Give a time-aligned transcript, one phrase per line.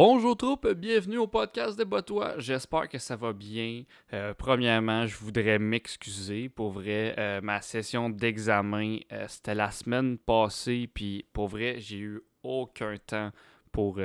[0.00, 2.38] Bonjour troupe, bienvenue au podcast des Botois.
[2.38, 3.82] J'espère que ça va bien.
[4.12, 6.48] Euh, premièrement, je voudrais m'excuser.
[6.48, 11.98] Pour vrai, euh, ma session d'examen, euh, c'était la semaine passée, puis pour vrai, j'ai
[11.98, 13.32] eu aucun temps
[13.72, 13.98] pour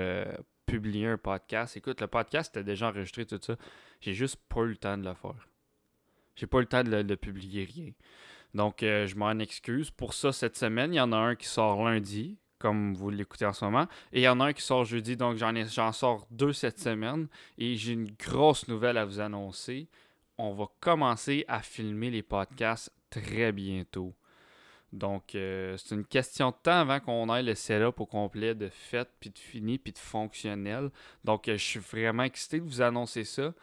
[0.66, 1.78] publier un podcast.
[1.78, 3.56] Écoute, le podcast était déjà enregistré, tout ça.
[4.02, 5.48] J'ai juste pas eu le temps de le faire.
[6.36, 7.92] J'ai pas eu le temps de, de publier rien.
[8.56, 9.92] Donc, je m'en excuse.
[9.92, 13.46] Pour ça, cette semaine, il y en a un qui sort lundi comme vous l'écoutez
[13.46, 13.88] en ce moment.
[14.14, 17.28] Et il y en a un qui sort jeudi, donc j'en, sors deux cette semaine.
[17.58, 19.90] Et j'ai une grosse nouvelle à vous annoncer.
[20.38, 24.16] On va commencer à filmer les podcasts très bientôt.
[24.94, 28.70] Donc, euh, c'est une question de temps avant qu'on ait le setup au complet de
[28.70, 30.90] fait, puis de fini, puis de fonctionnel.
[31.26, 33.54] Donc, euh, je suis vraiment excité de vous annoncer ça.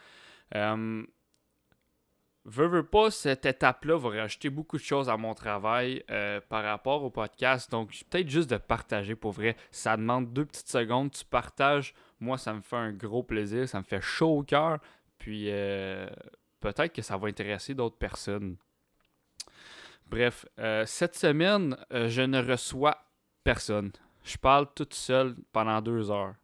[0.56, 1.02] Euh,
[2.46, 6.64] Veux, veux pas, cette étape-là va rajouter beaucoup de choses à mon travail euh, par
[6.64, 7.70] rapport au podcast.
[7.70, 9.56] Donc, peut-être juste de partager pour vrai.
[9.70, 11.10] Ça demande deux petites secondes.
[11.10, 11.94] Tu partages.
[12.18, 13.68] Moi, ça me fait un gros plaisir.
[13.68, 14.78] Ça me fait chaud au cœur.
[15.18, 16.08] Puis, euh,
[16.60, 18.56] peut-être que ça va intéresser d'autres personnes.
[20.06, 22.96] Bref, euh, cette semaine, je ne reçois
[23.44, 23.92] personne.
[24.24, 26.34] Je parle toute seule pendant deux heures.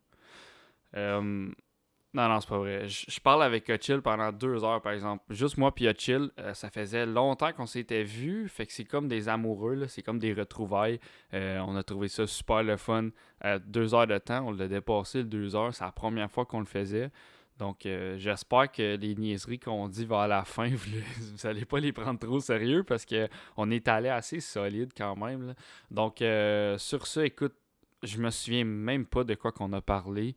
[2.16, 2.88] Non, non, c'est pas vrai.
[2.88, 5.22] Je, parle avec Chill pendant deux heures, par exemple.
[5.28, 8.48] Juste moi puis Chill, euh, ça faisait longtemps qu'on s'était vus.
[8.48, 10.98] Fait que c'est comme des amoureux, c'est comme des retrouvailles.
[11.34, 13.10] Euh, on a trouvé ça super le fun.
[13.66, 15.74] deux heures de temps, on l'a dépassé deux heures.
[15.74, 17.10] C'est la première fois qu'on le faisait.
[17.58, 21.80] Donc, euh, j'espère que les niaiseries qu'on dit vers la fin, vous, n'allez allez pas
[21.80, 25.54] les prendre trop sérieux parce qu'on est allé assez solide quand même.
[25.90, 26.24] Donc,
[26.78, 27.56] sur ça, écoute,
[28.02, 30.34] je me souviens même pas de quoi qu'on a parlé.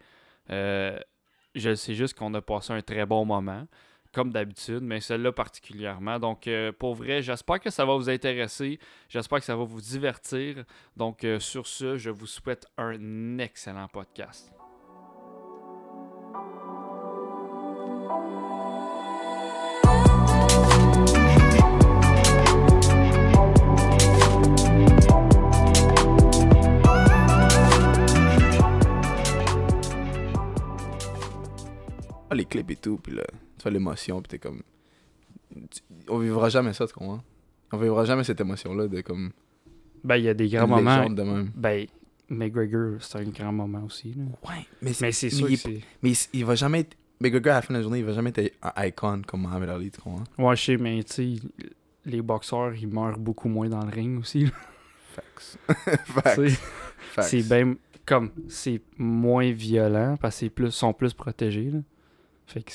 [1.55, 3.67] Je sais juste qu'on a passé un très bon moment,
[4.14, 6.19] comme d'habitude, mais celle-là particulièrement.
[6.19, 8.80] Donc, euh, pour vrai, j'espère que ça va vous intéresser.
[9.08, 10.64] J'espère que ça va vous divertir.
[10.95, 14.52] Donc, euh, sur ce, je vous souhaite un excellent podcast.
[32.35, 33.23] Les clips et tout, puis là,
[33.57, 34.62] tu fais l'émotion, puis t'es comme.
[36.07, 37.23] On vivra jamais ça, tu comprends?
[37.72, 39.31] On vivra jamais cette émotion-là de comme.
[40.03, 41.09] Ben, il y a des grands moments.
[41.09, 41.51] De même.
[41.56, 41.88] Ben,
[42.29, 44.13] McGregor, c'est un grand moment aussi.
[44.13, 44.23] Là.
[44.47, 45.50] Ouais, mais, mais c'est sûr.
[45.50, 46.95] Il, mais il, va jamais être.
[47.19, 49.69] McGregor, à la fin de la journée, il va jamais être un icon comme Mohamed
[49.69, 50.23] Ali, tu comprends?
[50.38, 51.47] Ouais, je sais, mais tu sais,
[52.06, 54.47] les boxeurs, ils meurent beaucoup moins dans le ring aussi.
[55.16, 55.57] Facts.
[56.06, 56.59] Facts.
[57.22, 57.75] C'est bien.
[58.06, 61.69] Comme, c'est moins violent parce qu'ils sont plus protégés.
[61.69, 61.79] Là.
[62.49, 62.71] Fait que.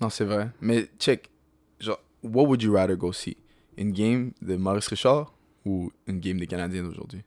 [0.00, 0.48] Non, c'est vrai.
[0.60, 1.28] Mais check.
[1.78, 3.36] Genre, what would you rather go see?
[3.76, 5.34] Une game de Maurice Richard
[5.66, 7.22] ou une game des Canadiens d'aujourd'hui?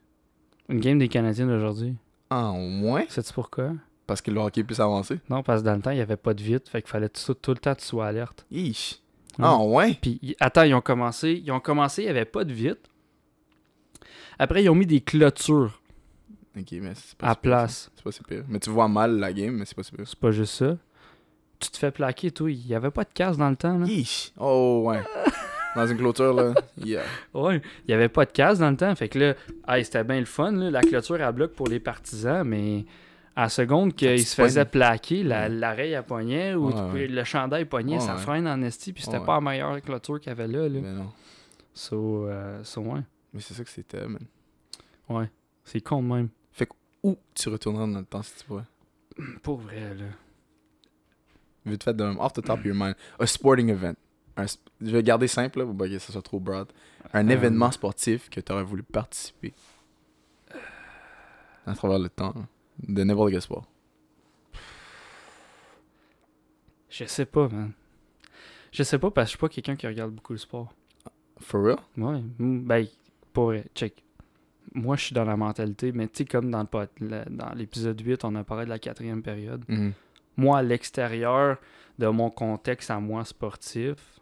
[0.68, 1.96] Une game des Canadiens d'aujourd'hui.
[2.32, 3.04] Ah, au moins?
[3.08, 3.74] Sais-tu pourquoi?
[4.08, 5.20] Parce que le hockey puisse avancer?
[5.30, 6.68] Non, parce que dans le temps, il n'y avait pas de vite.
[6.70, 8.46] Fait qu'il fallait tout, tout, le temps que tu sois alerte.
[8.50, 9.00] Ish.
[9.38, 9.94] Ah, ouais?
[10.02, 11.42] Puis, attends, ils ont commencé.
[11.46, 12.90] Ils ont commencé, il n'y avait pas de vite.
[14.40, 15.80] Après, ils ont mis des clôtures.
[16.58, 17.92] Ok, mais c'est pas À place.
[17.96, 18.44] C'est pas si pire.
[18.48, 20.08] Mais tu vois mal la game, mais c'est pas si pire.
[20.08, 20.78] C'est pas juste ça
[21.60, 22.52] tu te fais plaquer, toi.
[22.52, 23.78] Il n'y avait pas de casse dans le temps.
[23.78, 23.88] Là.
[24.40, 25.02] Oh, ouais.
[25.76, 26.54] dans une clôture, là.
[26.84, 27.04] Yeah.
[27.34, 28.96] Ouais, il n'y avait pas de casse dans le temps.
[28.96, 30.52] Fait que là, c'était bien le fun.
[30.52, 30.72] Là.
[30.72, 32.86] La clôture à bloc pour les partisans, mais
[33.36, 38.16] à la seconde qu'il se faisait plaquer, l'oreille à poignet ou le chandail poignet, ça
[38.16, 40.70] freine en esti, puis c'était pas la meilleure clôture qu'il y avait là.
[40.70, 40.80] là.
[40.82, 41.12] Mais non.
[41.74, 43.02] So, euh, so ouais.
[43.34, 44.26] Mais c'est ça que c'était, man.
[45.10, 45.30] Ouais.
[45.66, 46.30] C'est con de même.
[46.54, 46.74] Fait que
[47.04, 48.64] où tu retourneras dans le temps si tu pourrais?
[49.44, 50.06] Pour vrai, là
[51.66, 53.96] vite fait, de, off the top of your mind, un sporting event.
[54.38, 56.68] je vais garder simple, là, pour pas que ça soit trop broad.
[57.14, 59.54] Un euh, événement sportif que tu aurais voulu participer
[61.66, 62.34] à travers le temps,
[62.80, 63.66] de n'importe quel sport.
[66.90, 67.72] Je sais pas, man.
[68.72, 70.74] Je sais pas parce que je suis pas quelqu'un qui regarde beaucoup le sport.
[71.40, 71.80] For real?
[71.98, 72.22] Ouais.
[72.40, 72.86] Ben,
[73.34, 74.04] pour check.
[74.74, 76.68] Moi, je suis dans la mentalité, mais tu sais, comme dans,
[77.00, 79.64] le, dans l'épisode 8, on a parlé de la quatrième période.
[79.70, 79.92] Mm-hmm
[80.38, 81.58] moi, à l'extérieur
[81.98, 84.20] de mon contexte à moi sportif,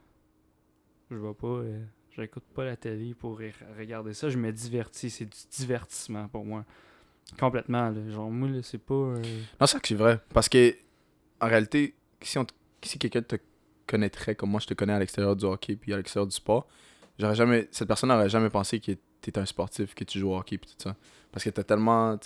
[1.10, 3.39] je vois pas, euh, j'écoute pas la télé pour
[3.77, 4.30] regarder ça.
[4.30, 6.65] Je me divertis, c'est du divertissement pour moi.
[7.39, 8.94] Complètement, genre, moi, c'est pas.
[8.94, 9.21] Euh,
[9.60, 10.19] non, c'est vrai.
[10.33, 10.75] Parce que,
[11.39, 12.45] en réalité, si, on
[12.83, 13.38] si quelqu'un te
[13.88, 16.68] connaîtrait comme moi, je te connais à l'extérieur du hockey puis à l'extérieur du sport,
[17.18, 17.68] j'aurais jamais.
[17.71, 20.69] Cette personne n'aurait jamais pensé que t'es un sportif, que tu joues au hockey puis
[20.69, 20.95] tout ça.
[21.31, 22.18] Parce que t'as tellement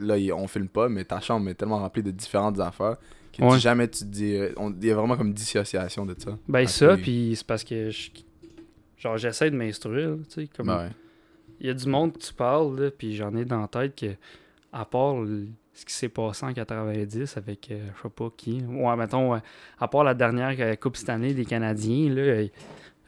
[0.00, 2.96] là, on filme pas, mais ta chambre est tellement remplie de différentes affaires
[3.36, 4.36] que jamais tu te dis.
[4.80, 6.38] Il y a vraiment comme une dissociation de ça.
[6.48, 7.90] Ben, ça, puis c'est parce que.
[8.96, 10.48] genre, j'essaie de m'instruire, tu sais.
[10.54, 10.68] Comme...
[10.68, 10.90] Ben
[11.60, 13.96] il y a du monde que tu parles, là, puis j'en ai dans la tête
[13.96, 14.14] que,
[14.72, 15.16] à part
[15.72, 18.62] ce qui s'est passé en 90 avec, euh, je sais pas qui.
[18.62, 19.38] Ouais, mettons, euh,
[19.78, 22.48] à part la dernière euh, Coupe cette année des Canadiens, là, euh,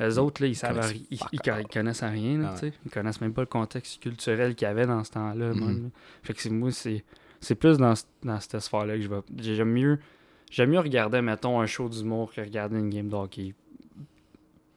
[0.00, 1.40] eux autres, là, ils savent ils, ils-
[1.72, 2.72] connaissent rien, là, tu sais.
[2.84, 5.48] Ils connaissent même pas le contexte culturel qu'il y avait dans ce temps-là.
[5.54, 5.82] même, Mhm.
[5.84, 5.88] là.
[6.22, 7.04] Fait que c'est moi, c'est
[7.40, 9.20] c'est plus dans, dans cette sphère-là que je vais.
[9.38, 9.98] J'aime mieux,
[10.50, 13.54] j'aime mieux regarder, mettons, un show d'humour que regarder une game de hockey.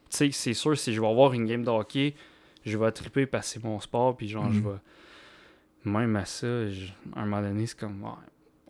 [0.09, 2.15] Tu sais, c'est sûr, si je vais avoir une game de hockey,
[2.65, 4.65] je vais triper parce que c'est mon sport, puis genre, je Mhm.
[4.71, 4.77] vais.
[5.91, 8.09] Même à ça, je- à un moment donné, c'est comme, ouais,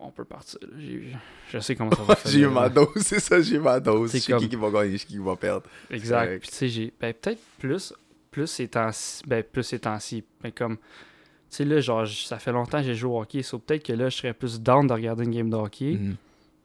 [0.00, 0.58] on peut partir.
[0.78, 1.14] J'ai-
[1.52, 3.78] Je sais comment ça va j'ai eu finir, ma dose, c'est ça, j'ai eu ma
[3.80, 4.10] dose.
[4.10, 5.66] C'est Je sais comme- qui qui va gagner, je sais qui qui va perdre.
[5.90, 6.40] Exact.
[6.40, 6.92] Puis tu sais, j'ai.
[7.00, 7.92] Ben, peut-être plus.
[8.30, 9.22] Plus ces temps-ci.
[9.26, 10.24] Ben, plus ces temps-ci.
[10.42, 10.76] Ben, comme.
[10.76, 13.42] Tu sais, là, genre, ça fait longtemps que j'ai joué au hockey.
[13.42, 15.94] So, peut-être que là, je serais plus down de regarder une game de hockey.
[16.00, 16.16] Mhm.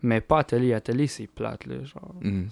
[0.03, 0.73] Mais pas à télé.
[0.73, 1.83] À télé, c'est plate, là.
[1.83, 2.13] Genre.
[2.21, 2.47] Mhm.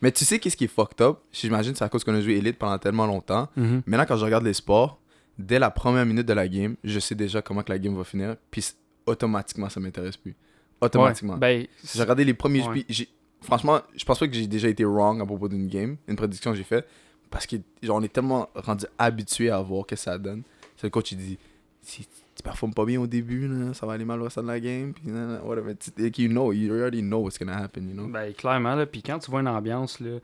[0.00, 1.18] Mais tu sais qu'est-ce qui est fucked up?
[1.30, 3.48] J'imagine que c'est à cause qu'on a joué Elite pendant tellement longtemps.
[3.56, 3.82] Mhm.
[3.86, 5.00] Maintenant, quand je regarde les sports,
[5.38, 8.02] dès la première minute de la game, je sais déjà comment que la game va
[8.02, 8.34] finir.
[8.50, 8.64] Puis
[9.06, 10.34] automatiquement, ça m'intéresse plus.
[10.80, 11.34] Automatiquement.
[11.34, 12.66] Ouais, ben, J'ai regardé les premiers.
[12.66, 12.84] Ouais.
[12.88, 13.08] j'ai-
[13.40, 16.52] Franchement, je pense pas que j'ai déjà été wrong à propos d'une game, une prédiction
[16.52, 16.86] que j'ai faite.
[17.30, 20.42] Parce que genre, on est tellement rendu habitué à voir que ça donne.
[20.76, 21.38] C'est le coach, il dit
[21.80, 22.06] si
[22.36, 24.60] tu performes pas bien au début, là, ça va aller mal au restant de la
[24.60, 24.92] game.
[24.92, 25.10] Puis,
[25.44, 25.74] whatever.
[25.74, 28.06] Tu- like, you know, you already know what's gonna happen, you know.
[28.06, 28.86] Ben, clairement, là.
[28.86, 30.18] Puis quand tu vois une ambiance, là,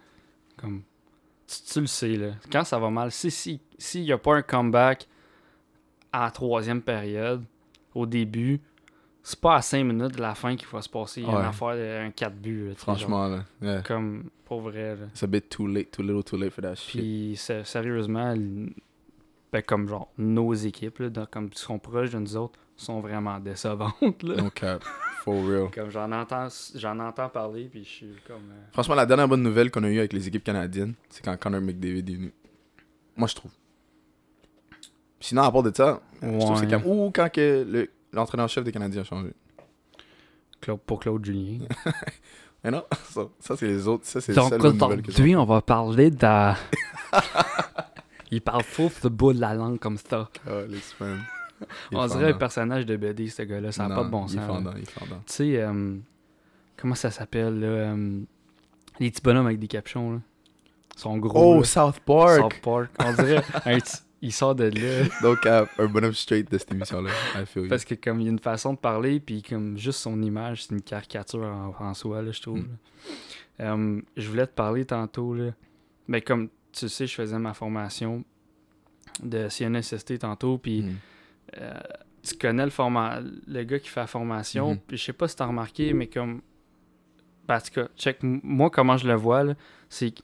[0.57, 0.83] comme.
[1.49, 2.33] Tu, tu le sais, là.
[2.53, 5.09] Quand ça va mal, si s'il si, y a pas un comeback
[6.13, 7.43] à la troisième période,
[7.95, 8.61] au début,
[9.23, 11.37] c'est pas à 5 minutes de la fin qu'il va se passer une Ouais.
[11.45, 12.79] affaire de un 4 buts, là, genre.
[12.79, 13.45] Franchement, là.
[13.61, 13.83] Yeah.
[13.83, 14.97] Comme, pour vrai.
[15.11, 17.01] It's a bit too late, too little, too late for that shit.
[17.01, 18.35] Puis, sé- sérieusement,
[19.53, 23.01] ben, comme genre, nos équipes, là, dans- comme qui sont proches de nous autres, sont
[23.01, 24.37] vraiment décevantes, là.
[24.37, 24.83] No cap.
[25.25, 25.69] For real.
[25.75, 28.37] Comme j'en entends, j'en entends parler, puis je suis comme...
[28.53, 31.37] euh, Franchement, la dernière bonne nouvelle qu'on a eue avec les équipes canadiennes, c'est quand
[31.37, 32.33] Connor McDavid est venu.
[33.17, 33.51] Moi, je trouve.
[35.21, 36.85] Sinon, à part de ça, je trouve que c'est.
[36.87, 39.31] Ou quand que le- l'entraîneur-chef des Canadiens a changé.
[40.61, 41.61] Claude- pour Claude Julien.
[42.65, 44.05] Mais non, ça, ça, c'est les autres.
[44.05, 46.53] Ça, c'est Donc aujourd'hui, on va parler de...
[48.31, 50.29] Il parle fou de bout de la langue comme ça.
[50.47, 51.23] Ah, les semaines.
[51.91, 53.73] Il On dirait un personnage de BD, ce gars-là.
[53.73, 54.47] Ça n'a pas de bon Il est sens.
[54.47, 55.17] fendant, il est fendant.
[55.27, 55.97] Tu sais, euh,
[56.77, 57.67] comment ça s'appelle, là?
[57.67, 58.21] euh,
[59.01, 60.19] les petits bonhommes avec des capuchons, là.
[60.97, 61.65] Ils sont gros, Oh, là.
[61.65, 62.37] South Park!
[62.41, 62.91] South Park.
[63.05, 65.09] On dirait un petit- Il sort de là.
[65.23, 67.11] Donc, euh, un bonhomme straight de cette émission-là.
[67.69, 70.65] Parce que comme il y a une façon de parler, puis comme juste son image,
[70.65, 72.59] c'est une caricature en, en soi, là, je trouve.
[72.61, 72.69] Mm.
[73.61, 73.73] là.
[73.75, 75.53] Euh, je voulais te parler tantôt, là.
[76.09, 78.25] Mais comme tu sais, je faisais ma formation
[79.23, 80.97] de CNSST tantôt, puis Mm.
[81.61, 81.73] euh,
[82.23, 84.79] tu connais le format, le gars qui fait la formation, Mhm.
[84.87, 86.41] puis je sais pas si t'as remarqué, mais comme.
[87.47, 89.45] Parce que, check, moi, comment je le vois,
[89.89, 90.21] c'est que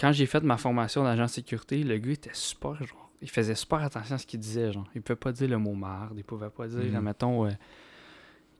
[0.00, 3.54] quand j'ai fait ma formation d'agent de sécurité, le gars était super, genre, il faisait
[3.54, 4.86] super attention à ce qu'il disait, genre.
[4.94, 7.00] Il pouvait pas dire le mot marde, il pouvait pas dire, Mhm.
[7.00, 7.50] mettons, euh,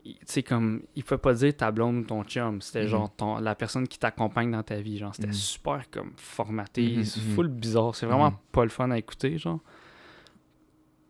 [0.04, 2.88] il- tu sais, comme, il pouvait pas dire ta blonde ou ton chum, c'était Mhm.
[2.88, 5.32] genre ton, la personne qui t'accompagne dans ta vie, genre, c'était Mhm.
[5.34, 9.60] super, comme, formaté, Mhm, c'est full bizarre, c'est vraiment pas le fun à écouter, genre.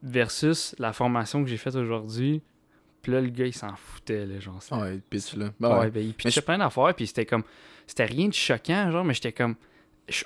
[0.02, 2.40] Versus la formation que j'ai faite aujourd'hui,
[3.02, 4.60] puis là, le gars, il s'en foutait, là, genre.
[4.70, 5.46] Ouais, pitch là.
[5.46, 5.90] Ouais, Bah ouais.
[5.90, 7.42] ben, il pitchait je- plein d'affaires, puis c'était comme.
[7.86, 9.56] C'était rien de choquant, genre, mais j'étais comme.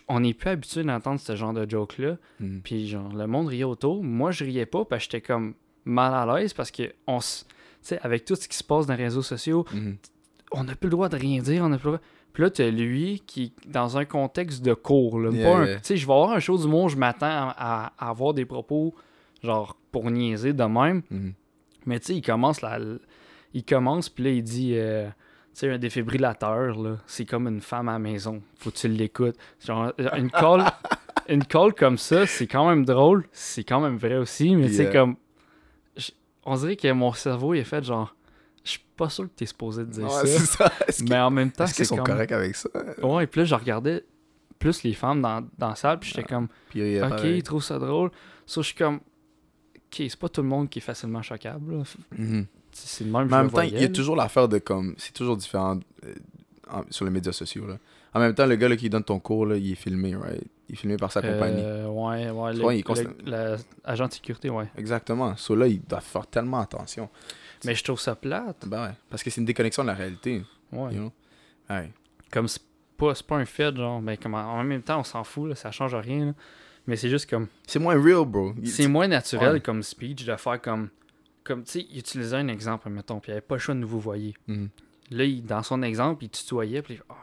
[0.08, 2.16] On n'est plus habitué d'entendre ce genre de joke-là.
[2.40, 2.58] Mm.
[2.60, 4.02] Puis, genre, le monde riait autour.
[4.02, 7.46] Moi, je riais pas, parce que j'étais comme mal à l'aise, parce que, on s-
[8.02, 9.96] avec tout ce qui se passe dans les réseaux sociaux, Mhm.
[10.52, 12.06] on n'a plus le droit de rien dire, on n'a plus le droit.
[12.32, 15.76] Puis là, t'as lui qui, dans un contexte de cours, là, Yeah, pas un- yeah.
[15.76, 18.46] Tu sais, je vais avoir un show du monde, je m'attends à, à avoir des
[18.46, 18.94] propos,
[19.42, 21.02] genre, pour niaiser de même.
[21.10, 21.32] Mhm.
[21.84, 22.78] Mais tu sais, il commence là.
[23.52, 25.08] Il commence, puis là, il dit euh,
[25.58, 28.42] sais, un défibrillateur, là, c'est comme une femme à la maison.
[28.58, 29.36] Faut que tu l'écoutes.
[29.64, 30.64] Genre, une call,
[31.28, 33.26] une call comme ça, c'est quand même drôle.
[33.32, 34.92] C'est quand même vrai aussi, mais tu sais, Yeah.
[34.92, 35.16] comme.
[35.96, 36.10] je-
[36.44, 38.14] on dirait que mon cerveau, il est fait genre.
[38.64, 40.70] Je suis pas sûr que t'es supposé te dire Ouais, c'est ça.
[40.88, 41.04] ça.
[41.08, 42.06] Mais en même temps, est-ce qu'ils c'est sont comme.
[42.06, 42.68] corrects avec ça?
[43.02, 44.04] Ouais, puis là, je regardais
[44.58, 46.48] plus les femmes dans, dans la salle, puis j'étais Ah, comme.
[46.70, 47.36] Puis il est Ok, pareil.
[47.38, 48.10] ils trouvent ça drôle.
[48.46, 48.96] Ça, je suis comme.
[49.76, 51.78] Ok, c'est pas tout le monde qui est facilement choquable.
[51.78, 51.82] là.
[52.16, 52.46] Mhm.
[52.72, 54.94] C'est le même Mais en même temps, il y a toujours l'affaire de comme.
[54.98, 56.14] C'est toujours différent euh,
[56.70, 57.66] en- sur les médias sociaux.
[57.66, 57.76] Là.
[58.14, 60.42] En même temps, le gars là, qui donne ton cours, là, il est filmé, right?
[60.68, 61.60] Il est filmé par sa compagnie.
[61.62, 62.54] Euh, ouais, ouais.
[62.54, 62.84] Le, Ouais, il
[63.26, 64.66] le- agent de sécurité, ouais.
[64.76, 65.36] Exactement.
[65.36, 67.08] So là, il doit faire tellement attention.
[67.64, 68.66] Mais je trouve ça plate.
[68.66, 68.94] Ben ouais.
[69.10, 70.42] Parce que c'est une déconnexion de la réalité.
[70.72, 70.94] Ouais.
[70.94, 71.12] You know?
[71.70, 71.90] Ouais.
[72.30, 72.62] Comme c'est
[72.96, 74.00] pas, c'est pas un fait, genre.
[74.00, 76.26] Mais comme en en même temps, on s'en fout, là, ça change rien.
[76.26, 76.32] là.
[76.86, 77.46] Mais c'est juste comme.
[77.66, 78.52] C'est moins real, bro.
[78.60, 79.60] Il- C'est moins naturel Ouais.
[79.60, 80.88] comme speech de faire comme.
[81.44, 83.80] Comme, tu sais, il utilisait un exemple, mettons, puis il avait pas le choix de
[83.80, 84.34] nous vous voyez.
[84.46, 84.68] Mhm.
[85.10, 87.14] Là, il- dans son exemple, il tutoyait, puis ah,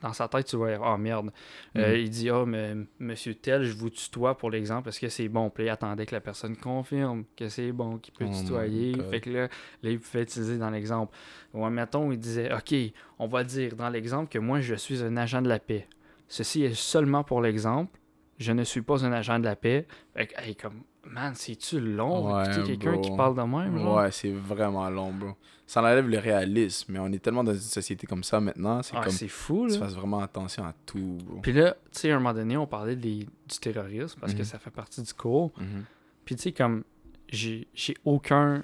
[0.00, 1.30] dans sa tête, tu vois, oh merde.
[1.76, 2.00] Euh, Mhm.
[2.00, 4.88] il dit, oh, mais monsieur tel, je vous tutoie pour l'exemple.
[4.90, 5.48] Est-ce que c'est bon?
[5.50, 8.94] Puis il attendait que la personne confirme que c'est bon, qu'il peut Oh tutoyer.
[9.10, 9.42] Fait que là,
[9.82, 11.16] là, il pouvait utiliser dans l'exemple.
[11.54, 12.74] Ouais, mettons, il disait, OK,
[13.18, 15.88] on va dire dans l'exemple que moi, je suis un agent de la paix.
[16.28, 17.98] Ceci est seulement pour l'exemple.
[18.38, 19.86] Je ne suis pas un agent de la paix.
[20.14, 23.96] Fait que, hey, comme, man, c'est-tu long Ouais, quelqu'un qui parle de même, genre?
[23.96, 25.30] Ouais, c'est vraiment long, bro.
[25.66, 28.94] Ça enlève le réalisme, mais on est tellement dans une société comme ça maintenant, c'est
[28.96, 29.78] Ah, comme c'est fou, tu là.
[29.80, 31.40] fasses vraiment attention à tout, bro.
[31.42, 34.38] Puis là, tu sais, à un moment donné, on parlait des- du terrorisme parce que
[34.38, 34.44] Mhm.
[34.44, 35.50] ça fait partie du cours.
[35.58, 35.84] Mhm.
[36.24, 36.84] Puis tu sais, comme,
[37.28, 37.66] j'ai
[38.04, 38.62] aucun.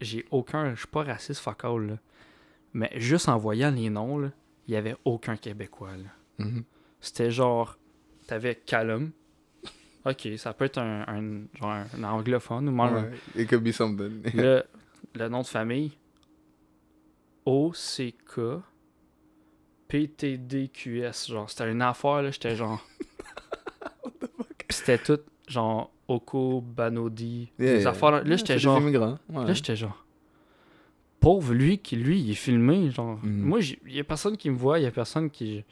[0.00, 0.74] J'ai aucun.
[0.74, 1.98] Je suis pas raciste, fuck all, là.
[2.74, 4.30] Mais juste en voyant les noms, là,
[4.66, 6.44] il y avait aucun Québécois, là.
[6.44, 6.64] Mhm.
[7.00, 7.78] C'était genre.
[8.32, 9.10] T'avais Callum.
[10.06, 12.94] Ok, ça peut être un, un- genre un anglophone ou même.
[13.34, 14.22] Ouais, it could be something.
[14.32, 14.62] Le,
[15.14, 15.92] le nom de famille?
[17.44, 18.40] O-C-K.
[19.88, 21.28] P-T-D-Q-S.
[21.28, 22.30] Genre, c'était une affaire, là.
[22.30, 22.82] J'étais genre.
[24.70, 27.50] C'était tout, genre, Oko, Banodi.
[27.58, 27.90] Yeah, des yeah.
[27.90, 28.10] affaires.
[28.24, 28.80] Là, j'étais des genre.
[28.80, 29.44] immigrants, ouais.
[29.44, 30.06] Là, j'étais genre.
[31.20, 32.90] Pauvre lui, qui lui, il est filmé.
[32.90, 33.42] Genre, Mhm.
[33.42, 35.62] moi, il y a personne qui me voit, il y a personne qui.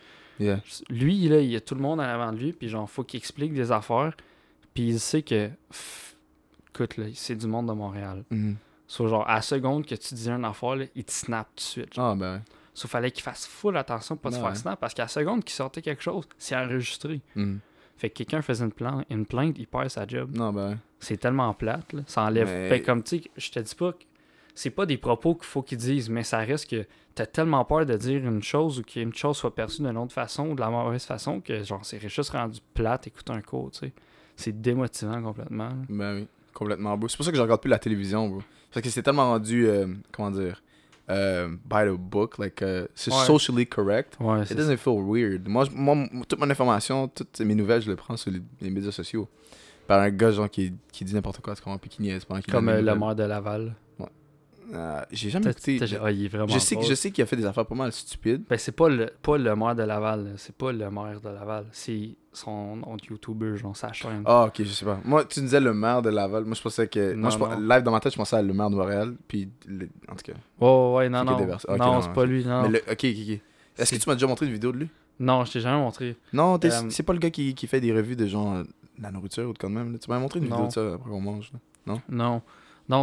[0.41, 0.61] Yeah.
[0.89, 3.05] Lui, là, il y a tout le monde en avant de lui, puis genre, faut
[3.05, 4.13] qu'il explique des affaires.
[4.75, 5.49] Puis il sait que.
[5.69, 6.17] pff,
[6.75, 8.25] écoute, là, c'est du monde de Montréal.
[8.31, 8.57] Mhm.
[8.87, 11.55] Soit genre, à la seconde que tu dis une affaire, là, il te snap tout
[11.57, 11.93] de suite.
[11.97, 12.43] Ah, ben.
[12.75, 14.47] Sauf fallait qu'il fasse full attention pour pas se Ouais.
[14.49, 17.21] faire snap, parce qu'à la seconde qu'il sortait quelque chose, c'est enregistré.
[17.35, 17.61] Mhm.
[17.97, 20.35] Fait que quelqu'un faisait une, plan- une plainte, il perd sa job.
[20.35, 20.79] Non, ben.
[21.01, 22.03] C'est tellement plate, là.
[22.07, 22.47] Ça enlève.
[22.49, 23.99] Mais- Ben, comme tu sais, je te dis pas que
[24.55, 27.87] c'est pas des propos qu'il faut qu'ils disent, mais ça reste que t'as tellement peur
[27.87, 30.71] de dire une chose ou qu'une chose soit perçue d'une autre façon ou de la
[30.71, 33.93] mauvaise façon que genre c'est juste rendu plate écouter un cours, tu sais.
[34.37, 35.69] C'est démotivant complètement.
[35.69, 35.75] là.
[35.89, 37.09] Ben oui, complètement, bro.
[37.09, 38.43] C'est pour ça que je regarde plus la télévision, bro.
[38.73, 40.63] Parce que c'est tellement rendu, euh, comment dire,
[41.11, 43.25] euh, by the book, like, euh, c'est Ouais.
[43.27, 44.17] socially correct.
[44.21, 45.47] Ouais, It doesn't feel weird.
[45.49, 45.97] Moi, moi,
[46.29, 49.29] toute mon information, toutes mes nouvelles, je les prends sur les, les médias sociaux.
[49.89, 52.41] Par un gars, genre, qui, qui dit n'importe quoi, tu comprends, puis qui niaise pendant
[52.41, 53.75] qu'il comme euh, le maire de Laval.
[54.73, 55.79] Euh, J'ai jamais écouté.
[55.79, 57.75] t'as- il est vraiment Je sais, que- je sais qu'il a fait des affaires pas
[57.75, 58.43] mal stupides.
[58.49, 60.31] Ben, c'est pas le, pas le maire de Laval, là.
[60.37, 64.23] c'est pas le maire de Laval, c'est son nom de YouTuber, genre sa chaîne.
[64.25, 64.99] Ah, ok, je sais pas.
[65.05, 66.45] Moi, tu disais le maire de Laval.
[66.45, 67.15] Moi, je pensais que.
[67.15, 69.15] Non, moi, je, live dans ma tête, je pensais à le maire de Montréal.
[69.27, 70.39] Puis, le- en tout cas.
[70.61, 71.37] Oh, ouais, non, non.
[71.39, 72.63] non, non, c'est pas lui, non.
[72.63, 73.05] Mais le, ok, ok, ok.
[73.09, 73.41] Est-ce
[73.77, 74.89] C'est- que tu m'as déjà montré une vidéo de lui?
[75.19, 76.17] Non, je t'ai jamais montré.
[76.33, 78.63] Non, t'es- Euh, c'est pas le gars qui, qui fait des revues de genre euh,
[79.01, 79.93] la nourriture ou de quand même.
[79.93, 79.99] là.
[79.99, 81.51] Tu m'as montré une vidéo de ça après qu'on mange.
[81.53, 81.59] là.
[81.87, 82.01] Non?
[82.09, 82.43] Non,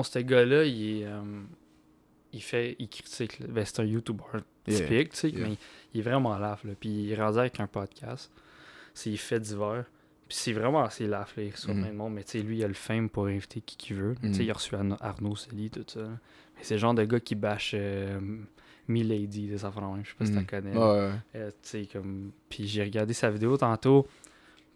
[0.03, 1.05] ce gars-là, il est.
[1.05, 1.21] euh,
[2.33, 2.75] il fait.
[2.79, 3.41] Il critique.
[3.47, 4.23] Ben, c'est un YouTuber
[4.67, 5.47] Yeah, typique, tu sais, yeah.
[5.47, 5.55] mais
[5.93, 6.73] il est vraiment laf, là.
[6.77, 8.29] Puis il est rendu avec un podcast.
[8.93, 9.85] C'est fait divers.
[10.27, 11.43] Puis c'est vraiment assez laf, là.
[11.43, 12.13] Il reçoit plein de monde.
[12.13, 14.15] Mais tu sais, lui, il a le fame pour inviter qui qu'il veut.
[14.21, 16.01] Tu sais, il a reçu Arna- Arnaud Sely, tout ça.
[16.01, 18.19] Mais c'est le genre de gars qui bâche euh,
[18.89, 19.83] Milady, des affaires.
[20.03, 20.75] Je sais pas si tu la connais.
[20.77, 21.11] Ouais.
[21.35, 22.31] Euh, tu sais, comme...
[22.49, 24.05] Puis j'ai regardé sa vidéo tantôt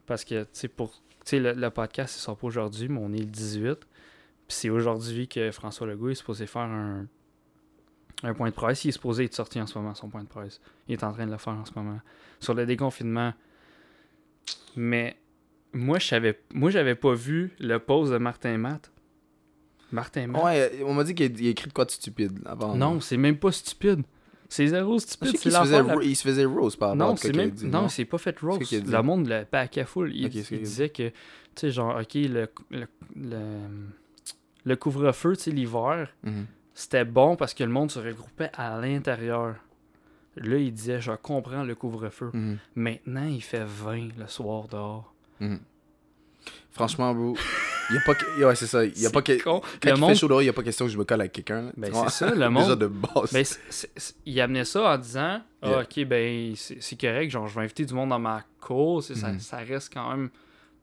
[0.06, 0.91] parce que, tu sais, pour...
[0.94, 3.77] Tu sais, le, le podcast, il sort pas aujourd'hui, mais on est le 18.
[4.51, 7.08] Puis c'est aujourd'hui que François Legault est supposé faire un,
[8.22, 8.84] un point de presse.
[8.84, 10.60] Il est supposé être sorti en ce moment, son point de presse.
[10.89, 12.01] Il est en train de le faire en ce moment.
[12.41, 13.34] Sur le déconfinement.
[14.75, 15.15] Mais
[15.72, 16.38] moi, je savais...
[16.53, 18.91] Moi, j'avais pas vu le post de Martin Matt.
[19.93, 20.43] Martin Matt?
[20.43, 22.75] Ouais, on m'a dit qu'il écrit de quoi de stupide avant.
[22.75, 24.03] non, c'est même pas stupide.
[24.50, 25.29] C'est zéro stupide.
[25.31, 27.34] C'est qu'il se faisait, la il se faisait rose par rapport à Non, ce c'est
[27.34, 27.51] même.
[27.51, 28.81] dit, non, c'est pas fait dit?
[28.81, 30.13] Le monde le pack à full.
[30.13, 31.13] Il, disait que, tu
[31.55, 33.39] sais, genre, ok, le, le, le,
[34.63, 36.46] le couvre-feu, tu sais, l'hiver, Mhm.
[36.74, 39.56] c'était bon parce que le monde se regroupait à l'intérieur.
[40.38, 42.30] Là, il disait, je comprends le couvre-feu.
[42.34, 42.58] Mhm.
[42.75, 45.13] Maintenant, il fait 20 le soir dehors.
[45.39, 45.60] Mhm.
[46.72, 47.36] Franchement, bro,
[47.89, 48.44] il y a pas que...
[48.46, 48.86] Ouais, c'est ça.
[48.86, 49.44] Il y a pas que...
[49.44, 49.60] con.
[49.82, 51.03] Quand Le il monde- fait chaud dehors, il y a pas question que je me
[51.03, 51.72] colle avec quelqu'un.
[51.75, 52.80] Ben, c'est ça, le Déjà monde.
[52.80, 53.34] de base.
[53.34, 53.46] Ben,
[54.25, 57.94] il amenait ça en disant Ah, ok, ben, c'est correct, genre, je vais inviter du
[57.94, 60.30] monde dans ma cour, ça, ça reste quand même.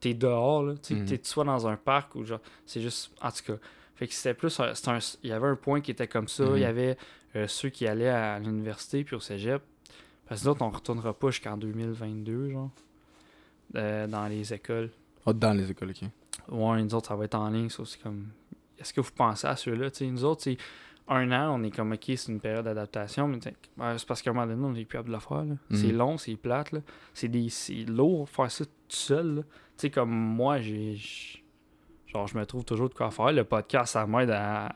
[0.00, 1.06] T'es dehors, là, tu Mhm.
[1.22, 3.10] soit dans un parc ou genre, c'est juste.
[3.20, 3.58] En tout cas,
[3.96, 4.60] fait que c'était plus.
[5.24, 6.56] il y avait un point qui était comme ça, Mhm.
[6.56, 6.96] il y avait
[7.36, 9.60] euh, ceux qui allaient à l'université puis au cégep,
[10.28, 12.70] parce que d'autres, on retournera pas jusqu'en 2022, genre,
[13.76, 14.90] euh, dans les écoles.
[15.26, 16.08] Oh, dans les écoles, ok.
[16.50, 18.28] Ouais, nous autres, ça va être en ligne, ça, c'est comme.
[18.78, 20.56] Est-ce que vous pensez à ceux-là, tu sais, nous autres, c'est
[21.08, 23.38] un an, on est comme, ok, c'est une période d'adaptation, mais
[23.76, 25.54] ben, c'est parce qu'à un moment donné, on est plus capable de le faire, là.
[25.70, 25.76] Mhm.
[25.76, 26.80] C'est long, c'est plate, là.
[27.12, 27.48] C'est des...
[27.50, 29.42] c'est lourd faire ça tout seul, là.
[29.78, 30.98] Tu sais, comme moi, j'ai.
[32.06, 33.32] Genre, je me trouve toujours de quoi faire.
[33.32, 34.74] Le podcast, ça m'aide à.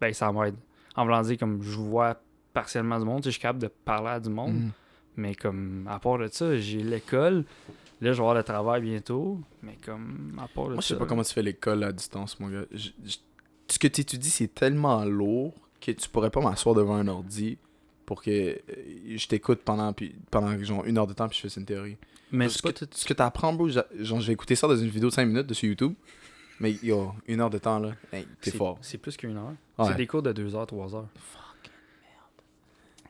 [0.00, 0.56] Ben, ça m'aide.
[0.96, 2.20] En voulant dire, comme, je vois
[2.52, 4.54] partiellement du monde, tu sais, je suis capable de parler à du monde.
[4.54, 4.70] Mhm.
[5.16, 7.44] Mais comme, à part de ça, j'ai l'école.
[8.00, 9.40] Là, je vais avoir le travail bientôt.
[9.62, 11.92] Mais comme, à part de Moi, je sais ça, pas comment tu fais l'école à
[11.92, 12.64] distance, mon gars.
[12.72, 13.18] Je- je-
[13.68, 17.56] Ce que tu étudies, c'est tellement lourd que tu pourrais pas m'asseoir devant un ordi
[18.04, 18.58] pour que euh,
[19.16, 21.96] je t'écoute pendant, puis, pendant genre une heure de temps, puis je fais une théorie.
[22.32, 24.88] Mais ce c'est pas que, ce que t'apprends, bro, genre, j'ai écouté ça dans une
[24.88, 25.94] vidéo de 5 minutes de sur YouTube.
[26.60, 28.78] Mais yo, une heure de temps, là, hey, t'es c'est- fort.
[28.82, 29.54] C'est plus qu'une heure.
[29.78, 29.86] Ouais.
[29.86, 31.08] C'est des cours de deux heures, trois heures.
[31.16, 31.70] Fuck.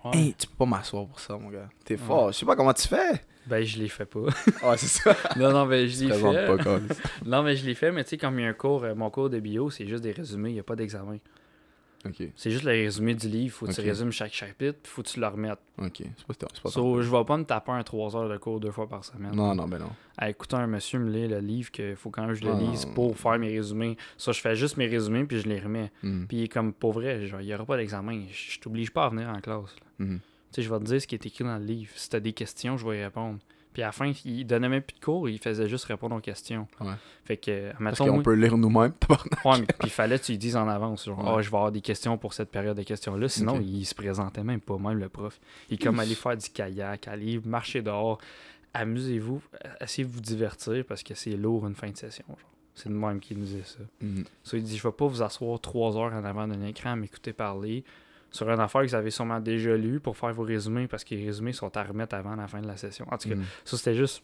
[0.05, 0.19] Ouais.
[0.19, 1.69] Hey, tu peux pas m'asseoir pour ça, mon gars.
[1.85, 2.01] T'es Ouais.
[2.01, 2.33] fort.
[2.33, 3.23] Je sais pas comment tu fais.
[3.47, 4.21] Ben, je l'ai fait pas.
[4.63, 5.17] Ouais, c'est ça.
[5.37, 6.57] non, non, mais je l'ai Présente fait.
[6.65, 6.95] pas.
[7.27, 8.95] Non, mais je l'ai fait, mais tu sais, comme il y a un cours, euh,
[8.95, 11.19] mon cours de bio, c'est juste des résumés, il n'y a pas d'examen.
[12.37, 15.09] C'est juste le résumé du livre, faut que tu résumes chaque chapitre, puis faut que
[15.09, 15.59] tu le remettes.
[15.79, 15.97] ok.
[15.99, 18.59] C'est pas, c'est pas So, je vais pas me taper un 3 heures de cours
[18.59, 19.35] deux fois par semaine.
[19.35, 19.91] Non, non, ben non.
[20.17, 22.53] À écouter un monsieur me lire le livre qu'il faut quand même que je le
[22.53, 22.95] Ah, lise non.
[22.95, 23.97] pour faire mes résumés.
[24.17, 25.93] Ça, je fais juste mes résumés, puis je les remets.
[26.03, 26.27] Mhm.
[26.27, 28.23] Puis comme pour vrai, il n'y aura pas d'examen.
[28.33, 29.77] Je t'oblige pas à venir en classe.
[29.99, 30.21] Mhm.
[30.53, 31.91] Tu sais, je vais te dire ce qui est écrit dans le livre.
[31.95, 33.39] Si t'as des questions, je vais y répondre.
[33.73, 36.21] Puis à la fin, il donnait même plus de cours, il faisait juste répondre aux
[36.21, 36.67] questions.
[36.81, 36.93] Ouais.
[37.25, 38.93] Fait que, Parce mettons, qu'on peut lire nous-mêmes.
[39.45, 41.05] Ouais, mais puis il fallait que tu lui dises en avance.
[41.05, 41.25] Genre, Ouais.
[41.37, 43.29] Ah, je vais avoir des questions pour cette période de questions-là.
[43.29, 43.63] Sinon, Ok.
[43.65, 45.39] il se présentait même pas, même le prof.
[45.69, 48.19] Il est comme aller faire du kayak, aller marcher dehors.
[48.75, 49.41] Amusez-vous,
[49.81, 52.25] essayez de vous divertir parce que c'est lourd une fin de session.
[52.29, 52.39] genre.
[52.75, 53.81] C'est de même qu'il nous disait ça.
[54.45, 56.97] So, il dit Je vais pas vous asseoir trois heures en avant d'un écran à
[56.97, 57.85] m'écouter parler
[58.31, 61.15] sur une affaire que vous avez sûrement déjà lu pour faire vos résumés parce que
[61.15, 63.07] les résumés sont à remettre avant la fin de la session.
[63.11, 63.45] En tout cas, Mhm.
[63.65, 64.23] ça c'était juste.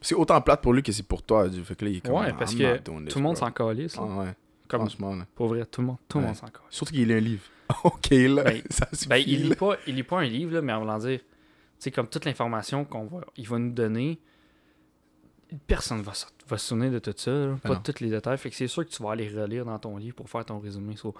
[0.00, 1.48] C'est autant plate pour lui que c'est pour toi.
[1.48, 2.78] du Fait que là, il est comme, Ouais, parce I'm que
[3.10, 3.96] Tout le monde s'en calisse.
[3.98, 4.34] Ah ouais,
[4.68, 5.16] Comme, franchement.
[5.16, 5.26] Là.
[5.34, 6.28] pour vrai, tout le monde, tout le Ouais.
[6.28, 6.60] monde s'en calisse.
[6.70, 7.42] Surtout qu'il lit un livre.
[7.84, 9.08] ok, là, Ben, ça suffit.
[9.08, 9.48] Ben, il là.
[9.48, 11.24] lit pas, il lit pas un livre, là, mais en voulant dire, tu
[11.78, 14.18] sais, comme toute l'information qu'on va, il va nous donner,
[15.66, 16.12] personne va,
[16.48, 18.36] va se souvenir de tout ça, là, Ah pas de tous les détails.
[18.38, 20.58] Fait que c'est sûr que tu vas aller relire dans ton livre pour faire ton
[20.58, 20.96] résumé.
[20.96, 21.14] So,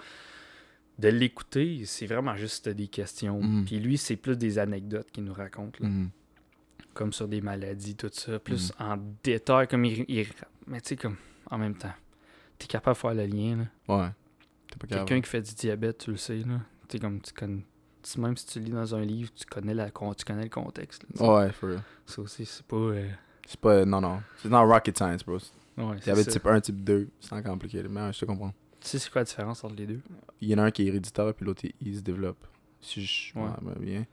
[0.98, 3.40] de l'écouter, c'est vraiment juste des questions.
[3.42, 3.64] Mhm.
[3.66, 6.10] Puis lui, c'est plus des anecdotes qu'il nous raconte, là, Mhm.
[6.94, 10.26] comme sur des maladies, tout ça, plus en détail, comme il, il-
[10.66, 11.16] mais tu sais, comme
[11.50, 11.92] en même temps,
[12.58, 13.56] t'es capable de faire le lien.
[13.56, 13.94] Là.
[13.96, 14.08] Ouais.
[14.70, 15.08] T'es pas capable.
[15.08, 16.60] Quelqu'un qui fait du diabète, tu le sais, là.
[16.88, 17.64] Tu sais, comme tu connais.
[18.18, 21.04] Même si tu lis dans un livre, tu connais, la, con- tu connais le contexte.
[21.18, 21.26] là.
[21.46, 21.82] Ouais, for real.
[22.06, 22.76] Ça aussi, c'est pas.
[22.76, 23.10] euh,
[23.46, 23.84] C'est pas.
[23.84, 24.22] Non, non.
[24.38, 25.34] C'est dans rocket science, bro.
[25.36, 25.42] Ouais,
[25.76, 27.08] Il y c'est avait type 1, type 2.
[27.20, 27.82] C'est encore compliqué.
[27.88, 28.54] Mais ouais, je te comprends.
[28.86, 30.00] Tu sais, c'est quoi la différence entre les deux?
[30.40, 32.46] Il y en a un qui est héréditaire, puis l'autre, il se développe.
[32.80, 33.36] Si je.
[33.36, 33.42] Ouais.
[33.42, 34.06] Ouais, ben, bien.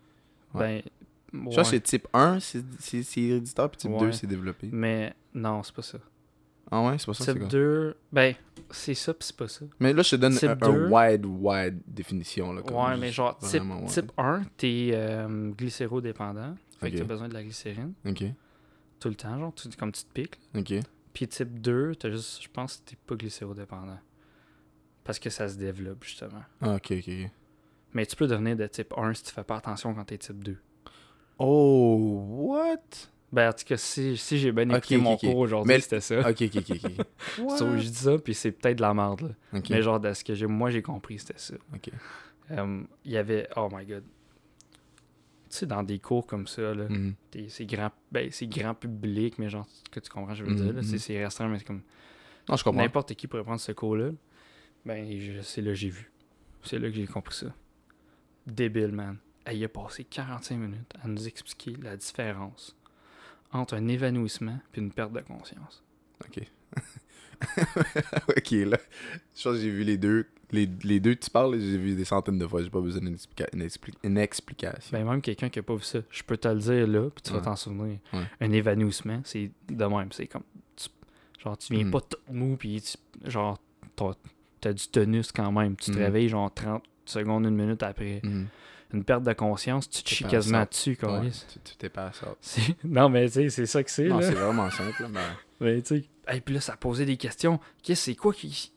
[0.55, 0.83] Ouais.
[1.31, 1.49] Ben.
[1.51, 3.99] Je pense que type 1, c'est héréditaire, puis type Ouais.
[3.99, 4.69] 2, c'est développé.
[4.71, 5.99] Mais non, c'est pas ça.
[6.71, 7.49] Ah ouais, c'est pas ça, Type quoi?
[7.49, 8.33] 2, ben,
[8.71, 9.65] c'est ça, pis c'est pas ça.
[9.79, 10.65] Mais là, je te donne Type un, 2.
[10.65, 12.51] un wide, wide définition.
[12.53, 16.55] Là, comme Ouais, mais genre, type, type 1, t'es euh, glycérodépendant.
[16.79, 18.23] Fait que t'as besoin de la glycérine Ok,
[18.99, 20.39] tout le temps, genre, tu, comme tu te piques.
[20.57, 20.73] ok.
[21.13, 23.99] Puis type 2, t'as juste, je pense que t'es pas glycérodépendant.
[25.03, 26.43] Parce que ça se développe, justement.
[26.61, 27.13] Ah, ok, ok.
[27.93, 30.43] Mais tu peux devenir de type 1 si tu fais pas attention quand t'es type
[30.43, 30.57] 2.
[31.39, 32.77] Oh, what?
[33.31, 35.99] Ben, en tout cas, si, si j'ai bien écouté ok, mon cours aujourd'hui, Mais- c'était
[36.01, 36.19] ça.
[36.29, 37.07] Ok, ok, ok?
[37.57, 39.21] So, je dis ça, puis c'est peut-être de la merde,
[39.53, 39.59] là.
[39.69, 41.55] Mais genre, de ce que j'ai, moi, j'ai compris, c'était ça.
[41.73, 41.89] ok.
[42.51, 44.03] Euh, Il y avait, oh my god.
[45.49, 47.13] Tu sais, dans des cours comme ça, là, Mhm.
[47.31, 50.65] t'es- c'est grand, ben, grand public, mais genre, que tu comprends, je veux Mhm, dire,
[50.67, 50.83] là, mhm.
[50.83, 51.81] c'est- c'est restreint, mais c'est comme
[52.49, 52.81] Non, je comprends.
[52.81, 54.11] n'importe qui pourrait prendre ce cours-là.
[54.85, 55.07] Ben,
[55.43, 56.11] c'est là que j'ai vu.
[56.63, 57.53] C'est là que j'ai compris ça.
[58.47, 59.17] Débile, man.
[59.45, 62.75] Elle a passé 45 minutes à nous expliquer la différence
[63.51, 65.83] entre un évanouissement et une perte de conscience.
[66.25, 66.43] Ok.
[68.29, 68.77] ok, là.
[69.35, 70.27] Je pense que j'ai vu les deux.
[70.51, 72.61] Les, les deux tu parles, j'ai vu des centaines de fois.
[72.61, 74.89] J'ai pas besoin d'une explica- expli- explication.
[74.97, 77.23] Ben, même quelqu'un qui a pas vu ça, je peux te le dire là, puis
[77.23, 77.97] tu vas t'en souvenir.
[78.13, 78.23] Ouais.
[78.39, 80.11] Un évanouissement, c'est de même.
[80.11, 80.43] C'est comme.
[80.75, 80.89] tu-
[81.43, 81.91] genre, tu viens Mhm.
[81.91, 83.59] pas tout mou, puis tu- genre,
[83.95, 84.11] t'as,
[84.63, 85.75] t'as du tonus quand même.
[85.75, 86.03] Tu te Mhm.
[86.03, 88.21] réveilles, genre, 30 secondes, une minute après.
[88.23, 88.47] Mhm.
[88.93, 91.47] Une perte de conscience, tu te chies quasiment dessus, Ouais, câlisse.
[91.65, 92.11] tu t'es pas à
[92.83, 95.19] Non, mais tu sais, c'est ça que c'est, Non, c'est vraiment simple, là, mais...
[95.61, 96.05] Mais tu sais.
[96.35, 97.59] Et puis là, ça posait des questions.
[97.81, 98.71] Qu'est-ce c'est quoi qui.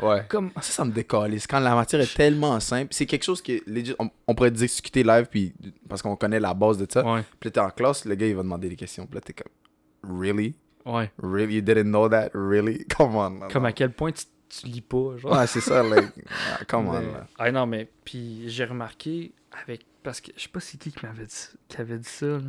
[0.00, 0.24] Ouais.
[0.28, 0.50] Comme.
[0.56, 1.46] Ça, ça me décalise.
[1.46, 3.52] Quand la matière est tellement simple, c'est quelque chose que
[4.00, 5.52] on, on pourrait discuter live puis
[5.88, 7.04] parce qu'on connaît la base de ça.
[7.04, 9.06] Ouais, Puis là, t'es en classe, le gars il va demander des questions.
[9.06, 10.54] Puis là, t'es comme Really?
[10.86, 11.10] ouais.
[11.22, 11.56] Really?
[11.56, 12.30] You didn't know that?
[12.34, 12.84] Really?
[12.96, 13.48] Come on.
[13.48, 15.32] Comme à quel point tu, tu lis pas, genre.
[15.32, 16.12] Ouais, c'est ça, like.
[16.52, 17.00] ah, Come on.
[17.00, 17.26] Mais- là.
[17.38, 19.84] Ah non, mais puis j'ai remarqué avec.
[20.02, 21.34] Parce que je sais pas c'est qui qui m'avait dit,
[21.68, 22.26] qui avait dit ça.
[22.26, 22.40] Là.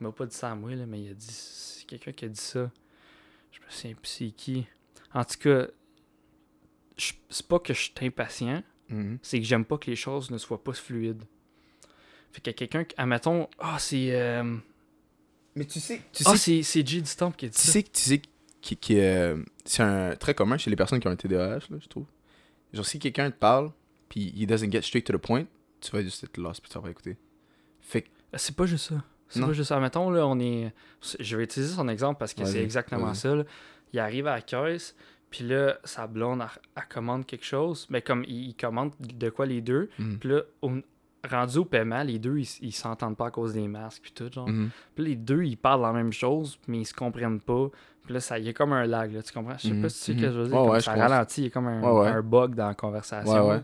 [0.00, 1.26] Il m'a pas dit ça à moi, là, mais il a dit.
[1.30, 2.70] C'est quelqu'un qui a dit ça.
[3.52, 4.66] Je me souviens plus c'est qui.
[5.12, 5.66] En tout cas,
[6.96, 9.18] c'est pas que je suis impatient, Mhm.
[9.22, 11.22] c'est que j'aime pas que les choses ne soient pas fluides.
[12.32, 12.94] Fait qu'il y a quelqu'un qui.
[12.98, 14.14] Admettons, ah, c'est.
[14.14, 14.56] euh,
[15.56, 17.04] Mais tu sais, tu Ah, sais, c'est c'est J.
[17.04, 17.72] Stamp qui a dit tu ça.
[17.72, 18.22] sais, tu sais
[18.60, 21.76] qui, qui, euh, c'est un très commun chez les personnes qui ont un TDAH, là,
[21.80, 22.06] je trouve.
[22.72, 23.70] Genre, si quelqu'un te parle,
[24.08, 25.44] puis he doesn't get straight to the point,
[25.80, 27.16] tu vas juste être lost, puis tu vas pas écouter.
[27.80, 29.02] Fait que, Euh, C'est pas juste ça.
[29.28, 29.78] C'est pas juste ça.
[29.80, 30.72] Mettons, là, on est.
[31.20, 33.34] Je vais utiliser son exemple parce que c'est exactement ça.
[33.36, 33.44] là.
[33.92, 34.94] Il arrive à la caisse,
[35.30, 37.86] puis là, sa blonde, elle, elle commande quelque chose.
[37.90, 40.18] Mais comme il, commande de quoi les deux, Mhm.
[40.18, 40.70] puis là, au,
[41.28, 44.30] rendu au paiement, les deux, ils, ils s'entendent pas à cause des masques puis tout,
[44.32, 44.48] genre.
[44.48, 44.70] Mhm.
[44.94, 47.68] Puis les deux, ils parlent la même chose, mais ils se comprennent pas.
[48.04, 49.56] Puis là, ça y est comme un lag, là, tu comprends?
[49.58, 50.22] Je sais Mhm, pas si tu sais ce mhm.
[50.22, 50.56] que je veux dire.
[50.56, 52.08] Comme ouais, ça ralentit, il y a comme un, Ouais, ouais.
[52.08, 53.48] un bug dans la conversation.
[53.48, 53.60] Ouais.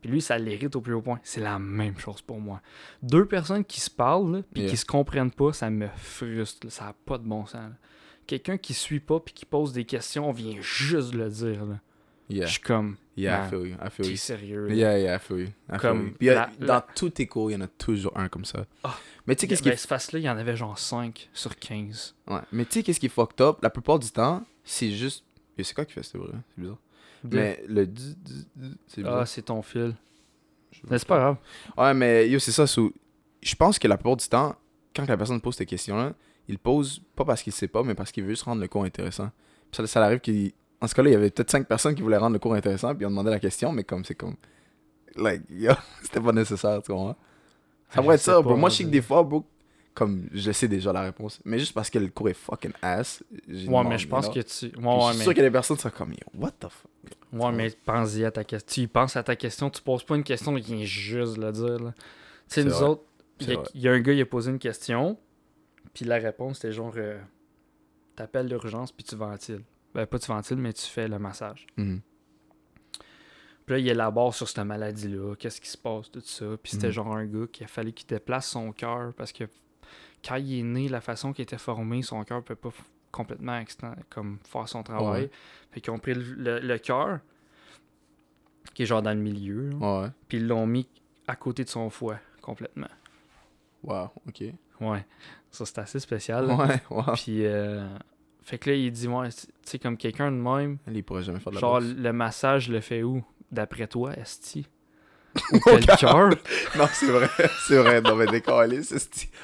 [0.00, 1.18] Puis lui, ça l'irrite au plus haut point.
[1.22, 2.62] C'est la même chose pour moi.
[3.02, 4.70] Deux personnes qui se parlent, puis Yeah.
[4.70, 6.66] qui se comprennent pas, ça me frustre.
[6.66, 6.70] là.
[6.70, 7.70] Ça n'a pas de bon sens.
[8.26, 11.66] Quelqu'un qui suit pas puis qui pose des questions vient juste le dire.
[11.66, 11.80] Là.
[12.30, 12.46] Yeah.
[12.46, 13.74] Je suis comme, Yeah, I feel you.
[13.84, 14.16] I feel t'es you.
[14.16, 14.72] sérieux.
[14.72, 15.46] Yeah, yeah, I feel you.
[15.46, 16.12] I feel Comme.
[16.14, 18.64] Puis, la- dans tous tes cours, il y en a toujours un comme ça.
[18.84, 18.96] Ah.
[19.26, 21.28] Mais tu sais, qu'est-ce qui Ben, est ce face-là, il y en avait genre 5
[21.34, 22.14] sur 15.
[22.28, 22.38] Ouais.
[22.52, 23.58] Mais tu sais, qu'est-ce qui est fucked up?
[23.62, 25.24] La plupart du temps, c'est juste.
[25.62, 26.12] C'est quoi qui fait ce?
[26.12, 26.18] C'est
[26.56, 26.78] bizarre.
[27.24, 27.86] Mais le.
[28.86, 29.18] C'est bizarre.
[29.20, 29.94] Ah, c'est ton fil.
[30.88, 31.36] Mais c'est pas grave.
[31.76, 32.66] Ouais, mais yo, c'est ça.
[32.66, 32.94] sous-
[33.42, 34.56] Je pense que la plupart du temps,
[34.96, 36.14] quand la personne pose cette question-là,
[36.48, 38.84] il pose pas parce qu'il sait pas, mais parce qu'il veut juste rendre le cours
[38.84, 39.30] intéressant.
[39.70, 40.52] Puis ça, ça arrive qu'il.
[40.80, 42.94] En ce cas-là, il y avait peut-être cinq personnes qui voulaient rendre le cours intéressant,
[42.94, 44.36] puis on demandait la question, mais comme c'est comme.
[45.16, 47.16] Like, yo, c'était pas nécessaire, tu comprends?
[47.90, 48.56] Ça pourrait être ça, bro.
[48.56, 49.44] Moi, je sais que des fois, bro,
[49.94, 53.22] comme je sais déjà la réponse, mais juste parce que le cours est fucking ass.
[53.48, 54.66] Ouais, demandé, mais je pense que tu.
[54.78, 55.24] Ouais, ouais, je suis mais.
[55.24, 56.90] sûr que les personnes sont comme, yo, what the fuck?
[57.32, 58.66] Ouais, mais pense-y à ta question.
[58.72, 61.50] Tu y penses à ta question, tu poses pas une question, il vient juste le
[61.52, 61.78] dire.
[61.80, 61.92] là.
[62.48, 62.84] Tu sais, nous vrai.
[62.84, 63.02] autres,
[63.40, 63.68] il y, C'est a- vrai.
[63.74, 65.18] il y a un gars, il a posé une question,
[65.92, 67.18] puis la réponse c'était genre euh,
[68.16, 69.62] T'appelles l'urgence, puis tu ventiles.
[69.94, 71.66] Ben, pas tu ventiles, mais tu fais le massage.
[71.76, 72.00] Mhm.
[73.66, 76.44] Puis là, il élabore sur cette maladie-là, qu'est-ce qui se passe, tout ça.
[76.62, 76.92] Puis c'était Mhm.
[76.92, 79.44] genre un gars qui a fallu qu'il déplace son cœur parce que
[80.24, 82.70] quand il est né, la façon qu'il était formé, son cœur peut pas
[83.12, 83.62] complètement
[84.08, 85.22] comme faire son travail.
[85.24, 85.30] Ouais.
[85.72, 87.20] Fait qu'ils ont pris le, le- le cœur,
[88.74, 90.86] qui est genre dans le milieu, Ouais, puis ils l'ont mis
[91.26, 92.88] à côté de son foie, complètement.
[93.82, 94.44] Wow, ok.
[94.80, 95.04] Ouais.
[95.50, 96.46] Ça, c'est assez spécial.
[96.52, 97.12] Ouais, wow.
[97.14, 97.88] Puis, euh,
[98.42, 101.22] fait que là, il dit, ouais, tu sais, comme quelqu'un de même, Elle, il pourrait
[101.22, 101.94] jamais faire de la genre, boxe.
[101.96, 103.22] le massage le fait où?
[103.50, 104.66] D'après toi, Esti?
[105.52, 106.30] Ou quel cœur
[106.76, 107.28] Non, c'est vrai,
[107.66, 108.00] c'est vrai.
[108.00, 108.98] Non, mais décalé, c'est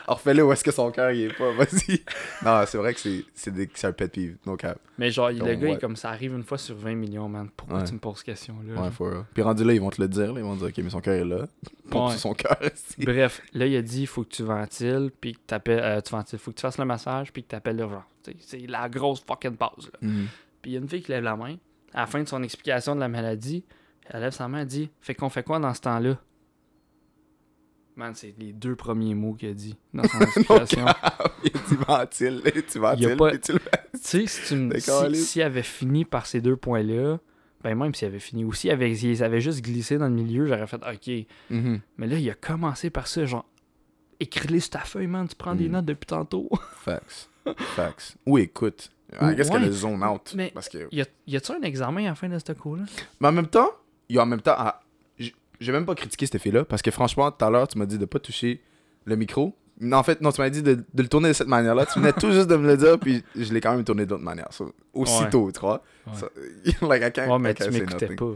[0.06, 2.02] Alors, fais-le où est-ce que son cœur, il est pas, vas-y.
[2.44, 4.78] Non, c'est vrai que c'est c'est des- un pet peeve, no cap.
[4.98, 5.78] Mais genre, le gars, il est ouais.
[5.78, 7.48] comme ça arrive une fois sur 20 millions, man.
[7.56, 7.84] Pourquoi Ouais.
[7.84, 9.24] tu me poses cette question-là Ouais, real.
[9.32, 10.90] Puis rendu là, ils vont te le dire, là, ils vont te dire, ok, mais
[10.90, 11.46] son cœur est là.
[11.90, 12.16] Pompe Ouais.
[12.16, 12.58] son cœur.
[12.98, 15.80] Bref, là, il a dit il faut que tu ventiles, puis que t'appelles.
[15.82, 18.02] Euh, tu ventiles, faut que tu fasses le massage, puis que t'appelles l'urgence.
[18.40, 19.88] C'est la grosse fucking pause.
[19.92, 19.98] Là.
[20.08, 20.26] Mhm.
[20.62, 21.54] Puis il y a une fille qui lève la main.
[21.94, 23.64] À la fin de son explication de la maladie,
[24.10, 26.18] elle lève sa main et dit Fait qu'on fait quoi dans ce temps-là?
[27.96, 30.84] Man, c'est les deux premiers mots qu'il a dit dans son explication.
[31.44, 33.58] Et tu ventiles, et tu ventiles, pas- tu le
[33.94, 37.18] sais, si tu si, s'il avait fini par ces deux points-là,
[37.62, 40.44] ben même s'il avait fini, ou s'il avait, s'il avait juste glissé dans le milieu,
[40.46, 41.26] j'aurais fait OK.
[41.48, 41.80] Mhm.
[41.96, 43.46] Mais là, il a commencé par ça, genre,
[44.20, 45.72] écris-les sur ta feuille, man, tu prends des Mm.
[45.72, 46.50] notes depuis tantôt.
[46.84, 47.30] Facts.
[47.56, 48.16] Facts.
[48.26, 48.90] Ou écoute.
[49.22, 49.54] Ou- I guess ouais.
[49.54, 50.34] qu'elle a zone out.
[50.36, 50.86] Mais- Parce que...
[50.92, 52.84] y a- y a-tu un examen à la fin de ce cours-là?
[53.20, 53.70] Mais en même temps,
[54.08, 54.54] il y a en même temps.
[54.56, 54.80] ah,
[55.58, 57.96] j'ai même pas critiqué cette fille-là parce que franchement, tout à l'heure, tu m'as dit
[57.98, 58.60] de pas toucher
[59.06, 59.56] le micro.
[59.92, 61.86] En fait, non, tu m'as dit de, de le tourner de cette manière-là.
[61.86, 64.22] Tu venais tout juste de me le dire, puis je l'ai quand même tourné d'autre
[64.22, 64.48] manière.
[64.50, 65.82] So, aussitôt, tu crois.
[66.06, 66.72] Ouais.
[66.88, 68.32] Like, I can't, Ouais, mais I tu can't say m'écoutais pas.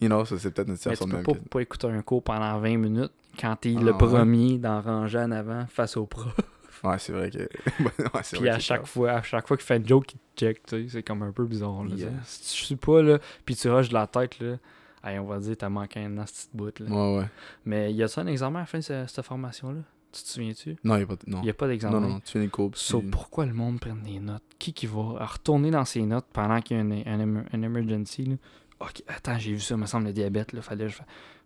[0.00, 1.40] You know, ça, c'est peut-être une Mais situation tu de peux même.
[1.42, 3.98] pas, pas écouter un cours pendant 20 minutes quand t'es Ah, le ouais.
[3.98, 6.34] premier d'en ranger en avant face au prof.
[6.84, 7.38] Ouais, c'est vrai que.
[7.82, 7.90] ouais,
[8.30, 10.44] Puis vrai à que chaque fois, à chaque fois qu'il fait une joke, il te
[10.44, 11.82] check, tu sais, c'est comme un peu bizarre.
[11.82, 12.06] Là, Yeah.
[12.10, 12.20] tu sais.
[12.44, 14.58] Si tu suis pas, là, puis tu rushes de la tête, là,
[15.04, 16.86] hey, on va dire, t'as manqué un petite bout, là.
[16.90, 17.26] Ouais, ouais.
[17.64, 19.80] Mais y a-tu un examen à la fin de ce- cette formation-là?
[20.10, 20.76] Tu te souviens-tu?
[20.84, 21.16] Non, y a pas.
[21.26, 21.42] Non.
[21.42, 22.00] Y a pas d'examen.
[22.00, 22.70] non, non, tu finis le cours.
[22.74, 24.42] So, pourquoi le monde prenne des notes?
[24.58, 27.62] Qui qui va retourner dans ses notes pendant qu'il y a un, un, emer- un
[27.62, 28.24] emergency?
[28.24, 28.34] Là?
[28.80, 30.98] Ok, attends, j'ai vu ça, me semble, le diabète, là, fallait que je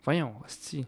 [0.05, 0.35] Voyons.
[0.71, 0.85] Tu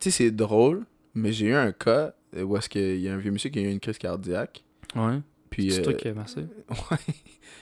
[0.00, 3.30] sais, c'est drôle, mais j'ai eu un cas où est-ce qu'il y a un vieux
[3.30, 4.62] monsieur qui a eu une crise cardiaque.
[4.94, 5.20] Ouais.
[5.50, 5.70] Puis.
[5.70, 6.40] C'est euh, toi qui as massé?
[6.90, 6.96] Ouais.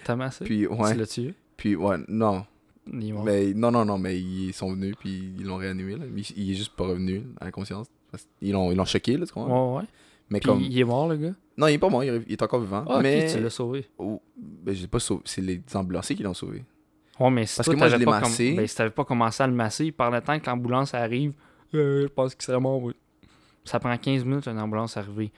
[0.05, 0.45] T'as massé?
[0.45, 0.93] Puis, ouais.
[0.93, 1.35] Tu l'as tué?
[1.57, 2.45] Puis, ouais, non.
[2.93, 3.25] Il est mort.
[3.25, 6.05] Mais non, non, non, mais ils sont venus, puis ils l'ont réanimé, là.
[6.11, 7.87] Mais il est juste pas revenu à la conscience.
[8.11, 9.77] Parce qu'ils l'ont, ils l'ont choqué, là, tu comprends?
[9.77, 9.89] Ouais, ouais.
[10.31, 10.61] Mais Puis comme.
[10.61, 11.35] il est mort, le gars?
[11.57, 12.85] Non, il est pas mort, il est, il encore vivant.
[12.89, 13.33] Ah, mais.
[13.33, 13.87] tu l'as sauvé.
[13.99, 15.23] Oh, ben, pas sauvé.
[15.25, 16.65] C'est les ambulanciers qui l'ont sauvé.
[17.19, 18.55] Ouais, mais si Parce toi, que moi, je l'ai pas massé.
[18.55, 21.33] ben, si t'avais pas commencé à le masser, par le temps que l'ambulance arrive,
[21.75, 22.95] euh, je pense qu'il serait mort, oui.
[23.65, 25.31] Ça prend 15 minutes une ambulance arriver.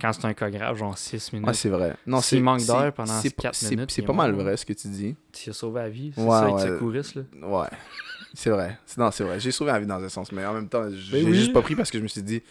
[0.00, 1.48] Quand c'est un cas grave, genre 6 minutes.
[1.48, 1.96] Ouais, c'est vrai.
[2.06, 4.72] Non, S'il manque d'air pendant c'est- quatre c'est- minutes, C'est pas mal vrai ce que
[4.72, 5.14] tu dis.
[5.32, 6.12] Tu as sauvé la vie.
[6.14, 6.80] C'est Ouais, ça, avec
[7.14, 7.24] là.
[7.48, 7.68] Ouais.
[8.36, 8.76] C'est vrai.
[8.98, 9.38] Non, c'est vrai.
[9.38, 11.34] J'ai sauvé la vie dans un sens, mais en même temps, j'ai Ben oui.
[11.36, 12.42] juste pas pris parce que je me suis dit,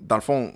[0.00, 0.54] dans le fond,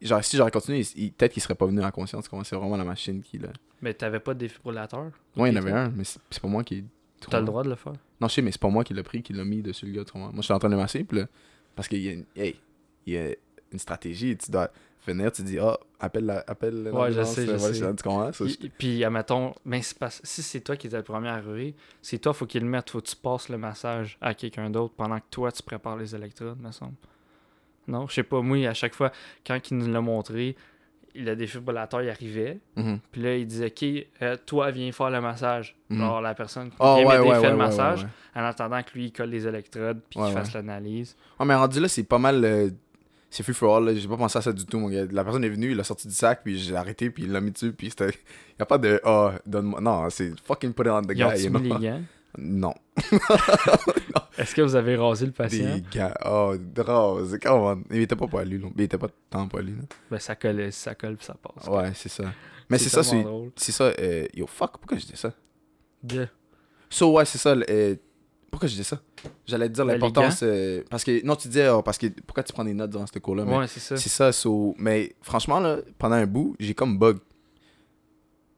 [0.00, 0.82] genre, si j'aurais continué,
[1.18, 2.26] peut-être qu'il serait pas venu en conscience.
[2.26, 3.50] Comment c'est vraiment la machine qui l'a.
[3.82, 5.10] Mais t'avais pas de défibrillateur?
[5.36, 6.84] Ouais, il y en avait un, mais c'est pas moi qui.
[7.28, 7.92] T'as le droit de le faire?
[8.22, 9.92] Non, je sais, mais c'est pas moi qui l'a pris, qui l'a mis dessus le
[9.92, 10.04] gars.
[10.14, 11.26] Moi, je suis en train de masser, puis là,
[11.76, 12.56] parce qu'il y a une, hey,
[13.06, 13.28] il y a
[13.72, 14.34] une stratégie.
[14.38, 14.70] Tu dois
[15.06, 16.44] venir, tu dis, ah, appelle la.
[16.46, 16.82] Appelle Ouais,
[17.12, 17.94] je l'ambulance, sais, je euh, ouais, sais.
[17.96, 18.32] Tu comprends?
[18.32, 19.52] Ça, Puis, puis, admettons,
[19.98, 22.68] parce- si c'est toi qui étais le premier à arriver, c'est toi, faut qu'il le
[22.68, 25.96] mette, faut que tu passes le massage à quelqu'un d'autre pendant que toi, tu prépares
[25.96, 26.94] les électrodes, me semble.
[27.88, 29.10] Non, je sais pas, moi, à chaque fois,
[29.46, 30.54] quand il nous l'a montré,
[31.14, 32.60] le défibrillateur, il arrivait.
[32.76, 33.00] Mhm.
[33.10, 35.76] Puis là, il disait, OK, euh, toi, viens faire le massage.
[35.88, 35.98] Mhm.
[35.98, 38.92] Genre, la personne qui vient ouais, m'aider ouais, fait ouais, le massage, en attendant que
[38.94, 41.16] lui, il colle les électrodes puis qu'il fasse l'analyse.
[41.40, 42.44] Ouais, mais rendu là, c'est pas mal.
[42.44, 42.70] euh,
[43.30, 43.96] c'est free for all.
[43.96, 45.04] J'ai pas pensé à ça du tout, mon gars.
[45.10, 47.40] La personne est venue, il a sorti du sac, puis j'ai arrêté, puis il l'a
[47.40, 48.10] mis dessus, puis c'était.
[48.58, 49.00] Y a pas de.
[49.04, 49.80] Ah, donne-moi.
[49.80, 51.48] Non, c'est fucking put it on the Ils guy.
[51.50, 52.02] mis les gants?
[52.38, 52.74] Non.
[54.38, 55.78] Est-ce que vous avez rasé le patient?
[55.92, 56.08] Des.
[56.24, 57.28] Oh, drôle.
[57.28, 57.76] C'est comment.
[57.90, 58.68] Il était pas poilu, là.
[58.76, 59.82] Il était pas tant poilu, là.
[60.10, 61.66] Ben, ça colle, ça colle puis ça passe.
[61.68, 62.24] Ouais, c'est ça.
[62.68, 63.72] Mais c'est ça, c'est.
[63.72, 63.84] ça.
[63.98, 65.32] euh, Yo, fuck, pourquoi je dis ça?
[66.02, 66.28] De-
[66.88, 67.50] So, ouais, c'est ça.
[67.50, 67.94] euh,
[68.50, 69.00] Pourquoi je dis ça?
[69.46, 70.40] J'allais te dire Ben, l'importance.
[70.42, 71.24] euh, parce que.
[71.24, 72.06] Non, tu disais, oh, parce que.
[72.26, 73.44] Pourquoi tu prends des notes durant ce cours-là?
[73.44, 73.96] Ouais, c'est ça.
[73.96, 74.74] C'est ça, so...
[74.78, 77.18] mais franchement, là, pendant un bout, j'ai comme bug.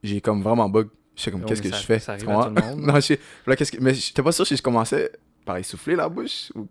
[0.03, 0.89] J'ai comme vraiment bug.
[1.15, 1.99] Je sais comme, qu'est-ce que ça- je fais?
[1.99, 2.49] ça arrive à comprends?
[2.49, 3.21] tout le monde, non, je sais.
[3.47, 3.81] Là, que...
[3.81, 5.13] Mais j'étais pas sûr si je commençais
[5.45, 6.51] par essouffler la bouche.
[6.55, 6.67] Ou...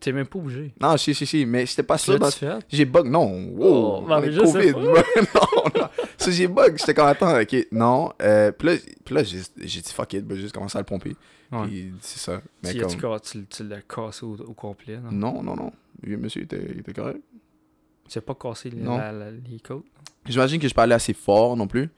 [0.00, 0.72] T'es même pas obligé.
[0.80, 2.18] Non, sais, je sais, mais j'étais pas sûr.
[2.18, 2.30] dans-?
[2.70, 3.48] J'ai bug, non.
[3.52, 4.72] Wow, Oh, mais sais COVID.
[5.34, 5.88] non, non.
[6.16, 6.78] So, j'ai bug.
[6.78, 8.10] J'étais comme, attends, ok, non.
[8.22, 10.80] Euh, puis là, puis là j'ai j'ai dit, fuck it, ben, j'ai juste commencé à
[10.80, 11.14] le pomper.
[11.52, 11.66] Ouais.
[11.66, 12.40] Puis c'est ça.
[12.62, 12.88] Mais Tu, comme...
[12.90, 15.10] tu, tu, tu l'as cassé au, au complet, non?
[15.12, 15.72] Non, non, non.
[16.02, 17.20] Le monsieur était, il était correct.
[18.08, 19.84] Tu as pas cassé les, la- la- les côtes?
[20.26, 21.88] J'imagine que je allé assez fort non plus.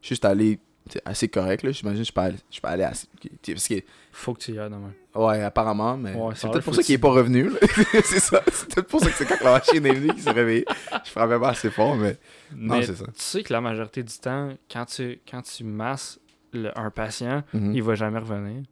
[0.00, 0.58] Juste allé
[1.04, 1.70] assez correct, là.
[1.70, 3.06] J'imagine que je pas allé, je pas allé assez.
[3.46, 3.74] Parce que,
[4.12, 4.92] Faut que tu y ailles demain.
[5.14, 7.50] ouais, apparemment, mais Ouais, c'est peut-être pour ça qu'il est pas revenu,
[8.04, 8.42] c'est ça.
[8.52, 10.64] C'est peut-être pour ça que c'est quand la machine est venue qu'il s'est réveillé.
[11.04, 12.16] Je frappais pas assez fort, mais.
[12.56, 13.04] Non, Mais c'est ça.
[13.06, 16.18] tu sais que la majorité du temps, quand tu, quand tu masses
[16.52, 17.74] le- un patient, Mhm.
[17.74, 18.62] il va jamais revenir.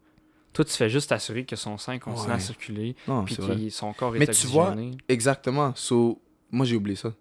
[0.53, 3.93] Toi, tu fais juste t'assurer que son sang continue à circuler, puis c'est que son
[3.93, 4.75] corps est Mais tu vois.
[5.09, 5.73] Exactement.
[5.77, 7.13] So, moi, j'ai oublié ça.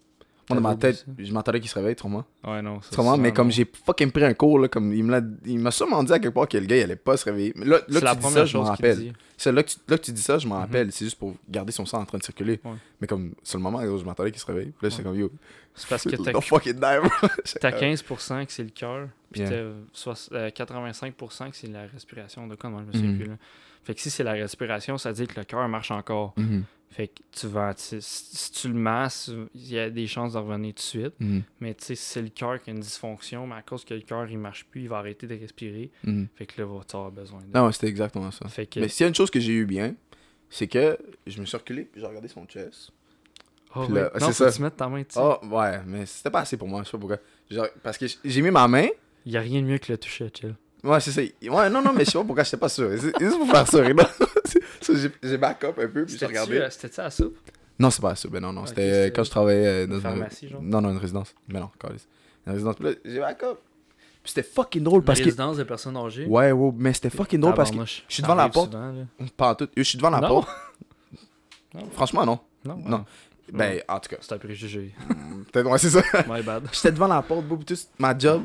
[0.50, 2.26] Moi, dans ma tête, je m'attendais qu'il se réveille, trop moi.
[2.46, 2.82] Ouais, non.
[2.82, 5.60] ça, c'est mais comme j'ai fucking pris un cours, là, comme il me l'a, il
[5.60, 7.52] m'a sûrement dit à quelque part que le gars, il allait pas se réveiller.
[7.58, 9.14] Mais là, là C'est la dis ça, première je m'en chose rappelle.
[9.36, 10.62] C'est là que, tu, là que tu dis ça, je m'en Mhm.
[10.62, 10.92] rappelle.
[10.94, 12.62] C'est juste pour garder son sang en train de circuler.
[12.64, 12.72] Ouais.
[13.02, 14.72] Mais comme, sur le moment, gros, je m'attendais qu'il se réveille.
[14.80, 15.04] Puis là, Ouais.
[15.04, 15.32] comme, yo,
[15.76, 16.80] C'est parce que t'as don't fucking.
[17.60, 19.50] T'as 15% que c'est le cœur, puis Yeah.
[19.50, 22.48] t'as soix- euh, 85% que c'est la respiration.
[22.48, 23.18] De quoi, moi, je me souviens Mhm.
[23.18, 23.28] plus.
[23.28, 23.38] Là.
[23.84, 26.34] Fait que si c'est la respiration, ça dit que le cœur marche encore.
[26.38, 26.64] Mhm.
[26.89, 27.73] Fait que tu vas.
[27.76, 31.13] si tu le masses, il y a des chances de revenir tout de suite.
[31.19, 31.43] Mhm.
[31.60, 33.93] Mais tu sais, si c'est le cœur qui a une dysfonction, mais à cause que
[33.93, 35.91] le cœur il marche plus, il va arrêter de respirer.
[36.04, 36.28] Mhm.
[36.36, 37.58] Fait que là, tu avoir besoin de.
[37.58, 38.47] Non, c'était exactement ça.
[38.47, 38.80] Fait que.
[38.80, 39.95] Mais s'il y a une chose que j'ai eu bien,
[40.50, 42.91] c'est que je me suis reculé puis j'ai regardé son chest.
[43.76, 44.02] Oh, puis ouais.
[44.02, 44.52] là, non, ça.
[44.52, 45.19] tu mettes ta main dessus.
[45.21, 47.17] Oh, ouais, mais c'était pas assez pour moi, je sais pas pourquoi.
[47.52, 48.88] Genre, parce que j'ai mis ma main.
[49.26, 50.56] Il y a rien de mieux que le toucher, chill.
[50.84, 51.22] Ouais, c'est ça.
[51.22, 52.90] Ouais, non, non, mais je sais pas pourquoi j'étais pas sûr.
[53.00, 54.10] C'est juste pour faire ça, là.
[54.82, 56.58] Ça, j'ai- back up un peu, puis j'ai regardé.
[56.60, 57.38] euh, c'était-tu à la soupe?
[57.80, 58.30] Non, c'est pas ça.
[58.30, 58.66] Ben non, non.
[58.66, 60.62] C'était c'était- euh, quand je travaillais euh, dans Une une pharmacie, genre?
[60.62, 61.36] Non, non, une résidence.
[61.50, 62.08] Mais non, câlisse.
[62.46, 62.76] Une résidence.
[62.76, 63.60] Puis là, j'ai back up.
[64.24, 65.30] Puis c'était fucking drôle parce Une que.
[65.30, 66.26] résidence de personnes âgées?
[66.28, 67.84] Ouais, ouais, mais c'était fucking drôle parce que.
[67.86, 68.72] Je suis devant la Ça porte.
[68.72, 68.94] souvent.
[69.36, 69.68] Pas en tout.
[69.76, 70.28] Je suis devant la Non?
[70.30, 70.50] porte.
[71.74, 71.90] Non?
[71.92, 72.40] Franchement, non.
[72.63, 73.06] Non, Non.
[73.52, 74.18] Ben, en tout cas.
[74.22, 74.94] C'est un préjugé.
[75.52, 76.02] Peut-être, ouais, c'est ça.
[76.30, 76.63] My bad.
[76.72, 77.82] J'étais devant la porte, puis tout.
[78.00, 78.44] Ma job,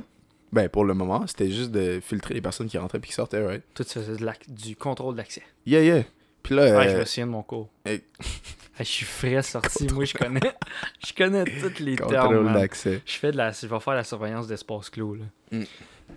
[0.53, 3.45] ben, pour le moment, c'était juste de filtrer les personnes qui rentraient puis qui sortaient,
[3.45, 3.63] right?
[3.85, 5.43] Faisais de l'ac- du contrôle d'accès.
[5.67, 6.05] Yeah, yeah.
[6.43, 6.77] Puis là.
[6.77, 7.69] Ouais, je euh, me souviens de mon cours.
[7.85, 8.03] hey.
[8.79, 9.87] Je suis frais sorti.
[9.93, 10.41] Moi, je connais,
[11.07, 12.11] je connais tous les termes.
[12.11, 13.03] Contrôle d'accès.
[13.05, 15.25] Je fais de la, je vais faire la surveillance d'espace clos là.
[15.53, 15.65] Mm.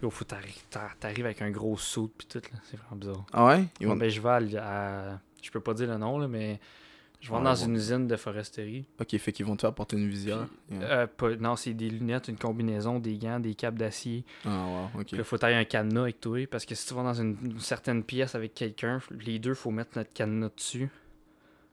[0.01, 3.25] Yo, faut t'arrives avec un gros saut puis tout là, c'est vraiment bizarre.
[3.33, 3.65] Ah ouais?
[3.81, 4.63] Ben, je vais à,
[5.13, 6.59] à- je peux pas dire le nom là, mais
[7.21, 8.85] je vais Ouais, dans une usine de foresterie.
[8.99, 10.47] Ok, fait qu'ils vont te faire porter une visière.
[10.71, 10.81] Yeah.
[10.83, 14.23] Euh, pas- non, c'est des lunettes, une combinaison, des gants, des capes d'acier.
[14.45, 15.07] Ah, wow, ok.
[15.07, 17.37] Puis là, faut tailler un cadenas avec toi parce que si tu vas dans une,
[17.43, 20.89] une certaine pièce avec quelqu'un, les deux, faut mettre notre cadenas dessus.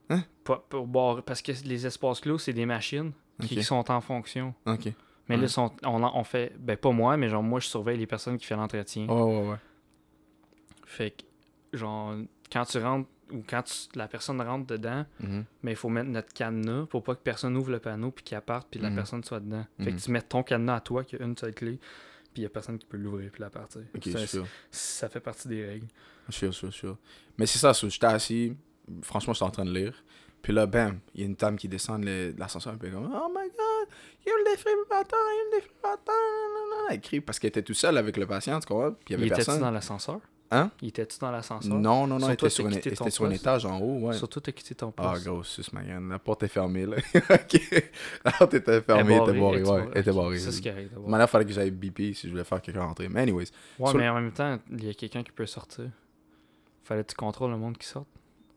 [0.09, 0.23] Hein?
[0.43, 4.53] Pas- pour boire- parce que les espaces clos, c'est des machines qui sont en fonction.
[4.65, 4.89] Ok.
[5.29, 5.41] Mais Ouais.
[5.43, 6.51] là, sont, on, on fait.
[6.59, 9.07] Ben, pas moi, mais genre, moi, je surveille les personnes qui font l'entretien.
[9.07, 9.57] Ouais, ouais, ouais.
[10.85, 12.15] Fait que, genre,
[12.51, 13.07] quand tu rentres
[13.47, 15.45] quand tu- la personne rentre dedans, Mhm.
[15.63, 18.39] mais il faut mettre notre cadenas pour pas que personne ouvre le panneau puis qu'il
[18.41, 18.95] parte puis la Mhm.
[18.95, 19.65] personne soit dedans.
[19.79, 19.97] Fait Mhm.
[19.97, 21.79] que tu mets ton cadenas à toi qui a une seule clé
[22.33, 23.81] puis il y a personne qui peut l'ouvrir puis la partir.
[24.11, 24.45] Ça, sûr.
[24.71, 25.87] ça fait partie des règles.
[26.29, 26.97] Sûr, suis sûr.
[27.37, 28.55] Mais c'est ça, j'étais assis.
[29.01, 30.03] Franchement, j'étais en train de lire.
[30.41, 32.77] Puis là, bam, il y a une dame qui descend de l'ascenseur.
[32.77, 33.87] Puis elle est comme, oh my god,
[34.25, 36.15] il y a le défibrillateur, il y a le défibrillateur.
[36.89, 38.91] Elle crie parce qu'elle était tout seule avec le patient, tu comprends?
[38.91, 39.61] Puis il y Il avait était-tu personne.
[39.61, 40.19] dans l'ascenseur?
[40.55, 40.69] Hein?
[40.81, 41.73] Il était-tu dans l'ascenseur?
[41.73, 44.13] Non, non, non, toi, était sur, un, était sur étage en haut, ouais.
[44.13, 45.25] Surtout, t'as quitté ton Ah, poste.
[45.25, 46.07] gros, sus, ma gueule.
[46.07, 46.97] La porte est fermée, là.
[47.15, 47.83] ok.
[48.23, 49.89] La porte était fermée, elle était barrée, ouais.
[49.95, 50.37] Elle était barrée.
[50.37, 50.89] Ça, c'est correct.
[50.91, 51.09] d'abord.
[51.09, 53.09] Maintenant, il fallait que j'aille BP si je voulais faire quelqu'un rentrer.
[53.09, 53.47] Mais, anyways.
[53.79, 55.85] Ouais, mais en même temps, il y a quelqu'un qui peut sortir.
[56.83, 58.05] Fallait que tu contrôles le monde qui sort.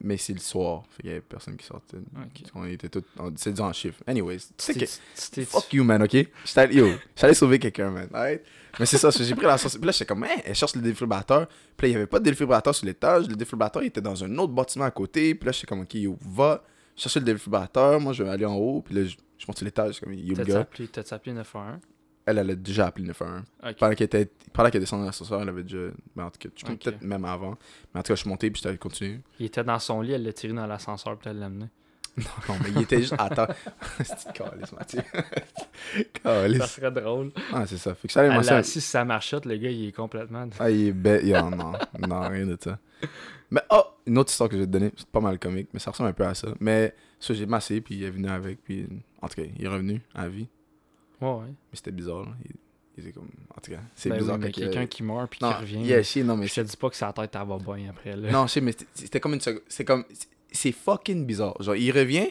[0.01, 0.83] Mais c'est le soir.
[0.91, 1.97] Fait qu'il y avait personne qui sortait.
[1.97, 2.43] Ok.
[2.55, 3.03] On était tous.
[3.19, 4.03] on- C'est dit en chiffre.
[4.07, 4.39] Anyways.
[4.59, 5.45] Tu sais que.
[5.45, 6.15] Fuck you, man, ok?
[6.57, 8.09] Allé- yo, j'allais sauver quelqu'un, man.
[8.13, 8.43] Alright?
[8.79, 9.77] Mais c'est ça, j'ai pris la sauce.
[9.77, 11.47] Puis là, j'étais comme, hein, elle cherche le défibrillateur.
[11.77, 13.27] Puis là, il n'y avait pas de défibrillateur sur l'étage.
[13.27, 15.35] Le défibrillateur il était dans un autre bâtiment à côté.
[15.35, 16.63] Puis là, j'étais comme, ok, yo, va.
[16.95, 19.59] Je cherchais le défibrillateur, moi je vais aller en haut, puis là je, je monte
[19.59, 20.67] sur l'étage, comme il y a T'as-tu gars.
[20.93, 21.79] t'as-tu appelé 911?
[22.27, 23.43] Elle, elle a déjà appelé 911.
[23.65, 23.77] Ok.
[23.79, 25.79] Pendant qu'elle était, pendant qu'elle descendait dans l'ascenseur, elle avait déjà.
[26.17, 27.57] Ben, en tout cas, je pense peut-être même avant.
[27.95, 29.21] Mais en tout cas, je suis monté, puis j'étais continué.
[29.39, 31.67] Il était dans son lit, elle l'a tiré dans l'ascenseur, puis elle l'a amené.
[32.49, 33.15] Non, mais il était juste.
[33.19, 33.47] Attends.
[34.03, 35.03] C'est calice, Mathieu.
[35.13, 36.65] Ça Calice.
[36.65, 37.31] serait drôle.
[37.53, 37.95] Ah, c'est ça.
[37.95, 39.05] Fait que ça allait l'a ça.
[39.05, 40.49] marchette, le gars, il est complètement.
[40.59, 41.25] Ah, il est bête.
[41.25, 41.73] Yo, non,
[42.09, 42.79] non, rien de ça.
[43.51, 45.79] Mais oh, une autre histoire que je vais te donner, c'est pas mal comique, mais
[45.79, 46.49] ça ressemble un peu à ça.
[46.59, 48.89] Mais ça, j'ai massé, puis il est venu avec, puis
[49.21, 50.49] en tout cas, il est revenu à vie.
[51.21, 51.47] Ouais, ouais.
[51.49, 52.33] Mais c'était bizarre, là.
[52.45, 52.53] Il,
[52.99, 53.29] il était comme.
[53.57, 55.83] En tout cas, c'est Ben oui, bizarre il- quelqu'un qui meurt puis qui revient.
[55.85, 58.17] yeah, shit, non, mais Je te dis pas que sa tête, elle va bien après.
[58.17, 58.31] Là.
[58.31, 59.63] Non, je sais, mais c'était- comme une seconde.
[59.69, 60.05] C'est comme.
[60.13, 61.61] c'est- C'est fucking bizarre.
[61.63, 62.29] Genre, il revient,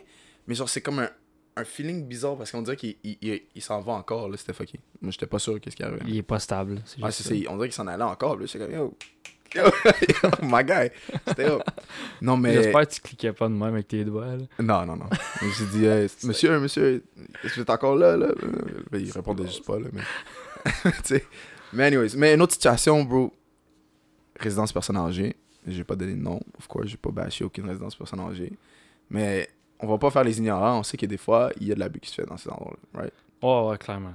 [0.48, 1.10] mais genre, c'est comme un,
[1.58, 4.38] un feeling bizarre parce qu'on dirait qu'il il, il- il s'en va encore, là.
[4.38, 4.80] C'était fucké.
[5.02, 6.02] Moi, j'étais pas sûr qu'est-ce qui arrivait.
[6.08, 6.82] Il est pas stable.
[6.86, 7.50] C'est juste c'est ça.
[7.52, 8.45] On dirait qu'il s'en allait encore, là.
[8.45, 8.98] J'étais comme, yo.
[10.44, 10.90] My guy.
[11.28, 11.62] C'était yo.
[12.22, 12.54] Non, mais.
[12.54, 14.26] J'espère que tu cliquais pas de même avec tes doigts.
[14.26, 14.46] Là.
[14.60, 15.10] Non, non, non.
[15.58, 17.04] J'ai dit, Hey, monsieur, monsieur,
[17.44, 18.28] est-ce que encore là, là?
[18.92, 19.88] Ben, il répondait juste pas, là.
[19.94, 20.02] Mais.
[21.74, 22.16] Mais, anyways.
[22.16, 23.34] Mais une autre situation, bro.
[24.40, 25.36] Résidence personne âgée.
[25.68, 26.40] J'ai pas donné de nom.
[26.58, 28.54] Of course, j'ai pas bâché aucune résidence personne âgée.
[29.10, 30.80] Mais on va pas faire les ignorants.
[30.80, 32.50] On sait que des fois, il y a de l'abus qui se fait dans ces
[32.50, 33.14] endroits-là, right?
[33.42, 34.14] Ouais, ouais, clairement.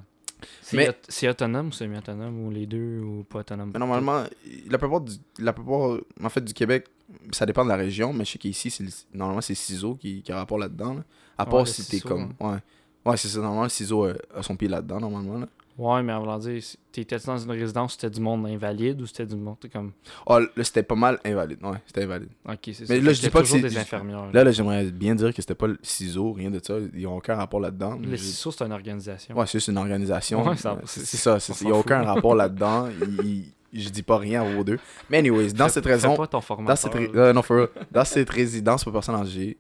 [0.63, 3.71] C'est Mais- aut- c'est autonome ou semi-autonome ou les deux ou pas autonome?
[3.73, 4.25] Mais normalement,
[4.69, 6.87] la plupart, du, la plupart en fait, du Québec,
[7.33, 8.73] ça dépend de la région, mais je sais qu'ici,
[9.13, 10.95] normalement, c'est Ciseaux qui, qui a rapport là-dedans.
[10.95, 11.05] là.
[11.39, 12.35] À part si t'es comme.
[12.41, 12.59] Ouais.
[13.05, 13.39] Ouais, c'est ça.
[13.39, 15.39] Normalement, le ciseau a, a son pied là-dedans, normalement.
[15.39, 15.49] Là.
[15.81, 19.01] Ouais, mais en voulant dire, c'est- t'étais dans une résidence où c'était du monde invalide
[19.01, 19.93] ou c'était du monde comme.
[20.27, 21.59] Oh, là, c'était pas mal invalide.
[21.63, 22.29] Ouais, c'était invalide.
[22.47, 22.85] Ok, c'est ça.
[22.95, 24.31] Mais là, je dis pas que c'est- des infirmières.
[24.31, 26.75] Là, là j'aimerais bien dire que c'était pas le ciseau, rien de ça.
[26.95, 27.99] Ils ont aucun rapport là-dedans.
[27.99, 29.35] le CISO, c'est une organisation.
[29.37, 30.47] Ouais, c'est une organisation.
[30.47, 31.39] Ouais, ça- c'est ça.
[31.63, 32.89] Il n'y a aucun rapport là-dedans.
[33.01, 34.81] Il- il- Je dis pas rien à vos deux.
[35.09, 36.17] Mais, anyways, dans Fais- cette raison.
[36.17, 37.69] pas ton Dans cette, euh, non, for real.
[37.93, 39.57] dans cette résidence pour personnes âgées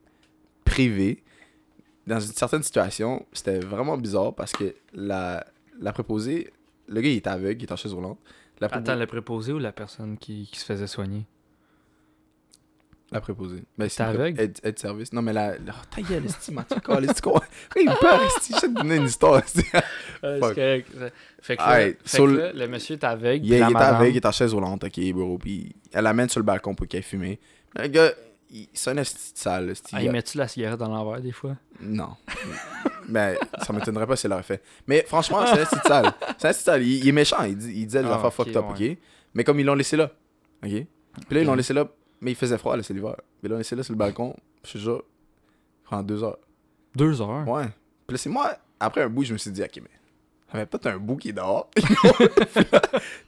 [0.65, 1.23] privée,
[2.07, 5.45] dans une certaine situation, c'était vraiment bizarre parce que la,
[5.81, 6.53] la préposée,
[6.89, 8.19] le gars il était aveugle, il était en chaise roulante.
[8.61, 11.27] La, Attends, le préposé ou la personne qui, qui se faisait soigner?
[13.13, 13.65] la préposée.
[13.77, 14.41] Ben, T'es aveugle?
[14.41, 15.13] Aide, aide service.
[15.13, 15.59] Non, mais la.
[15.59, 16.77] la oh, ta gueule, esti, Mathieu,
[17.77, 19.39] il peur, esti, je vais te donner une histoire.
[19.43, 19.63] esti.
[20.23, 20.53] Euh, Fuck.
[20.55, 21.15] c'est correct.
[21.41, 23.47] Fait que, là, fait so que le- là, le monsieur est aveugle.
[23.47, 25.39] Il, la madame- aveugle, il était en chaise roulante, ok, bro.
[25.39, 27.37] Puis elle l'amène sur le balcon pour qu'elle fume.
[27.77, 28.13] Le gars,
[28.51, 29.95] il sonne esti de sale, esti.
[29.95, 31.57] Ah, il met-tu la cigarette dans l'envers des fois?
[31.81, 32.17] Non.
[33.09, 34.63] Mais ça m'étonnerait pas s'il l'aurait fait.
[34.87, 36.13] Mais franchement, c'est un style sale.
[36.39, 36.83] C'est un style sale.
[36.83, 37.43] Il, il est méchant.
[37.45, 38.93] Il, disait des Ah, affaires fucked up, ouais.
[38.93, 38.99] ok?
[39.35, 40.11] Mais comme ils l'ont laissé là.
[40.65, 40.71] Ok?
[40.71, 40.87] Puis
[41.31, 41.87] là, ils l'ont laissé là.
[42.21, 43.15] Mais il faisait froid, là, c'est l'hiver.
[43.43, 44.35] Mais ils l'ont laissé là sur le balcon.
[44.65, 45.03] Je te jure.
[45.89, 46.39] Pendant deux heures.
[46.95, 47.49] Deux heures?
[47.49, 47.67] Ouais.
[48.07, 48.57] Puis là, c'est moi.
[48.79, 49.91] Après un bout, je me suis dit, ok, mais.
[50.53, 51.71] Avait peut-être un bout qui est dehors.
[51.77, 51.83] Tu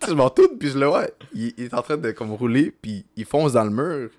[0.06, 1.06] sais, je m'en tourne, puis je le vois.
[1.32, 4.10] Il, il est en train de comme rouler, puis il fonce dans le mur,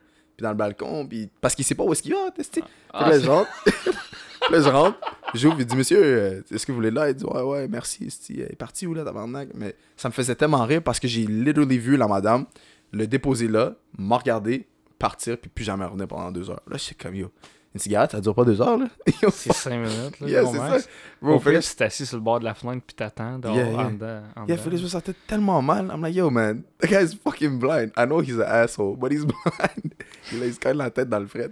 [0.43, 1.29] dans le balcon, puis.
[1.41, 2.61] Parce qu'il sait pas où est-ce qu'il va, tu sais.
[2.93, 3.49] Ah, là, je rentre.
[3.65, 3.73] Puis
[4.51, 4.99] là, je rentre.
[5.33, 7.17] J'ouvre, il dit, monsieur, euh, est-ce que vous voulez l'aide?
[7.17, 8.07] Il dit, ouais, ouais, merci.
[8.29, 9.49] Elle est partie où, là, tabarnak?
[9.55, 12.45] Mais ça me faisait tellement rire parce que j'ai literally vu la madame
[12.93, 14.67] le déposer là, m'a regardé,
[14.99, 16.61] partir, puis plus jamais revenir pendant deux heures.
[16.67, 17.31] Là, je suis comme, yo,
[17.73, 18.87] une cigarette, ça dure pas deux heures, là?
[19.31, 20.27] C'est cinq minutes, là.
[20.27, 20.77] Yeah, c'est ça.
[21.21, 23.55] Bro, Au que pire, tu t'assis sur le bord de la fenêtre puis t'attends dehors,
[23.55, 23.79] Yeah, yeah.
[23.79, 24.21] en dedans.
[24.35, 24.63] en Yeah, dedans.
[24.69, 25.89] Phyllis me sentais tellement mal.
[25.91, 27.91] I'm like, yo, man, the guy's fucking blind.
[27.97, 29.93] I know he's an asshole, but he's blind.
[30.31, 31.49] il a se colle la tête dans le fret.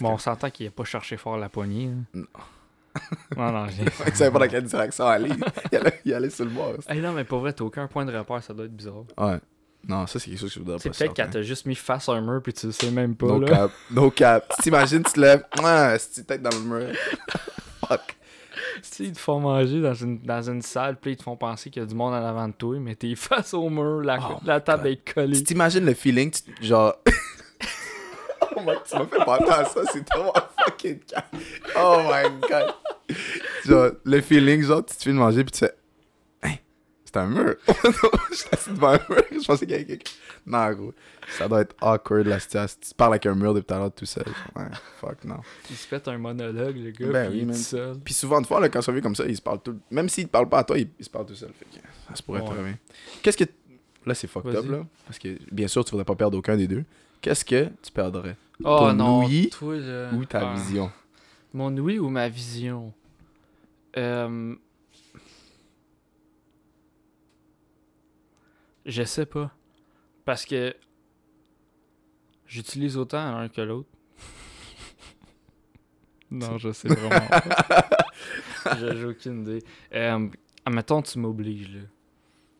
[0.00, 1.90] Bon, on s'entend qu'il n'a pas cherché fort la poignée.
[1.90, 2.04] hein.
[2.14, 2.26] Non.
[3.36, 3.84] non, non, j'ai...
[4.06, 5.30] il savait pas dans quelle direction aller.
[5.70, 6.72] Il allait, il allait sur le bord.
[6.88, 9.04] Hey, non, mais pour vrai, t'as aucun point de repère, ça doit être bizarre.
[9.18, 9.38] Ouais.
[9.86, 11.74] Non, ça, c'est quelque chose que je voudrais C'est pas peut-être qu'elle t'a juste mis
[11.74, 13.26] face à un mur puis tu le sais même pas.
[13.26, 13.46] No là.
[13.48, 13.70] cap.
[13.90, 14.52] No cap.
[14.62, 15.44] T'imagines, tu te lèves.
[15.62, 16.94] Ah, c'est tête dans le mur.
[17.88, 18.16] Fuck.
[18.76, 21.36] Tu sais, ils te font manger dans une, dans une salle, puis ils te font
[21.36, 24.02] penser qu'il y a du monde en avant de toi, mais t'es face au mur,
[24.02, 24.92] la, Oh la table God.
[24.92, 25.36] est collée.
[25.38, 26.94] Tu t'imagines le feeling, tu- genre.
[28.56, 30.32] oh my, tu m'as fait penser à ça, c'est tellement
[30.64, 31.42] fucking calme.
[31.76, 32.74] Oh my god.
[33.64, 35.74] Genre, le feeling, genre, tu te fais manger puis tu fais.
[37.18, 37.56] Un mur.
[38.30, 40.10] Je suis assis devant un mur, je pensais qu'il y avait quelqu'un.
[40.46, 40.94] Non, gros.
[41.36, 42.78] Ça doit être awkward la situation.
[42.80, 44.24] Tu parles avec un mur depuis tout à l'heure tout seul.
[44.56, 44.64] Ouais,
[45.00, 45.36] fuck, non.
[45.70, 47.96] Il se fait un monologue, le gars, Ben puis oui, il est tout seul.
[48.04, 49.78] Puis souvent, de fois, là, quand ça vient comme ça, ils se parlent tout.
[49.90, 51.50] Même s'ils te parlent pas à toi, ils se parlent tout seul.
[51.58, 52.46] Fait que ça se pourrait Ouais.
[52.48, 52.78] très bien.
[53.22, 53.44] Qu'est-ce que.
[54.06, 54.86] Là, c'est fucked up, là.
[55.06, 56.84] Parce que, bien sûr, tu voudrais pas perdre aucun des deux.
[57.20, 58.36] Qu'est-ce que tu perdrais?
[58.64, 60.10] Oh Ton non, ouïe toi, là.
[60.14, 60.54] Ou ta Ah.
[60.54, 60.90] vision?
[61.52, 62.92] Mon ouïe ou ma vision?
[63.96, 64.54] Euh...
[68.88, 69.52] Je sais pas.
[70.24, 70.74] Parce que
[72.46, 73.88] j'utilise autant l'un que l'autre.
[76.30, 77.98] non, je sais vraiment pas.
[78.80, 79.62] J'ai j'ai aucune idée.
[79.94, 80.28] Euh,
[80.64, 81.80] admettons, tu m'obliges, là.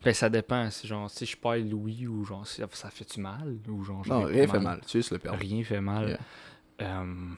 [0.03, 0.69] Ben, ça dépend.
[0.71, 3.57] Si, genre, si je perds l'ouïe ou genre, si- ça fait-tu mal?
[3.67, 4.79] Ou genre, Non, rien fait mal.
[4.87, 5.37] Tu juste le perdre.
[5.39, 6.07] Rien fait mal.
[6.79, 7.01] Yeah.
[7.01, 7.33] Euh,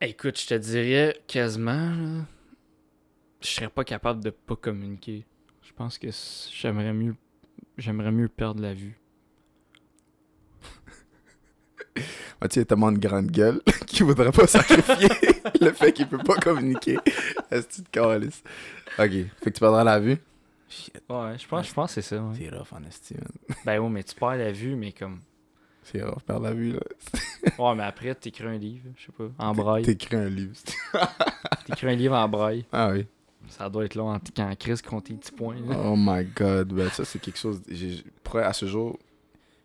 [0.00, 2.24] Écoute, je te dirais quasiment, là,
[3.42, 5.24] je serais pas capable de pas communiquer.
[5.62, 6.08] Je pense que
[6.52, 7.14] j'aimerais mieux
[7.78, 8.98] j'aimerais mieux perdre la vue.
[12.40, 15.08] Mathieu a tellement de grande gueule qu'il voudrait pas sacrifier
[15.60, 16.98] le fait qu'il peut pas communiquer.
[17.50, 18.00] Est-ce que tu?
[18.00, 20.18] Ok, fait que tu perdras la vue?
[20.68, 22.22] Shit, Ouais, je pense, je pense que c'est ça.
[22.22, 22.34] ouais.
[22.38, 23.56] c'est rough en esti, man.
[23.64, 25.20] Ben oui, mais tu perds la vue, mais comme.
[25.84, 26.80] C'est rough perdre la vue, là.
[27.58, 29.82] Ouais, mais après, t'écris un livre, je sais pas, en braille.
[29.84, 30.54] T'écris un livre.
[31.66, 32.64] T'écris un livre en braille.
[32.72, 33.06] Ah oui.
[33.52, 35.56] Ça doit être long en quand Chris compte tes petits points.
[35.66, 35.76] là.
[35.84, 37.60] Oh my god, ben ça c'est quelque chose.
[37.68, 38.98] j'ai- j'ai- Pour à ce jour,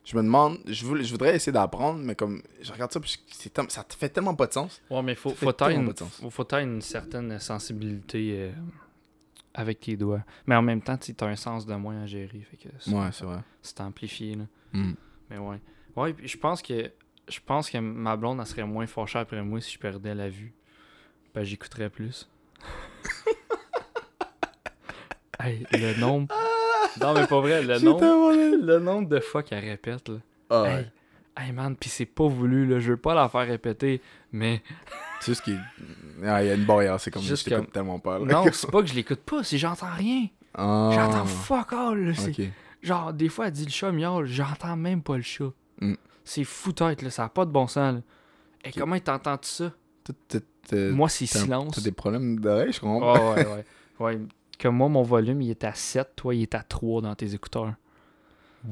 [0.03, 3.17] je me demande, je, voulais- je voudrais essayer d'apprendre, mais comme je regarde ça, puis
[3.69, 4.81] ça te fait tellement pas de sens.
[4.89, 5.93] Ouais, mais faut, faut t'avoir une,
[6.29, 8.51] faut, une certaine sensibilité euh,
[9.53, 10.23] avec tes doigts.
[10.45, 12.45] Mais en même temps, tu as un sens de moins à gérer.
[12.49, 13.39] Fait que c'est Ouais, c'est vrai.
[13.61, 14.35] c'est amplifié.
[14.35, 14.43] Là.
[14.73, 14.93] Hmm.
[15.29, 15.59] Mais ouais.
[15.95, 16.91] Ouais, puis je pense que
[17.27, 20.29] je pense que ma blonde, elle serait moins fâchée après moi si je perdais la
[20.29, 20.53] vue.
[21.35, 22.29] Ben, j'écouterais plus.
[25.39, 26.33] hey, le nombre.
[27.01, 28.33] Non, mais pas vrai, le nombre.
[28.65, 30.15] Le nombre de fois qu'elle répète, là.
[30.49, 30.69] Ah ouais.
[31.37, 32.79] Hey, hey man, pis c'est pas voulu, là.
[32.79, 34.61] Je veux pas la faire répéter, mais.
[35.19, 35.59] C'est juste qu'il
[36.25, 38.19] ah, il y a une barrière, c'est comme Juste je t'écoute comme- tellement pas.
[38.19, 38.25] là.
[38.25, 40.27] Non, c'est pas que je l'écoute pas, c'est j'entends rien.
[40.53, 40.91] Ah.
[40.93, 42.13] J'entends fuck all, là.
[42.81, 45.51] Genre, des fois, elle dit le chat miaule, j'entends même pas le chat.
[45.81, 45.95] Mm.
[46.23, 47.09] C'est fou tête, là.
[47.09, 48.01] Ça a pas de bon sens, là.
[48.63, 49.71] Et comment t'entends-tu ça?
[50.71, 51.75] Moi, c'est silence.
[51.75, 53.33] T'as des problèmes d'oreille, je comprends.
[53.33, 53.45] Ouais.
[53.99, 54.19] ouais.
[54.59, 57.33] Comme moi, mon volume, il est à 7, toi, il est à 3 dans tes
[57.33, 57.73] écouteurs.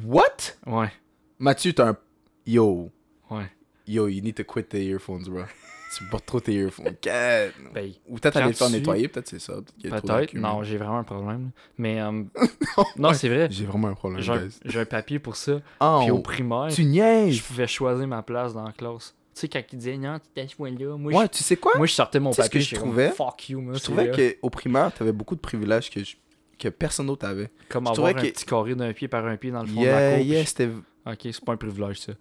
[0.04, 0.54] What?
[0.66, 0.92] Ouais,
[1.40, 1.98] Mathieu, t'as un.
[2.46, 2.92] Yo.
[3.30, 3.52] ouais.
[3.88, 5.44] Yo, you need to quit the earphones, bro.
[5.98, 6.96] tu portes trop tes earphones.
[7.04, 7.54] God.
[7.74, 9.56] Ben, Ou peut-être aller le faire nettoyer, peut-être c'est ça.
[9.82, 10.34] Peut-être.
[10.34, 11.52] Non, j'ai vraiment un problème.
[11.78, 12.24] Mais, euh,
[12.98, 13.48] non, c'est vrai.
[13.50, 14.22] J'ai vraiment un problème,
[14.66, 15.62] J'ai un, papier pour ça.
[15.80, 17.36] Ah, Puis au primaire, tu niaises.
[17.36, 19.16] je pouvais choisir ma place dans la classe.
[19.36, 21.74] Tu sais, quand il disait non, tu t'assois là, moi, Ouais, je, tu sais quoi?
[21.76, 22.50] moi je sortais mon papier.
[22.52, 23.12] que je j'étais comme, trouvais?
[23.12, 23.74] Fuck you, moi.
[23.74, 26.16] je trouvais qu'au primaire, t'avais beaucoup de privilèges que, je-
[26.58, 27.50] que personne d'autre avait.
[27.68, 29.68] Comme je avoir un trouvais que- petit carré d'un pied par un pied dans le
[29.68, 30.26] fond de la Yeah, cour.
[30.26, 30.70] yeah, c'était.
[31.06, 32.14] Ok, c'est pas un privilège, ça.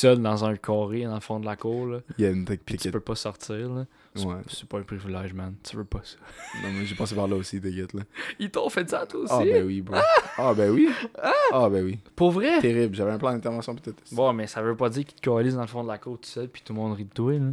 [0.00, 1.98] Seul dans un carré dans le fond de la cour, là.
[2.16, 3.84] Il y a une tu peux pas sortir, là.
[4.14, 4.36] C'est Ouais.
[4.48, 5.54] c'est pas un privilège, man.
[5.62, 6.16] Tu veux pas ça.
[6.62, 8.02] Non, mais j'ai passé par là aussi, t'inquiète, là.
[8.38, 9.32] Ils t'ont fait ça, toi aussi?
[9.36, 9.96] Ah, ben oui, bro.
[10.38, 10.88] Ah, ben oui.
[11.52, 11.98] Ah, ben oui.
[12.16, 12.60] Pour vrai?
[12.60, 12.94] Terrible.
[12.94, 14.02] J'avais un plan d'intervention, peut-être.
[14.12, 16.18] Bon, mais ça veut pas dire qu'ils te coalisent dans le fond de la cour
[16.18, 17.50] tout seul, puis tout le monde rit de toi, là.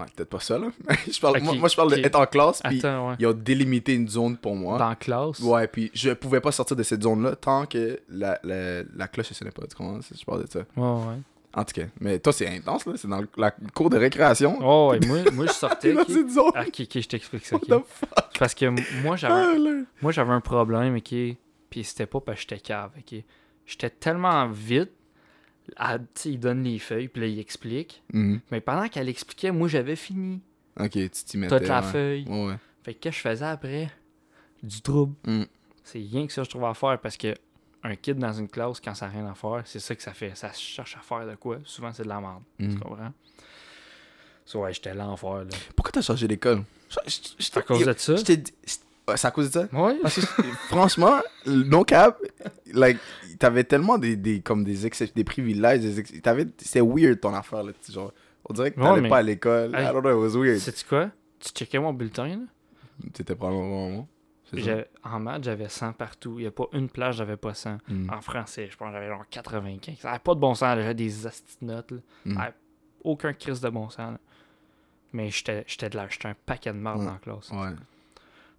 [0.00, 0.68] Ouais, peut-être pas ça, là.
[1.10, 3.14] je parle, Ok, moi, moi, je parle d'être en classe, puis ouais.
[3.18, 4.78] ils ont délimité une zone pour moi.
[4.78, 5.40] Dans la classe?
[5.40, 9.30] Ouais, puis je pouvais pas sortir de cette zone-là tant que la, la, la cloche
[9.30, 9.66] ne sonnait pas.
[9.66, 10.00] Tu comprends?
[10.00, 10.60] Je parle de ça.
[10.76, 11.18] Ouais, ouais.
[11.52, 12.92] En tout cas, mais toi, c'est intense, là.
[12.96, 14.58] C'est dans la cour de récréation.
[14.62, 15.92] Oh, ouais, moi, moi je sortais.
[15.92, 16.52] Dans cette zone.
[16.54, 17.56] Ah, ok, ok, je t'explique ça.
[17.56, 17.82] What ok.
[17.82, 18.38] the fuck?
[18.38, 18.66] Parce que
[19.02, 19.82] moi, j'avais Ah, un- là.
[20.00, 21.08] moi, j'avais un problème, ok.
[21.70, 23.22] Puis c'était pas parce que j'étais cave, ok.
[23.66, 24.90] J'étais tellement vite.
[26.24, 28.02] Il donne les feuilles, puis là, il explique.
[28.12, 28.40] Mhm.
[28.50, 30.40] Mais pendant qu'elle expliquait, moi, j'avais fini
[30.78, 31.58] Ok, tu t'y mettais.
[31.58, 31.86] toute la ouais.
[31.86, 32.24] feuille.
[32.28, 32.56] Ouais, ouais.
[32.82, 33.90] Fait que qu'est-ce que je faisais après?
[34.62, 35.14] Du trouble.
[35.26, 35.44] Mm.
[35.84, 37.34] C'est rien que ça je trouve à faire parce que
[37.82, 40.12] un kid dans une classe, quand ça n'a rien à faire, c'est ça que ça
[40.12, 40.34] fait.
[40.36, 41.58] Ça cherche à faire de quoi.
[41.64, 42.42] Souvent, c'est de la merde.
[42.58, 42.74] Mm.
[42.74, 43.12] Tu comprends?
[44.44, 45.50] So, ouais, j'étais l'enfer, là.
[45.76, 46.64] Pourquoi t'as changé d'école?
[47.54, 48.14] À cause de ça?
[49.10, 49.68] Ouais, C'est à cause de ça?
[49.72, 49.98] Ouais.
[50.02, 52.18] Parce que franchement, le no cap,
[52.72, 52.98] like,
[53.38, 54.76] t'avais tellement des, des, comme des,
[55.14, 58.12] des privilèges, des ex- t'avais- c'était weird ton affaire, là, tu sais, genre,
[58.48, 59.70] on dirait que Ouais, t'allais mais- pas à l'école.
[59.78, 60.58] I don't know, it was weird.
[60.58, 61.10] Sais-tu quoi?
[61.38, 62.36] Tu checkais mon bulletin, là?
[63.12, 64.06] T'étais probablement?
[64.52, 66.34] J'ai- En maths, j'avais 100 partout.
[66.38, 67.78] Il n'y a pas une plage, j'avais pas 100.
[67.88, 68.10] Mm.
[68.10, 69.96] En français, je pense que j'avais genre 95.
[70.00, 71.92] Ça n'avait pas de bon sens, j'avais des astuces notes.
[71.92, 71.98] Là.
[72.26, 72.36] Mm.
[72.38, 72.50] Ah,
[73.04, 73.98] Aucun crise de bon sens.
[74.12, 74.18] là.
[75.12, 77.06] Mais j'étais de là, j'étais un paquet de marde Ouais.
[77.06, 77.50] dans la classe.
[77.50, 77.76] Ouais.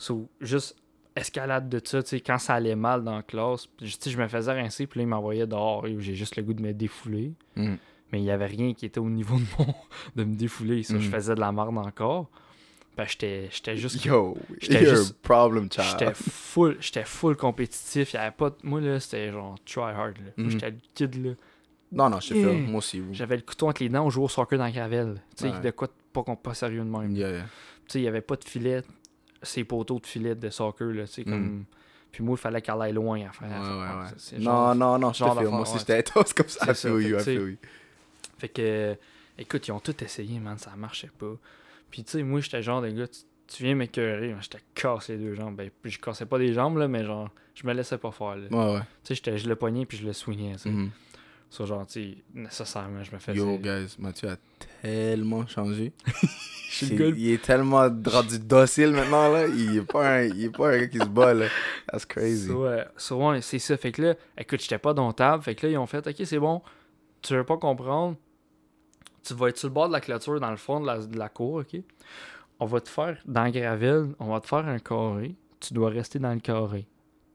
[0.02, 0.76] So, juste
[1.16, 4.28] escalade de ça, tu sais, quand ça allait mal dans la classe, sais, je me
[4.28, 7.34] faisais rincer, puis là, il m'envoyait dehors, et j'ai juste le goût de me défouler.
[7.56, 7.76] Mm.
[8.12, 9.74] Mais il n'y avait rien qui était au niveau de mon
[10.16, 10.84] de me défouler.
[10.84, 11.12] Ça, je Mm.
[11.12, 12.30] faisais de la merde encore.
[12.98, 15.86] Ben, j'étais j'étais juste Yo, J'étais you're juste- a problem child.
[16.00, 18.14] J'étais full, j'étais full compétitif.
[18.14, 20.18] Y avait pas Moi, là, c'était genre try hard.
[20.18, 20.32] Là.
[20.36, 20.50] Moi, Mhm.
[20.52, 21.32] j'étais le kid, là.
[21.94, 22.58] Non, non, je fais, Eh.
[22.62, 23.00] moi aussi.
[23.00, 23.14] vous.
[23.14, 25.22] J'avais le couteau entre les dents, on jouait au soccer dans la gravelle.
[25.38, 25.60] Tu sais, Ouais.
[25.62, 27.16] de quoi pas, qu'on- pas sérieux de même.
[27.16, 27.42] Yeah, yeah.
[27.86, 28.82] Tu sais, y avait pas de filet,
[29.42, 31.06] ces poteaux de filet de soccer, là.
[31.08, 31.66] Tu sais, comme.
[32.12, 33.48] Puis moi, il fallait qu'elle aille loin à faire.
[33.48, 33.52] Mm.
[33.52, 34.10] Ouais, ouais, ouais.
[34.18, 35.46] C'est Non, genre- non, non, je te fais.
[35.46, 36.66] Moi aussi, j'étais intense comme ça.
[36.72, 37.58] I feel fait you, que I tu sais, feel you.
[38.38, 38.98] Fait que,
[39.38, 41.34] écoute, ils ont tout essayé, man, ça marchait pas.
[41.90, 45.16] Puis tu sais, moi, j'étais genre de gars, tu, tu viens m'écœurer, moi, j'étais cassé
[45.16, 45.56] les deux jambes.
[45.56, 48.48] Ben, je cassais pas des jambes, là, mais genre, je me laissais pas faire, là.
[48.50, 48.82] Ouais, ouais.
[49.06, 50.70] Tu sais, je le poignais puis je le tu sais.
[51.52, 53.38] Ça, genre, tu nécessairement, je me faisais...
[53.38, 54.38] Yo, guys, Mathieu a
[54.82, 55.92] tellement changé.
[56.70, 59.48] suis gars le- Il est tellement rendu docile maintenant, là.
[59.48, 61.48] Il est pas un, il est pas un gars qui se bat, là.
[61.92, 62.48] That's crazy.
[62.48, 63.76] Ça, ouais, ça, ouais, c'est ça.
[63.76, 65.44] Fait que là, écoute, j'étais pas domptable.
[65.44, 66.62] Fait que là, ils ont fait, OK, c'est bon,
[67.22, 68.16] tu veux pas comprendre,
[69.22, 71.18] tu vas être sur le bord de la clôture, dans le fond de la, de
[71.18, 71.82] la cour, ok?
[72.62, 75.36] On va te faire, dans la gravelle, on va te faire un carré.
[75.60, 76.88] Tu dois rester dans le carré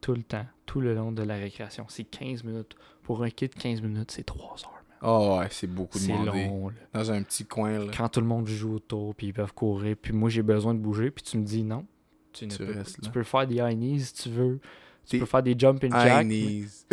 [0.06, 1.84] tout le temps, tout le long de la récréation.
[1.88, 2.76] C'est 15 minutes.
[3.02, 4.70] Pour un kit, 15 minutes, c'est 3 heures.
[4.72, 4.98] man.
[5.02, 6.46] Oh ouais, c'est beaucoup C'est demandé.
[6.46, 6.74] long, là.
[6.94, 7.90] Dans un petit coin, là.
[7.96, 10.78] Quand tout le monde joue autour, puis ils peuvent courir, puis moi j'ai besoin de
[10.78, 11.84] bouger, puis tu me dis non.
[12.32, 14.60] Tu, peux, restes tu peux faire des high knees si tu veux.
[15.08, 16.26] Tu Des peux faire des jump and High jack.
[16.26, 16.86] knees.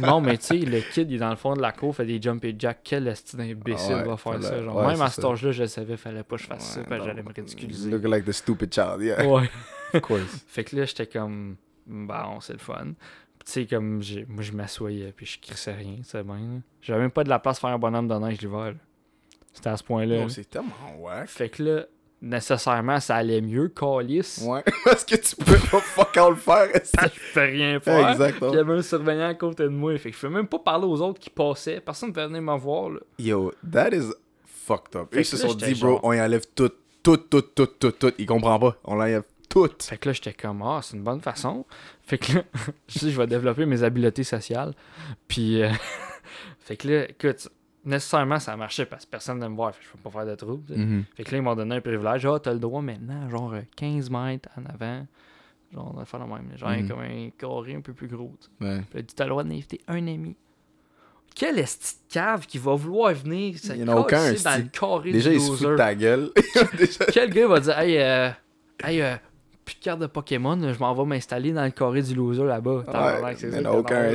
[0.00, 2.06] Non, mais tu sais, le kid, il est dans le fond de la cour, fait
[2.06, 2.80] des jump and jack.
[2.84, 4.62] Quel esti d'imbécile Ah ouais, va faire ça?
[4.62, 7.00] Genre, ouais, même à cet âge-là, je savais, fallait pas que je fasse ça, parce
[7.02, 7.90] que j'allais me ridiculiser.
[7.90, 9.24] Look like the stupid child, yeah.
[9.26, 9.48] Ouais.
[9.94, 10.44] Of course.
[10.48, 11.56] Fait que là, j'étais comme,
[11.88, 12.92] bon, c'est le fun.
[13.44, 16.60] Tu sais, comme, j'ai- moi, je m'assoyais, puis je crissais rien, c'est bien.
[16.82, 18.74] J'avais même pas de la place pour faire un bonhomme de neige l'hiver.
[19.52, 20.18] C'était à ce point-là.
[20.18, 20.28] Là.
[20.28, 20.68] c'est tellement
[21.00, 21.26] ouais.
[21.26, 21.86] Fait que là,
[22.20, 24.44] nécessairement, ça allait mieux, calice.
[24.46, 25.56] Ouais, parce que tu peux
[26.14, 26.72] pas le faire.
[26.72, 28.10] que- Je fais rien faire.
[28.10, 28.52] Exactement.
[28.52, 29.96] Il y avait un surveillant à côté de moi.
[29.98, 31.80] Fait que je pouvais même pas parler aux autres qui passaient.
[31.80, 32.90] Personne ne venait venir me voir.
[32.90, 33.00] Là.
[33.18, 34.10] Yo, that is
[34.46, 35.08] fucked up.
[35.16, 36.70] Ils se sont dit, bro, genre- on y enlève tout,
[37.02, 38.12] tout, tout, tout, tout, tout.
[38.18, 38.76] Ils comprennent pas.
[38.84, 39.68] On l'enlève tout.
[39.80, 41.64] Fait que là, j'étais comme, ah, c'est une bonne façon.
[42.02, 42.42] Fait que là,
[42.88, 44.74] je dis, je vais développer mes habiletés sociales.
[45.26, 45.70] Puis, euh,
[46.60, 47.48] fait que là, écoute,
[47.84, 49.74] nécessairement, ça marchait parce que personne ne me voir.
[49.74, 50.64] Fait que je peux pas faire de trouble.
[50.66, 50.78] tu sais.
[50.78, 51.04] Mhm.
[51.16, 52.26] Fait que là, ils m'ont donné un privilège.
[52.26, 55.06] Ah, t'as le droit maintenant, genre euh, 15 mètres en avant.
[55.72, 56.56] Genre, on va faire le même.
[56.56, 56.88] Genre, Mhm.
[56.88, 58.34] comme un carré un peu plus gros.
[58.40, 58.72] tu sais.
[58.72, 58.80] Ouais.
[58.90, 60.36] Puis là, il t'as le droit d'inviter un ami.
[61.34, 64.68] Quel esti de cave qui va vouloir venir Il y en a aucun, dans le
[64.70, 65.66] carré Déjà, ils se loser?
[65.68, 66.30] de ta gueule.
[66.76, 67.04] Déjà.
[67.12, 68.30] Quel gars va dire, hey, euh,
[68.82, 69.14] hey, euh,
[69.68, 72.84] plus de carte de Pokémon, je m'en vais m'installer dans le carré du loser là-bas.
[73.22, 74.14] Ouais, c'est ça aucun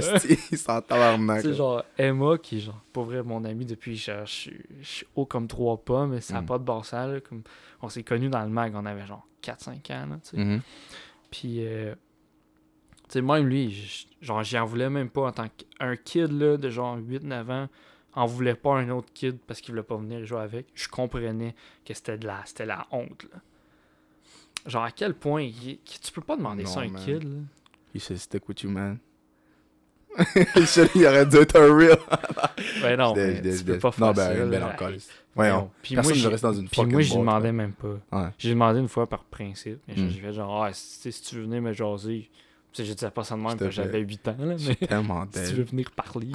[0.81, 1.41] tabarnak.
[1.41, 1.53] Sais, là.
[1.53, 5.05] genre, Emma, qui est genre, pour vrai, mon ami depuis, genre, je suis je suis
[5.15, 6.45] haut comme trois pas, mais ça n'a Mm.
[6.45, 7.43] pas de bon sens, là, comme,
[7.81, 10.37] on s'est connus dans le mag, on avait genre 4-5 ans, là, tu sais.
[10.37, 10.61] Mhm.
[11.29, 11.93] Puis, euh,
[13.09, 16.69] tu sais, même lui, genre, j'en voulais même pas en tant qu'un kid, là, de
[16.69, 17.67] genre 8-9 ans,
[18.15, 20.67] en voulait pas un autre kid parce qu'il voulait pas venir jouer avec.
[20.75, 23.39] Je comprenais que c'était de la, c'était la honte, là.
[24.65, 27.03] Genre, à quel point, il- tu peux pas demander ça à un Non, man.
[27.05, 27.39] kid, là?
[27.93, 28.97] He should stick with you, man.
[30.95, 31.97] Il aurait dû être un real.
[32.81, 34.59] Ben non, Je mais je tu je peux pas faire Non, ça, ben, une belle
[34.59, 34.73] là.
[34.73, 34.89] encore.
[34.89, 34.97] Ben
[35.35, 35.57] Voyons.
[35.57, 35.71] non.
[35.81, 37.51] Puis Personne moi, ne reste dans une Puis moi, boîte, demandais là.
[37.51, 37.95] même pas.
[38.11, 38.29] Ouais.
[38.37, 39.79] J'ai demandé une fois par principe.
[39.87, 40.09] Mais Mm.
[40.09, 42.29] j'ai fait genre, ah, si, si tu veux venir me jaser.
[42.75, 45.55] Je disais pas ça de même j'avais 8 ans, là, Je mais tellement si tu
[45.55, 46.27] veux venir parler.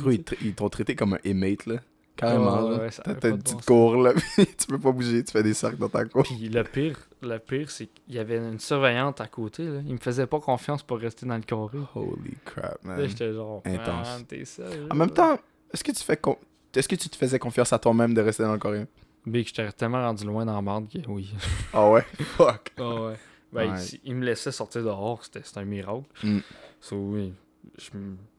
[0.43, 1.77] Ils t'ont traité comme un inmate, là?
[2.19, 5.43] Carrément, ouais, T'as une petite bon cour, là, puis tu peux pas bouger, tu fais
[5.43, 6.25] des cercles dans ta cour.
[6.25, 9.63] Puis le pire, le pire, c'est qu'il y avait une surveillante à côté.
[9.65, 9.81] Là.
[9.87, 11.79] Il me faisait pas confiance pour rester dans le carré.
[11.95, 13.09] Holy crap, Là, man.
[13.09, 14.07] j'étais genre, Intense.
[14.09, 14.89] Man, t'es sérieux?
[14.91, 15.39] En même temps,
[15.73, 16.39] est-ce que tu fais con-
[16.75, 18.87] est-ce que tu te faisais confiance à toi-même de rester dans le coréen?
[19.25, 21.33] Big, j'étais tellement rendu loin dans la bande que oui.
[21.73, 22.03] Ah ouais?
[22.37, 22.73] Fuck.
[22.79, 23.15] Ah ouais.
[23.53, 23.85] Ben, Ouais.
[23.93, 26.03] il, il me laissait sortir dehors, c'était un miracle.
[26.25, 26.39] Mm.
[26.81, 27.33] So, oui,
[27.79, 27.91] je,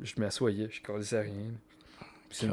[0.01, 1.51] je m'assoyais, je connaissais rien.
[2.29, 2.47] Puis.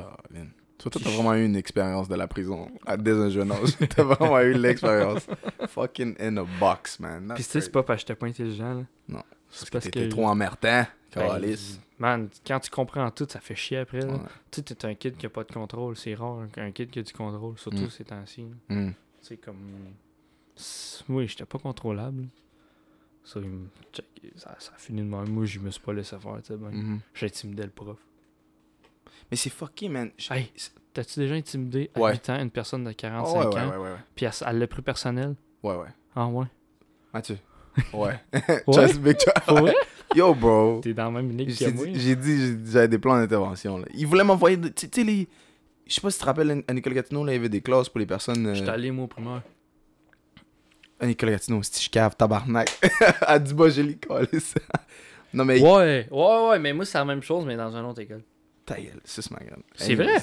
[0.79, 3.77] Toi, t'as vraiment eu une expérience de la prison à dès un jeune âge.
[3.97, 5.27] t'as vraiment eu l'expérience.
[5.69, 7.33] Fucking in a box, man.
[7.35, 8.75] Puis tu sais, c'est pas parce que j'étais pas intelligent.
[8.75, 8.83] Là.
[9.09, 9.23] Non.
[9.51, 10.85] C'est parce que t'étais trop emmertant.
[11.15, 11.81] Ben, Calice.
[11.99, 14.01] Man, quand tu comprends tout, ça fait chier après.
[14.01, 14.13] là.
[14.13, 14.19] Ouais.
[14.51, 15.97] Tu sais, t'es un kid qui a pas de contrôle.
[15.97, 17.91] C'est rare un, kid qui a du contrôle, surtout Mm.
[17.91, 18.45] ces temps-ci.
[18.69, 18.91] Hmm.
[18.91, 19.57] Tu sais, comme.
[21.09, 22.25] Oui, j'étais pas contrôlable.
[23.25, 24.05] Ça, il me- check,
[24.37, 25.29] ça, a fini de même.
[25.31, 26.37] Moi, je me suis pas laissé faire.
[26.43, 27.01] tu sais, ben.
[27.15, 27.97] J'intimidais le prof.
[29.31, 30.11] Mais c'est fucké, man.
[30.19, 30.51] Je- Hey,
[30.93, 32.13] t'as-tu déjà intimidé à Ouais.
[32.13, 33.71] 8 ans une personne de Oh, 45 ouais, ouais, ans?
[33.71, 33.97] ouais, ouais, ouais.
[34.15, 35.35] Puis elle, l'a pris personnel?
[35.63, 35.89] Ouais, ouais.
[36.15, 36.47] Ah ouais?
[37.13, 37.39] Mathieu.
[37.93, 38.15] Ouais.
[38.33, 38.89] Ouais?
[38.89, 39.17] Just big?
[40.15, 40.81] Yo, bro.
[40.83, 41.85] T'es dans la même ligue que J'ai moi.
[41.87, 43.85] dit, j'ai dit, j'avais des plans d'intervention.
[43.93, 44.57] Ils voulaient m'envoyer.
[44.57, 45.29] de- Tu sais, les.
[45.87, 47.61] Je sais pas si tu te rappelles, à Nicole Gatineau, là, il y avait des
[47.61, 48.55] classes pour les personnes.
[48.55, 48.73] J'étais Euh...
[48.73, 49.43] allé, moi, au primaire.
[50.99, 52.71] À Nicole Gatineau, si je cave, tabarnak.
[53.21, 54.55] à Dubois, j'ai calices.
[55.35, 55.61] Non, mais.
[55.61, 58.23] Ouais, ouais, ouais, mais moi, c'est la même chose, mais dans une autre école.
[58.67, 59.63] Ta gueule, c'est ma gueule.
[59.77, 60.17] C'est vrai?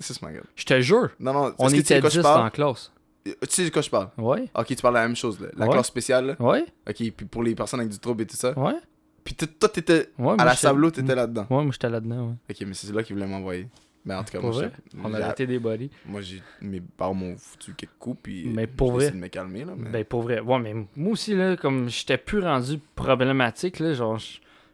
[0.00, 0.44] C'est ma gueule.
[0.56, 1.10] Je te jure.
[1.20, 2.44] Non, non, On était de quoi 10 je dans parle?
[2.44, 2.92] la classe.
[3.24, 4.08] Tu sais de quoi je parle?
[4.16, 5.48] Ouais, Ok, tu parles de la même chose, là.
[5.56, 5.72] La Ouais.
[5.72, 6.36] classe spéciale, là.
[6.40, 8.58] ouais, Ok, puis pour les personnes avec du trouble et tout ça.
[8.58, 8.76] ouais.
[9.22, 10.08] Puis toi, t'étais.
[10.18, 11.46] ouais À la Sablo, t'étais là-dedans.
[11.50, 12.34] Ouais, moi, j'étais là-dedans, ouais.
[12.50, 13.68] Ok, mais c'est là qu'ils voulaient m'envoyer.
[14.06, 14.72] Mais en tout cas, Pour moi, vrai?
[14.94, 15.90] j'ai- On a été des bodies.
[16.06, 16.42] Moi, j'ai.
[16.62, 18.46] Mes parents m'ont foutu quelques coups, puis.
[18.48, 19.04] Mais j'ai pour vrai?
[19.04, 19.74] essayé de me calmer, là.
[19.76, 19.90] Mais...
[19.90, 20.40] Ben, pour vrai.
[20.40, 24.18] Ouais, mais moi aussi, là, comme j'étais plus rendu problématique, là, genre,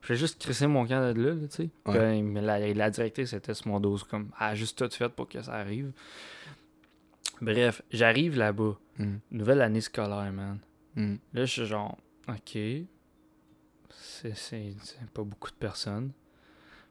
[0.09, 1.71] vais juste crisser mon camp de là, là, tu sais.
[1.87, 1.95] Ouais.
[1.99, 5.09] Ben, mais la, la directrice était sur mon dos, comme, elle a juste tout fait
[5.09, 5.93] pour que ça arrive.
[7.41, 8.79] Bref, j'arrive là-bas.
[8.99, 10.59] Hmm, Nouvelle année scolaire, man.
[10.95, 11.17] hmm.
[11.35, 11.97] Là, je suis genre,
[12.29, 12.59] ok.
[13.91, 14.33] C'est
[15.13, 16.13] pas beaucoup de personnes.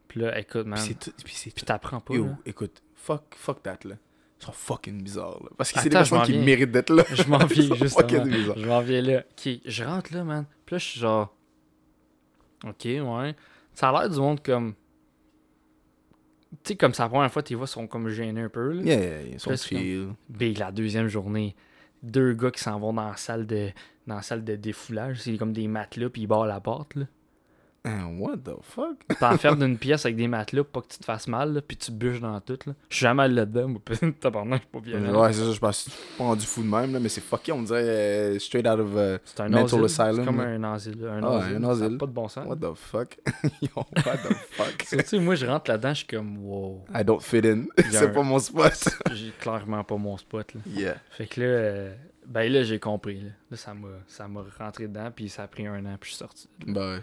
[0.07, 0.79] Puis là, écoute, man.
[1.23, 2.13] Puis t'apprends pas.
[2.13, 2.37] Yo, là.
[2.45, 3.95] écoute, fuck, fuck that, là.
[4.41, 5.49] Ils sont fucking bizarres, là.
[5.57, 7.03] Parce que c'est des personnes qui méritent d'être là.
[7.11, 8.09] Je m'en viens, bizarres.
[8.57, 9.19] Je m'en viens là.
[9.19, 10.45] Ok, je rentre là, man.
[10.65, 11.34] Puis là, je suis genre.
[12.65, 13.35] Ok, ouais.
[13.73, 14.73] Ça a l'air du monde comme.
[16.63, 18.71] Tu sais, comme c'est la première fois, tes voix sont comme gênés un peu.
[18.71, 18.81] Là.
[18.81, 20.13] Yeah, yeah, ils sont chill.
[20.29, 21.55] Big, la deuxième journée,
[22.01, 23.69] deux gars qui s'en vont dans la salle de,
[24.07, 25.21] dans la salle de défoulage.
[25.21, 26.95] C'est comme des matelas, puis ils barrent la porte.
[26.95, 27.05] Là.
[27.87, 28.97] Hein, what the fuck?
[29.19, 31.77] T'enfermes d'une pièce avec des matelas pour pas que tu te fasses mal, là, puis
[31.77, 32.57] tu bûches dans tout.
[32.65, 32.73] Là.
[32.89, 33.81] Je suis jamais allé là-dedans, moi,
[34.19, 35.13] tabarnak, je suis pas bien.
[35.15, 37.61] Ouais, c'est ça, je pense pas rendu fou de même, là, mais c'est fucké, on
[37.61, 38.89] dirait euh, straight out of.
[38.95, 39.89] euh, C'est un Mental asile.
[39.89, 41.05] C'est asylum, comme un asile.
[41.07, 41.55] Un Ah, asile.
[41.57, 41.97] un Ça asile.
[41.99, 42.47] pas de bon sens.
[42.47, 43.17] what the fuck?
[43.61, 44.77] Yo, what the fuck?
[44.89, 46.83] Tu sais, moi, je rentre là-dedans, je suis comme, wow.
[46.93, 47.65] I don't fit in.
[47.91, 48.89] C'est un- pas mon spot.
[49.13, 50.53] J'ai clairement pas mon spot.
[50.55, 50.61] Là.
[50.67, 50.95] yeah.
[51.11, 51.95] Fait que là, euh,
[52.27, 53.21] ben là, j'ai compris.
[53.21, 53.57] Là, Là,
[54.07, 56.49] ça m'a rentré dedans, puis ça a pris un an, puis je suis sorti.
[56.65, 57.01] Bah ouais.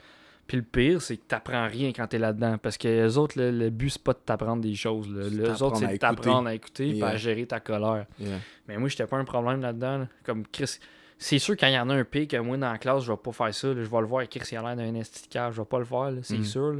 [0.52, 2.58] Puis le pire, c'est que t'apprends rien quand t'es là-dedans.
[2.58, 5.08] Parce que les autres, le, le but, c'est pas de t'apprendre des choses.
[5.08, 5.26] Là.
[5.30, 8.04] Les autres, c'est de t'apprendre à écouter et à gérer ta colère.
[8.20, 8.36] Yeah.
[8.68, 9.96] Mais moi, j'étais pas un problème là-dedans.
[10.00, 10.08] là.
[10.24, 10.78] Comme Chris.
[11.16, 13.12] C'est sûr, quand il y en a un pire que moi dans la classe, je
[13.12, 13.68] vais pas faire ça.
[13.68, 13.82] là.
[13.82, 15.54] Je vais le voir, Chris, il a l'air d'un esticage.
[15.54, 16.44] Je vais pas le faire, c'est Mm.
[16.44, 16.76] sûr.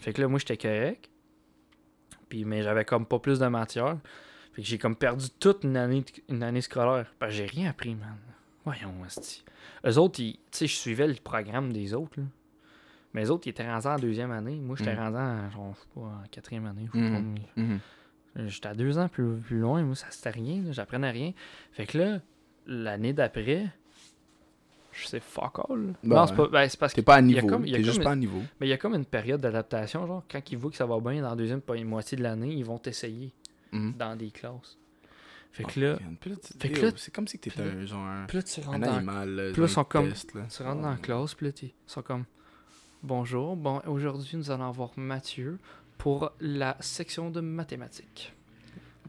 [0.00, 1.08] Fait que là, moi, j'étais correct.
[2.28, 3.96] Puis, mais j'avais comme pas plus de matière.
[4.54, 7.06] Fait que j'ai comme perdu toute une année, une année scolaire.
[7.20, 8.16] Parce que j'ai rien appris, man.
[8.64, 9.44] Voyons, esti.
[9.86, 12.18] Eux autres, ils- tu sais, je suivais le programme des autres.
[12.18, 12.24] Là.
[13.14, 14.56] Mais les autres, ils étaient rendus en deuxième année.
[14.60, 14.98] Moi, j'étais Mm.
[14.98, 16.88] rendu en, genre, je sais pas, en quatrième année.
[16.92, 17.34] je Mhm.
[17.56, 17.80] mais- Mhm.
[18.48, 21.32] J'étais à deux ans plus, plus loin, moi, ça c'était rien, j'apprenais rien.
[21.72, 22.18] Fait que là,
[22.66, 23.68] l'année d'après,
[24.92, 25.94] je sais fuck all.
[26.02, 26.48] Ben non, c'est pas.
[26.48, 27.00] Ben, parce que.
[27.00, 27.46] Pas à niveau.
[27.46, 28.40] comme- juste comme pas à niveau.
[28.60, 30.98] Mais il y a comme une période d'adaptation, genre, quand ils voient que ça va
[31.00, 33.32] bien dans la deuxième moitié de l'année, ils vont t'essayer
[33.72, 33.94] Mhm.
[33.98, 34.78] dans des classes.
[35.52, 35.98] Fait Oh, que là.
[36.20, 36.36] Puis là,
[36.82, 39.28] là- c'est comme si t'étais un genre un, puis là, tu rentres un dans, animal.
[39.30, 40.14] là, puis là, ils sont comme- là.
[40.50, 42.24] tu rentres Oh, dans la classe, puis là, ils sont comme
[43.08, 45.58] Bonjour, bon, aujourd'hui, nous allons avoir Mathieu
[45.98, 48.32] pour la section de mathématiques.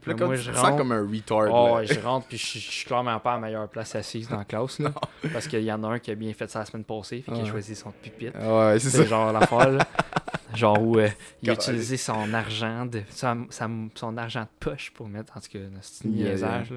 [0.06, 1.48] Là, Là, moi, tu je te sens rentre- comme un retard.
[1.50, 4.36] Oh, je rentre puis je je suis clairement pas à la meilleure place assise dans
[4.36, 4.78] la classe.
[4.80, 4.92] Là,
[5.32, 7.32] parce qu'il y en a un qui a bien fait ça la semaine passée, fait
[7.32, 8.36] qu'il a choisi son pupitre.
[8.38, 9.86] Ah Ouais, c'est genre l'affaire, là.
[10.54, 11.08] Genre où euh,
[11.42, 15.58] il a utilisé son argent de son argent de poche pour mettre en tout cas
[15.58, 16.72] dans ce niaisage.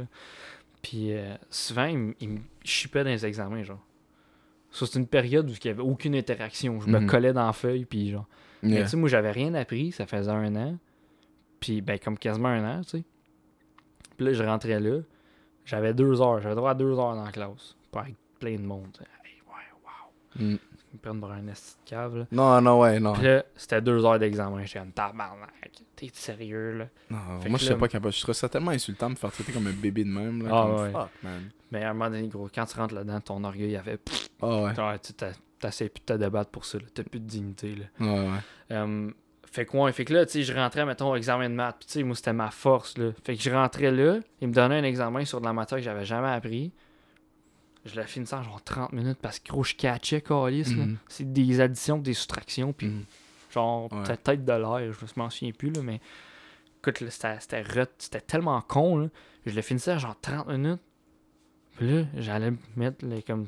[0.82, 3.80] Puis euh, souvent il me chipait dans les examens genre.
[4.72, 7.08] Ça c'est une période où il n'y avait aucune interaction, je me Mhm.
[7.08, 8.28] collais dans la feuille puis genre.
[8.62, 10.78] Mais tu sais moi j'avais rien appris, ça faisait un an.
[11.60, 13.04] Puis ben comme quasiment un an, tu sais.
[14.18, 15.00] Puis là je rentrais là,
[15.66, 18.62] j'avais deux heures, j'avais droit à deux heures dans la classe, pas avec plein de
[18.62, 18.98] monde.
[19.24, 20.54] Hey, ouais, wow.
[20.54, 20.58] Mm.
[20.94, 22.26] Me prennent pour un esti de cave là.
[22.32, 23.14] Non, non, ouais, non.
[23.14, 24.64] Puis là, c'était deux heures d'examen.
[24.66, 25.50] J'étais comme tabarnak.
[25.96, 26.86] T'es sérieux, là?
[27.12, 28.14] Non, Fait moi, je là- sais pas capable.
[28.14, 30.44] Je trouve ça tellement insultant de me faire traiter comme un bébé de même.
[30.44, 30.92] Là, Ah, comme, ouais.
[30.92, 31.50] Fuck, man.
[31.72, 33.98] Mais à un moment donné, gros, quand tu rentres là-dedans, ton orgueil avait.
[33.98, 35.00] Pff, Ah ouais.
[35.00, 35.14] tu
[35.60, 36.86] t'essayes plus de te débattre pour ça, là.
[36.94, 37.86] T'as plus de dignité, là.
[38.06, 38.38] Ouais, ouais.
[38.72, 39.12] Euh,
[39.52, 41.76] fait que, ouais, fait que là, tu sais, je rentrais, mettons, au examen de maths.
[41.80, 43.12] Puis, tu sais, moi, c'était ma force, là.
[43.24, 45.84] Fait que je rentrais là, il me donnait un examen sur de la matière que
[45.84, 46.72] j'avais jamais appris.
[47.86, 50.86] Je la finissais en genre 30 minutes parce que, gros, je catchais, calice, là.
[50.86, 50.98] Mhm.
[51.08, 53.04] C'est des additions, des soustractions, puis Mhm.
[53.54, 54.04] genre, Ouais.
[54.04, 56.02] peut-être de l'air, je m'en souviens plus, là, mais
[56.80, 59.08] écoute, c'était tellement con, là.
[59.46, 60.82] Je le finissais à genre 30 minutes.
[61.78, 63.48] Puis là, j'allais mettre les comme.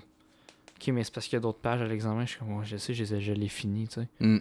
[0.80, 2.26] Ok, mais c'est parce qu'il y a d'autres pages à l'examen.
[2.26, 4.08] Je suis comme, je sais, je, les ai- je l'ai fini, tu sais.
[4.22, 4.40] Mm.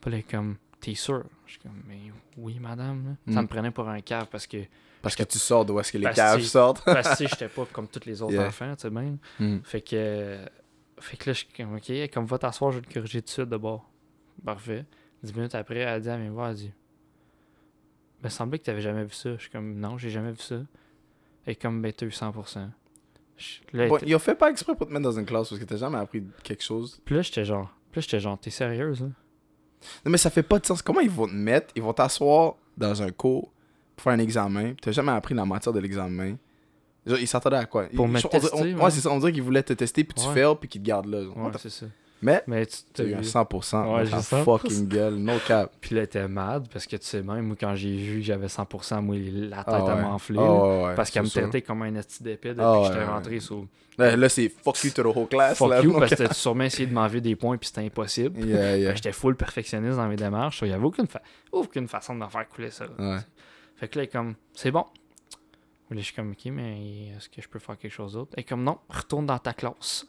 [0.00, 1.24] Puis là, comme, t'es sûr?
[1.46, 1.98] Je suis comme, mais
[2.36, 3.16] oui, madame.
[3.26, 3.32] là.
[3.32, 3.42] Ça Mm.
[3.44, 4.58] me prenait pour un cave parce que,
[5.02, 6.84] Parce que tu sors d'où est-ce que les caves sortent.
[6.84, 8.46] parce que j'étais pas comme tous les autres Yeah.
[8.46, 9.16] enfants, tu sais, bien.
[9.40, 9.58] Mm.
[9.64, 10.38] Fait que,
[11.00, 13.44] fait que là, je suis comme, ok, comme va t'asseoir, je vais le corriger tout
[13.44, 13.82] de suite.
[14.44, 14.86] Parfait.
[15.22, 16.72] Dix minutes après, elle dit à mes voix, elle dit,
[18.22, 19.34] me semblait que t'avais jamais vu ça.
[19.36, 20.56] Je suis comme, non, j'ai jamais vu ça.
[21.46, 22.70] Et comme, ben, t'as eu 100%.
[23.36, 25.60] Je- Là, Bon, ils ont fait pas exprès pour te mettre dans une classe parce
[25.60, 27.00] que t'as jamais appris quelque chose.
[27.04, 29.08] Puis là, j'étais genre, puis j'étais genre, t'es sérieuse, là?
[30.04, 30.80] Non, mais ça fait pas de sens.
[30.80, 31.72] Comment ils vont te mettre?
[31.74, 33.52] Ils vont t'asseoir dans un cours
[33.96, 34.74] pour faire un examen.
[34.80, 36.36] T'as jamais appris la matière de l'examen.
[37.06, 37.84] Genre, ils s'attendaient à quoi?
[37.94, 38.74] Pour Ils- me tester, on- ouais.
[38.74, 39.10] Ouais, c'est ça.
[39.10, 40.34] On dirait qu'ils voulaient te tester puis tu Ouais.
[40.34, 41.22] fails puis qu'ils te gardent là.
[41.24, 41.36] genre.
[41.36, 41.86] Ouais, c'est ça.
[42.24, 43.24] Mais Mais tu t'as eu un vu.
[43.24, 43.96] 100%.
[43.96, 44.44] Ouais, j'ai 100%.
[44.44, 45.14] fucking gueule.
[45.16, 45.72] No cap.
[45.80, 48.46] Puis là, était mad parce que tu sais, même, moi, quand j'ai vu que j'avais
[48.46, 50.04] 100%, moi, la tête ouais.
[50.04, 50.38] enflé.
[50.38, 50.50] Ah là,
[50.90, 53.66] ouais, parce qu'elle me traitait comme un esti d'épée depuis Ah que j'étais rentré sur.
[53.98, 55.58] Là, là, c'est fuck you to the whole class.
[55.58, 58.38] Fuck là, you, parce que t'as sûrement essayé de m'enlever des points puis c'était impossible.
[58.46, 58.94] Yeah, yeah.
[58.94, 60.60] J'étais full perfectionniste dans mes démarches.
[60.62, 62.84] Il n'y avait aucune, fa- aucune façon de me faire couler ça.
[63.82, 64.86] Fait que là, elle est comme, c'est bon.
[65.90, 68.30] Là, je suis comme, ok, mais est-ce que je peux faire quelque chose d'autre?
[68.36, 70.06] Et comme, non, retourne dans ta classe.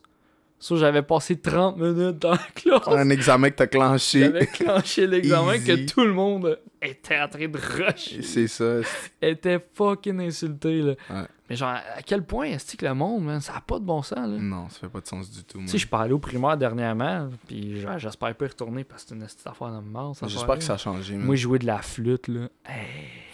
[0.60, 2.88] Ça, j'avais passé 30 minutes dans la classe.
[2.88, 4.20] Un examen que t'as clenché.
[4.20, 8.22] J'avais clenché l'examen que tout le monde était en train de rusher.
[8.22, 8.82] C'est ça.
[9.20, 10.94] était fucking insulté, là.
[11.10, 11.26] Ouais.
[11.54, 14.02] Mais genre, à quel point est-ce que le monde, man, ça a pas de bon
[14.02, 14.26] sens, là?
[14.40, 15.60] Non, ça fait pas de sens du tout.
[15.60, 19.10] Tu sais, je allé au primaire dernièrement, puis genre, j'espère pas y retourner parce que
[19.10, 20.16] c'est une petite affaire de mort.
[20.26, 21.16] J'espère que ça a changé.
[21.16, 21.28] man.
[21.28, 22.50] Moi, je jouais de la flûte, là.
[22.66, 22.88] Hey,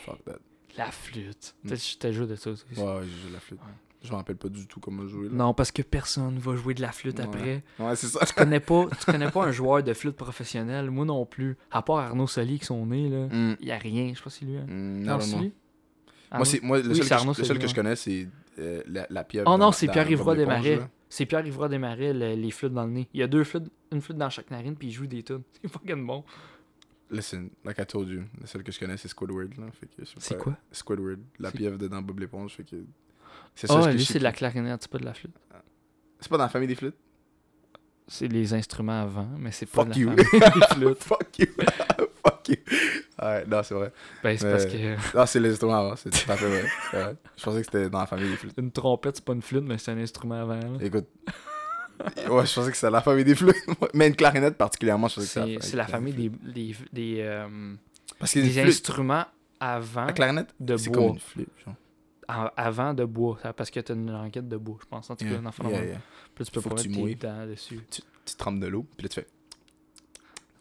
[0.05, 0.39] Fuck that.
[0.77, 1.55] la flûte.
[1.63, 1.67] Mm.
[1.69, 2.49] Peut-être que je t'ai joué de ça.
[2.49, 2.65] aussi.
[2.75, 3.59] Ouais, ouais, j'ai joué la flûte.
[4.01, 5.27] Je me rappelle pas du tout comment jouer.
[5.27, 5.33] Là.
[5.35, 7.25] Non, parce que personne va jouer de la flûte Ouais.
[7.25, 7.63] après.
[7.79, 8.25] Ouais, c'est ça.
[8.25, 11.57] Tu connais pas, tu connais pas un joueur de flûte professionnel, moi non plus.
[11.71, 13.27] À part Arnaud Soli qui sont nés, là.
[13.27, 13.57] Mm.
[13.61, 14.57] Il y a rien, je sais pas si lui.
[14.57, 14.65] Hein.
[14.67, 15.51] Mm, Non, non, non.
[16.31, 16.37] Lui?
[16.37, 17.75] Moi, c'est, moi, le Oui, seul, que, je, le seul Soli, que je ouais.
[17.75, 18.27] connais, c'est
[18.59, 19.51] euh, la, la pieuvre.
[19.51, 20.75] Oh non, c'est l'éponge, Desmarais.
[20.77, 20.89] là.
[21.09, 23.07] C'est Pierre-Yves Desmarais, le- les flûtes dans le nez.
[23.13, 25.41] Il y a deux flûtes, une flûte dans chaque narine, puis il joue des tunes.
[25.61, 26.23] C'est fucking bon.
[27.11, 29.57] Listen, like I told you, le seul que je connais, c'est Squidward.
[29.57, 30.55] Là, fait que C'est quoi?
[30.71, 32.53] Squidward, la pieuvre de dans Bob l'éponge.
[32.53, 32.75] Fait que
[33.55, 35.33] c'est ça Ah, que lui, c'est de la clarinette, c'est pas de la flûte.
[36.19, 36.93] C'est pas dans la famille des flûtes?
[38.07, 40.09] C'est les instruments avant, mais c'est pas Fuck de you.
[40.11, 41.03] la famille des flûtes.
[41.03, 41.47] Fuck you.
[42.25, 42.55] Fuck you.
[43.21, 43.91] Ouais, non, c'est vrai.
[44.23, 47.15] Ben, c'est parce que Non, c'est les instruments avant, c'est tout à fait vrai.
[47.37, 48.53] Je pensais que c'était dans la famille des flûtes.
[48.57, 50.55] une trompette, c'est pas une flûte, mais c'est un instrument avant.
[50.59, 50.77] là.
[50.81, 51.07] Écoute.
[52.29, 53.55] Ouais, je pensais que c'était la famille des flûtes.
[53.93, 57.15] Mais une clarinette particulièrement, je pensais que C'est c'était c'est la famille des, des, des,
[57.19, 57.73] euh,
[58.17, 59.25] Parce que des instruments
[59.59, 60.97] avant, la clarinette, de c'est bois.
[61.07, 61.49] comme une flûte.
[61.65, 62.51] Genre.
[62.55, 63.37] avant de bois.
[63.57, 65.09] Parce que t'as une languette de bois, je pense.
[65.09, 65.89] En tout cas, Yeah, un enfant yeah, normal.
[65.89, 65.99] yeah.
[66.35, 67.15] Puis tu peux Faut pas mettre tu tes mouilles.
[67.15, 67.81] dents dessus.
[67.89, 68.01] Tu
[68.37, 69.27] trempes de l'eau, puis là tu fais.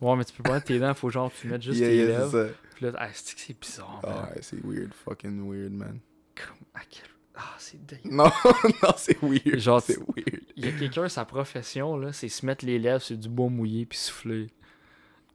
[0.00, 1.96] Ouais, mais tu peux pas mettre tes dents, faut genre tu mettes juste Yeah, tes
[1.96, 2.30] yeah, lèvres.
[2.30, 2.54] c'est.
[2.76, 4.00] Puis là, ah, c'est que c'est bizarre.
[4.04, 5.98] Ah c'est weird, fucking weird, man.
[6.36, 7.02] Comme, à quel...
[7.34, 8.00] Ah, c'est dingue.
[8.04, 8.24] Non,
[8.82, 9.58] non, c'est weird.
[9.58, 10.40] Genre, c'est weird.
[10.56, 13.48] Il y a quelqu'un, sa profession, là, c'est se mettre les lèvres sur du bois
[13.48, 14.48] mouillé puis souffler.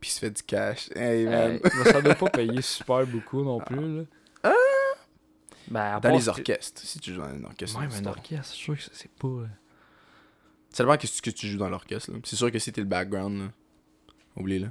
[0.01, 0.89] Puis se fait du cash.
[0.95, 1.51] Hey, man.
[1.53, 4.03] Hey, mais ça doit pas payer super beaucoup non plus, là.
[4.43, 4.51] Ah.
[5.70, 7.80] Ben, Dans les orchestres, si tu joues dans un orchestre.
[7.80, 9.28] Ouais, c'est mais un orchestre, je suis sûr que c'est pas.
[9.28, 9.47] euh,
[10.72, 12.11] Ça dépend qu'est-ce que tu joues dans l'orchestre.
[12.11, 12.18] là.
[12.26, 13.47] C'est sûr que si t'es le background, là.
[14.36, 14.69] Oublie-le.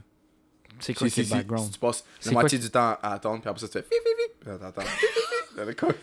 [0.81, 1.65] C'est quoi Si, c'est si, le background?
[1.67, 3.87] si tu passes la moitié du temps à attendre, puis après ça, tu fais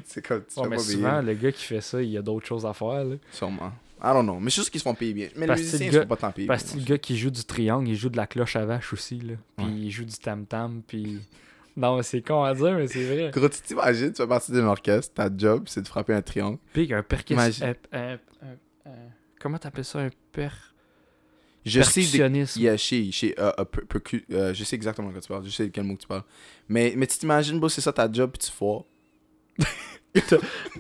[0.06, 2.22] C'est comme tu Ouais, mais pas souvent, le gars qui fait ça, il y a
[2.22, 3.16] d'autres choses à faire, là.
[3.32, 3.72] Sûrement.
[4.02, 4.40] I don't know.
[4.40, 5.28] Mais c'est juste qu'ils se font payer bien.
[5.36, 6.48] Mais Parce les musiciens, le ils se font pas tant payer.
[6.48, 8.94] Parce que le gars qui joue du triangle, il joue de la cloche à vache
[8.94, 9.34] aussi, là.
[9.58, 9.72] Puis Ouais.
[9.74, 11.20] il joue du tam-tam, puis...
[11.78, 13.32] Non, mais c'est con à dire, mais c'est vrai.
[13.32, 16.58] Gros, tu t'imagines, tu fais partie d'un orchestre, ta job, c'est de frapper un triangle.
[16.74, 17.36] Puis il y a un percus...
[17.36, 18.20] Imagine- un- un- un-
[18.86, 20.50] un- Comment t'appelles ça, un per...
[21.66, 22.02] Je sais?
[22.58, 22.76] Yeah,
[23.40, 25.84] euh, per- percu- euh, je sais exactement de quoi tu parles, je sais de quel
[25.84, 26.24] mot que tu parles.
[26.68, 28.84] Mais, mais tu t'imagines, bro, c'est ça ta job, puis tu foires.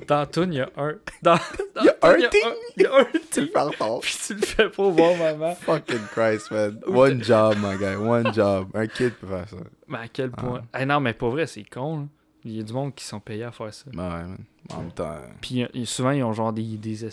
[0.07, 0.95] Dans Toon, il y a un...
[1.21, 1.36] Dans,
[1.75, 2.41] dans Il y a un ting!
[2.45, 5.15] un- Il y a un Tu le fais en puis tu le fais pas voir
[5.17, 5.53] maman.
[5.55, 6.80] Fucking Christ, man.
[6.88, 8.69] One job, my guy, one job.
[8.73, 9.57] Un kid peut faire ça.
[9.88, 10.63] Mais à quel point...
[10.80, 12.05] Eh non, mais pas vrai, c'est con, là.
[12.46, 13.86] Il y a du monde qui sont payés à faire ça.
[13.94, 14.36] Ben ouais.
[14.76, 17.06] En même temps, euh, Puis euh, souvent, ils ont genre des, des,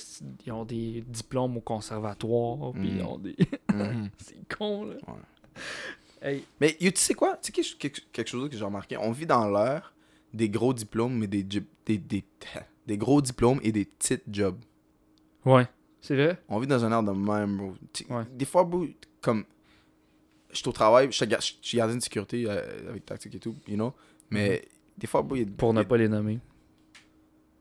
[0.47, 3.07] ils ont des diplômes au conservatoire, puis ils Mm.
[3.07, 3.37] ont des...
[3.73, 4.09] mm.
[4.19, 4.95] c'est con, là.
[5.09, 5.63] Ouais.
[6.23, 7.37] Hey, Mais tu sais quoi?
[7.43, 8.97] Tu sais quelque, chose que j'ai remarqué?
[8.97, 9.93] On vit dans l'ère
[10.33, 11.63] des gros diplômes, mais des, des,
[11.99, 12.25] des,
[12.87, 14.59] des gros diplômes et des petits jobs.
[15.45, 15.67] ouais,
[16.01, 16.39] c'est vrai?
[16.49, 17.75] On vit dans un air de même, bro.
[18.11, 18.25] Ouais.
[18.33, 18.87] Des fois, bro,
[19.21, 19.45] comme.
[20.51, 21.17] Je suis au travail, je
[21.63, 23.93] suis gardien de sécurité euh, avec tactique et tout, you know.
[24.31, 24.63] Mais
[24.99, 25.47] des fois, il y a.
[25.57, 26.41] Pour ne a- pas les nommer.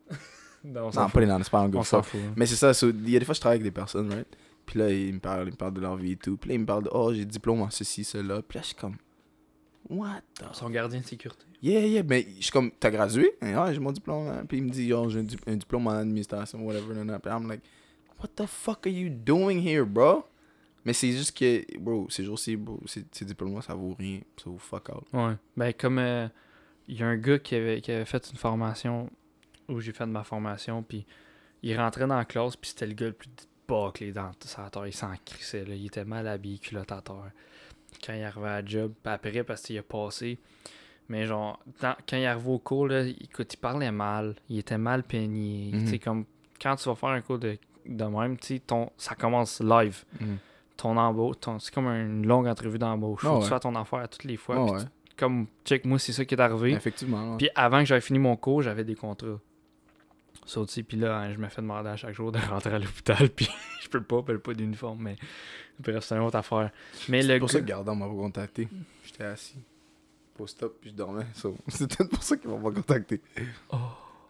[0.64, 2.04] non, on pas les noms, c'est pas un gars On fuck.
[2.06, 2.20] s'en fout.
[2.24, 2.34] hein.
[2.36, 4.28] Mais c'est ça, so, il y a des fois, je travaille avec des personnes, right?
[4.66, 6.38] Puis là, ils me parlent, ils me parlent de leur vie et tout.
[6.38, 8.42] Puis là, ils me parlent de, oh, j'ai diplôme en ceci, cela.
[8.42, 8.96] Puis là, je suis comme,
[9.90, 11.44] what the Son gardien de sécurité.
[11.62, 13.34] Yeah, yeah, mais je suis comme, t'as gradué?
[13.42, 14.28] Et, ah, j'ai mon diplôme.
[14.28, 14.44] hein.
[14.48, 16.96] Puis il me dit, oh, j'ai un, di- un diplôme en administration, whatever.
[16.96, 17.20] nan, nan.
[17.20, 17.62] Puis I'm like,
[18.20, 20.26] what the fuck are you doing here, bro?
[20.84, 24.20] Mais c'est juste que, bro, ces jours-ci, bro, ces, ces diplômes-là, ça vaut rien.
[24.38, 25.06] Ça vaut fuck out.
[25.14, 25.34] Ouais.
[25.56, 26.28] Ben, comme euh,
[26.88, 29.10] il y a un gars qui avait, qui avait fait une formation
[29.68, 31.06] où j'ai fait de ma formation, puis
[31.64, 33.30] il rentrait dans la classe, puis c'était le gars le plus
[33.68, 34.86] bâclé dans sa terre.
[34.88, 35.74] Il s'en crissait, là.
[35.74, 37.32] Il était mal habillé, culotte à terre.
[38.06, 40.38] Quand il arrivait à la job, puis après, parce qu'il a passé.
[41.10, 44.36] Mais genre, dans- quand il arrivait au cours, là, écoute, il parlait mal.
[44.50, 45.72] Il était mal peigné.
[45.72, 46.26] Tu sais, comme
[46.62, 50.04] quand tu vas faire un cours de, de même, ton, ça commence live.
[50.78, 53.22] Ton embauche, ton, c'est comme une longue entrevue d'embauche.
[53.22, 53.40] Que ouais.
[53.42, 54.80] tu fasses ton affaire à toutes les fois.
[54.80, 54.86] Tu-
[55.18, 56.72] comme, check, moi, c'est ça qui est arrivé.
[56.72, 57.32] Effectivement.
[57.32, 57.38] ouais.
[57.38, 59.40] Puis avant que j'avais fini mon cours, j'avais des contrats.
[60.58, 63.30] Aussi, puis là, hein, je me fais demander à chaque jour de rentrer à l'hôpital,
[63.30, 63.50] puis
[63.82, 65.16] je peux pas, puis pas d'uniforme, mais
[65.80, 66.72] bref, c'est une autre affaire.
[67.10, 68.68] Mais le pour ça que Gardant m'a pas contacté.
[69.04, 69.58] J'étais assis.
[70.36, 71.26] Post-up, puis je dormais.
[71.34, 73.22] So, c'est peut-être pour ça qu'ils m'ont pas contacté.
[73.72, 73.78] Oh.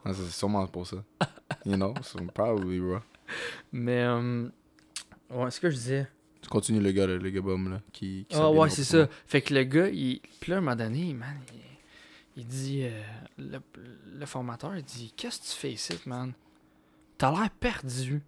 [0.06, 0.98] Ah, c'est sûrement pour ça.
[1.66, 3.00] You know, so probably, bro.
[3.72, 4.48] Mais, euh,
[5.32, 6.08] ouais, ce que je disais.
[6.46, 8.28] Tu continues le gars, là, le gars là, qui...
[8.30, 9.10] qui Ah ouais, c'est ça.
[9.26, 10.22] Fait que le gars, il...
[10.40, 12.84] Puis là, à un moment donné, man, il, il dit...
[12.84, 13.02] euh,
[13.40, 13.58] le,
[14.14, 16.34] le formateur, il dit «Qu'est-ce que tu fais ici, man?
[17.18, 18.22] T'as l'air perdu.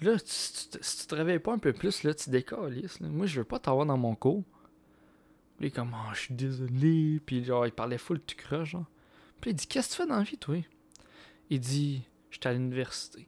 [0.00, 2.30] Là, tu- si tu, te- si tu te réveilles pas un peu plus, là, tu
[2.30, 3.00] décalisses.
[3.00, 3.08] Là.
[3.08, 4.44] Moi, je veux pas t'avoir dans mon cours.
[5.60, 8.86] Est comme «Oh, je suis désolé.» Puis genre, il parlait full tu croche, genre.
[9.40, 10.62] Puis il dit «Qu'est-ce que tu fais dans la vie, toi?»
[11.50, 13.26] Il dit «J'étais à l'université.»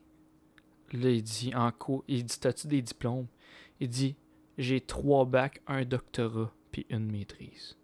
[0.93, 3.27] Là, il dit «En cours.» Il dit «T'as-tu des diplômes?»
[3.81, 4.15] Il dit
[4.57, 7.75] j'ai trois bacs, un doctorat, puis une maîtrise.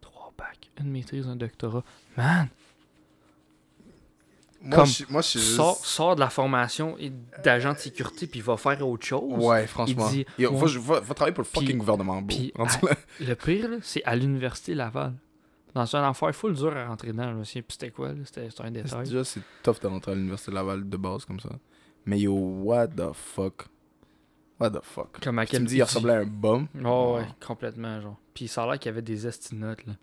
[0.00, 1.84] Trois bacs, une maîtrise, un doctorat.
[2.16, 2.48] Man!
[4.60, 5.56] Moi, Comme, je, moi, je suis juste...
[5.56, 7.12] Sort, sort de la formation et
[7.42, 9.44] d'agent de sécurité, puis il va faire autre chose.
[9.44, 10.08] Ouais, franchement.
[10.08, 12.22] dit, je- va, va travailler pour le fucking gouvernement.
[13.20, 15.12] Le pire, là, c'est à l'université Laval.
[15.74, 18.24] Dans un affaire full dur à rentrer dedans, je me souviens plus c'était quoi, là,
[18.24, 19.04] c'était un détail.
[19.04, 21.50] Déjà, c'est tough de rentrer à l'université Laval de base comme ça.
[22.06, 23.66] Mais yo, what the fuck?
[24.60, 25.20] What the fuck?
[25.22, 26.68] Comme à Tu me dis, il ressemblait à un bum?
[26.84, 28.16] Oh, ouais, complètement, genre.
[28.34, 29.94] Puis ça a l'air qu'il y avait des estinotes, là.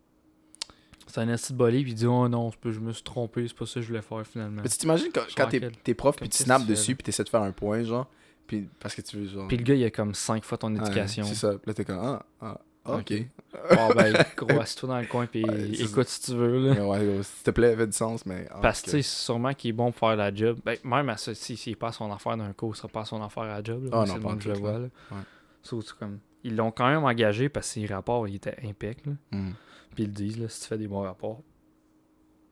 [1.07, 3.03] C'est un esti de bolé, puis il dit Oh non, c'est pas- je me suis
[3.03, 4.61] trompé, c'est pas ça que je voulais faire finalement.
[4.61, 5.47] Mais tu t'imagines quand,
[5.83, 8.07] t'es, prof, puis tu snaps dessus, puis t'essaies de faire un point, genre.
[8.47, 9.47] Puis parce que tu veux, genre.
[9.47, 11.23] Puis le gars, il a comme 5 fois ton Ouais, éducation.
[11.25, 11.51] c'est ça.
[11.53, 12.99] Puis là, t'es comme, ah, ah, ok.
[12.99, 13.13] Ok.
[13.75, 16.87] Bon, ben, gros, assis-toi dans le coin, puis Ouais, écoute si tu veux, là.
[16.87, 18.47] Ouais, s'il te plaît, fait du sens, mais.
[18.49, 20.57] ah, Parce que, tu sais, sûrement qu'il est bon pour faire la job.
[20.65, 22.87] Ben, même à ça, si, s'il est pas à son affaire d'un cours, il sera
[22.87, 23.83] pas son affaire à la job.
[23.83, 24.87] Là, Ah Moi, non, pas je le vois, là.
[25.11, 25.17] Ouais.
[25.63, 26.19] So, comme...
[26.43, 29.11] Ils l'ont quand même engagé parce que ses rapports, ils étaient impec, là.
[29.31, 29.51] Hmm.
[29.95, 31.41] Puis ils le disent, là, si tu fais des bons rapports,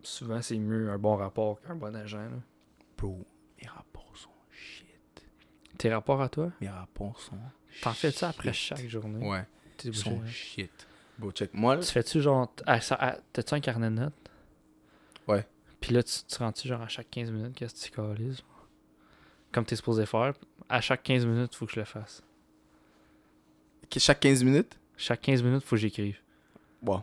[0.03, 2.37] souvent, c'est mieux un bon rapport qu'un bon agent, là.
[2.97, 3.25] Bro,
[3.61, 4.87] mes rapports sont shit.
[5.77, 7.37] Tes rapports à toi, Mes rapports sont.
[7.81, 8.77] t'en fais-tu après shit.
[8.77, 9.25] chaque journée?
[9.27, 9.45] Ouais,
[9.79, 10.87] T'es ils sont shit.
[11.17, 11.53] Bro, check.
[11.53, 12.53] Moi, là, Tu fais-tu genre...
[12.65, 14.13] à- ça- à- T'as-tu un carnet de notes?
[15.27, 15.45] Ouais.
[15.81, 18.41] Puis là, tu, tu rends-tu genre à chaque 15 minutes, qu'est-ce que tu calises?
[19.51, 20.33] Comme t'es supposé faire,
[20.69, 22.21] à chaque 15 minutes, faut que je le fasse.
[23.97, 26.17] chaque 15 minutes, Chaque 15 minutes, faut que j'écrive.
[26.81, 27.01] bon.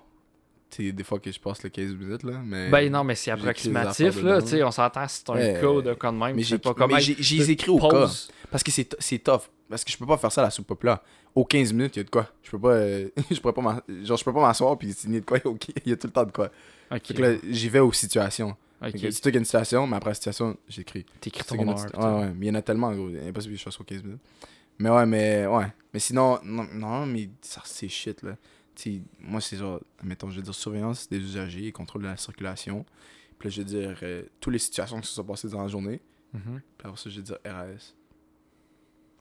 [0.69, 2.69] Tu des fois que je passe les 15 minutes, là, mais.
[2.71, 4.43] Ben non, mais c'est approximatif, là.
[4.43, 6.35] Tu sais, on s'entend si c'est un Ouais, code, un cas de même.
[6.37, 6.99] Mais tu j'ai pas comment.
[6.99, 8.11] j'ai- écrit au cas.
[8.51, 9.43] Parce que c'est c'est tough.
[9.69, 11.03] Parce que je peux pas faire ça à la soupe là.
[11.35, 12.29] Aux 15 minutes, il y a de quoi.
[12.43, 12.71] Je peux pas.
[12.73, 15.39] euh, je pourrais pas genre, je peux pas m'asseoir puis signer de quoi.
[15.85, 16.51] Il y a tout le temps de quoi.
[16.91, 17.01] Ok.
[17.05, 18.57] Fait que là, j'y vais aux situations.
[18.83, 18.93] ok.
[18.93, 21.05] Fait que toi qui as une situation, mais après la situation, j'écris.
[21.21, 21.77] T'écris ton une heure.
[21.77, 22.33] Ouais, ouais.
[22.37, 23.09] Mais il y en a tellement, gros.
[23.11, 24.21] Il est impossible que je fasse aux 15 minutes.
[24.79, 25.67] Mais ouais, mais ouais.
[25.93, 28.37] Mais sinon, non, non mais ça, c'est shit, là.
[28.77, 32.17] Sais, moi, c'est genre, mettons, je veux dire, surveillance des usagers et contrôle de la
[32.17, 32.85] circulation.
[33.39, 35.69] Puis là, je veux dire, euh, toutes les situations qui se sont passées dans la
[35.69, 36.01] journée.
[36.33, 36.61] Mhm.
[36.79, 37.95] Puis après ça, je vais dire RAS.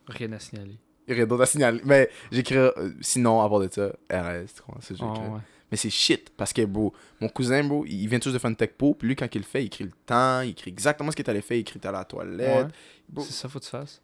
[0.07, 0.77] Rien à signaler.
[1.09, 1.81] Aurait d'autres à signaler.
[1.85, 4.81] Mais j'écris, euh, sinon, à part de ça, RAS, tu comprends?
[4.81, 5.39] C'est Ah, ouais.
[5.71, 8.55] Mais c'est shit, parce que, bro, mon cousin, bro, il vient tous de faire une
[8.55, 11.09] tech po, puis lui, quand il le fait, il écrit le temps, il écrit exactement
[11.09, 12.67] ce que t'allais faire, il écrit à la toilette.
[13.15, 13.23] Ouais.
[13.23, 14.01] C'est ça, faut que tu fasses.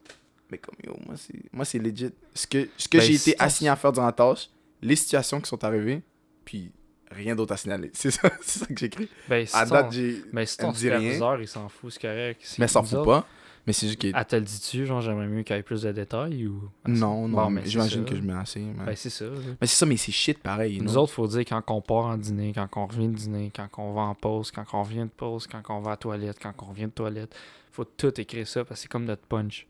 [0.49, 0.97] Mais comme, yo,
[1.53, 2.09] moi, c'est, legit.
[2.33, 4.49] Ce que, ce que Ben, j'ai été assigné à faire durant la tâche,
[4.81, 6.01] les situations qui sont arrivées,
[6.45, 6.71] puis
[7.09, 7.89] rien d'autre à signaler.
[7.93, 9.09] C'est ça, c'est ça que j'écris.
[9.27, 10.23] Ben, si À ton, date, j'ai.
[10.31, 12.55] ben, si ton superviseur, il s'en fout, c'est correct.
[12.59, 13.27] Mais s'en fout pas.
[13.67, 14.07] Mais c'est juste que.
[14.07, 16.69] Elle te le dit-tu, genre, j'aimerais mieux qu'il y ait plus de détails ou.
[16.87, 18.59] non, non, Bon, mais mais j'imagine que je mets assez.
[18.59, 19.25] Mais, Ben, c'est ça.
[19.25, 19.31] là.
[19.59, 20.79] mais c'est ça, mais c'est shit pareil.
[20.81, 21.01] Nous non?
[21.01, 23.93] autres, faut dire quand on part en dîner, quand on revient de dîner, quand on
[23.93, 26.53] va en pause, quand on revient de pause, quand on va à la toilette, quand
[26.63, 27.35] on revient de toilette.
[27.71, 29.67] Faut tout écrire ça parce que c'est comme notre punch.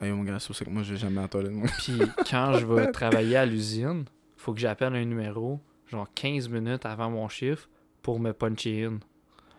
[0.00, 1.52] Hey, mon gars, c'est pour ça que moi, je vais jamais à la toilette.
[1.52, 1.68] moi.
[1.78, 1.98] Puis
[2.30, 4.04] quand je vais travailler à l'usine,
[4.44, 5.58] faut que j'appelle un numéro,
[5.90, 7.68] genre 15 minutes avant mon chiffre,
[8.02, 8.98] pour me puncher in.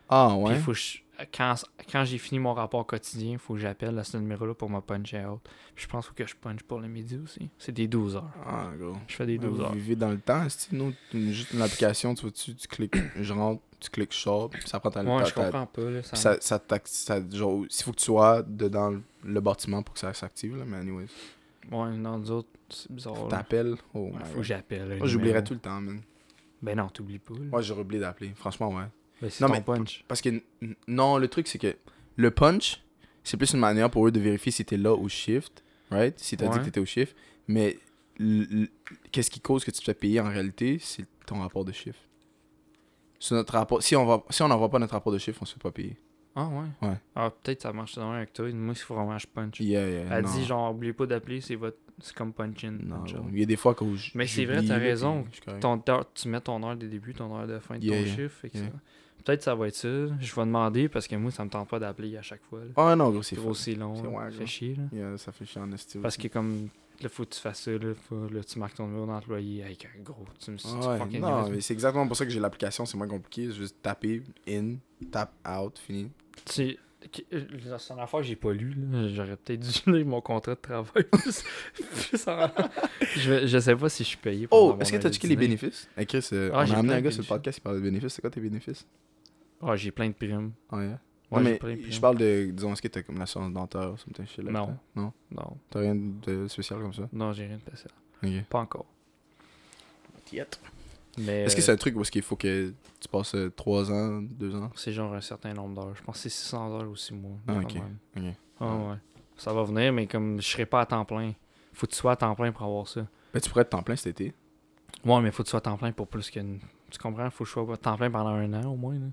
[0.09, 0.59] Ah, Puis ouais?
[0.59, 0.99] faut que je-
[1.35, 1.55] quand,
[1.91, 5.25] quand j'ai fini mon rapport quotidien, faut que j'appelle à ce numéro-là pour me puncher
[5.25, 5.39] out.
[5.73, 7.49] Puis je pense qu'il faut que je punch pour le midi aussi.
[7.57, 8.29] C'est des 12 heures.
[8.45, 8.95] Ah, gros.
[9.07, 9.69] Je fais des 12 heures.
[9.69, 12.95] Vous vivez dans le temps, c'est nous, une- juste une application, tu vois-tu, tu cliques,
[13.19, 15.81] je rentre, tu cliques short, puis ça prend ta Ouais, ta- je comprends pas.
[15.89, 16.11] Là, ça...
[16.11, 19.81] puis ça, ça, t'ac- ça- genre, il faut que tu sois dedans le- le bâtiment
[19.81, 21.07] pour que ça s'active, là, mais anyways.
[21.71, 23.27] Ouais, non, nous autres, c'est bizarre.
[23.29, 24.97] T'appelles, oh Ouais, faut que j'appelle.
[24.97, 26.01] Moi, j'oublierais tout le temps, man.
[26.61, 27.33] Ben non, t'oublies pas.
[27.33, 27.45] là.
[27.51, 28.85] Moi, j'aurais oublié d'appeler, franchement, ouais.
[29.21, 30.03] Ben, c'est Non, ton mais- punch.
[30.07, 30.41] Parce que,
[30.87, 31.75] non, le truc, c'est que
[32.15, 32.81] le punch,
[33.23, 36.17] c'est plus une manière pour eux de vérifier si t'es là au shift, right?
[36.19, 37.15] Si t'as dit que t'étais au shift.
[37.47, 37.77] Mais
[39.11, 41.99] qu'est-ce qui cause que tu te fais payer en réalité, c'est ton rapport de chiffre.
[43.19, 45.45] Sur notre rapport, si on va, si on n'envoie pas notre rapport de chiffre, on
[45.45, 45.97] se fait pas payer.
[46.35, 46.87] Ah ouais?
[46.89, 46.95] Ouais.
[47.15, 48.51] Ah, peut-être ça marche dans avec toi.
[48.51, 49.59] Moi, il faut vraiment que je punch.
[49.61, 50.31] Yeah, yeah, Elle non.
[50.33, 51.77] dit, genre, oubliez pas d'appeler, c'est votre...
[51.99, 52.71] c'est comme punch-in.
[52.83, 55.25] Non, punch il y a des fois que je- Mais c'est vrai, t'as raison.
[55.61, 58.05] Ton heure- tu mets ton heure de début, ton heure de fin de Yeah, ton
[58.05, 58.45] yeah, chiffre.
[58.53, 58.63] yeah.
[59.23, 59.87] Peut-être ça va être ça.
[60.19, 62.59] Je vais demander parce que moi, ça me tente pas d'appeler à chaque fois.
[62.59, 62.65] là.
[62.77, 63.53] Ah non, gros, c'est long.
[63.55, 64.31] C'est ouais, Ça gros.
[64.31, 64.77] fait chier.
[64.93, 65.17] Là.
[65.17, 66.01] Ça fait chier en estime.
[66.03, 66.69] Parce que comme
[67.01, 67.71] là, faut que tu fasses ça.
[67.71, 69.63] Là, faut, là tu marques ton numéro d'employé.
[69.63, 72.85] Hey, gros, tu me Ouais, fucking non, mais c'est exactement pour ça que j'ai l'application,
[72.85, 73.51] c'est moins compliqué.
[73.51, 74.75] Juste taper in,
[75.11, 76.11] tap out, fini.
[76.45, 76.77] Tu
[77.13, 78.75] c'est une affaire que j'ai pas lu.
[79.13, 81.05] J'aurais peut-être dû lire mon contrat de travail.
[83.17, 84.47] je, sais pas si je suis payé.
[84.47, 85.89] pour Oh, est-ce que t'as checké les bénéfices?
[86.07, 87.61] Chris, euh, Ah, on a j'ai amené plein un de gars sur le podcast qui
[87.61, 88.13] parle de bénéfices.
[88.13, 88.87] C'est quoi tes bénéfices?
[89.61, 90.51] Ah, j'ai plein de primes.
[90.71, 90.99] Ah, yeah.
[91.31, 91.91] Ouais, non, mais plein de primes.
[91.91, 94.77] je parle de, disons, est-ce que t'as comme l'assurance dentaire ou something shit Non.
[94.95, 95.13] Non?
[95.31, 97.07] Non, T'as rien de spécial comme ça?
[97.11, 97.91] non, j'ai rien de spécial.
[98.49, 98.85] Pas encore.
[101.17, 104.21] Est-ce que euh, c'est un truc où est-ce qu'il faut que tu passes 3 ans,
[104.21, 104.69] 2 ans?
[104.75, 105.95] c'est genre un certain nombre d'heures.
[105.95, 107.37] Je pense que c'est 600 heures ou 6 mois.
[107.47, 107.75] Ah, ok.
[108.59, 108.95] Ah ouais.
[109.37, 111.33] Ça va venir, mais comme je serai pas à temps plein.
[111.73, 113.05] Faut que tu sois à temps plein pour avoir ça.
[113.33, 114.33] Ben, tu pourrais être temps plein cet été.
[115.03, 116.59] Ouais, mais faut que tu sois à temps plein pour plus qu'une.
[116.89, 117.29] Tu comprends?
[117.29, 118.93] Faut que je sois à temps plein pendant un an au moins.
[118.95, 119.07] Là.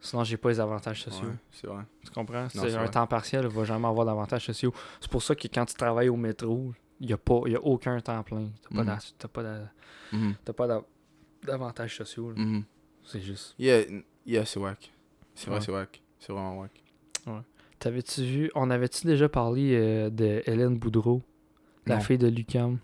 [0.00, 1.28] Sinon, j'ai pas les avantages sociaux.
[1.28, 1.82] Ouais, c'est vrai.
[2.04, 2.46] Tu comprends?
[2.50, 2.90] c'est C'est un vrai.
[2.90, 4.72] temps partiel, il va jamais avoir d'avantages sociaux.
[5.00, 6.72] C'est pour ça que quand tu travailles au métro,
[7.04, 8.48] il n'y a, pas- y a aucun temps plein.
[8.70, 8.84] Tu Mhm.
[8.84, 9.42] n'as t'as pas
[10.12, 10.34] Mhm,
[10.66, 10.84] d'a-
[11.44, 12.32] d'avantages sociaux.
[12.34, 12.64] mhm.
[13.04, 13.54] C'est juste.
[13.58, 13.82] Yeah,
[14.26, 14.90] yeah c'est wack.
[15.34, 15.64] C'est vrai, Ouais.
[15.64, 16.02] c'est wack.
[16.18, 16.82] C'est vraiment wack.
[17.78, 21.22] T'avais-tu vu, on avait-tu déjà parlé euh, de Hélène Boudreau,
[21.86, 22.00] la Non.
[22.00, 22.78] fille de Lucam?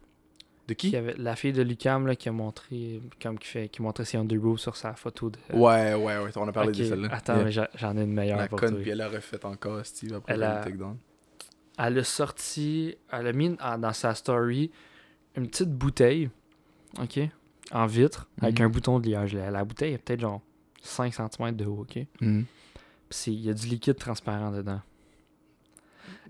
[0.68, 0.90] De Qui?
[0.90, 4.04] Qui avait, la fille de Lucam là, qui a montré, comme qui fait, qui montrait
[4.04, 5.38] ses underboobs sur sa photo de.
[5.54, 6.30] Ouais, ouais, ouais.
[6.36, 7.08] On a parlé de celle-là.
[7.12, 7.44] Attends, Yeah.
[7.44, 8.80] mais j'en ai une meilleure La pour conne, toi.
[8.82, 10.96] puis elle a refait encore, Steve, après Elle le a- takedown.
[11.82, 14.70] Elle a sorti, elle a mis dans sa story
[15.36, 16.28] une petite bouteille,
[17.00, 17.20] ok,
[17.72, 18.66] en vitre, avec Mhm.
[18.66, 19.34] un bouton de liage.
[19.34, 20.42] La, la bouteille est peut-être genre
[20.82, 22.06] 5 cm de haut, ok?
[22.18, 22.46] Puis
[23.10, 24.80] c'est- il y a du liquide transparent dedans.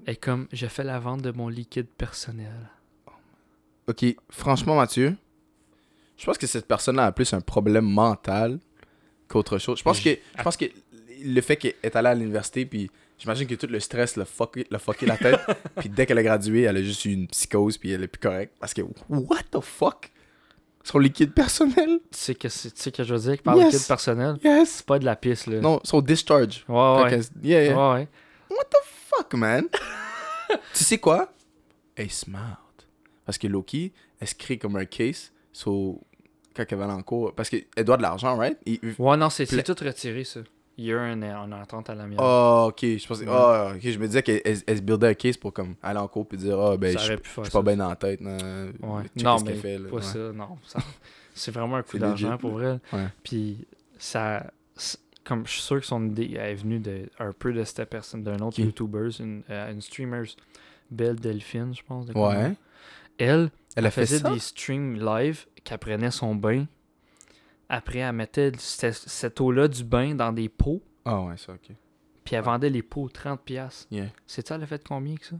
[0.06, 2.70] Et comme, je fais la vente de mon liquide personnel.
[3.88, 5.16] Ok, franchement, Mathieu,
[6.16, 8.60] je pense que cette personne-là a plus un problème mental
[9.28, 9.78] qu'autre chose.
[9.78, 10.66] Je pense que, je pense que
[11.24, 12.90] le fait qu'elle est allée à l'université, puis
[13.20, 15.38] j'imagine que tout le stress l'a fucké, l'a fucké la tête,
[15.78, 18.18] puis dès qu'elle a gradué, elle a juste eu une psychose, puis elle est plus
[18.20, 18.56] correcte.
[18.58, 20.10] Parce que, what the fuck?
[20.82, 22.00] Son liquide personnel?
[22.10, 23.72] Tu sais que, c'est- tu sais que je veux dire que par Yes.
[23.74, 24.70] liquide personnel, Yes!
[24.78, 25.60] c'est pas de la pisse, là.
[25.60, 26.64] Non, son discharge.
[26.68, 27.20] Ouais, ouais.
[27.42, 27.76] Yeah, yeah.
[27.92, 28.08] Ouais, ouais.
[29.08, 29.66] Fuck, man?
[30.74, 31.32] tu sais quoi?
[31.96, 32.62] Elle est smart.
[33.26, 36.00] Parce que Loki, elle se crée comme un case so,
[36.54, 37.34] quand elle va en cours.
[37.34, 38.56] Parce qu'elle doit de l'argent, right?
[38.98, 40.40] Ouais, non, c'est tout retiré, ça.
[40.80, 42.18] Il y a eu un, un entente à la mienne.
[42.18, 42.80] Oh, ok.
[42.82, 43.24] Je pensais.
[43.26, 43.30] Ouais.
[43.30, 43.80] Oh, ok.
[43.82, 46.26] Je me disais qu'elle elle, elle se buildait un case pour comme aller en cours
[46.26, 48.20] puis dire, ah, ben, ça je suis pas bien dans la tête.
[48.22, 48.36] Non,
[48.80, 49.02] Ouais.
[49.22, 49.90] Non, mais fait, là.
[49.90, 50.02] pas Ouais.
[50.02, 50.56] ça, non.
[50.66, 50.78] ça-
[51.34, 52.80] c'est vraiment un coup d'argent pour elle.
[52.94, 53.06] Ouais.
[53.22, 53.66] Puis
[53.98, 54.50] ça,
[55.22, 58.22] comme je suis sûr que son idée est venue de un peu de cette personne,
[58.22, 58.58] d'un autre?
[58.58, 60.22] YouTuber, une, euh, une streamer,
[60.90, 62.06] Belle Delphine, je pense.
[62.06, 62.16] de.
[62.18, 62.54] Ouais.
[63.18, 64.30] Elle, Elle a fait faisait ça?
[64.32, 66.64] des streams live qu'elle prenait son bain.
[67.72, 70.82] Après, elle mettait cette, cette eau-là du bain dans des pots.
[71.04, 71.70] Ah, ouais, ça, ok.
[72.24, 73.38] Puis elle vendait les pots 30$.
[73.38, 73.86] piastres.
[73.92, 74.08] Yeah.
[74.26, 75.36] C'est-tu, elle a fait combien que ça?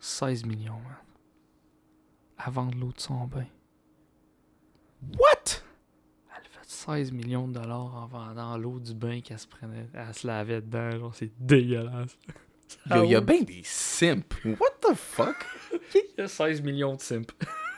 [0.00, 0.96] 16 millions, man.
[2.38, 3.46] À vendre l'eau de son bain.
[5.18, 5.60] What?
[6.30, 9.86] Elle a fait 16 millions de dollars en vendant l'eau du bain qu'elle se prenait.
[9.92, 12.16] Elle se lavait dedans, genre, c'est dégueulasse.
[12.88, 13.24] Ah Yo, y a ouais?
[13.24, 14.24] bien des simps.
[14.44, 15.36] What the fuck?
[15.94, 17.30] Il y a 16 millions de simp.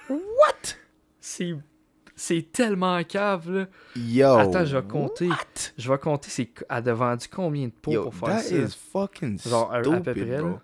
[0.08, 0.76] What?
[1.20, 1.54] C'est.
[2.18, 3.66] C'est tellement cave, là.
[3.94, 4.36] Yo.
[4.38, 5.28] Attends, je vais compter.
[5.28, 5.36] What?
[5.76, 8.56] Je vais compter, c'est elle a vendu combien de pots Yo, pour faire that ça?
[8.56, 10.50] is fucking Genre, à- à stupid, peu près, bro.
[10.52, 10.60] Tu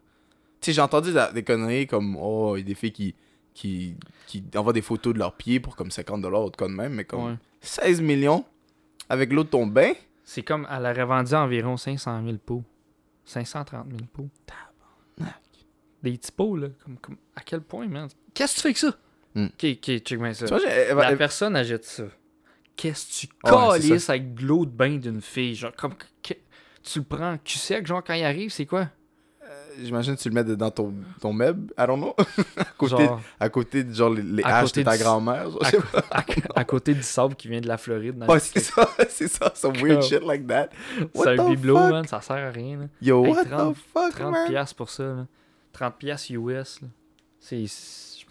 [0.67, 3.15] sais, j'ai entendu des conneries comme, oh, il y a des filles qui,
[3.53, 3.97] qui,
[4.27, 6.95] qui envoient des photos de leurs pieds pour comme 50$ ou de quoi de même,
[6.95, 7.37] mais comme Ouais.
[7.61, 8.45] 16 millions
[9.11, 9.93] avec l'eau de ton bain?
[10.25, 12.63] C'est comme, elle aurait vendu environ 500 000 pots.
[13.27, 14.29] 530 000 pots.
[16.03, 16.69] Des petits pots, là.
[16.83, 18.09] Comme, comme, à quel point, man?
[18.35, 18.97] Qu'est-ce que tu fais avec ça?
[19.35, 19.47] Hmm.
[19.47, 20.47] Ok, ok, check bien ça.
[20.47, 22.05] Vois, va- La elle- personne achète ça.
[22.77, 25.55] Qu'est-ce que tu Ouais, calisses avec de l'eau de bain d'une fille?
[25.55, 26.35] Genre, comme, que-
[26.83, 28.89] tu le prends cul sec, genre, quand il arrive, c'est quoi?
[29.83, 32.15] J'imagine que tu le mets dans ton, ton meuble, I don't know.
[32.59, 35.49] à, côté, Genre, à côté de genre les, haches de ta grand-mère.
[36.55, 38.19] à, côté du sable qui vient de la Floride.
[38.19, 40.69] dans Ouais, le c'est ça, c'est ça, some weird shit like that.
[41.15, 42.81] C'est un bibelot, man, ça sert à rien.
[42.81, 42.85] Là.
[43.01, 44.49] Yo, Hey, what 30 the fuck, 30 man?
[44.49, 45.05] piastres pour ça.
[45.05, 45.27] Là.
[45.73, 46.81] 30 piastres US.
[46.83, 46.89] Là.
[47.41, 47.65] C'est,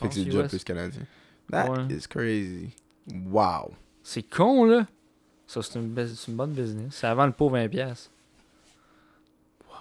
[0.02, 0.49] Fait que c'est déjà US.
[0.49, 1.02] plus canadien.
[1.52, 1.93] That Ouais.
[1.93, 2.70] is crazy.
[3.14, 3.72] Wow.
[4.04, 4.86] C'est con, là.
[5.47, 5.89] Ça, c'est une,
[6.36, 6.93] bonne business.
[6.95, 8.10] C'est avant le pot 20 piastres.
[9.68, 9.76] Wow.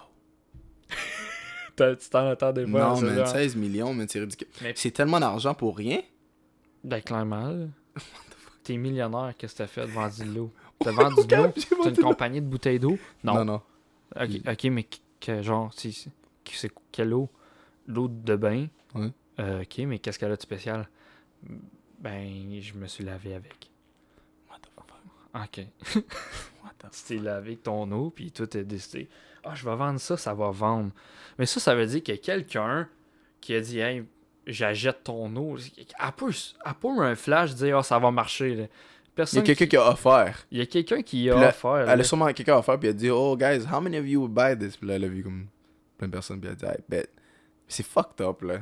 [1.95, 2.69] tu t'en attendais pas.
[2.69, 3.27] Non, à ça, man, genre.
[3.27, 4.47] 16 millions, mais c'est ridicule.
[4.61, 6.01] Mais- C'est tellement d'argent pour rien.
[6.83, 7.67] Ben, clairement.
[8.63, 9.85] T'es millionnaire, qu'est-ce que t'as fait?
[9.87, 10.51] De vendre de l'eau?
[10.79, 11.47] T'as vendu de l'eau?
[11.55, 12.97] T'as vendu une compagnie de bouteilles d'eau?
[13.23, 13.35] Non.
[13.35, 13.61] Non, non.
[14.19, 14.87] Ok, mais
[15.19, 17.29] que, genre, c'est quelle eau?
[17.87, 18.67] L'eau de bain?
[18.95, 19.11] Ouais.
[19.41, 20.87] Euh, ok, mais qu'est-ce qu'elle a de spécial?
[21.99, 23.69] Ben, je me suis lavé avec.
[24.49, 24.87] What the fuck?
[25.35, 25.65] Ok.
[26.63, 29.09] What the Tu t'es lavé avec ton eau, puis tout est décidé.
[29.43, 30.91] Ah, je vais vendre ça, ça va vendre.
[31.39, 32.87] Mais ça, ça veut dire qu'il y a quelqu'un
[33.39, 34.03] qui a dit, hey,
[34.45, 35.57] j'achète ton eau.
[35.57, 36.31] Elle peut,
[36.65, 38.55] elle peut un flash dire, ah, ça va marcher.
[38.55, 38.65] là.
[39.17, 40.45] Il y a quelqu'un qui- qui a offert.
[40.51, 41.77] Il y a quelqu'un qui a là, offert.
[41.77, 41.91] Elle là.
[41.93, 44.33] a sûrement quelqu'un offert, puis elle a dit, oh, guys, how many of you would
[44.33, 44.77] buy this?
[44.77, 45.47] Puis là, elle a vu comme
[45.97, 47.07] plein de personnes, puis elle a dit, I bet.
[47.67, 48.61] C'est fucked up, là.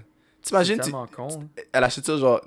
[0.50, 1.28] T'imagines, tu- con.
[1.72, 2.42] elle achète ça, genre,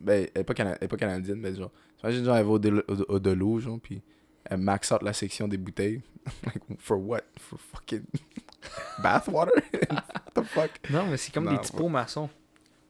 [0.00, 2.50] ben, elle est pas, cana- elle est pas canadienne, mais genre, t'imagines, genre, elle va
[2.52, 4.02] au, de, au, au de l'eau, genre, puis
[4.44, 6.02] elle max out la section des bouteilles.
[6.44, 7.20] like, for what?
[7.38, 8.04] For fucking
[9.02, 9.52] bathwater?
[9.90, 10.70] what the fuck?
[10.90, 12.28] Non, mais c'est comme Non, des typos maçons.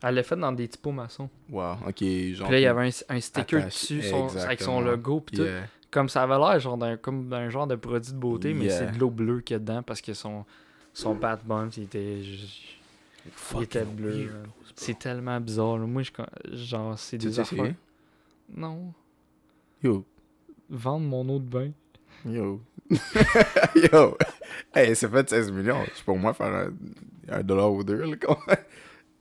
[0.02, 1.30] Elle l'a fait dans des typos maçons.
[1.48, 2.02] Wow, ok,
[2.34, 2.46] genre.
[2.48, 5.20] Puis là, il y avait un, un sticker dessus son- avec son logo.
[5.20, 5.44] Puis tout.
[5.90, 8.92] Comme ça avait l'air genre d'un, comme d'un genre de produit de beauté, mais c'est
[8.92, 10.44] de l'eau bleue qu'il y a dedans parce que son,
[10.94, 12.22] son bat bump, il était,
[13.56, 14.30] il était bleu.
[14.74, 15.78] C'est tellement bizarre.
[15.78, 15.86] là.
[15.86, 17.74] Moi, je, con- genre, c'est Tu des affaires.
[18.54, 18.92] Non.
[19.82, 20.04] Yo,
[20.68, 21.70] Vendre mon eau de bain.
[22.24, 22.60] Yo.
[23.92, 24.16] Yo.
[24.74, 25.82] Hey, c'est fait 16 millions.
[25.96, 26.70] Je peux au moins faire un,
[27.28, 28.38] un dollar ou deux, là, quand.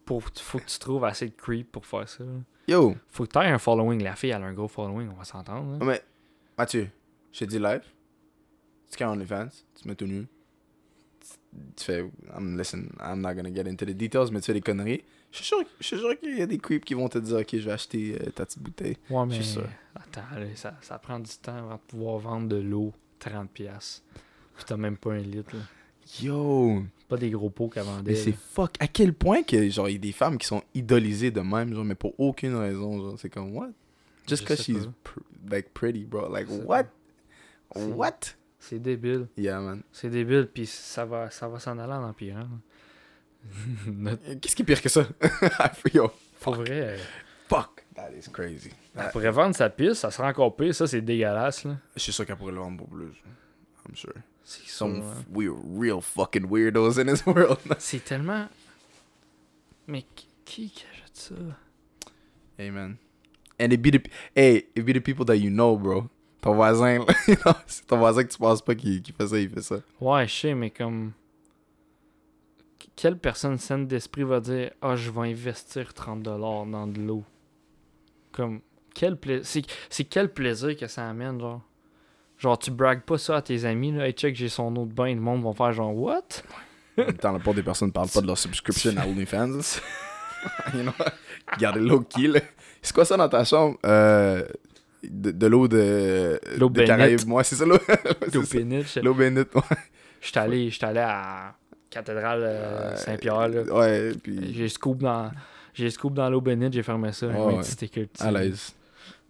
[0.06, 2.24] Pour, faut que tu trouves assez de creep pour faire ça.
[2.24, 2.32] là.
[2.68, 2.96] Yo.
[3.10, 4.02] Faut que tu aies un following.
[4.04, 5.78] La fille, elle a un gros following, on va s'entendre.
[5.80, 5.86] là.
[5.86, 6.02] Mais,
[6.58, 6.90] Mathieu,
[7.32, 7.84] je te dis live.
[8.90, 9.48] Tu crées OnlyFans,
[9.80, 10.28] tu mets tout nu.
[11.76, 12.06] Tu- fais,
[12.38, 15.04] I'm, listen, I'm not gonna get into the details, mais tu fais des conneries.
[15.32, 17.58] Je suis sûr, sûr qu'il y a des creeps qui vont te dire, ok, je
[17.60, 18.98] vais acheter euh, ta petite bouteille.
[19.10, 19.36] Ouais, Je mais.
[19.36, 19.68] suis sûr.
[19.96, 23.48] Attends, là, ça, ça prend du temps avant de pouvoir vendre de l'eau 30$.
[23.48, 24.04] piastres.
[24.56, 25.56] Puis t'as même pas un litre.
[25.56, 25.62] Là.
[26.22, 26.84] Yo.
[27.08, 28.12] Pas des gros pots qu'elle vendait.
[28.12, 28.72] Mais c'est fuck.
[28.80, 31.74] À quel point que, genre, il y a des femmes qui sont idolisées de même,
[31.74, 33.70] genre, mais pour aucune raison, genre, c'est comme, what?
[34.28, 36.30] Just because she's, pr- like, pretty, bro.
[36.32, 36.86] Like, what?
[37.76, 38.36] What?
[38.64, 39.28] C'est débile.
[39.38, 39.82] Yeah, man.
[39.92, 42.48] C'est débile, puis ça va, ça va s'en aller en empirant.
[43.88, 45.08] Notre- Qu'est-ce qui est pire que ça?
[45.94, 46.98] Yo, Pour vrai,
[47.50, 47.84] fuck.
[47.96, 48.70] That is crazy.
[48.96, 50.74] elle That- pourrait vendre sa piste, ça serait encore pire.
[50.76, 51.64] Ça, c'est dégueulasse.
[51.66, 51.78] là.
[51.96, 53.08] Je suis sûr qu'elle pourrait le vendre pour plus.
[53.90, 54.14] I'm sure.
[54.44, 55.26] C'est Some sûr, f- hein.
[55.34, 57.58] we're real fucking weirdos in this world.
[57.80, 58.48] C'est tellement.
[59.88, 61.36] Mais qui- qui qui achète ça?
[62.60, 62.98] hey, man.
[63.60, 64.02] And it be the,
[64.36, 66.10] hey, it be the people that you know, bro.
[66.42, 67.06] Ton voisin,
[67.46, 69.76] là, c'est ton voisin que tu penses pas qui, qui fait ça, il fait ça.
[70.00, 71.12] Ouais, je sais, mais comme.
[72.96, 77.24] Quelle personne saine d'esprit va dire Ah, je vais investir 30$ dans de l'eau
[78.32, 78.62] Comme.
[78.94, 79.46] Quel plaisir.
[79.46, 81.62] C'est, c'est quel plaisir que ça amène, genre?
[82.38, 84.08] Genre, tu bragues pas ça à tes amis, là.
[84.08, 85.14] Hey, check, j'ai son eau de bain.
[85.14, 86.24] Le monde va faire genre, what
[86.98, 89.60] En même temps, la plupart des personnes parlent pas de leur subscription à OnlyFans.
[90.74, 90.94] you know?
[91.60, 92.40] Gardez l'eau qui, là.
[92.82, 93.78] C'est quoi ça dans ta chambre?
[93.86, 94.44] Euh,
[95.04, 96.40] de, de l'eau de.
[96.58, 96.88] L'eau de bénite.
[96.88, 97.28] Caraïbes.
[97.28, 97.78] Moi, c'est ça l'eau.
[98.22, 98.98] c'est L'eau péniche.
[98.98, 99.62] L'eau bénite, ouais.
[100.22, 101.56] J'étais allé, j'étais allé à
[101.90, 102.98] cathédrale euh, Ouais.
[102.98, 103.64] Saint-Pierre, là.
[103.64, 105.32] Ouais, puis J'ai scoop dans.
[105.74, 107.28] J'ai scoop dans l'eau bénite, j'ai fermé ça.
[107.28, 108.74] Ouais, stickers à l'aise.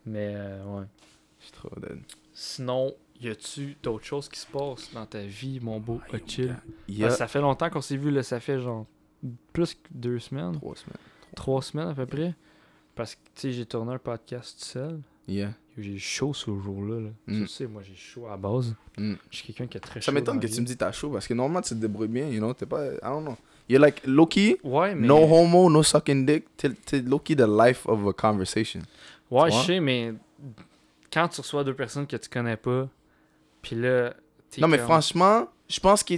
[0.05, 0.85] Mais euh, ouais.
[1.39, 1.99] Je suis trop dead.
[2.33, 6.55] Sinon, y a-tu d'autres choses qui se passent dans ta vie, mon beau Hey, chill?
[6.87, 8.85] Il y a Parce que ça fait longtemps qu'on s'est vu, là, ça fait genre
[9.53, 10.97] plus que deux semaines, trois semaines.
[11.35, 12.33] trois semaines à peu près.
[12.95, 14.99] Parce que, tu sais, j'ai tourné un podcast tout seul.
[15.27, 15.53] Yeah.
[15.77, 16.99] J'ai chaud ce jour-là.
[16.99, 17.09] Là.
[17.27, 17.39] Tu Mm.
[17.41, 18.75] le sais, moi, j'ai chaud à la base.
[18.97, 19.13] Mm.
[19.29, 20.05] Je suis quelqu'un qui est très chaud.
[20.05, 22.27] Ça m'étonne que tu me dis t'as chaud parce que normalement tu te débrouilles bien,
[22.27, 22.53] you know.
[22.53, 22.85] T'es pas.
[22.87, 23.37] I don't know.
[23.69, 25.07] You're like low-key, Ouais, mais.
[25.07, 26.45] no homo, no sucking dick.
[26.57, 28.81] T'es low-key the life of a conversation.
[29.29, 30.13] Ouais, Tu je sais, mais
[31.13, 32.89] quand tu reçois deux personnes que tu connais pas,
[33.61, 34.13] puis là.
[34.57, 36.15] Non, mais franchement, je pense que.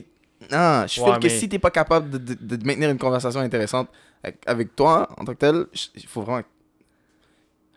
[0.51, 3.88] Ah, je Ouais, que si t'es pas capable de, de- de maintenir une conversation intéressante
[4.45, 6.41] avec, toi en tant que tel, il faut vraiment.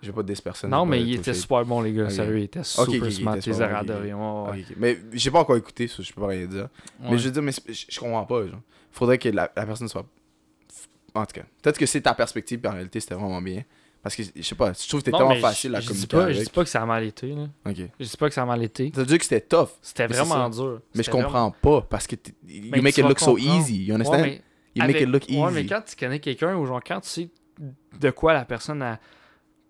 [0.03, 0.69] Je vais pas disperser.
[0.69, 2.05] Non, mais il était super bon, les gars.
[2.05, 2.11] Ok.
[2.13, 3.37] Sérieux, il était super ok, il smart.
[3.37, 4.13] était Les adoré.
[4.15, 4.65] Ouais.
[4.77, 6.69] Mais j'ai pas encore écouté, ça, je peux pas rien dire.
[7.01, 8.47] Mais je veux dire, mais je, je comprends pas.
[8.47, 8.61] Genre.
[8.91, 10.07] Faudrait que la, la personne soit.
[11.15, 13.63] En tout cas, peut-être que c'est ta perspective, puis en réalité, c'était vraiment bien.
[14.03, 16.07] Parce que, je sais pas, je trouve que c'était tellement facile je- à je dis
[16.07, 16.17] communiquer.
[16.17, 17.27] pas, Je dis pas que ça a mal été.
[17.29, 17.47] Là.
[17.67, 18.93] Je dis pas que ça a mal été.
[18.95, 20.81] Ça veut dire que c'était tough, C'était vraiment dur.
[20.95, 22.15] mais je comprends pas parce que
[22.47, 23.85] you Mais make tu it look so easy.
[23.87, 24.21] You understand?
[24.21, 24.43] Ouais, mais
[24.77, 25.41] you make it look easy.
[25.41, 27.29] Ouais, mais quand tu connais quelqu'un ou genre quand tu sais
[27.99, 29.01] de quoi la personne a.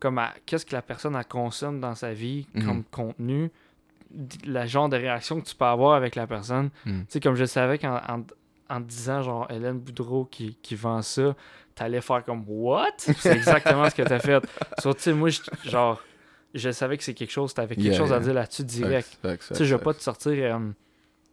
[0.01, 2.64] Comme qu'est-ce que la personne a consomme dans sa vie Mhm.
[2.66, 3.51] comme contenu,
[4.47, 6.70] le genre de réaction que tu peux avoir avec la personne.
[6.84, 7.01] Mm.
[7.01, 7.99] Tu sais, comme je savais qu'en
[8.68, 11.34] en, disant, genre, Hélène Boudreau qui, qui vend ça,
[11.74, 12.92] t'allais faire comme What?
[12.99, 14.42] C'est exactement ce que t'as fait.
[14.80, 15.28] Sauf, tu sais, moi,
[15.64, 16.03] genre,
[16.55, 19.18] je savais que c'est quelque chose, t'avais quelque Yeah, chose à dire là-dessus direct.
[19.22, 20.32] Tu sais, je vais pas te sortir.
[20.32, 20.59] euh,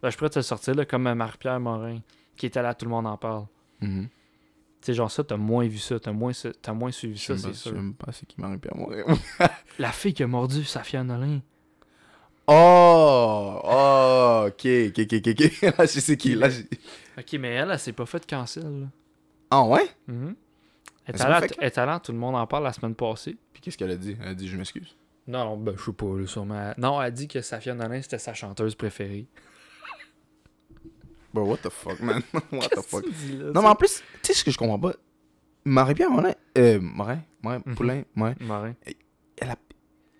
[0.01, 1.99] ben, je pourrais te le sortir, là, comme Marie-Pierre Morin,
[2.35, 3.45] qui était là, tout le monde en parle.
[3.81, 4.07] Mhm.
[4.07, 4.09] Tu
[4.85, 6.31] sais, genre, ça, t'as moins vu ça, t'as moins,
[6.91, 7.71] suivi Je ça, c'est je sûr.
[7.71, 9.05] sais même pas c'est qui m'a à mourir.
[9.79, 11.39] La fille qui a mordu Safia Nolin.
[12.47, 13.59] Oh!
[13.63, 14.45] Oh!
[14.47, 15.61] Ok, ok, ok, ok.
[15.77, 16.35] Là, je sais qui.
[16.35, 16.49] Là,
[17.17, 18.87] Ok, mais elle, elle s'est pas fait cancel, là.
[19.49, 19.87] Ah ouais?
[20.07, 20.35] Mhm.
[21.05, 23.37] Elle Elle est allée tout le monde en parle la semaine passée.
[23.53, 24.17] Puis qu'est-ce qu'elle a dit?
[24.21, 24.95] Elle a dit je m'excuse.
[25.27, 26.73] Non, non, ben, je sais pas, là, sûrement.
[26.77, 29.27] Non, elle a dit que Safia Nolin, c'était sa chanteuse préférée.
[31.33, 32.21] Bro, what the fuck, man?
[32.51, 33.03] what the fuck?
[33.09, 34.93] Dis, là, Non, mais en plus, tu sais ce que je comprends pas?
[35.65, 37.75] Marie-Pierre Morin, euh, Morin, Morin, Mhm.
[37.75, 38.73] Poulain, Morin, Morin.
[39.37, 39.55] elle a,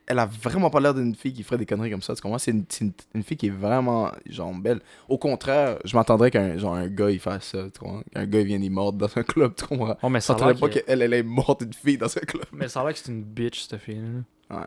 [0.07, 2.38] elle a vraiment pas l'air d'une fille qui ferait des conneries comme ça, tu comprends?
[2.38, 4.80] C'est une, c'est une, une fille qui est vraiment, genre, belle.
[5.10, 8.02] Au contraire, je m'attendrais qu'un genre, un gars, il fasse ça, tu comprends?
[8.14, 9.98] Qu'un gars, il vienne y mordre dans un club, tu comprends?
[10.02, 10.80] Oh, mais ça pas que...
[10.80, 12.45] qu'elle, elle ait morte une fille dans un club.
[12.53, 14.57] Mais ça a l'air que c'est une bitch, cette fille-là.
[14.57, 14.65] Ouais,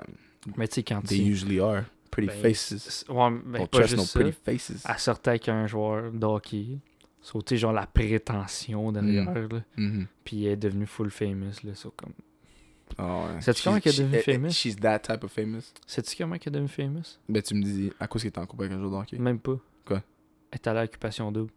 [0.56, 1.84] Mais tu sais, quand they usually are.
[2.10, 3.04] Pretty Ben, faces.
[3.08, 4.20] Ouais, ben, pas no juste ça.
[4.20, 4.84] pretty faces.
[4.88, 6.78] Elle sortait avec un joueur de hockey.
[7.20, 9.62] So, tu sais, genre la prétention derrière, là.
[9.76, 10.06] Mhm.
[10.24, 11.74] Puis elle est devenue full famous, là.
[11.74, 12.12] So, comme...
[12.98, 13.40] Ah ouais.
[13.40, 14.50] Sais-tu comment qu'elle est devenue eh, eh, famous?
[14.50, 15.72] She's that type of famous?
[15.86, 17.18] Sais-tu comment elle est devenue famous?
[17.28, 19.18] Ben, tu me dis, à cause qu'il était en couple avec un joueur de hockey.
[19.18, 19.56] Même pas.
[19.84, 20.02] Quoi?
[20.52, 21.50] Elle est allée à l'occupation double.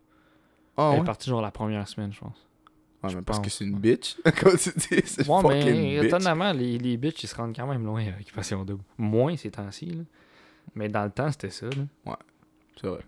[0.76, 1.04] Ah elle ouais?
[1.04, 2.48] est partie genre la première semaine, je pense.
[3.04, 4.18] Ouais, je mais parce que c'est une bitch.
[4.42, 6.06] Comme tu dis, c'est Ouais, fucking mais bitch.
[6.06, 8.84] étonnamment, les, les bitches, ils se rendent quand même loin à l'occupation double.
[8.98, 10.04] Moins ces temps-ci, là.
[10.76, 11.68] Mais dans le temps, c'était ça.
[12.06, 12.18] Là.
[12.80, 13.02] C'est vrai.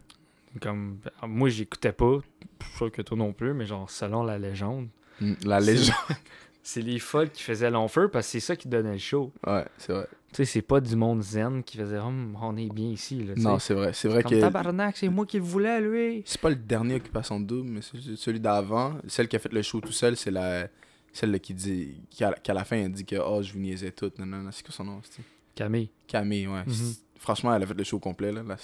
[0.61, 0.97] Comme,
[1.27, 2.19] moi, j'écoutais pas.
[2.61, 4.87] Je suis sûr que toi non plus, mais genre, selon la légende,
[5.19, 5.95] Mm, La légende.
[6.63, 9.31] c'est les folles qui faisaient long feu parce que c'est ça qui donnait le show.
[9.45, 10.07] Ouais, c'est vrai.
[10.33, 13.23] Tu sais, c'est pas du monde zen qui faisait Hum, on est bien ici.
[13.23, 13.91] Là, Non, c'est vrai.
[13.93, 14.39] C'est vrai Comme que.
[14.41, 16.23] tabarnak, c'est moi qui le voulais, lui.
[16.25, 18.95] C'est pas le dernier occupation double, mais c'est celui d'avant.
[19.07, 20.67] Celle qui a fait le show tout seul, c'est la.
[21.13, 22.01] Celle qui dit.
[22.09, 24.17] Qui à, qui à la fin, elle dit que oh, je vous niaisais toutes.
[24.17, 24.51] Non, non, non.
[24.51, 25.01] C'est quoi son nom?
[25.03, 25.21] c'est-tu?
[25.63, 25.89] Camille.
[26.07, 26.63] Camille, ouais.
[26.65, 26.93] Mhm.
[27.19, 28.41] Franchement, elle a fait le show complet, là.
[28.47, 28.55] La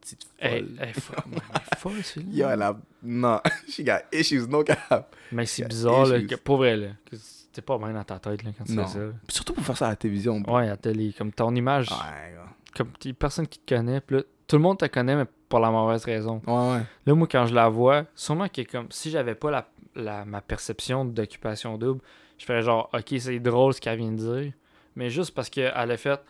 [0.00, 0.76] petite Elle, folle.
[0.80, 1.36] elle est folle, elle
[1.72, 2.32] est folle, celui-là.
[2.36, 2.76] Yo, elle a.
[3.02, 5.14] Non, she got issues, no cap.
[5.32, 6.26] Mais c'est bizarre, là, issues.
[6.26, 8.86] que, pour vrai, là, c'était pas bien dans ta tête là, quand tu Non.
[8.86, 9.04] fais ça.
[9.28, 10.40] Surtout pour faire ça à la télévision.
[10.40, 10.56] bro.
[10.56, 12.46] Ouais, à la télé, comme ton image, Ouais, gars.
[12.76, 15.58] comme t'es personne qui te connaît, pis là, tout le monde te connaît, mais pour
[15.60, 16.40] la mauvaise raison.
[16.46, 16.82] Ouais, ouais.
[17.06, 20.40] Là, moi, quand je la vois, sûrement que comme si j'avais pas la, la- ma
[20.40, 22.00] perception d'occupation double,
[22.38, 24.52] je ferais genre, ok, c'est drôle ce qu'elle vient de dire,
[24.96, 26.20] mais juste parce qu'elle a fait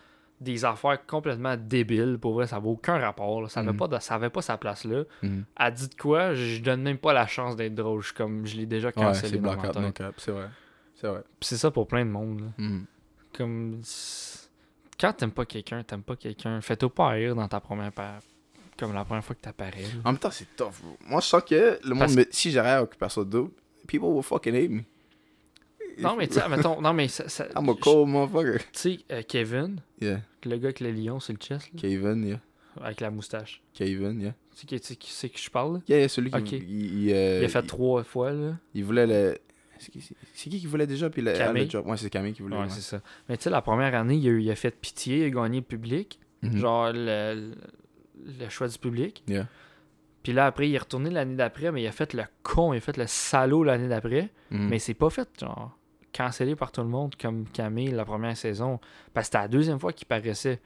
[0.40, 3.48] des affaires complètement débiles, pour vrai, ça n'a aucun rapport, là.
[3.48, 3.78] ça n'avait Mhm.
[3.78, 5.04] pas, de- ça avait pas sa place là.
[5.22, 5.44] Mhm.
[5.58, 8.56] Elle dit de quoi, je donne même pas la chance d'être drôle, je, comme, je
[8.56, 9.40] l'ai déjà Ouais, cancellé
[9.92, 10.14] cap.
[10.18, 10.48] C'est vrai.
[10.94, 11.22] C'est vrai.
[11.40, 12.40] C'est ça pour plein de monde.
[12.40, 12.46] là.
[12.58, 12.84] Mhm.
[13.32, 13.80] Comme.
[14.98, 16.60] Quand t'aimes pas quelqu'un, t'aimes pas quelqu'un.
[16.60, 18.18] Fais-toi pas rire dans ta première pa-
[18.78, 19.84] Comme la première fois que t'apparais.
[20.04, 20.98] En même temps, c'est tough, bro.
[21.06, 21.98] Moi, je sens que le monde.
[22.00, 23.50] Parce- me- Si j'arrête à occupation double,
[23.86, 24.82] people will fucking hate me.
[25.98, 26.80] Non, mais tu sais, mettons.
[26.80, 27.28] Non, mais ça.
[27.28, 28.58] ça- I'm a cold motherfucker.
[28.58, 30.20] Tu sais, euh, Kevin, Yeah.
[30.44, 32.40] le gars avec le lion sur le chest, là, Kevin, yeah.
[32.82, 33.62] avec la moustache.
[33.72, 34.34] Kevin, yeah.
[34.54, 35.80] Tu sais qui, qui c'est que je parle?
[35.88, 36.36] Yeah, yeah, celui qui.
[36.38, 36.52] Ok.
[36.52, 38.56] Il, il, euh, Il a fait il- trois fois, là.
[38.74, 39.38] Il voulait le.
[39.78, 40.00] C'est qui,
[40.34, 41.34] qui qui voulait déjà puis le,
[41.68, 41.86] job?
[41.86, 42.56] Ouais, c'est Camille qui voulait.
[42.56, 42.68] Ouais, ouais.
[42.70, 43.02] c'est ça.
[43.28, 45.30] Mais tu sais, la première année, il a, eu- il a fait pitié, il a
[45.30, 46.18] gagné le public.
[46.42, 46.56] Mhm.
[46.56, 47.52] Genre, le,
[48.24, 49.22] le, choix du public.
[49.28, 49.46] Yeah.
[50.22, 52.78] Puis là, après, il est retourné l'année d'après, mais il a fait le con, il
[52.78, 54.30] a fait le salaud l'année d'après.
[54.50, 54.68] Mhm.
[54.68, 55.75] Mais c'est pas fait, genre,
[56.16, 58.78] cancellé par tout le monde comme Camille la première saison.
[59.12, 60.60] Parce que c'était la deuxième fois qu'il paraissait.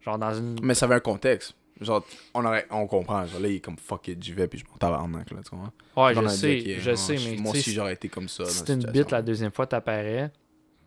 [0.00, 0.58] Genre, dans une.
[0.62, 1.54] Mais ça avait un contexte.
[1.80, 2.04] Genre,
[2.34, 3.24] on, aurait, on comprend.
[3.26, 5.50] Genre, là, il est comme fuck it, j'y vais, puis je m'en tabarnak, là, tu
[5.50, 5.72] comprends?
[5.96, 8.44] Ouais, Genre, je sais, je ouais, sais, mais Moi aussi, j'aurais été comme ça.
[8.46, 10.32] si c'est une bite la deuxième fois t'apparais,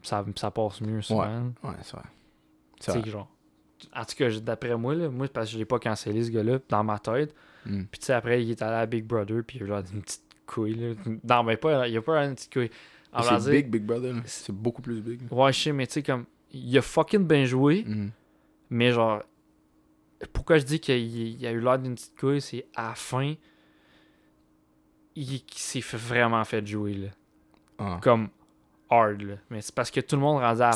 [0.02, 1.46] ça, ça passe mieux souvent.
[1.64, 2.04] Ouais, c'est vrai.
[2.78, 3.10] Tu C'est sais, vrai.
[3.10, 3.30] genre.
[3.96, 6.60] En tout cas, d'après moi, là, moi, parce que je l'ai pas cancellé, ce gars-là,
[6.70, 7.34] dans ma tête.
[7.66, 7.88] Mhm.
[7.90, 10.02] Puis tu sais, après, il est allé à Big Brother, puis il a genre une
[10.02, 10.94] petite couille, là.
[11.28, 12.70] Non, mais pas, il a pas une petite couille.
[13.14, 14.16] En C'est big, Big Brother.
[14.26, 15.22] c'est- beaucoup plus big.
[15.32, 18.12] Ouais, je sais, mais tu sais, comme, il a fucking bien joué, Mhm.
[18.70, 19.22] mais genre,
[20.34, 23.34] pourquoi je dis qu'il il a eu l'air d'une petite couille, c'est à la fin,
[25.16, 27.08] il, s'est vraiment fait jouer, là.
[27.78, 28.00] Ah.
[28.02, 28.30] Comme
[28.90, 29.36] hard, là.
[29.50, 30.72] Mais c'est parce que tout le monde rendait à.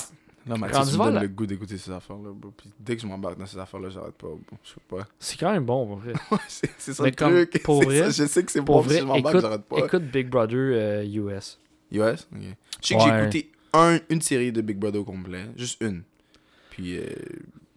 [0.48, 2.30] Mathieu, Rendu tu me le goût d'écouter ces affaires-là.
[2.56, 4.40] Puis dès que je m'embarque dans ces affaires-là, j'arrête pas, bro.
[4.64, 5.08] Je sais pas.
[5.20, 6.14] C'est quand même bon, pour vrai.
[6.48, 7.64] c'est ça Mais le comme, truc.
[7.64, 9.64] pour vrai- ça, je sais que c'est pour bon, vrai, si je m'embarque, écoute- j'arrête
[9.66, 9.78] pas.
[9.80, 11.60] Écoute Big Brother euh, US.
[11.98, 12.28] US?
[12.34, 12.42] Ok.
[12.82, 13.06] Je sais que Ouais.
[13.10, 15.46] j'ai écouté un, une série de Big Brother au complet.
[15.56, 16.04] Juste une.
[16.72, 17.06] Puis euh,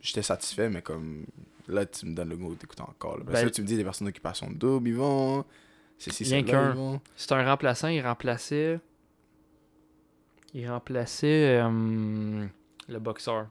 [0.00, 1.24] j'étais satisfait, mais comme.
[1.68, 3.18] Là, tu me donnes le goût d'écouter encore.
[3.18, 3.24] Là.
[3.24, 5.44] Parce que Ben- là, tu me dis des personnes d'occupation double, ils vont.
[5.98, 6.70] C'est si Rien c'est qu'un.
[6.70, 7.00] ils vont.
[7.16, 8.80] C'est un remplaçant, il remplaçait.
[10.54, 12.46] Il remplaçait euh,
[12.88, 13.48] le boxeur.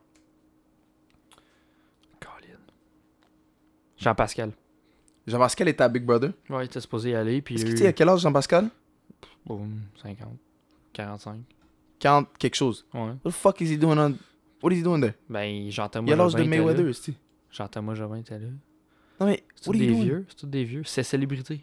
[2.19, 2.57] Colin.
[3.97, 4.51] Jean-Pascal.
[5.27, 6.31] Jean-Pascal était à Big Brother?
[6.49, 7.93] Ouais, il était supposé y aller, puis Est-ce que tu sais à eu.
[7.93, 8.69] quel âge Jean-Pascal?
[9.45, 10.27] Boum, 50.
[10.97, 11.41] 45.
[11.99, 12.85] 40 quelque chose.
[12.93, 12.99] Ouais.
[13.01, 14.17] What the fuck is he doing on.
[14.61, 15.15] What is he doing there?
[15.29, 16.49] Ben, Jean-Thomas Il a l'âge de Jobin.
[16.49, 17.13] Mayweather, c'est
[17.51, 18.47] Jean-Thomas Jobin était là.
[19.19, 19.43] Non mais.
[19.55, 20.25] C'est What tous are you des vieux.
[20.29, 20.83] C'est tous des vieux.
[20.85, 21.61] C'est célébrité.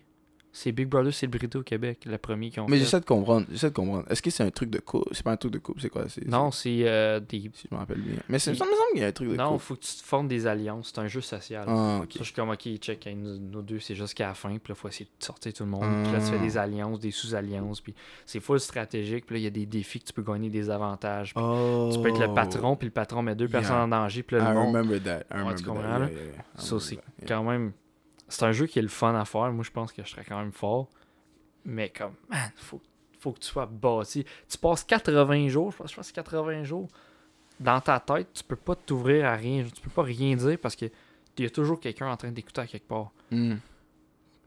[0.57, 2.85] C'est Big Brother Célébrité au Québec, le premier qu'ils ont Mais fait.
[2.85, 3.45] j'essaie de comprendre.
[3.51, 4.05] J'essaie de comprendre.
[4.09, 5.09] Est-ce que c'est un truc de couple?
[5.11, 6.05] C'est pas un truc de couple, c'est quoi?
[6.09, 7.51] C'est, Non, c'est euh, des.
[7.53, 8.19] c'est- Si je me rappelle bien.
[8.29, 9.63] Mais c'est- Il- me semble qu'il y a un truc de Non, couple.
[9.65, 10.93] faut que tu te formes des alliances.
[10.95, 11.65] C'est un jeu social.
[11.67, 12.13] Ah, ok.
[12.13, 14.71] Ça, je suis comme, ok, check, hein, nous, nous deux, c'est jusqu'à la fin, puis
[14.71, 15.83] là, faut essayer de sortir tout le monde.
[16.05, 16.43] Puis là, tu fais Ah.
[16.45, 17.93] des alliances, des sous-alliances, puis
[18.25, 20.71] c'est full stratégique, puis là, il y a des défis que tu peux gagner des
[20.71, 21.35] avantages.
[21.35, 21.91] puis Oh.
[21.93, 23.59] Tu peux être le patron, puis le patron met deux Yeah.
[23.61, 25.11] personnes en danger, puis I là, le monde, remember that.
[25.19, 25.69] I Ouais, remember tu that.
[25.71, 26.07] comprends, là?
[26.07, 26.31] Yeah, yeah, yeah.
[26.31, 27.03] I ça, remember c'est that.
[27.19, 27.29] Yeah.
[27.29, 27.73] quand même...
[28.29, 29.53] C'est un jeu qui est le fun à faire.
[29.53, 30.89] Moi, je pense que je serais quand même fort.
[31.65, 32.81] Mais comme, man, faut,
[33.19, 34.25] faut que tu sois bâti.
[34.49, 36.89] Tu passes 80 jours, je pense, je pense 80 jours,
[37.61, 39.65] dans ta tête, tu peux pas t'ouvrir à rien.
[39.65, 40.87] Tu peux pas rien dire parce que
[41.37, 43.11] il y a toujours quelqu'un en train d'écouter à quelque part.
[43.31, 43.55] Hmm.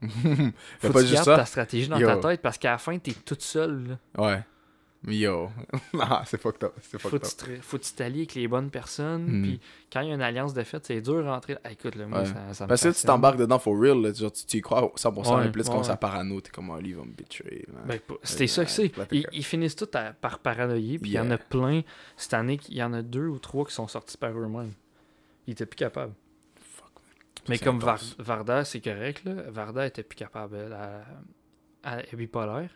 [0.00, 2.06] Faut que tu juste gardes ta stratégie dans Yo.
[2.06, 3.98] ta tête parce qu'à la fin, t'es toute seule.
[4.16, 4.24] là.
[4.24, 4.44] Ouais.
[5.04, 5.48] Mais yo.
[6.00, 6.72] ah, c'est fucked up.
[6.82, 7.56] C'est Faut fucked que up.
[7.56, 9.26] tu faut que tu t'allies avec les bonnes personnes.
[9.26, 9.42] Hmm.
[9.42, 9.60] Puis
[9.92, 11.56] quand il y a une alliance de fait, c'est dur de rentrer.
[11.62, 12.26] Ah, écoute, là, moi, Ouais.
[12.26, 13.06] ça, ça me Parce que tu fascine.
[13.06, 15.64] t'embarques dedans for real, là, genre, tu, tu y crois 100%, Ouais, et puis là,
[15.64, 15.92] tu ouais, commences ouais.
[15.92, 17.80] à parano, t'es comme, oh, lui, il va me là.
[17.86, 18.96] Ben, C'était ça que c'est.
[18.98, 20.98] ouais, Ils, ils finissent tous à- par paranoïer.
[20.98, 21.82] Puis il y en a plein.
[22.16, 24.72] Cette année, il y en a deux ou trois qui sont sortis par eux-mêmes.
[25.46, 26.12] Ils étaient plus capables.
[26.60, 26.88] Fuck.
[27.48, 28.16] Mais C'est comme Var-.
[28.18, 29.22] Varda, c'est correct.
[29.24, 29.34] Là.
[29.48, 30.56] Varda était plus capable.
[30.56, 30.76] Elle,
[31.84, 32.70] elle- elle est bipolaire.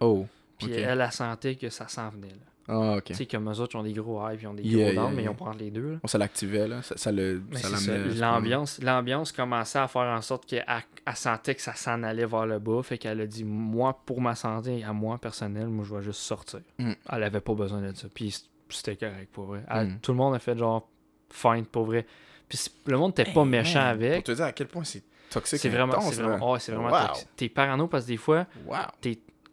[0.00, 0.26] Oh.
[0.58, 2.28] Puis elle, a sentait que ça s'en venait.
[2.28, 2.34] Là.
[2.68, 3.04] Ah, ok.
[3.06, 5.02] Tu sais, comme eux autres, ils ont des gros puis ils ont des Yeah, gros
[5.06, 5.92] yeah, mais ils ont pas entre les deux.
[5.94, 5.98] là.
[6.04, 6.80] On ça l'activait, là.
[6.82, 7.42] Ça, ça le.
[7.54, 7.98] Ça.
[7.98, 12.46] L'ambiance, l'ambiance commençait à faire en sorte qu'elle elle sentait que ça s'en allait vers
[12.46, 12.80] le bas.
[12.84, 16.20] Fait qu'elle a dit Moi, pour ma santé, à moi personnel, moi, je vais juste
[16.20, 16.60] sortir.
[16.78, 16.92] Mm.
[17.10, 18.06] Elle avait pas besoin de ça.
[18.14, 19.64] Puis c'était correct pour vrai.
[19.68, 19.98] Elle- Mm.
[20.00, 20.88] Tout le monde a fait genre
[21.30, 22.06] fine pour vrai.
[22.48, 24.14] Puis le monde était pas méchant man, avec.
[24.16, 25.58] Pour te dire à quel point c'est toxique.
[25.58, 27.06] C'est vraiment, c'est vraiment, ouais, c'est vraiment Wow.
[27.08, 27.28] toxique.
[27.34, 28.76] T'es parano parce que des fois, Wow.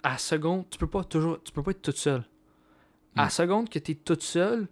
[0.04, 2.24] À seconde, tu peux pas toujours, tu peux pas être toute seule.
[3.16, 3.32] À la Mm.
[3.32, 4.68] seconde que t'es toute seule,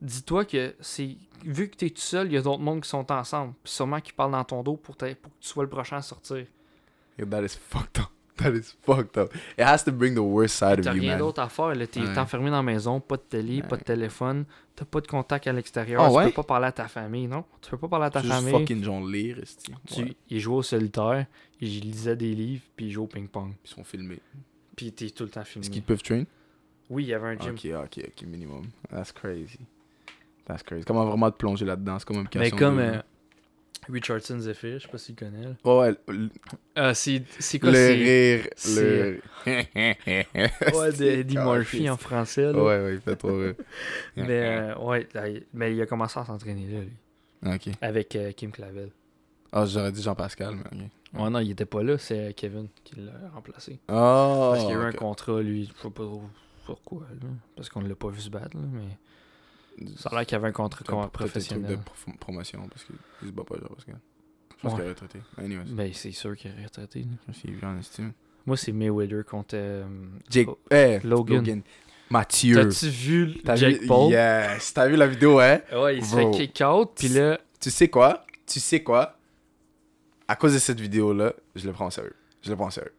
[0.00, 3.10] dis-toi que c'est vu que t'es tout seul, il y a d'autres mondes qui sont
[3.12, 3.54] ensemble.
[3.62, 6.46] Puis sûrement qui parlent dans ton dos pour, que tu sois le prochain à sortir.
[7.18, 8.08] That is fucked up.
[8.38, 9.32] That is fucked up.
[9.58, 11.18] It has to bring the worst side T'as of you, rien man.
[11.18, 11.72] d'autre à faire.
[11.88, 12.18] T'es Ouais.
[12.18, 15.52] enfermé dans la maison, pas de télé, pas de téléphone, t'as pas de contact à
[15.52, 16.00] l'extérieur.
[16.02, 16.24] Ah tu ouais?
[16.28, 17.44] peux pas parler à ta famille, non?
[17.60, 18.52] Tu peux pas parler à ta Tu juste famille.
[18.58, 19.72] fucking esti?
[19.86, 20.16] Tu.
[20.30, 21.26] Il jouait au solitaire,
[21.60, 23.52] il lisait des livres, puis il jouait au ping-pong.
[23.64, 24.20] Ils sont filmés.
[24.76, 25.66] Puis t'es tout le temps filmé.
[25.66, 26.24] Est-ce qu'ils peuvent train?
[26.90, 27.54] Oui, il y avait un gym.
[27.54, 28.66] Ok, ok, ok, minimum.
[28.90, 29.58] That's crazy.
[30.46, 30.84] That's crazy.
[30.84, 31.98] Comment vraiment te plonger là-dedans?
[31.98, 33.02] C'est comme une Mais comme de- euh,
[33.88, 35.42] Richardson Zephyr, je sais pas si tu connais.
[35.42, 35.54] là.
[35.64, 36.30] Ouais, ouais, le,
[36.78, 39.20] Euh, c'est c'est le quoi c'est rire, le...
[40.76, 42.52] Ouais, de Eddie Murphy en français.
[42.52, 42.52] Là.
[42.52, 43.54] Ouais, ouais, il fait trop rire.
[44.16, 47.54] Mais euh, ouais, là, mais il a commencé à s'entraîner là, lui.
[47.54, 47.74] Ok.
[47.80, 48.90] Avec euh, Kim Clavel.
[49.52, 50.90] Ah, j'aurais dit Jean-Pascal, mais ok.
[51.14, 53.78] Ouais, non, il était pas là, c'est Kevin qui l'a remplacé.
[53.88, 56.22] Oh, Parce qu'il y a eu un contrat, lui, je sais pas trop
[56.64, 60.36] pourquoi, là, parce qu'on l'a pas vu se battre, là, mais ça a l'air qu'il
[60.36, 61.78] y avait un contrat C'est un truc professionnel.
[62.06, 62.96] de promotion parce qu'il
[63.28, 63.98] se bat pas Jean-Pascal.
[64.50, 64.78] Je pense Ouais.
[64.78, 65.18] qu'il est retraité.
[65.38, 67.00] Anyways, Ben, c'est sûr qu'il est retraité.
[67.00, 67.34] là.
[67.34, 68.12] s'il est vieux en estime.
[68.46, 69.54] Moi, c'est Mayweather contre.
[69.56, 69.84] euh,
[70.30, 71.36] Jake, Oh, eh, Logan.
[71.38, 71.62] Logan.
[72.10, 72.54] Mathieu.
[72.68, 74.10] T'as-tu vu T'as Jake vu- Paul?
[74.12, 74.72] Yes.
[74.74, 75.60] T'as vu la vidéo, hein?
[75.72, 76.32] Ouais, il se Bro.
[76.32, 78.24] fait kick out, puis là, Tu sais quoi?
[78.46, 79.16] Tu sais quoi?
[80.28, 82.14] À cause de cette vidéo-là, je le prends au sérieux.
[82.42, 82.92] Je le prends au sérieux.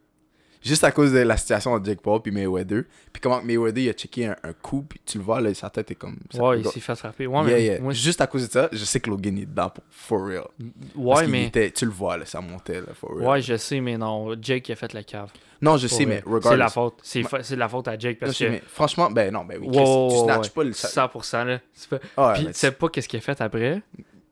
[0.62, 2.84] Juste à cause de la situation entre Jake Paul puis Mayweather.
[3.12, 5.68] Puis comment Mayweather il a checké un, un coup, puis tu le vois, là, sa
[5.68, 6.16] tête est comme.
[6.30, 7.26] ça ouais, il s'est fait frapper.
[7.26, 7.80] Ouais, Yeah, mais yeah.
[7.82, 10.44] moi, Juste à cause de ça, je sais que Logan est dedans pour for real.
[10.94, 11.48] Ouais, mais.
[11.48, 13.28] était- tu le vois, là, ça montait, là, for real.
[13.28, 15.30] Ouais, je sais, mais non, Jake a fait la cave.
[15.60, 16.72] non, je sais, mais C'est la regardless.
[16.72, 16.94] faute.
[17.02, 18.44] C'est de la faute à Jake parce que.
[18.44, 19.68] mais franchement, ben non, ben oui.
[19.68, 20.52] Ouais, ouais, tu snatches ouais.
[20.54, 20.72] pas le.
[20.72, 21.60] 100%, là.
[21.90, 23.82] Pas- Ah, Puis mais tu sais pas qu'est-ce qu'il a fait après.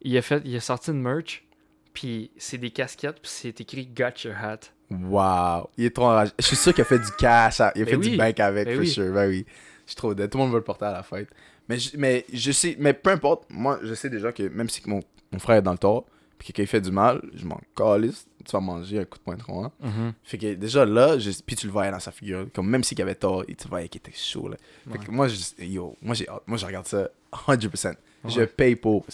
[0.01, 1.44] Il a, fait, il a sorti une merch,
[1.93, 4.60] puis c'est des casquettes, puis c'est écrit Got Your Hat.
[4.90, 5.70] Wow.
[5.78, 6.32] Il est trop enragé.
[6.39, 7.60] Je suis sûr qu'il a fait du cash.
[7.60, 8.10] à- Il a Ben fait oui.
[8.10, 8.89] du bank avec, Ben for oui.
[8.90, 9.12] sure.
[9.12, 9.47] Ben oui.
[9.86, 10.31] Je suis trop dead.
[10.31, 11.28] Tout le monde veut le porter à la fête.
[11.69, 13.44] Mais je, mais je sais, mais peu importe.
[13.51, 15.01] Moi, je sais déjà que même si mon,
[15.32, 16.05] mon frère est dans le tort,
[16.39, 18.27] puis que il fait du mal, je m'en calisse.
[18.44, 20.12] Tu vas manger un coup de poing de hein.
[20.24, 22.47] Fait que déjà là, je, puis tu le voyais dans sa figure.
[22.52, 24.48] Comme même s'il avait tort, tu le voyais qu'il était chaud.
[24.48, 24.56] Là.
[24.90, 25.05] Fait Ouais.
[25.06, 26.27] que moi, je, yo, moi, j'ai.
[26.47, 27.94] Moi, je regarde ça 100%.
[28.27, 29.06] Je paye pour.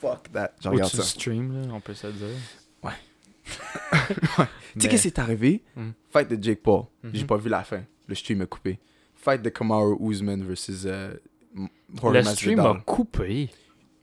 [0.00, 0.52] Fuck that.
[0.62, 1.02] Je regarde ça.
[1.02, 2.26] stream, là, on peut se dire.
[2.82, 2.90] Ouais.
[4.38, 5.62] Mais- Tu sais qu'est-ce qui est arrivé?
[5.76, 5.90] Mm.
[6.10, 6.84] Fight de Jake Paul.
[7.02, 7.10] Mhm.
[7.14, 7.82] J'ai pas vu la fin.
[8.06, 8.78] Le stream est coupé.
[9.14, 11.14] Fight de Kamaru Usman versus euh,
[12.02, 13.50] Le stream a coupé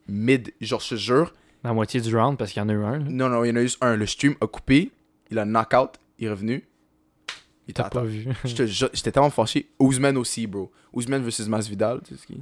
[0.08, 1.34] Mid, genre, je te jure.
[1.64, 3.00] la moitié du round parce qu'il y en a eu un.
[3.00, 3.06] là.
[3.08, 3.96] Non, non, il y en a juste un.
[3.96, 4.92] Le stream a coupé.
[5.30, 5.92] Il a knockout.
[6.20, 6.64] Il est revenu.
[7.68, 8.28] Il t'a pas vu.
[8.44, 9.70] J'étais tellement fâché.
[9.80, 10.72] Usman aussi, bro.
[10.96, 12.02] Usman versus Masvidal.
[12.04, 12.42] Tu sais ce qui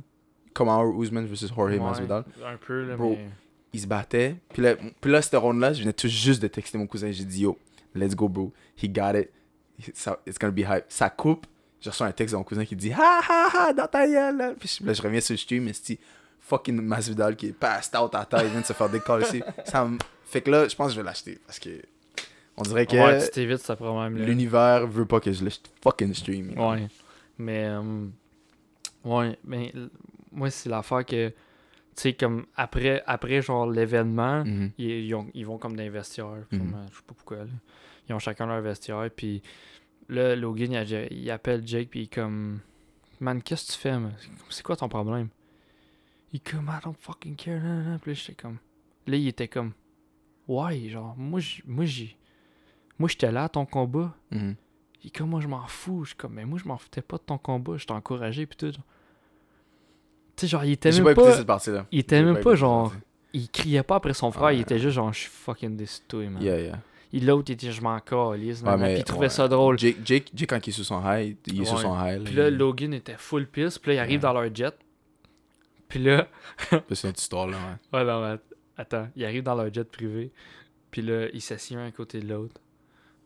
[0.59, 2.23] Kamaru Usman versus Jorge Ouais, Masvidal.
[2.45, 3.11] Un peu, là, Bro.
[3.17, 3.29] mais...
[3.73, 4.35] il se battait.
[4.53, 7.09] Puis là, puis là cette ronde-là, je venais tout juste de texter mon cousin.
[7.11, 7.57] J'ai dit, yo,
[7.95, 8.51] let's go, bro.
[8.81, 9.29] He got it.
[9.93, 10.85] Ça- It's gonna be hype.
[10.89, 11.47] Ça coupe.
[11.81, 14.55] Je reçois un texte de mon cousin qui dit, ha ha ha, dans ta gueule.
[14.59, 15.97] Puis je- là, je reviens sur le stream, mais c'est
[16.41, 18.43] fucking Masvidal qui est passed out à terre.
[18.43, 19.41] Il vient de se faire décoller ici.
[19.65, 21.39] Ça me- Fait que là, je pense que je vais l'acheter.
[21.45, 21.69] Parce que
[22.57, 24.25] on dirait que Ouais, tu t'évites ce problème-là.
[24.25, 26.51] l'univers veut pas que je le fucking stream.
[26.53, 26.71] know.
[26.71, 26.87] Ouais.
[27.37, 27.81] Mais, euh,
[29.05, 29.71] ouais, mais
[30.31, 31.35] moi, c'est l'affaire que, tu
[31.95, 34.71] sais, comme après, après genre l'événement, Mhm.
[34.77, 36.27] ils, ils ont- ils vont comme les vestiaires.
[36.27, 37.37] Euh, Je sais pas pourquoi.
[37.39, 37.45] là.
[38.07, 39.09] Ils ont chacun leur vestiaire.
[39.15, 39.41] Puis
[40.07, 40.71] là, Logan,
[41.11, 41.89] il, appelle Jake.
[41.89, 42.59] Puis il est comme,
[43.19, 43.93] Man, qu'est-ce que tu fais?
[44.49, 45.27] C'est quoi ton problème?
[46.31, 47.99] Il comme, I don't fucking care.
[48.01, 48.57] Puis là, j'étais comme.
[49.07, 49.73] Là, il était comme,
[50.47, 52.15] Ouais, genre, moi, j'- moi, j'ai.
[52.97, 54.15] Moi, j'étais là à ton combat.
[54.31, 54.55] Mhm.
[55.03, 56.03] Il est comme moi je m'en fous.
[56.03, 58.45] Je suis comme mais moi je m'en foutais pas de ton combat, je t'ai encouragé
[58.45, 58.77] puis tout.
[60.39, 61.85] Sais genre il était même pas écouté pas, cette partie-là.
[61.91, 62.93] il était même pas genre
[63.33, 64.57] il criait pas après son frère, Ouais.
[64.57, 66.41] il était juste genre je suis fucking déçu de toi, man.
[66.41, 66.79] Yeah, yeah.
[67.13, 69.29] L'autre il était je m'en calisse, Ouais, puis il trouvait ouais.
[69.29, 69.77] ça drôle.
[69.77, 71.81] Jake, Jake, Jake, quand il est sur son high, il est sur Ouais.
[71.81, 72.23] son high.
[72.23, 74.73] Puis là Logan était full pisse, puis là il arrive dans leur jet.
[75.87, 76.27] Puis là
[76.91, 77.57] C'est notre histoire, là,
[77.93, 77.99] ouais.
[77.99, 78.37] ouais non,
[78.77, 80.31] attends, il arrive dans leur jet privé.
[80.91, 82.61] Puis là il s'assied un à côté de l'autre.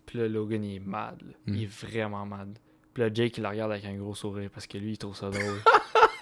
[0.06, 1.34] Puis là Logan il est mad, là.
[1.46, 1.56] Hmm.
[1.56, 2.58] il est vraiment mad.
[2.94, 5.16] Puis là Jake il la regarde avec un gros sourire parce que lui il trouve
[5.16, 5.44] ça drôle.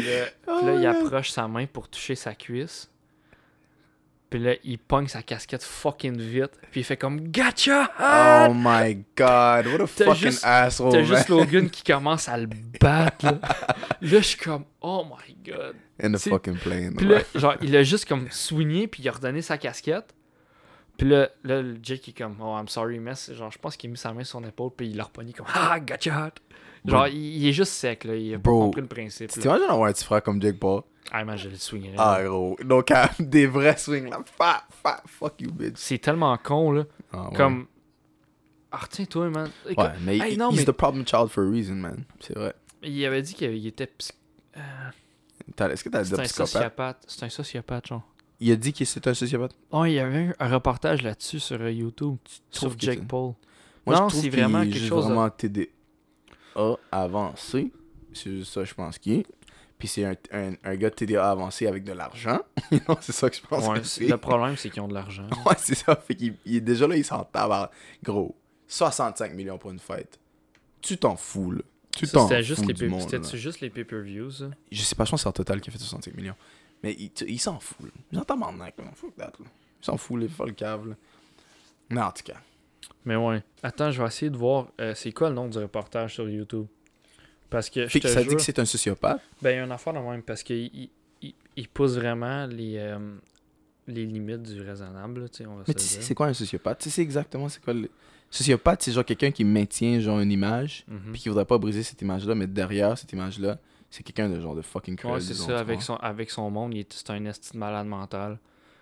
[0.00, 0.08] puis,
[0.46, 2.90] puis là, il approche sa main pour toucher sa cuisse.
[4.30, 6.50] Puis là, il pogne sa casquette fucking vite.
[6.70, 7.90] Puis il fait comme Gotcha!
[7.98, 12.46] Oh my god, what a fucking juste- asshole, T'as juste Logan qui commence à le
[12.78, 13.24] battre.
[13.24, 15.76] Là, Là, je suis comme Oh my god.
[16.02, 16.94] In the fucking plane.
[16.96, 20.14] Puis là, genre, il a juste comme swingé, puis il a redonné sa casquette.
[20.98, 23.32] Puis là, là Jake il est comme Oh, I'm sorry, miss.
[23.32, 25.32] Genre, je pense qu'il a mis sa main sur son épaule, puis il l'a repogné
[25.32, 26.32] comme Ah, gotcha!
[26.88, 28.14] Genre, il, il est juste sec, là.
[28.16, 28.58] Il a Bro.
[28.58, 29.30] pas compris le principe.
[29.30, 30.82] Tu t'imagines avoir un petit frère comme Jake Paul?
[31.10, 31.94] Ah, man, je le swingerais.
[31.96, 32.56] Ah, gros.
[32.64, 34.20] Donc, à des vrais swings, là.
[34.36, 35.74] Fa, fa, fuck you, bitch.
[35.76, 36.84] C'est tellement con, là.
[37.12, 37.36] Ah, ouais.
[37.36, 37.66] Comme.
[38.70, 39.50] Ah, retiens-toi, man.
[39.66, 42.04] Ouais, mais Hey, he- non, he's mais- the problem child for a reason, man.
[42.20, 42.54] C'est vrai.
[42.82, 43.86] Il avait dit qu'il était.
[43.86, 44.12] psy-
[44.56, 46.48] euh, Est-ce que t'as dit C'est un psychopathe?
[46.52, 47.04] sociopathe.
[47.08, 48.02] C'est un sociopathe, genre.
[48.40, 49.56] Il a dit que c'est un sociopathe?
[49.72, 52.16] Oh, il y avait un reportage là-dessus sur euh, YouTube.
[52.52, 53.32] Que Jake Paul.
[53.86, 55.30] Moi, Non, je trouve c'est vraiment quelque chose vraiment
[56.58, 57.72] TDA avancé.
[58.12, 59.26] C'est juste ça, je pense qu'il est.
[59.78, 62.40] Puis c'est un, un, un gars de TDA avancé avec de l'argent.
[62.88, 64.94] non, c'est ça que je pense Ouais, que c'est- le problème, c'est qu'ils ont de
[64.94, 65.28] l'argent.
[65.46, 65.94] Ouais, c'est ça.
[65.94, 67.70] Fait qu'il il est déjà là, il s'en tabarde.
[68.02, 68.34] Gros,
[68.66, 70.18] 65 millions pour une fête.
[70.82, 71.62] Tu t'en fous, là.
[71.96, 72.42] Tu t'en fous c'était
[73.38, 74.30] juste les pay-per-views.
[74.72, 76.36] Je sais pas, je pense que c'est en total qui a fait 65 millions.
[76.82, 77.92] Mais il, il s'en fout, là.
[78.12, 78.84] Il s'en tabarnak, là.
[78.94, 79.46] Fuck that, là.
[79.80, 80.94] Il s'en fout, les folles caves, là.
[81.90, 82.40] Mais en tout cas.
[83.04, 83.42] Mais ouais.
[83.62, 84.68] Attends, je vais essayer de voir.
[84.80, 86.66] euh, c'est quoi le nom du reportage sur YouTube?
[87.50, 89.20] Parce que je te ça jure, dit que c'est un sociopathe?
[89.40, 90.22] Ben, il y a une affaire de même.
[90.22, 90.90] Parce qu'il il,
[91.22, 92.98] il- il pousse vraiment les, euh,
[93.86, 95.22] les limites du raisonnable.
[95.22, 96.78] là, on va Mais tu sais, c'est quoi un sociopathe?
[96.80, 97.88] Tu sais exactement c'est quoi le.
[98.30, 101.12] Sociopathe, c'est genre quelqu'un qui maintient genre une image, Mhm.
[101.12, 104.54] puis qui voudrait pas briser cette image-là, mais derrière cette image-là, c'est quelqu'un de genre
[104.54, 105.14] de fucking cruel.
[105.14, 105.58] Ouais, c'est ça.
[105.58, 108.38] Avec son, avec son monde, il est- c'est un esti de malade mental.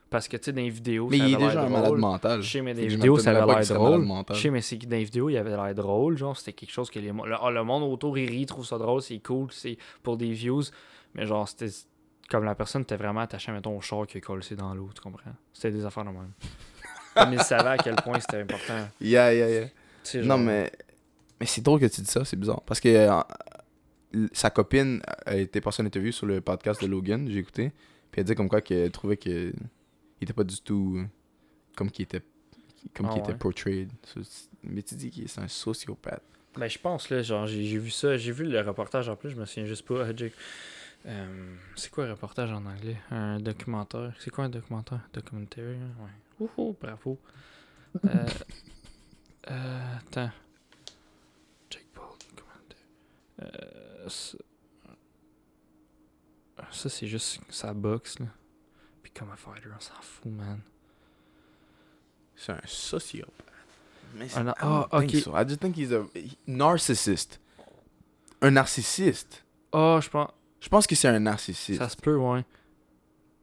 [0.08, 2.40] Parce que, tu sais, dans les vidéos, Mais ça il est déjà un malade mental.
[2.42, 4.02] Je sais, mais dans Fait les que je vidéos, ça avait l'air drôle.
[4.02, 4.36] mental.
[4.36, 6.16] Je sais, mais c'est que dans les vidéos, il avait l'air drôle.
[6.16, 8.64] Genre, c'était quelque chose que les, le, ah, le monde autour, il rit, il trouve
[8.64, 10.62] ça drôle, c'est cool, c'est pour des views.
[11.14, 11.70] Mais genre, c'était
[12.30, 15.00] comme la personne était vraiment attachée, mettons, au char qui est collé dans l'eau, tu
[15.00, 15.30] comprends?
[15.52, 16.32] C'était des affaires de même.
[17.14, 18.88] Comme il savait à quel point c'était important.
[19.00, 20.22] Yeah, yeah, yeah.
[20.22, 20.70] Non, mais.
[21.40, 22.60] Mais c'est drôle que tu dis ça, c'est bizarre.
[22.62, 23.20] Parce que euh,
[24.32, 27.72] sa copine a été passée en interview sur le podcast de Logan, j'ai écouté.
[28.10, 29.52] Puis elle dit comme quoi qu'elle trouvait que
[30.20, 31.05] il était pas du tout euh,
[31.76, 32.22] comme qu'il était
[32.94, 33.90] comme Ah qu'il était portrayed.
[34.62, 36.22] Mais tu dis qu'il est un sociopathe.
[36.56, 39.36] Ben, je pense, là, genre, j'ai vu ça, j'ai vu le reportage en plus, je
[39.36, 40.06] me souviens juste pas.
[41.06, 42.97] Euh, c'est quoi un reportage en anglais?
[43.10, 44.14] Un documentaire?
[44.18, 45.01] C'est quoi un documentaire?
[45.12, 45.90] Documentary, hein?
[46.01, 46.48] ouais.
[46.56, 47.18] Ouhou, bravo.
[48.05, 48.09] Euh,
[49.51, 50.30] euh, attends.
[51.70, 54.10] Jake Paul, documentaire.
[54.10, 54.38] Ça,
[56.72, 58.26] ça, c'est juste sa boxe, là.
[59.18, 60.60] Comme un fighter, on s'en fout, man.
[62.34, 63.32] C'est un sociopathe.
[64.14, 65.20] Mais I ah, think ok.
[65.22, 65.36] so.
[65.36, 66.05] I just think he's a
[66.47, 67.40] narcissist.
[68.43, 69.43] Un narcissiste.
[69.72, 70.30] Oh, je pense.
[70.60, 71.78] Je pense que c'est un narcissiste.
[71.78, 72.44] Ça se peut, ouais.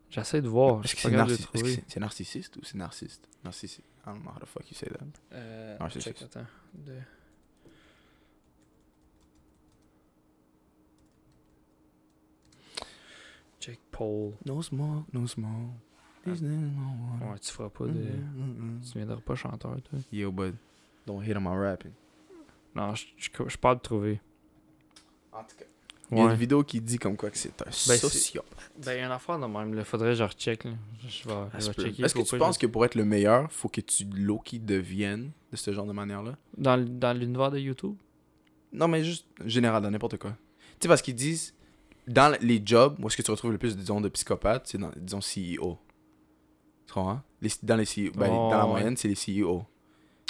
[0.09, 0.83] J'essaie de voir.
[0.83, 1.75] Est-ce que c'est narci- trouver.
[1.75, 3.27] c'est- c'est narcissiste ou c'est narcissiste?
[3.43, 3.79] Narcissiste.
[4.05, 5.05] I don't know how the fuck you say that.
[5.33, 6.45] Euh, Ah, c'est check, attends.
[6.73, 7.01] De-
[13.59, 14.33] Jake Paul.
[14.45, 15.71] No smoke, no smoke.
[16.25, 17.31] There's no water.
[17.33, 17.91] Ouais, tu feras pas de.
[17.91, 18.79] Mm-mm.
[18.81, 19.99] Tu viendras pas chanteur, toi.
[20.11, 20.55] Yo, bud.
[21.05, 21.91] Don't hit on my rapping.
[22.75, 24.19] Non, je je- je pas de trouver.
[25.31, 25.65] En tout cas.
[26.11, 26.31] Il y a Ouais.
[26.31, 28.71] une vidéo qui dit comme quoi que c'est un c'est- sociopathe.
[28.85, 29.73] Ben, il y a une affaire de même.
[29.73, 29.83] Là.
[29.83, 30.63] Faudrait que je recheck.
[30.65, 30.71] Là.
[31.07, 32.03] Je vais, je vais checker.
[32.03, 35.57] Est-ce que tu penses que pour être le meilleur, faut que tu low-key deviennes de
[35.57, 36.35] ce genre de manière-là?
[36.57, 37.95] Dans, dans l'univers de YouTube?
[38.71, 40.31] Non, mais juste général, dans n'importe quoi.
[40.31, 41.53] Tu sais, parce qu'ils disent,
[42.07, 44.91] dans les jobs, où est-ce que tu retrouves le plus, disons, de psychopathes, c'est dans,
[44.97, 45.77] disons, CEO.
[46.87, 47.21] Tu comprends?
[47.41, 48.71] Les, dans les CEO, ben, Oh, dans la ouais.
[48.71, 49.65] moyenne, c'est les CEO.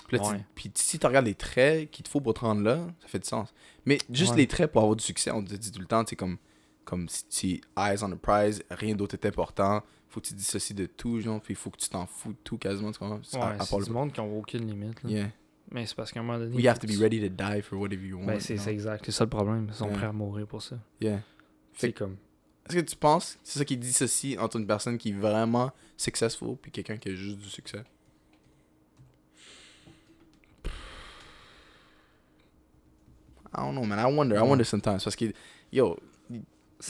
[0.08, 2.62] Puis, là, tu- puis si tu regardes les traits qu'il te faut pour te rendre
[2.62, 3.54] là, ça fait du sens.
[3.86, 4.38] Mais juste Ouais.
[4.38, 6.38] les traits pour avoir du succès, on te dit tout le temps, c'est comme,
[6.86, 10.86] comme si eyes on the prize, rien d'autre est important, faut que tu dissocies de
[10.86, 13.16] tout, genre, puis il faut que tu t'en fous de tout quasiment, tu comprends?
[13.16, 15.02] Ouais, À- à c'est part le- du monde qui ont aucune limite.
[15.04, 15.10] là.
[15.10, 15.30] Yeah.
[15.72, 16.54] Mais c'est parce qu'à un moment donné.
[16.56, 18.26] We il have to be ready to die for whatever you want.
[18.28, 18.66] Ben, c'est you know?
[18.66, 19.06] c'est exact.
[19.06, 19.66] C'est ça le problème.
[19.70, 19.94] Ils sont Ouais.
[19.94, 20.76] prêts à mourir pour ça.
[21.02, 21.22] Yeah.
[21.78, 22.18] C'est comme.
[22.68, 26.56] Est-ce que tu penses c'est ça qui dissocie entre une personne qui est vraiment successful
[26.62, 27.84] puis quelqu'un qui a juste du succès?
[33.56, 34.00] I don't know, man.
[34.00, 34.36] I wonder.
[34.38, 35.04] I wonder sometimes.
[35.04, 35.26] Parce que,
[35.72, 35.98] yo,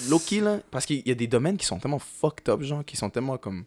[0.10, 2.96] Loki, là, parce qu'il y a des domaines qui sont tellement fucked up, genre, qui
[2.96, 3.66] sont tellement comme,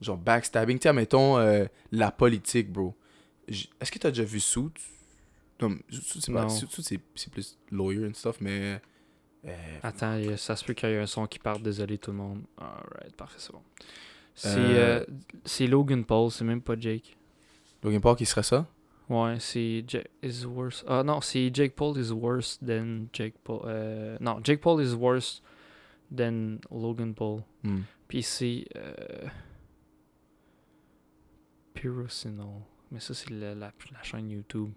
[0.00, 0.78] genre, backstabbing.
[0.78, 2.94] Tu sais, mettons, euh, la politique, bro.
[3.48, 4.40] Est-ce que t'as déjà vu
[6.32, 6.48] pas- Non.
[6.50, 8.80] C'est c'est plus lawyer and stuff, mais...
[9.46, 11.62] euh, Attends, ça se peut qu'il y ait un son qui parte.
[11.62, 12.42] Désolé tout le monde.
[12.56, 13.62] Alright, parfait, c'est bon.
[14.34, 15.06] C'est Euh, euh,
[15.44, 17.16] c'est Logan Paul, c'est même pas Jake.
[17.82, 18.66] Logan Paul qui serait ça?
[19.08, 20.84] Ouais, c'est Jake is worse.
[20.86, 23.62] Ah non, c'est Jake Paul is worse than Jake Paul.
[23.64, 25.42] euh, non, Jake Paul is worse
[26.14, 27.42] than Logan Paul.
[27.64, 27.80] Hmm.
[28.06, 28.64] Puis c'est.
[28.76, 29.28] euh.
[32.90, 34.70] Mais ça, c'est la, la chaîne YouTube.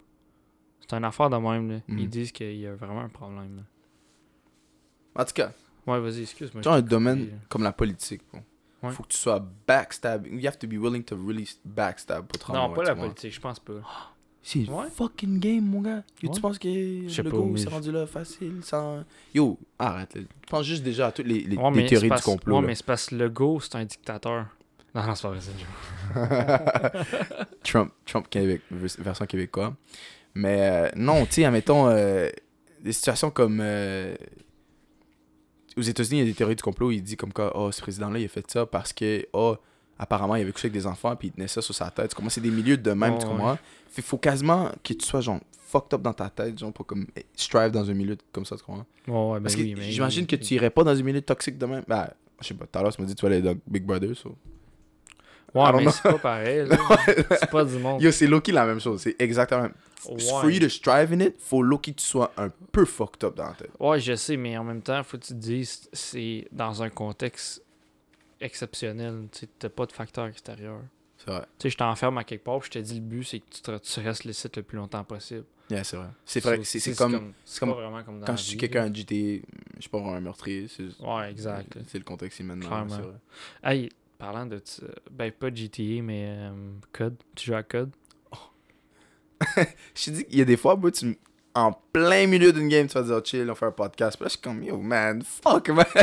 [0.82, 1.80] C'est une affaire de même, là.
[1.88, 3.64] Ils disent qu'il y a vraiment un problème, là.
[5.16, 5.52] En tout cas,
[5.88, 6.62] Ouais, vas-y, excuse-moi.
[6.62, 7.34] tu as un domaine là.
[7.50, 8.42] comme la politique, bon.
[8.84, 8.92] Ouais.
[8.94, 10.26] Faut que tu sois backstab.
[10.28, 13.40] You have to be willing to really backstab pour te Non, pas la politique, je
[13.40, 13.74] pense pas.
[14.44, 14.88] C'est Ouais.
[14.96, 16.04] fucking game, mon gars.
[16.24, 16.36] Yo, Ouais.
[16.36, 19.04] Tu penses que le go s'est rendu là facile sans.
[19.36, 20.16] Yo, arrête.
[20.16, 20.22] là.
[20.22, 22.56] Je pense juste déjà à toutes les, les, Ouais, les théories du complot.
[22.56, 22.68] Ouais, là.
[22.70, 24.48] mais c'est parce que le go, c'est un dictateur.
[24.96, 25.52] Non, non, c'est pas vrai, c'est.
[27.64, 29.74] Trump, Trump Québec, vers- version québécois.
[30.34, 32.30] Mais euh, non, tu sais, admettons, euh,
[32.82, 33.60] des situations comme.
[33.62, 34.16] euh,
[35.78, 36.92] aux États-Unis, il y a des théories du complot.
[36.92, 39.56] Il dit comme quoi, oh, ce président-là, il a fait ça parce que, oh,
[39.98, 42.10] apparemment, il avait couché avec des enfants, puis il tenait ça sur sa tête.
[42.10, 42.30] Tu comprends?
[42.30, 43.32] C'est des milieux de même, Ouais, tu ouais.
[43.32, 43.58] comprends?
[43.90, 47.06] Fait faut quasiment que tu sois, genre, fucked up dans ta tête, genre, pour comme
[47.36, 48.86] strive dans un milieu comme ça, tu comprends?
[49.08, 49.92] Ouais, ouais, ben Parce oui, que mais.
[49.92, 51.84] j'imagine que tu irais pas dans un milieu toxique de même.
[51.88, 52.10] Ben,
[52.42, 54.16] je sais pas, tout à l'heure, tu m'as dit que tu allais dans Big Brother,
[54.16, 54.36] so.
[55.54, 56.66] Ouais, don't mais c'est pas pareil,
[57.40, 58.02] c'est pas du monde.
[58.02, 59.02] Yo, c'est Loki la même chose.
[59.02, 59.78] C'est exactement la même.
[59.98, 60.54] For Ouais.
[60.56, 63.48] you to strive in it, faut Loki que tu sois un peu fucked up dans
[63.50, 63.70] la tête.
[63.80, 66.90] Ouais, je sais, mais en même temps, faut que tu te dises, c'est dans un
[66.90, 67.62] contexte
[68.40, 69.28] exceptionnel.
[69.32, 70.80] Tu t'as pas de facteur extérieur.
[71.18, 71.42] C'est vrai.
[71.60, 73.46] Tu sais, je t'enferme à quelque part, puis je te dis le but, c'est que
[73.52, 75.44] tu, te- tu restes le site le plus longtemps possible.
[75.70, 76.08] Yeah, c'est vrai.
[76.26, 76.60] C'est vrai.
[76.64, 79.16] C'est comme, C'est comme pas vraiment comme dans quand je suis quelqu'un à GTA,
[79.76, 80.68] je suis pas un meurtrier.
[80.68, 81.78] C'est Ouais, exact.
[81.88, 82.98] C'est le contexte mène Clairement.
[83.64, 83.90] Hey,
[84.22, 84.62] parlant de.
[85.10, 86.52] Ben, pas GTA, mais euh,
[86.94, 87.18] Code.
[87.36, 87.92] Tu joues à Code?
[89.96, 91.18] Je te dis qu'il y a des fois, tu
[91.54, 94.16] en plein milieu d'une game, tu vas dire oh, chill, on fait un podcast.
[94.16, 95.86] Puis là, je suis comme yo, man, fuck, man.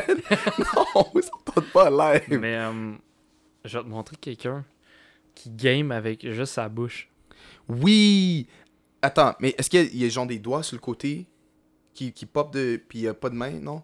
[0.58, 2.38] non, ça tente pas live.
[2.38, 2.92] Mais euh,
[3.64, 4.64] je vais te montrer quelqu'un
[5.34, 7.08] qui game avec juste sa bouche.
[7.68, 8.46] Oui!
[9.00, 11.26] Attends, mais est-ce qu'il y, y a genre des doigts sur le côté
[11.94, 12.82] qui, qui pop de.
[12.88, 13.82] Puis a pas de main, non?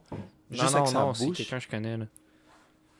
[0.51, 1.36] Juste non, avec non, sa non, bouche?
[1.36, 1.97] quelqu'un que je connais.
[1.97, 2.06] Là.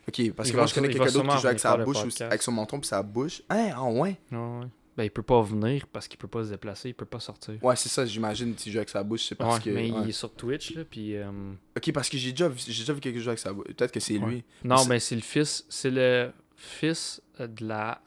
[0.09, 2.43] Ok, parce que moi je connais quelqu'un d'autre qui joue avec sa bouche, ou- avec
[2.43, 3.43] son menton puis sa bouche.
[3.48, 4.18] Hein, ah ouais?
[4.31, 4.66] Ouais, ouais.
[4.97, 7.55] Ben, il peut pas venir parce qu'il peut pas se déplacer, il peut pas sortir.
[7.64, 9.70] Ouais, c'est ça, j'imagine, s'il joue avec sa bouche, c'est parce Ouais, que.
[9.70, 10.01] mais ouais.
[10.05, 11.16] il est sur Twitch, là, puis...
[11.16, 11.31] euh,
[11.76, 13.66] Ok, parce que j'ai déjà, vu- j'ai déjà vu quelqu'un jouer avec sa bouche.
[13.76, 14.26] Peut-être que c'est Ouais.
[14.31, 14.44] lui.
[14.62, 15.64] Non, mais c'est le fils...
[15.68, 18.01] C'est le fils de la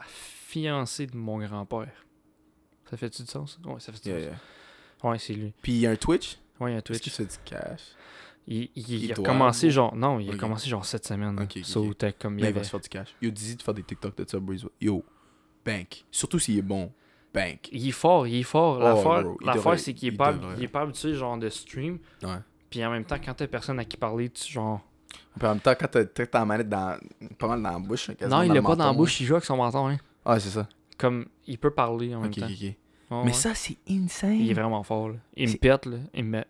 [0.47, 1.91] fiancée de mon grand-père.
[2.89, 3.59] Ça fait-tu du sens?
[3.65, 4.29] Ouais, ça fait du Yeah, sens.
[5.03, 5.09] yeah.
[5.11, 5.53] Ouais, c'est lui.
[5.61, 6.37] Puis il y a un Twitch?
[6.59, 7.01] Ouais, il y a un Est-ce Twitch.
[7.01, 7.81] qu'il fait du cash?
[8.47, 9.95] Il, il- il Il a doit, commencé genre...
[9.95, 11.35] Non, il a commencé genre cette semaine.
[11.35, 11.43] là.
[11.43, 11.97] Ok, ok, So, ok.
[11.97, 13.15] t'as comme il il va se faire du cash.
[13.21, 14.65] Yo, dis de faire des TikTok de ça, Breeze.
[14.79, 15.03] Yo,
[15.65, 16.05] bank.
[16.11, 16.91] Surtout s'il est bon.
[17.33, 17.67] Bank.
[17.71, 18.77] Il est fort, il est fort.
[18.79, 21.99] Oh, L'affaire, il c'est qu'il est, il pas, il est pas habitué genre de stream.
[22.23, 22.29] Ouais.
[22.69, 24.81] Puis en même temps, quand t'as personne à qui parler, tu genre.
[25.37, 26.97] Puis en même temps, quand t'as ta manette dans,
[27.37, 29.45] pas mal dans la bouche, non, il l'a pas dans la bouche, il joue avec
[29.45, 29.97] son menton, hein.
[30.25, 30.67] Ouais, c'est ça.
[30.97, 32.47] Comme il peut parler en même temps.
[33.09, 33.33] Mais ouais.
[33.33, 34.33] ça, c'est insane.
[34.39, 35.15] Il est vraiment fort, là.
[35.35, 35.97] Il me pète, là.
[36.13, 36.43] Il me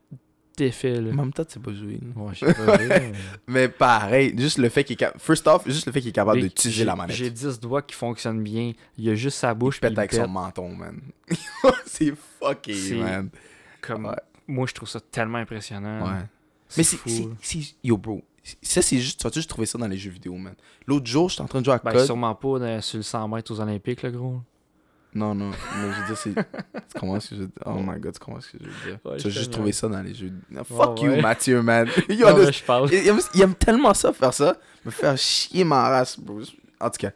[0.58, 1.12] défait, là.
[1.12, 2.00] En même temps, tu sais pas jouer.
[2.02, 2.22] là.
[2.22, 2.78] Ouais, je sais pas.
[2.78, 3.12] mais-
[3.48, 5.20] Mais pareil, juste le fait qu'il est capable.
[5.20, 7.16] First off, juste le fait qu'il est capable Mais d'utiliser j'ai- la manette.
[7.16, 8.74] J'ai 10 doigts qui fonctionnent bien.
[8.98, 10.22] Il a juste sa bouche, Il puis pète il avec pète.
[10.22, 11.00] son menton, man.
[11.86, 13.30] c'est fucké, C'est- man.
[13.82, 14.06] Comme...
[14.06, 14.16] Ouais.
[14.48, 16.06] Moi, je trouve ça tellement impressionnant.
[16.06, 16.22] Ouais.
[16.78, 16.98] Mais c'est.
[17.06, 18.22] c'est- c'est- Yo, bro.
[18.62, 19.20] Ça, c'est juste.
[19.20, 20.54] Tu vas juste trouver ça dans les jeux vidéo, man.
[20.86, 22.06] L'autre jour, j'étais en train de jouer à Ben, Code.
[22.06, 24.40] sûrement pas dans- sur le 100 mètres aux Olympiques, le gros.
[25.18, 25.50] Non, non.
[25.50, 26.34] Mais je veux dire, c'est.
[26.34, 27.64] tu comprends ce que je veux dire?
[27.66, 29.00] Oh my god, tu comprends ce que je veux dire?
[29.04, 29.76] Ouais, tu vas juste niaise.
[29.76, 30.32] ça dans les jeux.
[30.66, 31.22] Fuck Ouais, you.
[31.22, 31.88] Mathieu, man.
[32.10, 32.90] Yo, Non, le- je parle.
[32.94, 34.58] il, aime, il aime tellement ça, faire ça.
[34.86, 36.40] Me faire chier ma race, bro.
[36.80, 37.12] En tout cas.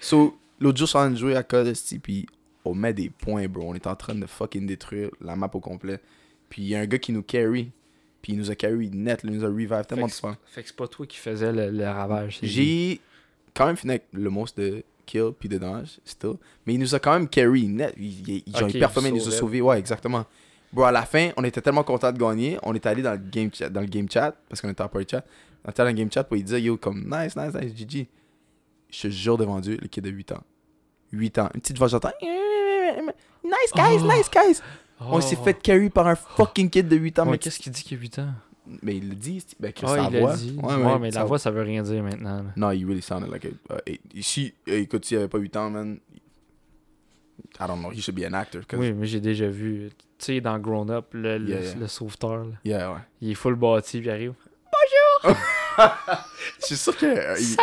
[0.00, 2.26] So, l'autre jour, je suis en train de jouer à Code Esti, puis
[2.64, 3.70] on met des points, bro.
[3.70, 5.98] On est en train de fucking détruire la map au complet.
[6.50, 7.70] Puis il y a un gars qui nous carry.
[8.22, 10.36] Puis il nous a carry net, il nous a revive tellement de fois.
[10.46, 12.40] Fait que c'est pas toi qui faisais le, le ravage.
[12.42, 13.00] J'ai
[13.54, 16.34] quand même fini avec le monstre de kill puis de dommage, still.
[16.66, 17.94] Mais il nous a quand même carry net.
[17.96, 19.38] Il, il, il, genre, Ok, il performait, il il nous a sauvait.
[19.38, 19.60] sauvés.
[19.62, 20.24] Ouais, exactement.
[20.72, 22.58] Bro, à la fin, on était tellement contents de gagner.
[22.62, 24.88] On est allé dans le game chat, dans le game chat parce qu'on était en
[24.88, 25.24] party chat.
[25.64, 28.08] On était dans le game chat pour lui dire yo, comme nice, nice, nice, GG.
[28.90, 30.42] Je te jure devant Dieu, le kid de 8 ans.
[31.12, 31.48] 8 ans.
[31.54, 32.12] Une petite voix, j'entends.
[32.22, 34.12] Nice guys, Oh.
[34.12, 34.60] nice guys.
[35.00, 35.20] On Oh.
[35.20, 37.24] s'est fait carry par un fucking kid de 8 ans.
[37.24, 38.28] Ouais, mais qu'est-ce qu'il dit qu'il a 8 ans?
[38.82, 40.30] Mais il le dit, c'est- ben, que Ouais, sa il voix.
[40.30, 40.56] l'a dit.
[40.62, 42.42] Ouais, Ouais, ouais, mais la voix, ça veut rien dire maintenant.
[42.42, 42.50] là.
[42.56, 43.48] No, he really sounded like a.
[43.74, 44.00] Uh, eight.
[44.22, 45.98] Si, eh, écoute, s'il avait pas 8 ans, man.
[47.60, 48.62] I don't know, he should be an actor.
[48.66, 49.90] 'cause- Oui, mais j'ai déjà vu.
[50.18, 51.74] Tu sais, dans Grown Up, le, le, Yeah, yeah.
[51.74, 52.98] le sauveteur, là, Yeah, ouais.
[53.20, 54.32] il est full bâti, puis il arrive.
[56.60, 57.04] Je suis sûr que.
[57.06, 57.62] euh, Ça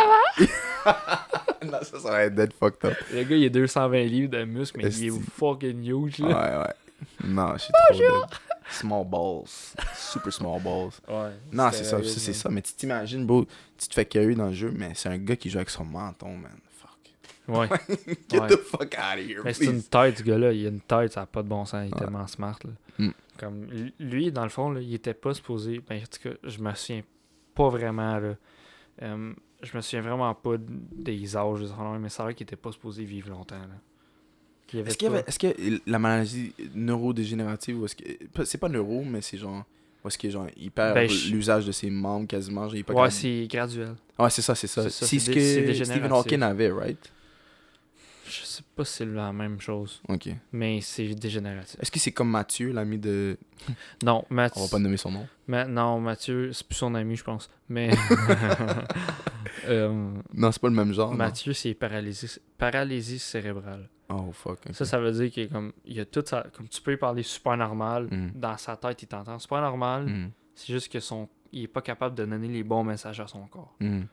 [0.86, 1.26] va?
[1.66, 2.98] non, ça, ça va être dead fucked up.
[3.12, 6.62] Le gars, il est 220 livres de muscle, mais il est fucking huge, Ouais, là.
[6.68, 7.28] ouais.
[7.28, 8.38] Non, je suis trop dead.
[8.70, 9.48] Small balls.
[9.96, 10.92] Super small balls.
[11.08, 11.32] Ouais.
[11.52, 12.50] Non, c'est ça, ça, c'est ça.
[12.50, 13.46] Mais tu t'imagines, bro,
[13.78, 15.86] tu te fais carry dans le jeu, mais c'est un gars qui joue avec son
[15.86, 16.52] menton, man.
[16.72, 16.90] Fuck.
[17.48, 17.68] Ouais.
[18.30, 18.48] Get Ouais.
[18.48, 20.52] the fuck out of here, Mais c'est une tête, ce gars-là.
[20.54, 21.86] Il a une tête, ça n'a pas de bon sens.
[21.86, 22.00] Il est Ouais.
[22.00, 22.58] tellement smart.
[22.64, 22.72] Là.
[23.06, 23.12] Mm.
[23.38, 23.68] Comme,
[24.00, 25.82] lui, dans le fond, là, il était pas supposé.
[25.88, 27.02] Ben, en tout cas, je me souviens
[27.56, 28.18] pas vraiment.
[28.20, 28.36] Là.
[29.02, 32.46] Euh, je me souviens vraiment pas des âges de son nom, mais c'est vrai qu'il
[32.46, 33.56] était pas supposé vivre longtemps.
[33.56, 33.76] Là.
[34.74, 37.96] Il y avait Est-ce qu'il y pas- avait, est-ce que la maladie neurodégénérative, ou est-ce
[37.96, 38.04] que,
[38.46, 39.64] c'est pas neuro, mais c'est genre,
[40.06, 43.10] est-ce que genre, il perd Ben, je- l'usage de ses membres quasiment, genre, est Ouais,
[43.12, 43.96] c'est graduel.
[44.18, 44.90] Ouais, c'est ça, c'est ça.
[44.90, 45.74] c'est ce que.
[45.86, 47.12] Stephen Hawking avait, right?
[48.26, 50.30] Je sais pas si c'est la même chose, Ok.
[50.52, 51.78] mais c'est dégénératif.
[51.80, 53.38] Est-ce que c'est comme Mathieu, l'ami de.
[54.04, 54.62] Non, Mathieu.
[54.62, 55.28] On va pas nommer son nom.
[55.46, 57.48] Ma- non, Mathieu, c'est plus son ami, je pense.
[57.70, 57.92] Mais.
[59.68, 61.14] Euh, Non, c'est pas le même genre.
[61.14, 63.90] Mathieu, c'est paralysie, paralysie cérébrale.
[64.10, 64.60] Oh fuck.
[64.72, 65.72] Ça, ça veut dire qu'il comme.
[65.86, 66.46] Il a tout ça.
[66.56, 68.08] Comme tu peux lui parler super normal.
[68.12, 68.32] Mhm.
[68.36, 70.06] Dans sa tête, il t'entend super normal.
[70.06, 70.32] Mhm.
[70.56, 71.28] C'est juste que son.
[71.52, 73.76] Il est pas capable de donner les bons messages à son corps.
[73.80, 74.08] Mhm.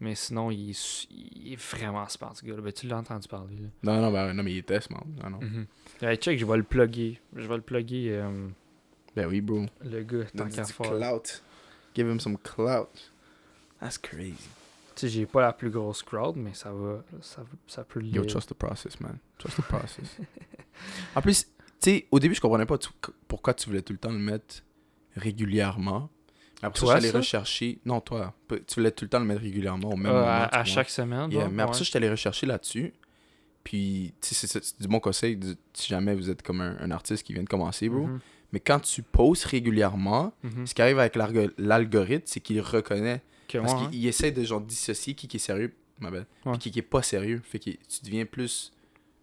[0.00, 2.62] Mais sinon, il est, il est vraiment smart, ce gars-là.
[2.62, 3.56] Ben, tu l'as entendu parler.
[3.56, 3.68] Là.
[3.82, 5.04] Non, non, ben, non, mais il était smart.
[5.22, 5.40] Non, non.
[5.40, 5.66] Mhm.
[6.00, 7.20] Hey, check, je vais le plugger.
[7.36, 8.48] Je vais le plugger, euh,
[9.14, 9.66] Ben oui, bro.
[9.84, 10.90] le gars, tant qu'à faire.
[10.90, 11.42] clout.
[11.94, 12.88] Give him some clout.
[13.80, 14.36] That's crazy.
[14.96, 17.02] Sais, j'ai pas la plus grosse crowd, mais ça va.
[17.22, 18.06] Ça, ça peut le.
[18.08, 19.18] Yo, trust the process, man.
[19.38, 20.18] Trust the process.
[21.14, 21.50] en plus, tu
[21.80, 22.76] sais, au début, je comprenais pas
[23.28, 24.62] pourquoi tu voulais tout le temps le mettre
[25.16, 26.10] régulièrement.
[26.62, 27.78] Après Toi, ça, j'allais rechercher.
[27.86, 28.34] Non, toi.
[28.48, 30.48] Tu voulais tout le temps le mettre régulièrement au même Euh, moment.
[30.52, 31.30] à, chaque semaine.
[31.30, 31.78] Yeah, mais après ouais.
[31.78, 32.92] ça, je t'allais rechercher là-dessus.
[33.64, 36.90] Puis, tu sais, c'est- du bon conseil de- si jamais vous êtes comme un, un
[36.90, 38.06] artiste qui vient de commencer, bro.
[38.06, 38.20] Mhm,
[38.52, 40.66] Mais quand tu postes régulièrement, mhm.
[40.66, 41.16] ce qui arrive avec
[41.56, 43.22] l'algorithme, c'est qu'il reconnaît.
[43.58, 46.52] Parce ouais, qu'il il essaie de genre dissocier qui, qui est sérieux, ma belle, Ouais.
[46.52, 47.40] puis qui, qui est pas sérieux.
[47.44, 48.72] Fait que tu deviens plus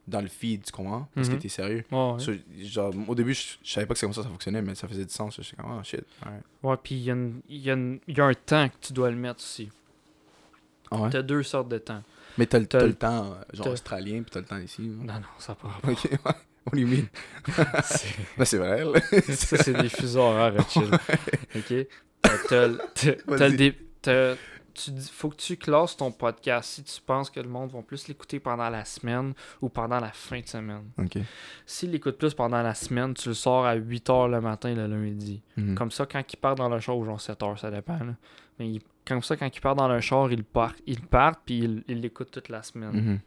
[0.07, 1.07] dans le feed, tu comprends?
[1.15, 1.35] Parce Mhm.
[1.35, 1.83] que t'es sérieux.
[1.91, 2.19] Ouais, ouais.
[2.19, 2.31] So,
[2.63, 4.87] genre, au début, je, je savais pas que c'est comme ça ça fonctionnait, mais ça
[4.87, 5.35] faisait du sens.
[5.37, 6.03] Je suis comme, oh shit.
[6.63, 7.01] Ouais, puis il
[7.49, 7.61] y, y,
[8.15, 9.69] y a un temps que tu dois le mettre aussi.
[10.91, 11.09] Ah ouais?
[11.09, 12.01] T'as deux sortes de temps.
[12.37, 14.81] Mais t'as le, temps, genre australien, puis t'as le temps ici.
[14.83, 16.17] Non, non, ça part Ok, ouais.
[16.23, 17.05] What do you mean?
[17.83, 19.01] C'est- Ben, c'est vrai, là.
[19.35, 20.83] Ça, c'est des fuseaux horaires, chill.
[21.55, 21.87] OK?
[22.47, 27.49] T'as- le- dé- tu faut que tu classes ton podcast si tu penses que le
[27.49, 30.83] monde va plus l'écouter pendant la semaine ou pendant la fin de semaine.
[31.65, 35.41] S'il l'écoute plus pendant la semaine, tu le sors à 8h le matin le lundi.
[35.55, 35.73] Mhm.
[35.75, 37.97] Comme ça, quand il part dans le char, ou genre 7h, ça dépend.
[37.97, 38.15] là.
[38.59, 41.83] Mais il- comme ça, quand il part dans le char, il part, il part puis
[41.87, 42.91] il l'écoute toute la semaine.
[42.91, 43.19] Mhm.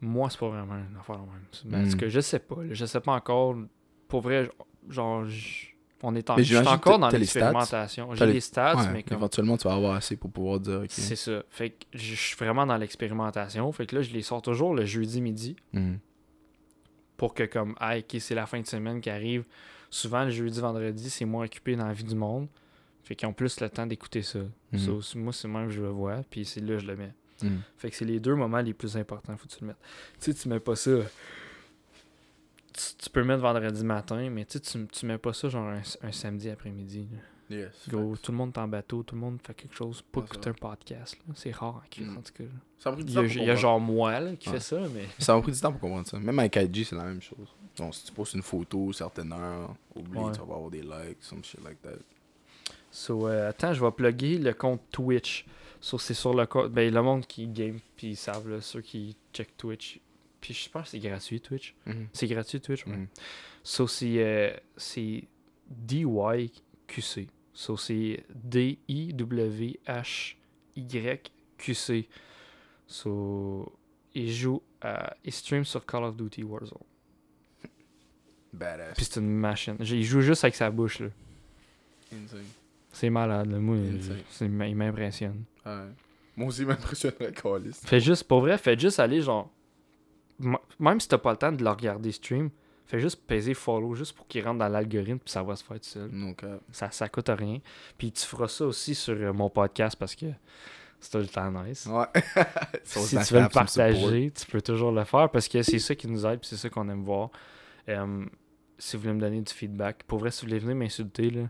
[0.00, 1.44] Moi, c'est pas vraiment une affaire même.
[1.70, 1.98] Parce Mm.
[1.98, 2.56] que je sais pas.
[2.62, 2.72] là.
[2.72, 3.54] Je sais pas encore.
[4.08, 4.50] Pour vrai,
[4.88, 5.24] genre,
[6.02, 8.14] on est en, Mais je suis j'imagine encore dans l'expérimentation.
[8.14, 9.18] J'ai les- stats, Ouais, mais comme.
[9.18, 10.82] Éventuellement, tu vas avoir assez pour pouvoir dire.
[10.88, 11.42] C'est ça.
[11.50, 13.70] Fait que je suis vraiment dans l'expérimentation.
[13.72, 15.98] Fait que là, je les sors toujours le jeudi midi Mhm.
[17.16, 19.44] pour que, comme, ah, ok, c'est la fin de semaine qui arrive.
[19.90, 22.48] Souvent, le jeudi, vendredi, c'est moins occupé dans la vie du monde.
[23.02, 24.38] Fait qu'ils ont plus le temps d'écouter ça.
[24.76, 27.12] C'est- moi, c'est même que je le vois, puis c'est là que je le mets.
[27.42, 27.60] Mhm.
[27.76, 29.78] Fait que c'est les deux moments les plus importants, faut que tu le mettes.
[30.20, 30.90] Tu sais, tu mets pas ça.
[32.88, 36.12] Tu, tu peux mettre vendredi matin, mais tu tu, mets pas ça genre un, un
[36.12, 37.08] samedi après-midi.
[37.50, 37.88] Yes.
[37.88, 40.50] Gros, tout le monde est en bateau, tout le monde fait quelque chose pour écouter
[40.50, 41.16] un podcast.
[41.34, 42.16] C'est rare en crise, Mm.
[42.18, 42.44] en tout cas.
[42.78, 43.60] Ça m'a pris du Il y a, pour il y a comprendre.
[43.60, 44.54] genre moi là, qui Ouais.
[44.54, 45.06] fait ça, mais.
[45.18, 46.18] Ça m'a pris du temps pour comprendre ça.
[46.20, 47.48] Même avec IG, c'est la même chose.
[47.76, 50.32] Donc, si tu postes une photo, certaines heures, oublie, Ouais.
[50.32, 51.98] tu vas avoir des likes, some shit like that.
[52.90, 55.44] So, euh, attends, je vais plugger le compte Twitch.
[55.80, 56.70] So, c'est sur le compte.
[56.72, 60.00] Ben, le monde qui game, puis ils savent, là, ceux qui check Twitch.
[60.40, 61.74] Puis je pense que c'est gratuit, Twitch.
[61.86, 62.06] Mhm.
[62.12, 62.96] C'est gratuit, Twitch, ouais.
[62.96, 63.06] Mhm.
[63.62, 65.24] So, c'est euh, c'est
[65.68, 67.28] DYQC.
[67.52, 68.24] So, c'est
[70.76, 72.08] D-I-W-H-Y-Q-C.
[72.86, 73.72] So,
[74.14, 75.14] il joue à.
[75.24, 76.78] Il stream sur Call of Duty Warzone.
[78.52, 78.94] Badass.
[78.96, 79.76] Puis c'est une machine.
[79.80, 81.08] Il joue juste avec sa bouche, là.
[82.12, 82.44] Insane.
[82.92, 83.58] C'est malade, là.
[83.58, 84.18] Moi, Insane.
[84.30, 85.44] c'est- il m'impressionne.
[85.64, 85.84] Ouais.
[86.36, 87.74] Moi aussi, il m'impressionnerait, Calis.
[87.84, 89.52] Fais juste, pour vrai, fais juste aller genre.
[90.78, 92.50] Même si t'as pas le temps de le regarder stream,
[92.86, 95.78] fais juste peser follow juste pour qu'il rentre dans l'algorithme puis ça va se faire
[95.78, 96.10] tout seul.
[96.72, 97.58] Ça, ça coûte rien.
[97.98, 100.26] Puis tu feras ça aussi sur euh, mon podcast parce que
[100.98, 101.86] c'est tout le temps nice.
[101.86, 102.06] Ouais.
[102.84, 106.08] si tu veux le partager, tu peux toujours le faire parce que c'est ça qui
[106.08, 107.30] nous aide c'est ça qu'on aime voir.
[107.86, 111.42] Si vous voulez me donner du feedback, pour vrai, si vous voulez venir m'insulter, là,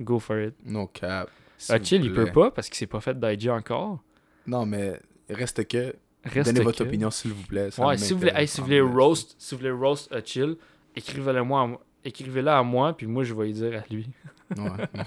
[0.00, 0.54] go for it.
[0.64, 1.30] No cap.
[1.68, 4.02] Ah, chill, il peut pas parce qu'il s'est pas fait d'IG encore.
[4.46, 5.94] Non, mais reste que.
[6.24, 7.68] Reste Donnez votre que- opinion, s'il vous plaît.
[7.78, 8.96] Ouais, si vous voulez, hey, m'intéresse si vous en voulez esti.
[8.96, 10.56] roast, si vous voulez roast a chill,
[10.96, 14.08] écrivez-le moi, à moi- écrivez-le à moi, puis moi je vais y dire à lui.
[14.56, 14.64] Ouais.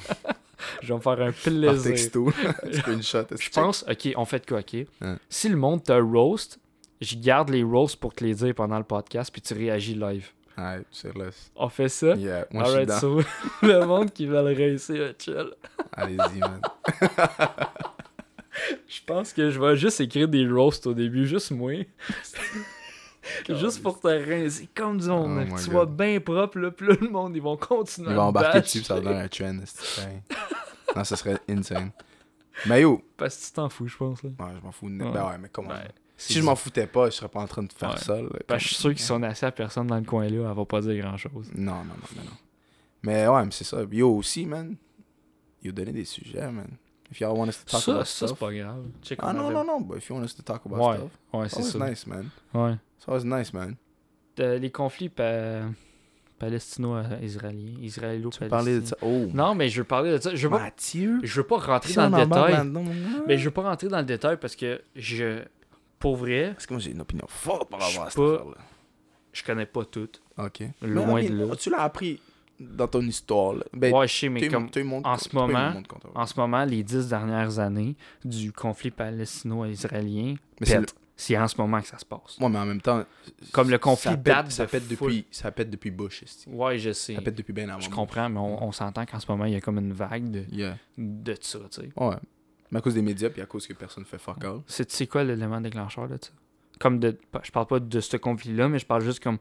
[0.82, 1.84] Je vais me faire un Par plaisir.
[1.84, 2.32] texto.
[2.72, 3.26] Screenshot.
[3.40, 4.88] Je pense, ok, on fait de quoi, ok?
[5.02, 5.18] Hein.
[5.30, 6.60] Si le monde te roast,
[7.00, 10.28] je garde les roasts pour te les dire pendant le podcast, puis tu réagis live.
[10.58, 10.82] Ouais,
[11.16, 11.52] laisse.
[11.56, 12.16] On fait ça?
[12.16, 13.22] Yeah, moi Alright, so,
[13.62, 15.52] le monde qui veut le réussir a chill.
[15.94, 16.60] Allez-y, man.
[18.88, 21.74] Je pense que je vais juste écrire des roasts au début, juste moi.
[23.50, 25.32] juste pour te rincer comme du monde.
[25.34, 28.14] Oh là, que tu sois bien propre, là, là, le monde, ils vont continuer Il
[28.14, 29.58] à va me embarquer dessus, ça va devenir un trend.
[30.96, 31.92] Non, ça serait insane.
[32.66, 34.24] Mais yo, Parce que tu t'en fous, je pense.
[34.24, 34.30] Là.
[34.40, 34.88] ouais, je m'en fous.
[34.88, 34.98] Ouais.
[34.98, 35.70] Ben ouais, mais comment?
[35.70, 35.88] Ouais.
[36.16, 37.98] Si je m'en foutais pas, je serais pas en train de faire Ouais.
[37.98, 38.20] ça.
[38.20, 40.66] là, comme- je suis sûr qu'ils sont assis à personne dans le coin-là, elle va
[40.66, 41.52] pas dire grand-chose.
[41.54, 42.32] Non, non, non, non, non.
[43.04, 43.82] Mais ouais, mais c'est ça.
[43.92, 44.76] Yo aussi, man.
[45.62, 46.70] Yo, donner des sujets, man.
[47.12, 48.40] If y'all want us to talk Ça, about ça c'est stuff.
[48.40, 48.84] pas grave.
[49.02, 50.98] Check, Ah on non, non, non, but if you want us to talk about Ouais,
[50.98, 51.12] stuff.
[51.34, 51.90] ouais, It's c'est ça.
[51.90, 52.30] nice, man.
[52.54, 52.74] Ouais.
[52.98, 53.76] It's always nice, man.
[54.40, 55.62] Euh, les conflits pa-
[56.40, 58.50] palestino-israéliens, israélo-palestiniens.
[58.50, 58.98] parler de ça?
[59.02, 59.28] Oh.
[59.34, 60.36] Non, mais je veux parler de ça.
[60.36, 61.20] Je veux pas, Mathieu?
[61.24, 62.72] je veux pas rentrer dans le détail.
[63.28, 65.44] Mais je veux pas rentrer dans le détail parce que je.
[66.00, 68.58] Pour vrai, Parce que moi, j'ai une opinion forte par rapport à cette affaire-là.
[69.34, 70.08] je connais pas tout.
[70.38, 70.62] Ok.
[70.84, 71.56] Loin Mais, de mais, là.
[71.56, 72.22] Tu l'as appris
[72.60, 73.64] dans ton histoire, là.
[73.74, 74.70] Ben, ouais, je sais, mais comme.
[75.04, 75.74] en ce moment-
[76.16, 80.36] En ce moment, les dix dernières années du conflit palestino-israélien,
[81.16, 82.38] c'est en ce moment que ça se passe.
[82.40, 83.04] Ouais, mais en même temps.
[83.52, 86.24] Comme le conflit ça pète, date ça de pète full- depuis, ça pète depuis Bush.
[86.48, 87.16] Ouais, je sais.
[87.16, 87.80] Ça pète depuis bien avant.
[87.80, 90.30] Je comprends, mais on, on s'entend qu'en ce moment, il y a comme une vague
[90.30, 90.78] de, Yeah.
[90.98, 91.90] de ça, tu sais.
[91.96, 92.16] Ouais.
[92.72, 94.60] Mais à cause des médias, puis à cause que personne fait fuck all.
[94.68, 96.32] C'est c'est quoi l'élément déclencheur de ça?
[96.80, 97.18] Comme de.
[97.44, 99.38] Je parle pas de ce conflit-là, mais je parle juste comme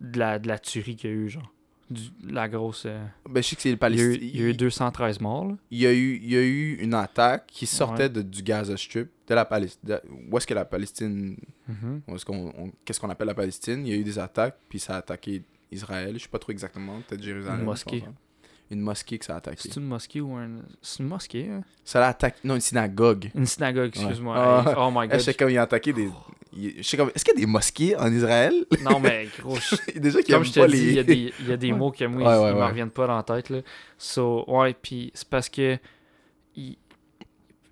[0.00, 1.51] de la, de la tuerie qu'il y a eu, genre.
[1.92, 2.84] Du- la grosse.
[2.86, 4.30] euh, Ben, je sais que c'est le Il y, a eu, Palestinien.
[4.34, 5.56] il y a eu 213 morts, là.
[5.70, 8.08] il y a eu, il y a eu une attaque qui sortait Ouais.
[8.08, 9.98] de, du Gaza Strip, de la Palestine.
[10.30, 11.36] Où est-ce que la Palestine.
[11.68, 12.00] Mhm.
[12.08, 13.86] où est-ce qu'on, on- qu'est-ce qu'on appelle la Palestine?
[13.86, 16.14] Il y a eu des attaques, puis ça a attaqué Israël.
[16.16, 17.60] Je sais pas trop exactement, peut-être Jérusalem.
[17.60, 18.02] Une mosquée.
[18.72, 19.60] Une mosquée que ça a attaqué.
[19.62, 20.48] C'est une mosquée ou un.
[20.80, 21.62] C'est une mosquée, hein?
[21.84, 22.38] Ça l'a attaqué.
[22.42, 23.30] Non, une synagogue.
[23.34, 24.34] Une synagogue, excuse-moi.
[24.36, 24.74] Ah.
[24.78, 25.18] Oh my god.
[25.18, 26.08] je sais comme il a attaqué des.
[26.56, 27.10] Je sais comme.
[27.14, 28.54] Est-ce qu'il y a des mosquées en Israël?
[28.82, 30.82] Non, mais gros, je- Déjà comme je te pas dis, les.
[30.88, 31.78] il y a des, il y a des Ouais.
[31.78, 33.60] mots que moi, Ouais, ils, ouais, ils me reviennent pas dans la tête, là.
[33.98, 35.78] So, ouais, puis c'est parce que
[36.56, 36.76] il-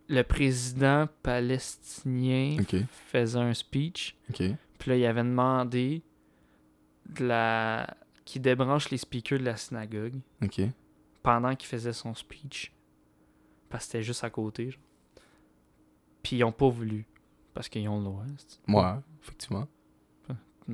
[0.09, 2.57] le président palestinien
[3.13, 6.03] faisait un speech, puis là, il avait demandé
[7.19, 7.87] de la...
[8.25, 10.61] qu'il débranche les speakers de la synagogue Ok.
[11.23, 12.73] Pendant qu'il faisait son speech.
[13.69, 14.81] Parce que c'était juste à côté, genre.
[16.23, 17.07] Puis ils ont pas voulu.
[17.55, 18.25] Parce qu'ils ont le droit.
[18.67, 19.67] Moi, effectivement.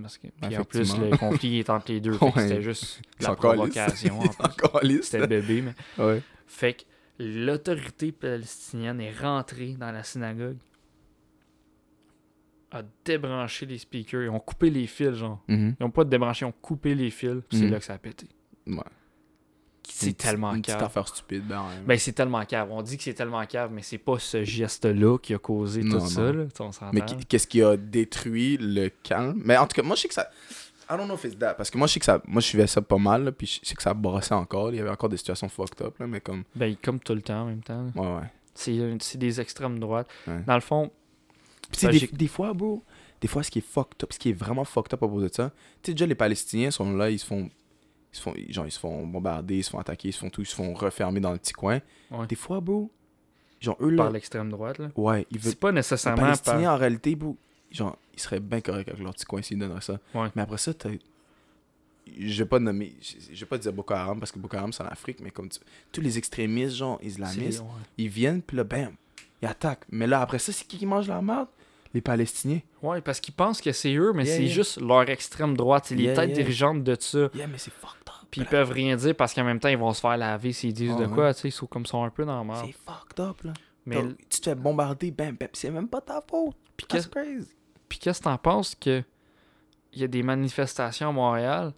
[0.02, 2.18] Parce que, puis en plus, le conflit est entre les deux.
[2.18, 2.30] Ouais.
[2.36, 4.20] C'était juste la provocation.
[5.02, 5.74] C'était bébé, mais.
[6.04, 6.22] Ouais.
[6.46, 6.82] Fait que
[7.18, 10.58] l'autorité palestinienne est rentrée dans la synagogue,
[12.70, 15.42] a débranché les speakers, ils ont coupé les fils, genre.
[15.48, 15.76] Mhm.
[15.80, 17.70] Ils ont pas débranché, ils ont coupé les fils, c'est Mhm.
[17.70, 18.26] là que ça a pété.
[18.66, 18.76] Ouais.
[19.88, 20.82] C'est tellement Une cave.
[20.82, 21.82] affaire stupide, ben, ouais.
[21.86, 22.68] Ben, c'est tellement cave.
[22.70, 25.98] On dit que c'est tellement cave, mais c'est pas ce geste-là qui a causé Non,
[26.00, 26.32] tout ça, non.
[26.32, 26.44] là.
[26.44, 26.90] Tu sais, On.
[26.92, 29.40] Mais qu'est-ce qui a détruit le calme?
[29.44, 30.28] Mais en tout cas, moi je sais que ça.
[30.88, 31.54] I don't know if it's that.
[31.54, 32.20] Parce que moi je sais que ça.
[32.26, 34.70] Moi je suivais ça pas mal, là, puis je sais que ça brossait encore.
[34.70, 36.44] Il y avait encore des situations fucked up, là, mais comme.
[36.54, 37.86] Ben, comme tout le temps en même temps.
[37.94, 38.30] Ouais, ouais.
[38.54, 40.08] C'est c'est des extrêmes droites.
[40.26, 40.42] Ouais.
[40.46, 40.90] Dans le fond,
[41.72, 42.82] Puis des, des fois, bro,
[43.20, 45.20] des fois, ce qui est fucked up, ce qui est vraiment fucked up à propos
[45.20, 45.50] de ça,
[45.82, 47.50] tu sais, déjà, les Palestiniens sont là, ils se font.
[48.16, 50.30] Ils se font, genre, ils se font bombarder, ils se font attaquer, ils se font
[50.30, 51.80] tout, ils se font refermer dans le petit coin.
[52.10, 52.26] Ouais.
[52.26, 52.90] Des fois, bro,
[53.60, 54.04] genre, eux, là.
[54.04, 54.90] par l'extrême droite, là.
[54.96, 55.50] Ouais, ils veulent.
[55.52, 56.26] C'est pas Les nécessairement par...
[56.40, 57.36] Palestiniens, en réalité, bro,
[57.70, 59.98] genre, ils seraient bien corrects avec leur petit coin s'ils donneraient ça.
[60.14, 60.28] Ouais.
[60.34, 60.88] Mais après ça, t'as.
[62.18, 62.94] Je vais pas nommer.
[63.32, 65.48] Je vais pas dire Boko Haram parce que Boko Haram c'est en Afrique, mais comme
[65.48, 65.58] tu-
[65.92, 67.66] tous les extrémistes, genre islamistes, ouais.
[67.98, 68.92] ils viennent, puis là, bam,
[69.42, 69.84] ils attaquent.
[69.90, 71.48] Mais là, après ça, c'est qui qui mange la merde
[71.96, 72.60] Les Palestiniens.
[72.82, 74.52] Ouais, parce qu'ils pensent que c'est eux, mais Yeah, c'est yeah.
[74.52, 75.86] juste leur extrême droite.
[75.86, 76.36] C'est les Yeah, têtes yeah.
[76.36, 77.28] dirigeantes de ça.
[77.34, 78.26] Yeah, mais c'est fucked up.
[78.30, 80.74] Puis ils peuvent rien dire parce qu'en même temps, ils vont se faire laver s'ils
[80.74, 81.14] disent Ah de ouais.
[81.14, 81.48] quoi, tu sais.
[81.48, 82.44] Ils sont comme ça un peu dans.
[82.56, 83.52] C'est fucked up, là.
[83.86, 86.54] Mais Tu te fais bombarder, bam, bam, c'est même pas ta faute.
[86.76, 87.48] puis qu'est-ce crazy.
[87.88, 89.02] puis qu'est-ce que t'en penses que
[89.94, 91.72] il y a des manifestations à Montréal,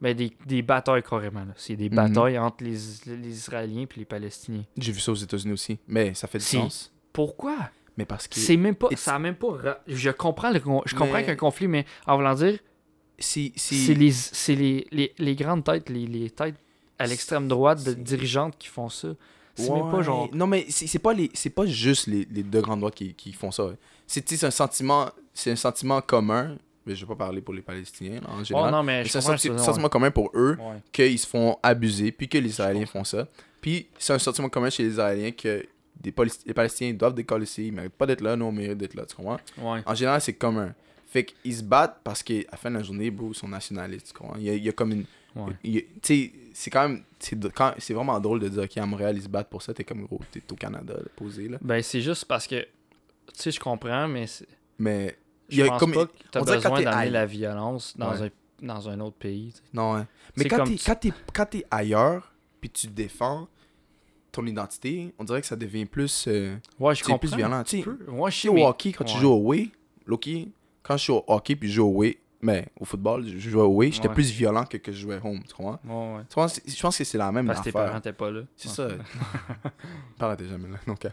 [0.00, 1.44] ben des, des batailles carrément.
[1.44, 1.52] là.
[1.56, 1.94] C'est des Mhm.
[1.94, 2.76] batailles entre les,
[3.06, 4.64] les Israéliens puis les Palestiniens.
[4.76, 5.78] J'ai vu ça aux États-Unis aussi.
[5.86, 6.92] Mais ça fait du sens.
[7.12, 7.56] Pourquoi?
[7.96, 8.36] Mais parce que.
[8.38, 9.82] C'est même pas, ça a même pas.
[9.86, 12.58] Je comprends le, je comprends Mais- qu'un conflit, mais en voulant dire,
[13.18, 13.52] c'est
[13.88, 16.54] les, c'est les, les, les grandes têtes, les, les têtes
[16.98, 19.08] à l'extrême droite de dirigeantes qui font ça.
[19.54, 20.28] C'est même pas genre.
[20.32, 21.30] Non, mais c'est pas, les...
[21.34, 23.66] c'est pas juste les, les deux grandes droites qui, qui font ça.
[23.66, 23.76] ouais.
[24.06, 25.10] C'est un sentiment.
[25.34, 26.56] C'est un sentiment commun.
[26.86, 28.72] Mais je vais pas parler pour les Palestiniens en Oh général.
[28.72, 30.56] non, mais c'est un comprends senti- ça, sentiment commun pour eux
[30.92, 33.28] qu'ils se font abuser, puis que les Israéliens font ça.
[33.60, 35.62] Puis c'est un sentiment commun chez les Israéliens que
[36.00, 36.14] des
[36.46, 39.04] les Palestiniens doivent décoller ici, ils méritent pas d'être là, nous on mérite d'être là,
[39.06, 39.38] tu comprends?
[39.58, 39.82] Ouais.
[39.86, 40.74] En général, c'est commun.
[41.06, 44.08] Fait qu'ils se battent parce qu'à la fin de la journée, bro, ils sont nationalistes,
[44.08, 44.36] tu comprends?
[44.38, 45.04] Il y a, il y a comme une.
[45.36, 45.52] Ouais.
[45.62, 47.02] Tu sais, c'est quand même.
[47.18, 50.02] C'est vraiment drôle de dire, ok, à Montréal, ils se battent pour ça, t'es comme
[50.06, 51.58] gros, t'es au Canada, là, posé, là.
[51.60, 52.60] Ben, c'est juste parce que.
[52.60, 52.68] Tu
[53.34, 54.26] sais, je comprends, mais
[54.78, 55.16] Mais.
[55.48, 58.30] il je y a pense comme- pas que t'as besoin d'amener la violence dans, Ouais.
[58.62, 59.52] un, dans un autre pays.
[59.72, 60.02] Non, ouais.
[60.36, 63.48] Mais quand t'es ailleurs, puis tu défends
[64.32, 66.26] ton identité, on dirait que ça devient plus.
[66.28, 67.18] euh, Ouais, je c'est comprends.
[67.18, 67.62] plus violent.
[67.64, 67.88] Tu sais.
[68.08, 69.68] Ouais, je sais, sais, au mais- hockey, quand tu joues au way,
[70.06, 70.52] Loki,
[70.82, 73.60] quand je suis au hockey puis je joue au way, Mais au football, je jouais
[73.62, 74.14] away, j'étais Ouais.
[74.14, 75.78] plus violent que que je jouais home, tu comprends?
[75.84, 76.22] Ouais, ouais.
[76.22, 76.54] Tu?
[76.54, 77.82] C'est- Je pense que c'est la même Parce que tes affaire.
[77.84, 78.40] parents n'étaient pas là.
[78.56, 78.88] C'est ça.
[80.18, 81.04] Parle t'es jamais là, donc.
[81.04, 81.10] euh,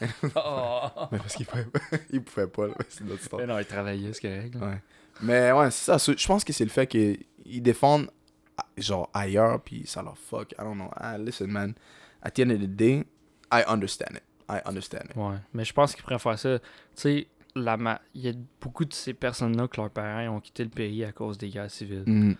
[0.36, 0.80] Oh.
[1.10, 1.66] Mais parce qu'ils pouvaient,
[2.12, 2.74] ils pouvaient pas, là.
[2.88, 3.40] C'est notre histoire.
[3.40, 4.54] Mais non, ils travaillaient, c'est correct.
[4.54, 4.80] Ouais.
[5.22, 6.12] Mais ouais, c'est ça.
[6.16, 7.26] Je pense que c'est le fait qu'ils
[7.62, 8.08] défendent
[8.56, 10.52] ah, genre ailleurs, puis ça leur fuck.
[10.52, 10.90] I don't know.
[10.94, 11.74] Ah, listen, man.
[12.22, 13.04] At the end of the day,
[13.52, 14.22] I understand it.
[14.50, 15.16] I understand it.
[15.16, 16.58] Ouais, mais je pense qu'ils pourraient faire ça.
[16.58, 16.64] Tu
[16.94, 20.64] sais, la ma- il y a beaucoup de ces personnes-là que leurs parents ont quitté
[20.64, 22.04] le pays à cause des guerres civiles.
[22.06, 22.34] Mm,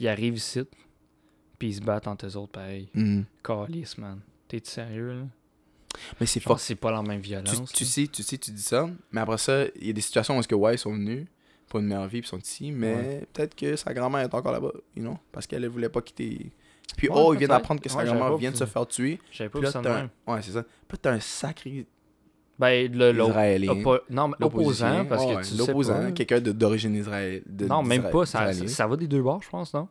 [0.00, 0.62] Ils arrivent ici,
[1.58, 2.88] puis ils se battent entre eux autres pareil.
[2.94, 3.22] mm.
[3.42, 4.20] Calice, man.
[4.48, 5.26] T'es sérieux, là?
[6.20, 7.72] Mais c'est c'est pas la même violence.
[7.72, 10.36] tu sais, tu sais, tu dis ça, mais après ça, il y a des situations
[10.36, 11.26] où est-ce que ouais, ils sont venus
[11.68, 14.52] pour une meilleure vie, puis ils sont ici, mais peut-être que sa grand-mère est encore
[14.52, 16.50] là-bas, you know, parce qu'elle ne voulait pas quitter.
[16.96, 19.20] Puis Ouais, oh, il vient d'apprendre que sa Ouais, grand-mère vient de se faire tuer.
[19.30, 20.32] J'avais pas Puis vu ça un...
[20.32, 20.64] Ouais, c'est ça.
[20.86, 21.86] Puis t'as un sacré
[22.58, 23.12] Ben, le,
[24.10, 27.42] Non, mais opposant, parce que tu L'opposant, quelqu'un d'origine israélienne.
[27.68, 28.26] Non, même pas.
[28.26, 29.88] Ça, ça va des deux bords, je pense, non?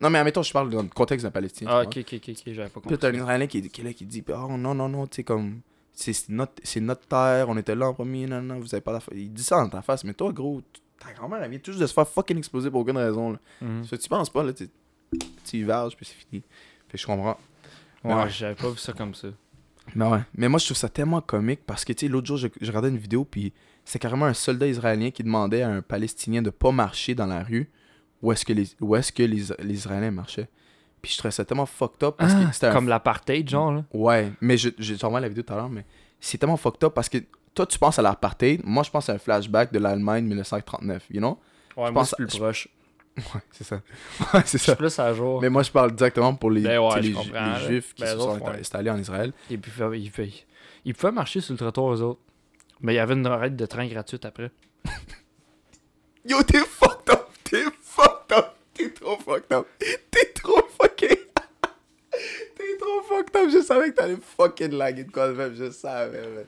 [0.00, 1.70] Non, mais admettons, je parle dans le contexte d'un Palestinien.
[1.72, 3.06] Ah, ok, ok, ok, j'avais pas Puis là, t'as compris.
[3.06, 5.60] un Israélien qui, qui est là qui dit Oh non, non, non, tu sais, comme.
[5.92, 9.14] C'est notre, notre terre, on était là en premier, non, non, vous avez pas d'affaire.
[9.14, 10.60] Il dit ça dans ta face, mais toi, gros,
[10.98, 13.32] ta grand-mère, elle vient juste de se faire fucking exploser pour aucune raison.
[13.32, 13.38] Là.
[13.60, 13.84] Mhm.
[13.84, 14.68] Ça, tu penses pas, là, tu
[15.52, 16.42] tu y varges, puis c'est fini.
[16.88, 17.36] Fait que je comprends.
[18.04, 18.30] Mais Ouais, ouais.
[18.30, 19.28] j'avais pas vu ça comme ça.
[19.94, 20.20] Mais ouais.
[20.34, 22.66] Mais moi, je trouve ça tellement comique parce que, tu sais, l'autre jour, je, je
[22.68, 23.52] regardais une vidéo, puis
[23.84, 27.42] c'est carrément un soldat israélien qui demandait à un Palestinien de pas marcher dans la
[27.42, 27.70] rue
[28.22, 30.48] où est-ce que les, où est-ce que les, les Israéliens marchaient.
[31.00, 33.72] Puis je trouvais ça tellement fucked up parce Ah, que c'était un Comme l'apartheid, genre,
[33.72, 33.84] là.
[33.92, 35.84] Ouais, mais je, je t'envoie la vidéo tout à l'heure, mais
[36.20, 37.18] c'est tellement fucked up parce que
[37.54, 41.18] toi, tu penses à l'apartheid, moi, je pense à un flashback de l'Allemagne 1939, you
[41.18, 41.40] know?
[41.76, 42.68] Ouais, Je moi, pense- c'est plus je- proche.
[43.34, 43.80] Ouais, c'est ça.
[44.34, 44.74] Ouais, c'est ça.
[44.76, 45.40] plus à jour.
[45.42, 47.66] Mais moi, je parle directement pour les, Ben ouais, les, les.
[47.66, 48.60] Juifs qui Ben, se sont ouais.
[48.60, 49.32] installés en Israël.
[49.50, 50.46] Et puis, il, fait-
[50.84, 52.20] il pouvait marcher sur le trottoir, eux autres.
[52.80, 54.50] Mais il y avait une raide de train gratuite après.
[56.28, 57.28] Yo, t'es fucked up!
[57.44, 58.54] T'es fucked up!
[58.74, 59.66] T'es trop fucked up!
[60.10, 61.08] T'es trop fucking...
[62.56, 63.50] T'es trop fucked up!
[63.52, 66.44] Je savais que t'allais fucking laguer de quoi de même, je savais, man.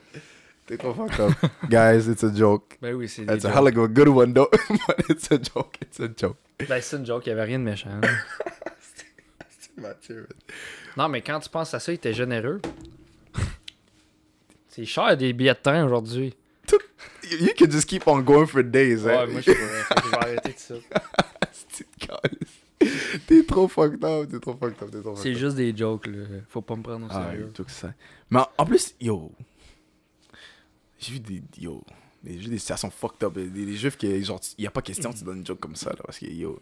[0.65, 1.33] T'es trop fucked up.
[1.69, 2.77] Guys, it's a joke.
[2.81, 4.49] Ben oui, c'est It's a hell of a good one, though.
[4.87, 6.37] But it's a joke, it's a joke.
[6.67, 7.89] Ben, c'est une joke, il y avait rien de méchant.
[8.01, 8.07] là.
[9.77, 10.27] Mathieu,
[10.95, 12.61] non, mais quand tu penses à ça, il était généreux.
[14.69, 16.33] c'est cher des billets de train aujourd'hui.
[17.29, 19.25] You you can just keep on going for days, hein.
[19.25, 19.83] Ouais, moi, je pourrais.
[19.83, 20.75] Fait que je vais arrêter de ça.
[21.51, 22.89] C'est calme.
[23.27, 25.37] T'es trop fucked up, t'es trop fucked up, t'es trop fucked C'est up.
[25.37, 26.23] juste des jokes, là.
[26.49, 27.51] Faut pas me prendre au Ah, sérieux.
[27.53, 27.93] tout ça.
[28.29, 29.31] Mais en plus, yo,
[31.05, 31.83] j'ai vu des, yo,
[32.25, 34.81] j'ai vu des situations fucked up, des, des juifs qui, genre, il y a pas
[34.81, 36.59] question que tu donnes une joke comme ça, là, parce que, yo,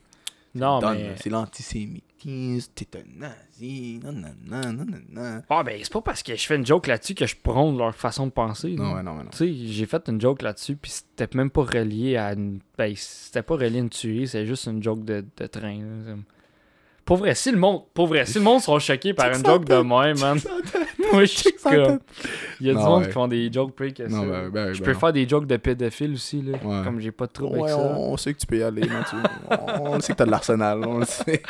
[0.55, 1.15] Non, donne, mais.
[1.17, 5.41] c'est l'antisémitisme, t'es un nazi, non, non, non, non, non, non.
[5.49, 7.95] Ah, ben, c'est pas parce que je fais une joke là-dessus que je prône leur
[7.95, 8.75] façon de penser.
[8.75, 9.29] Non, ouais, non, non.
[9.31, 12.59] Tu sais, j'ai fait une joke là-dessus, puis c'était même pas relié à une.
[12.77, 15.79] Ben, c'était pas relié à une tuerie, c'est juste une joke de, de train.
[15.79, 16.15] là.
[17.05, 19.65] Pour vrai, si le monde, pour vrai, si le monde sont choqués par une joke
[19.65, 20.39] de même, man,
[21.11, 21.99] moi je suis comme.
[22.61, 24.21] Il y a du monde qui font des jokes plus que ça.
[24.21, 26.57] Ben, ben, je ben peux faire des jokes de pédophiles aussi, là.
[26.59, 27.97] Comme j'ai pas de trouble Ouais, avec ça.
[27.97, 28.83] on, sait que tu peux y aller,
[29.51, 31.43] on, on sait que t'as de l'arsenal, on le sait.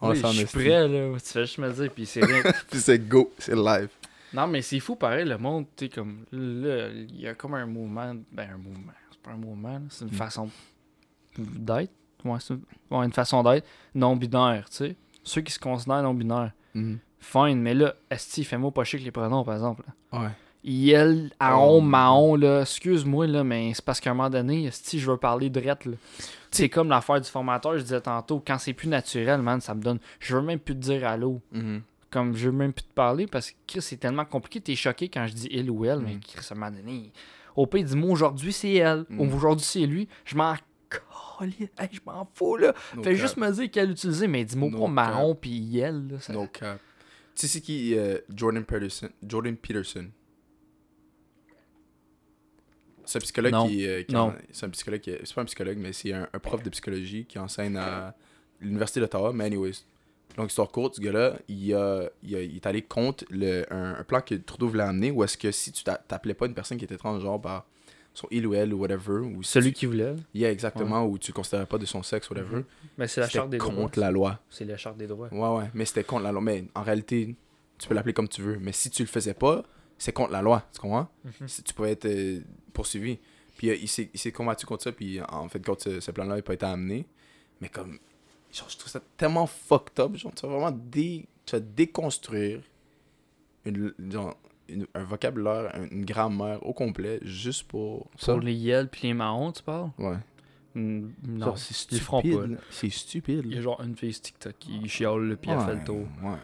[0.00, 1.12] On je suis prêt, là.
[1.18, 2.42] Tu fais juste me dire, puis c'est rien.
[2.70, 3.88] Puis c'est go, c'est live.
[4.32, 6.24] non, mais c'est fou, pareil, le monde, tu sais, comme.
[6.30, 8.14] Là, il y a comme un mouvement.
[8.30, 8.92] Ben, un mouvement.
[9.10, 10.14] C'est pas un mouvement, là, c'est une Mm.
[10.14, 10.50] façon
[11.36, 11.90] d'être.
[12.24, 12.38] Ouais,
[12.90, 14.96] ouais, une façon d'être non-binaire, tu sais.
[15.22, 16.52] Ceux qui se considèrent non-binaires.
[16.74, 16.98] Mhm.
[17.18, 19.82] Fine, mais là, Esti, fais-moi pas chier avec les pronoms, par exemple.
[20.12, 20.20] là.
[20.20, 20.28] Ouais.
[20.62, 21.80] Il, à Oh.
[21.80, 25.48] maon, là, excuse-moi, là, mais c'est parce qu'à un moment donné, Esti, je veux parler
[25.50, 25.74] de là.
[26.50, 29.82] C'est comme l'affaire du formateur, je disais tantôt, quand c'est plus naturel, man, ça me
[29.82, 29.98] donne.
[30.18, 31.40] Je veux même plus te dire allô.
[31.52, 31.82] Mhm.
[32.10, 35.08] Comme je veux même plus te parler parce que Chris, c'est tellement compliqué, t'es choqué
[35.08, 36.20] quand je dis il ou elle, mais Mm.
[36.20, 37.12] Chris, à un moment donné,
[37.54, 39.20] au pire, dis-moi aujourd'hui c'est elle, Mm.
[39.20, 40.54] ou aujourd'hui c'est lui, je m'en
[41.78, 42.74] Hey, je m'en fous, là.
[42.96, 43.20] No Fais cap.
[43.20, 46.20] juste me dire quelle utiliser, mais dis-moi No pas marron puis elle, là.
[46.20, 46.80] ça- No cap.
[47.34, 50.08] Tu sais c'est qui euh, Jordan Peterson Jordan Peterson?
[53.04, 53.66] C'est un psychologue Non.
[53.66, 54.20] qui, euh, qui Non.
[54.28, 56.70] en- c'est un psychologue qui- c'est pas un psychologue mais c'est un, un prof de
[56.70, 58.14] psychologie qui enseigne à
[58.60, 59.72] l'université d'Ottawa mais anyways.
[60.36, 63.94] Donc histoire courte, ce gars-là, il, a- il, a- il est allé contre le, un,
[63.94, 66.54] un plan que Trudeau voulait amener où est-ce que si tu t'a- t'appelais pas une
[66.54, 67.66] personne qui était transgenre par
[68.14, 70.14] son il ou elle ou whatever ou si Celui tu- qui voulait.
[70.34, 72.56] Yeah, exactement ou tu le considérais pas de son sexe whatever.
[72.56, 72.64] Mhm.
[72.98, 73.74] Mais c'est la charte des droits.
[73.74, 74.40] contre la loi.
[74.50, 75.28] C'est la charte des droits.
[75.32, 76.40] Ouais, ouais, mais c'était contre la loi.
[76.40, 77.34] Mais en réalité,
[77.78, 78.58] tu peux l'appeler comme tu veux.
[78.58, 79.62] Mais si tu le faisais pas,
[79.96, 81.08] c'est contre la loi, tu comprends?
[81.46, 82.40] Si tu pouvais être euh,
[82.72, 83.18] poursuivi.
[83.56, 86.10] Puis euh, il s'est il s'est combattu contre ça, puis en fait, contre ce, ce
[86.10, 87.06] plan-là, il n'a pas été amené.
[87.60, 87.98] Mais comme,
[88.52, 90.16] genre, je trouve ça tellement fucked up.
[90.16, 92.60] Genre, tu vas vraiment dé, tu vas déconstruire
[93.66, 94.34] une, genre,
[94.72, 98.32] une- un vocabulaire, un- une grammaire au complet, juste pour ça.
[98.32, 99.90] Pour les yels puis les marrons, tu parles?
[99.98, 100.16] Ouais.
[100.74, 101.98] Mm, Non, c'est stupide.
[101.98, 102.46] le feront pas.
[102.46, 102.56] là.
[102.70, 103.42] C'est stupide.
[103.44, 105.84] Il y a genre une fille TikTok qui chiale, là, puis elle fait le Ouais,
[105.84, 106.06] tour.
[106.22, 106.36] Ouais.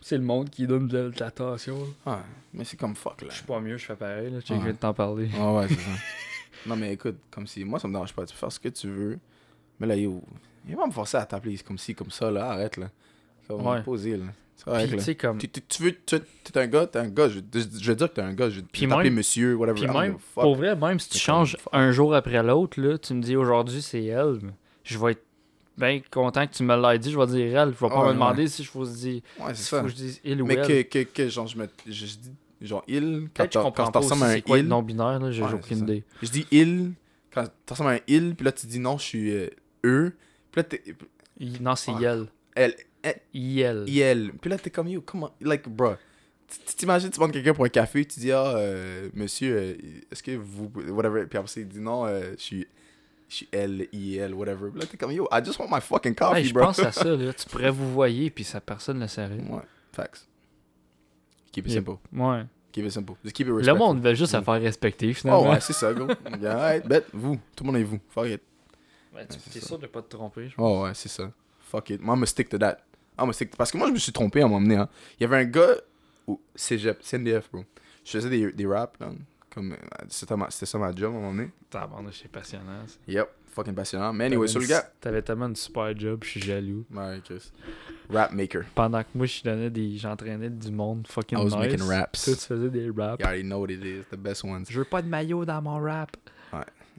[0.00, 1.76] C'est le monde qui donne de l'attention.
[2.06, 2.14] Ouais.
[2.52, 3.28] Mais c'est comme fuck, là.
[3.30, 4.40] Je suis pas mieux, je fais pareil, là.
[4.42, 4.58] Tu Ouais.
[4.58, 5.28] viens de t'en parler.
[5.38, 5.90] Ouais, ouais, c'est ça.
[6.66, 7.64] non, mais écoute, comme si.
[7.64, 8.24] Moi, ça me dérange pas.
[8.26, 9.18] Tu peux faire ce que tu veux.
[9.78, 10.20] Mais là, yo.
[10.68, 12.50] Il va me forcer à t'appeler comme ci, comme ça, là.
[12.50, 12.88] Arrête, là.
[13.46, 13.82] Comme Ouais.
[13.82, 14.24] poser, là.
[14.66, 15.38] Puis, tu sais, comme.
[15.38, 15.92] Tu, tu, tu veux.
[16.04, 17.28] Tu, t'es un gars, t'es un gars.
[17.28, 18.50] Je, je, je vais dire que t'es un gars.
[18.50, 19.80] Je vais Puis t'appeler monsieur, whatever.
[19.86, 23.14] Puis même, pour vrai, même si tu Mais changes un jour après l'autre, là, tu
[23.14, 24.52] me dis aujourd'hui c'est elle, mais
[24.84, 25.24] je vais être
[25.78, 27.74] bien content que tu me l'aies dit, je vais dire elle.
[27.78, 29.22] Je vais pas Ouais, me demander si je faut se dire.
[29.38, 29.78] Ouais, c'est si ça.
[29.78, 30.66] faut que je dise il ou Mais elle.
[30.66, 31.66] que, que, que, genre, je me.
[31.86, 32.32] Je, dis.
[32.60, 33.28] Genre, il.
[33.34, 34.66] Quand t'as ressembles à un il.
[34.68, 36.04] non-binaire, là, j'ai Ouais, aucune idée.
[36.22, 36.92] Je dis il.
[37.32, 39.48] Quand t'as ressembles à un il, puis là, tu dis non, je suis euh,
[39.84, 40.12] eux.
[40.52, 40.82] Puis là, t'es.
[41.60, 42.04] Non, c'est Ouais.
[42.04, 42.26] elle.
[42.54, 42.74] Elle.
[43.32, 43.84] Il.
[43.88, 44.32] IL.
[44.40, 45.94] Puis là, t'es comme, yo, comment, like, bro.
[46.76, 49.74] T'imagines, tu demandes quelqu'un pour un café, tu dis, ah, euh, monsieur, euh,
[50.10, 52.66] est-ce que vous, whatever, puis après, il dit, non, euh, je suis,
[53.28, 54.70] je suis L, IL, whatever.
[54.70, 56.64] Puis là, t'es comme, yo, I just want my fucking coffee, Hey, je bro.
[56.64, 57.32] pense à ça, là.
[57.36, 59.28] Tu pourrais vous voyer, puis ça personne ne le saurait.
[59.48, 59.62] Ouais,
[59.92, 60.26] facts.
[61.52, 61.96] Keep it simple.
[62.12, 62.42] Ouais.
[62.72, 63.14] Keep it simple.
[63.24, 63.78] Just keep it Le respectful.
[63.86, 64.44] monde veut juste se Mm.
[64.44, 65.50] faire respecter, Oh, finalement.
[65.50, 66.06] ouais, c'est ça, go.
[66.40, 67.38] Yeah, alright, bet, vous.
[67.56, 68.00] Tout le monde est vous.
[68.10, 68.42] Fuck it.
[69.14, 69.66] Ouais, tu- ça.
[69.66, 71.30] sûr de pas te tromper, je Oh, ouais, c'est ça.
[71.60, 72.00] Fuck it.
[72.00, 72.78] Moi, I'm stick to that.
[73.20, 74.76] I'm stick Parce que moi, je me suis trompé à un moment donné.
[74.76, 74.88] Hein.
[75.18, 75.74] Il y avait un gars
[76.26, 77.64] au cégep, CNDF, bro.
[78.04, 79.10] Je faisais des, des raps, là.
[79.52, 79.76] Comme, euh,
[80.08, 80.34] c'était,
[80.66, 81.50] ça ma job à un moment donné.
[81.70, 82.86] Tabarnak, c'est passionnant.
[82.86, 82.94] ça.
[83.08, 84.12] Yep, fucking passionnant.
[84.12, 84.88] Mais anyway, sur le gars.
[85.00, 86.84] T'avais tellement une super job, je suis jaloux.
[86.94, 87.50] Ouais, Chris.
[88.08, 88.62] Rap maker.
[88.76, 89.96] Pendant que moi, je donnais des...
[89.98, 91.72] j'entraînais du monde fucking I was nice.
[91.72, 92.24] making raps.
[92.24, 93.20] Toi, tu faisais des raps.
[93.20, 94.66] You already know what it is, the best ones.
[94.68, 96.16] Je veux pas de maillot dans mon rap.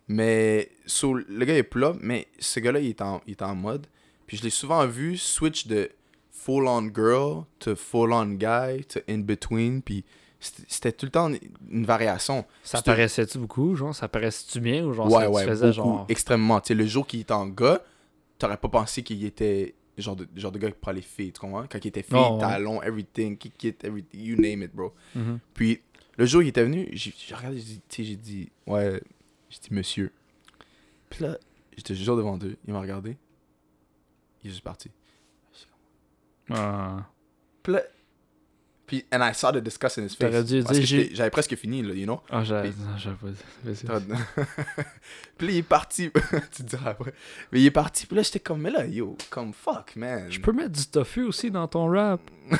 [0.07, 3.55] Mais, so, le gars est plat, mais ce gars-là, il, est en- il est en
[3.55, 3.87] mode.
[4.27, 5.89] Puis je l'ai souvent vu switch de
[6.43, 9.81] full-on girl to full-on guy to in-between.
[9.81, 10.03] Puis
[10.39, 11.31] c'était tout le temps
[11.69, 12.45] une variation.
[12.63, 13.93] Ça paraissait-tu beaucoup, genre?
[13.93, 16.05] Ça paraissait-tu bien ou genre ouais, ça, ouais, tu faisais beaucoup, genre...
[16.09, 16.59] extrêmement.
[16.61, 17.81] Tu sais, le jour qu'il était en gars,
[18.37, 21.39] t'aurais pas pensé qu'il était genre de, genre de gars qui prend les filles, tu
[21.39, 21.65] comprends?
[21.69, 22.41] Quand il était fille, Non, ouais.
[22.41, 24.93] talon, everything, kick it, everything, you name it, bro.
[25.15, 25.39] Mhm.
[25.53, 25.81] Puis
[26.17, 29.01] le jour où il était venu, j'ai regardé, j'ai dit, tu sais, j'ai dit, ouais,
[29.49, 30.11] j'ai dit monsieur.
[31.09, 31.37] Puis là,
[31.77, 33.17] j'étais juste devant eux, il m'a regardé,
[34.43, 34.89] il est juste parti.
[36.53, 37.05] Ah.
[37.63, 37.81] Puis là,
[38.87, 40.17] puis, and I saw the disgust in his face.
[40.19, 42.21] T'aurais dû Parce dire, que j'ai- j'étais- j'avais presque fini, là, you know?
[42.29, 43.37] Ah, j'avais pas dit.
[45.37, 46.11] Puis là, il est parti.
[46.51, 47.13] tu te diras après.
[47.53, 48.05] Mais il est parti.
[48.05, 50.25] Puis là, j'étais comme, mais là, yo, comme fuck, man.
[50.29, 52.19] Je peux mettre du tofu aussi dans ton rap.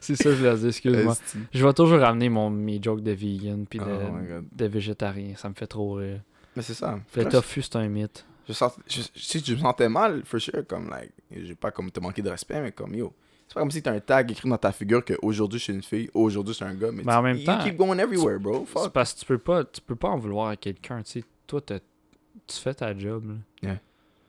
[0.00, 1.16] C'est ça, je voulais dire, excuse-moi.
[1.52, 5.34] Je vais toujours ramener mon, mes jokes de vegan puis de, Oh de végétarien.
[5.36, 6.20] Ça me fait trop rire.
[6.56, 6.98] Mais c'est ça.
[7.16, 8.24] Le tofu, c'est un mythe.
[8.48, 11.70] Je, sens, je, je, que je me sentais mal, for sure, comme, like, j'ai pas
[11.70, 13.12] comme te manquer de respect, mais comme, yo.
[13.46, 15.72] C'est pas comme si t'as un tag écrit dans ta figure que aujourd'hui je suis
[15.72, 17.96] une fille, aujourd'hui c'est un gars, mais Mais en tu- même you temps, keep going
[17.98, 18.66] everywhere, bro.
[18.76, 21.24] C'est parce que tu peux pas, tu peux pas en vouloir à quelqu'un, tu sais.
[21.46, 23.24] Toi, tu fais ta job,
[23.62, 23.76] là.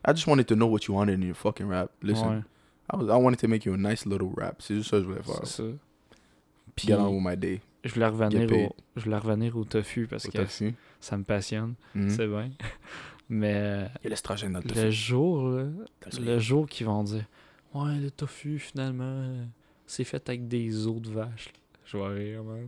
[0.08, 1.91] I just wanted to know what you wanted in your fucking rap.
[2.02, 2.41] Listen, Ouais,
[2.94, 4.62] I, was, I wanted to make you a nice little rap.
[4.62, 5.41] C'est juste ça que je voulais faire.
[5.46, 5.70] c'est ça.
[6.74, 7.60] Puis, Get on with my day.
[7.84, 10.74] je voulais revenir au, je voulais revenir au tofu parce Au que tofu.
[11.02, 11.74] ça me passionne.
[11.94, 12.10] Mhm.
[12.12, 12.50] C'est bien.
[13.30, 15.65] Mais Il y a l'estrogène dans le jour, là,
[16.19, 17.26] le jour qu'ils vont dire
[17.73, 19.45] Ouais, le tofu, finalement,
[19.85, 21.49] c'est fait avec des os de vache.
[21.85, 22.68] Je vais rire, man.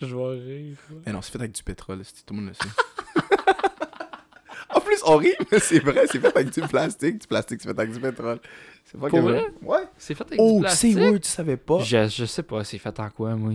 [0.00, 0.76] Je vais rire.
[0.90, 0.96] là.
[1.06, 2.68] Eh non, c'est fait avec du pétrole, tout le monde le sait.
[4.74, 7.18] en plus, on rit, mais c'est vrai, c'est fait avec du plastique.
[7.20, 8.40] Du plastique, c'est fait avec du pétrole.
[8.84, 9.46] C'est pas Pour que vrai?
[9.62, 9.84] Ouais.
[9.96, 10.92] C'est fait avec du Oh, plastique?
[10.94, 11.78] c'est word, tu savais pas.
[11.78, 13.54] Je, je sais pas, c'est fait en quoi, moi?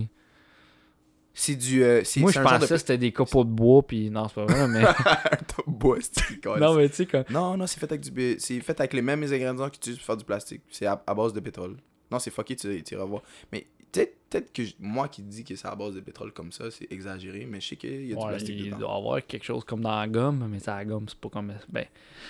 [1.40, 1.84] C'est du.
[1.84, 4.26] euh, c'est Moi, c'est je pensais de que c'était des copeaux de bois, puis non,
[4.26, 4.84] c'est pas vrai, mais.
[5.68, 7.22] Bois, c'est quoi, non, mais tu sais, comme.
[7.30, 10.06] Non, non, c'est fait avec du c'est fait avec les mêmes ingrédients qu'ils utilisent pour
[10.06, 10.62] faire du plastique.
[10.70, 11.76] C'est à, à base de pétrole.
[12.10, 13.22] Non, c'est fucké, tu, tu iras voir.
[13.52, 16.90] Mais peut-être que moi qui dis que c'est à base de pétrole comme ça, c'est
[16.90, 18.78] exagéré, mais je sais qu'il y a du plastique il dedans.
[18.78, 21.28] doit y avoir quelque chose comme dans la gomme, mais c'est la gomme, c'est pas
[21.28, 21.52] comme.
[21.68, 21.84] Ben.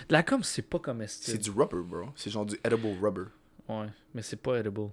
[0.09, 1.39] de La gomme, c'est pas C'est comestible.
[1.39, 2.11] du rubber, bro.
[2.15, 3.31] C'est genre du edible rubber.
[3.71, 4.91] Ouais, mais c'est pas edible.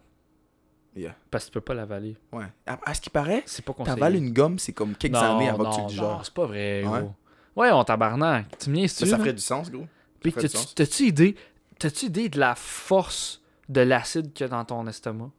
[0.95, 1.15] Yeah.
[1.30, 2.15] Parce que tu peux pas l'avaler.
[2.31, 2.45] Ouais.
[2.65, 5.49] À, à ce qui paraît, C'est pas t'avales une gomme, c'est comme quelques non, années
[5.49, 6.22] avant non, que tu le non, digères.
[6.23, 7.13] c'est pas vrai, gros.
[7.55, 8.57] Ouais, on tabarnak.
[8.57, 9.88] Tu me Ça, ça ferait du sens, gros.
[10.22, 11.35] Puis t'as-tu idée,
[11.77, 15.31] t'as-tu idée de la force de l'acide qu'il y a dans ton estomac?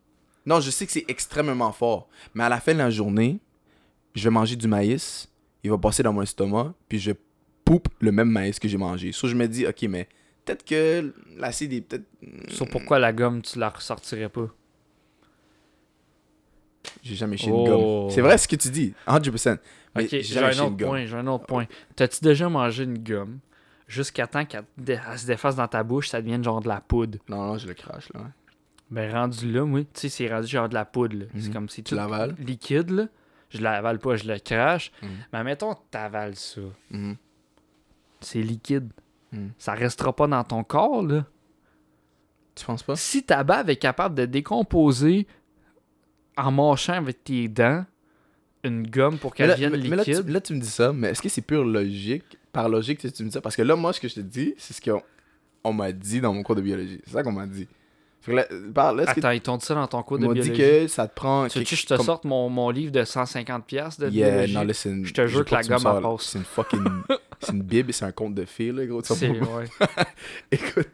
[0.44, 2.08] Non, je sais que c'est extrêmement fort.
[2.34, 3.40] Mais à la fin de la journée,
[4.14, 5.28] je vais manger du maïs,
[5.64, 7.12] il va passer dans mon estomac, puis je
[7.64, 9.10] poupe le même maïs que j'ai mangé.
[9.12, 10.08] So, je me dis, ok, mais
[10.44, 12.06] peut-être que l'acide est peut-être.
[12.48, 14.48] Sur pourquoi la gomme, tu la ressortirais pas?
[17.02, 17.58] J'ai jamais chié Oh.
[17.64, 18.10] une gomme.
[18.10, 19.58] C'est vrai ce que tu dis, 100%.
[19.94, 21.66] Mais Ok, j'ai un autre point, j'ai un autre point.
[21.94, 23.38] T'as-tu déjà mangé une gomme
[23.88, 24.64] jusqu'à temps qu'elle
[25.16, 27.18] se défasse dans ta bouche, ça devienne genre de la poudre?
[27.28, 28.20] Non, non, je le crache, là.
[28.90, 31.24] Ben, rendu là, moi, tu sais, c'est rendu genre de la poudre, là.
[31.36, 31.52] C'est Mhm.
[31.52, 32.34] comme si Tu l'avales?
[32.38, 33.06] liquide, là.
[33.48, 34.92] Je l'avale pas, je le crache.
[35.02, 35.08] Mhm.
[35.32, 36.60] Mais mettons, t'avales ça.
[36.90, 37.16] Mhm.
[38.20, 38.90] c'est liquide.
[39.58, 41.26] Ça restera pas dans ton corps, là.
[42.54, 42.96] Tu penses pas?
[42.96, 45.26] Si ta bave est capable de décomposer
[46.36, 47.84] en mâchant avec tes dents
[48.64, 50.92] une gomme pour qu'elle là, devienne mais- là, tu, liquide, là, tu me dis ça,
[50.92, 52.36] mais est-ce que c'est pure logique?
[52.52, 53.40] Par logique, tu tu me dis ça?
[53.40, 55.02] Parce que là, moi, ce que je te dis, c'est ce qu'on
[55.62, 57.00] on m'a dit dans mon cours de biologie.
[57.06, 57.68] C'est ça qu'on m'a dit.
[58.22, 60.32] Fait que là, par attends, ils t'ont dit ça dans ton cours ils de m'ont
[60.32, 60.62] dit biologie?
[60.82, 61.46] que ça te prend.
[61.48, 64.46] Tu veux que je te comme- sorte mon, mon livre de 150$ piastres de Yeah,
[64.46, 64.54] biologie?
[64.88, 65.04] non.
[65.04, 66.00] Je te jure que la gomme, là.
[66.00, 66.22] passe.
[66.22, 66.84] C'est une fucking.
[67.40, 69.00] c'est une bible, c'est un conte de fées, là, gros.
[69.04, 69.38] C'est ouais,
[70.50, 70.88] Écoute,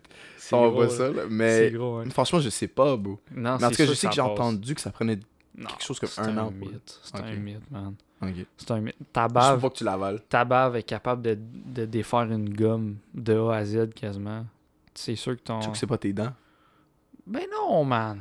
[0.51, 0.89] on gros, là.
[0.91, 1.23] ça, là.
[1.31, 2.05] Mais gros, hein.
[2.11, 3.19] franchement, je sais pas, bro.
[3.35, 5.19] Non, Mais en tout cas, je sais que j'ai entendu que ça prenait.
[5.57, 6.53] Non, quelque chose comme un an.
[7.03, 7.95] C'est un mythe, man.
[8.57, 8.97] C'est un mythe.
[9.13, 10.21] Ta bave, pas que tu l'avales.
[10.29, 14.47] ta bave est capable de, de défaire une gomme de A à Z quasiment.
[14.95, 15.57] C'est sûr que ton.
[15.59, 16.33] Tu trouves que c'est pas tes dents?
[17.27, 18.21] Ben non, man.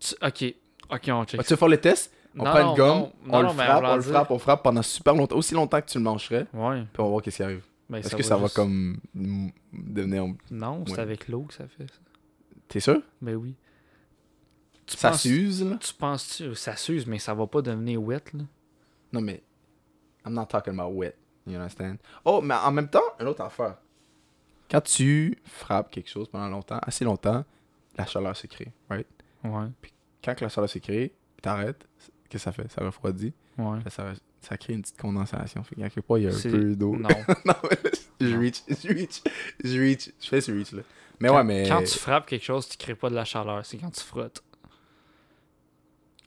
[0.00, 0.54] Tu- Ok,
[0.90, 1.42] ok, on check.
[1.44, 2.12] Tu veux faire le test?
[2.38, 4.62] On Non, prend non, une gomme, non, on le frappe, on le frappe, on frappe
[4.62, 6.82] pendant super longtemps, aussi longtemps que tu le mangerais, Ouais.
[6.92, 7.64] puis on va voir qu'est-ce qui arrive.
[7.88, 10.26] Ben, Est-ce que ça va comme mm, devenir.
[10.50, 10.98] Non, c'est Ouais.
[11.00, 11.98] avec l'eau que ça fait ça.
[12.68, 13.00] T'es sûr?
[13.22, 13.54] Ben oui.
[14.86, 15.76] Tu Ça penses- s'use, là?
[15.80, 18.44] Tu penses-tu, ça s'use, mais ça va pas devenir wet, là?
[19.12, 19.42] Non, mais.
[20.24, 21.16] I'm not talking about wet.
[21.46, 21.96] You understand?
[22.24, 23.76] Oh, mais en même temps, une autre affaire.
[24.70, 27.44] Quand tu frappes quelque chose pendant longtemps, assez longtemps,
[27.96, 29.06] la chaleur se crée, right?
[29.44, 29.68] Ouais,
[30.24, 31.86] Quand que la chaleur se crée, puis t'arrêtes,
[32.28, 32.68] qu'est-ce que ça fait?
[32.72, 33.32] Ça refroidit.
[33.58, 33.78] ouais.
[33.90, 35.62] Ça, ça crée une petite condensation.
[35.62, 36.96] Fait que quelque part, il y a un peu d'eau.
[36.96, 37.08] Non.
[37.44, 37.54] non,
[38.20, 39.22] je reach, je reach,
[39.62, 40.10] je reach.
[40.20, 40.82] Je fais ce reach, là.
[41.20, 41.68] Mais ouais, mais.
[41.68, 44.42] Quand tu frappes quelque chose, tu crées pas de la chaleur, c'est quand tu frottes.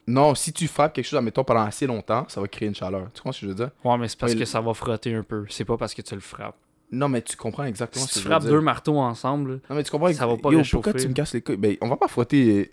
[0.10, 3.08] Non, si tu frappes quelque chose, admettons, pendant assez longtemps, ça va créer une chaleur.
[3.14, 3.70] Tu comprends ce que je veux dire?
[3.84, 5.46] Ouais, mais c'est parce que ça va frotter un peu.
[5.50, 6.58] C'est pas parce que tu le frappes.
[6.92, 8.52] Non, mais tu comprends exactement Si ce tu que je veux frappes dire.
[8.54, 10.82] deux marteaux ensemble, Non, mais tu comprends Ça va pas Yo, réchauffer.
[10.82, 11.58] pourquoi tu me casses les couilles?
[11.58, 12.72] Ben, on va pas frotter.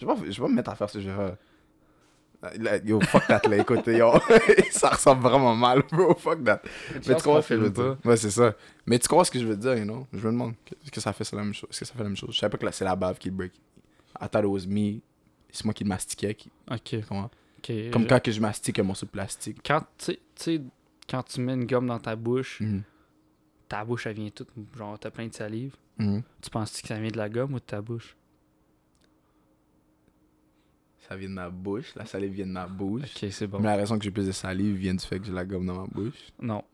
[0.00, 1.36] Je vais pas, je vais pas me mettre à faire ce que je vais faire.
[2.60, 4.12] Là, Yo, fuck that, là, écoute, yo.
[4.70, 6.60] ça ressemble vraiment mal, bro, fuck that.
[6.94, 7.96] Mais tu comprends ce que je veux dire?
[8.04, 8.54] Ouais, c'est ça.
[8.86, 10.06] Mais tu comprends ce que je veux dire, you know?
[10.12, 11.68] Je me demande, est-ce que ça fait la même chose?
[11.70, 12.30] Est-ce que ça fait la même chose?
[12.34, 13.52] Je savais pas que c'est la bave qui break.
[14.20, 15.00] I thought it was me.
[15.52, 16.34] C'est moi qui le mastiquais.
[16.34, 16.50] Qui...
[16.70, 16.96] Ok.
[17.06, 17.30] Comment?
[17.92, 19.58] Comme Je- quand que je mastique un morceau de plastique.
[19.64, 19.84] Quand,
[21.08, 22.82] quand tu mets une gomme dans ta bouche, Mhm.
[23.68, 25.76] ta bouche, elle vient toute, genre, t'as plein de salive.
[25.98, 26.22] Mhm.
[26.40, 28.16] Tu penses-tu que ça vient de la gomme ou de ta bouche?
[31.08, 31.94] Ça vient de ma bouche.
[31.96, 33.14] La salive vient de ma bouche.
[33.22, 33.58] Ok, c'est bon.
[33.58, 35.66] Mais la raison que j'ai plus de salive vient du fait que j'ai la gomme
[35.66, 36.14] dans ma bouche.
[36.40, 36.64] Non.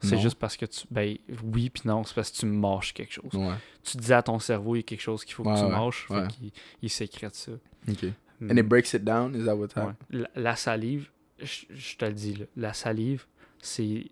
[0.00, 0.86] C'est juste parce que tu.
[0.90, 3.32] Ben oui, puis non, c'est parce que tu mâches quelque chose.
[3.34, 3.54] Ouais.
[3.82, 5.66] Tu dis à ton cerveau, il y a quelque chose qu'il faut Ouais, que tu
[5.72, 6.22] mâches, ouais.
[6.22, 6.50] fait qu'il
[6.82, 7.52] il sécrète ça.
[7.88, 8.04] Ok.
[8.40, 8.50] Mm.
[8.52, 9.94] And it breaks it down, is that happening?
[10.10, 11.10] La, la salive,
[11.40, 13.26] je je te le dis, là, la salive,
[13.60, 14.04] c'est.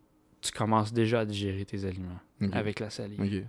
[0.43, 2.19] Tu commences déjà à digérer tes aliments
[2.53, 3.21] avec la salive.
[3.21, 3.45] Ok.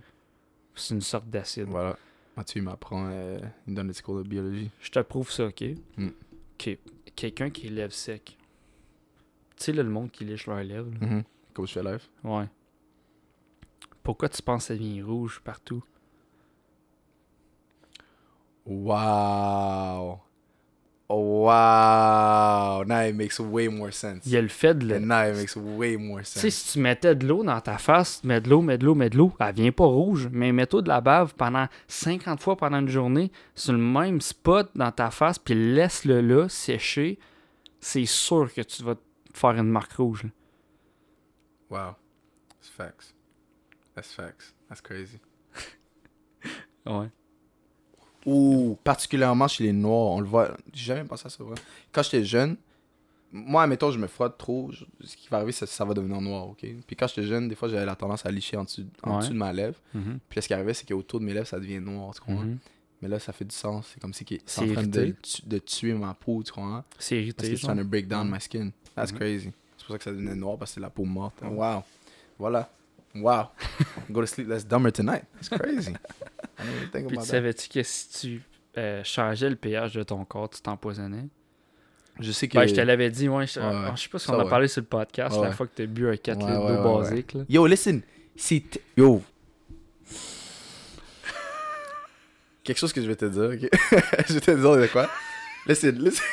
[0.76, 1.64] C'est une sorte d'acide.
[1.68, 1.96] Voilà.
[2.36, 4.70] Mathieu, il m'apprend, euh, il me donne des cours de biologie.
[4.80, 5.64] Je te prouve ça, ok?
[5.96, 6.08] Mm.
[6.54, 6.78] Ok.
[7.16, 8.36] Quelqu'un qui lèvres sec.
[9.56, 10.90] Tu sais, le monde qui liche leurs lèvres.
[11.00, 11.06] là.
[11.06, 11.24] Mhm.
[11.58, 12.06] Comme je fais live.
[12.22, 12.44] Ouais.
[14.04, 15.82] Pourquoi tu penses que ça vient rouge partout?
[18.64, 20.20] Wow.
[21.08, 22.84] Wow.
[22.84, 24.24] Now it makes way more sense.
[24.24, 25.00] Il y a le fait de le.
[25.00, 26.54] Now it makes way more Tu sais, sense.
[26.54, 29.10] si tu mettais de l'eau dans ta face, mets de l'eau, mets de l'eau, mets
[29.10, 32.78] de l'eau, elle vient pas rouge, mais mets-toi de la bave pendant 50 fois pendant
[32.78, 37.18] une journée sur le même spot dans ta face, puis laisse-le là sécher,
[37.80, 39.00] c'est sûr que tu vas te
[39.32, 40.22] faire une marque rouge.
[40.22, 40.30] là.
[41.70, 41.94] Wow.
[42.60, 43.14] That's facts.
[43.94, 44.54] That's facts.
[44.68, 45.18] That's crazy.
[46.86, 47.10] Ouais.
[48.26, 50.56] Ou particulièrement chez les Noirs, on le voit.
[50.72, 51.56] J'ai jamais pensé à ça, vrai.
[51.92, 52.56] Quand j'étais jeune,
[53.30, 55.92] moi, admettons, je me frotte trop, je- ce qui va arriver, c'est que ça va
[55.92, 56.64] devenir noir, ok?
[56.86, 59.18] Puis quand j'étais jeune, des fois, j'avais la tendance à licher en dessous, en Ouais.
[59.20, 59.78] dessous de ma lèvre.
[59.94, 60.18] Mhm.
[60.28, 62.42] Puis là, ce qui arrivait, c'est qu'autour de mes lèvres, ça devient noir, tu comprends?
[62.44, 62.58] Mhm.
[63.02, 63.90] Mais là, ça fait du sens.
[63.92, 65.14] C'est comme si c'est C'est en train de,
[65.46, 66.82] de tuer ma peau, tu comprends?
[66.98, 67.46] C'est Parce irrité.
[67.48, 67.70] que it's genre.
[67.74, 68.34] trying to break down Ouais.
[68.36, 68.70] my skin.
[68.96, 69.18] That's Mhm.
[69.18, 69.52] crazy.
[69.88, 71.40] C'est pour ça que ça devenait noir, parce que c'est la peau morte.
[71.40, 71.48] Ouais.
[71.48, 71.82] Wow.
[72.38, 72.68] Voilà.
[73.14, 73.44] Wow.
[74.10, 75.24] Go to sleep less dumber tonight.
[75.40, 75.92] It's crazy.
[76.58, 76.62] I
[76.92, 78.42] think Puis about tu savais-tu que si tu
[78.76, 81.28] euh, changeais le pH de ton corps, tu t'empoisonnais?
[82.20, 82.58] Je sais que...
[82.58, 83.92] Ben, je te l'avais dit, ouais, je, Ouais, ouais.
[83.96, 84.50] je sais pas si on a ouais.
[84.50, 85.54] parlé sur le podcast, Ouais, la ouais.
[85.54, 87.00] fois que t'as bu un 4 Ouais, litres ouais, d'eau ouais, ouais.
[87.10, 87.32] basique.
[87.32, 87.44] Là.
[87.48, 88.02] Yo, listen.
[88.36, 88.62] C'est...
[88.96, 89.22] Yo.
[92.62, 93.70] Quelque chose que je vais te dire, ok?
[94.28, 95.08] je vais te dire de quoi?
[95.66, 96.26] Listen, listen.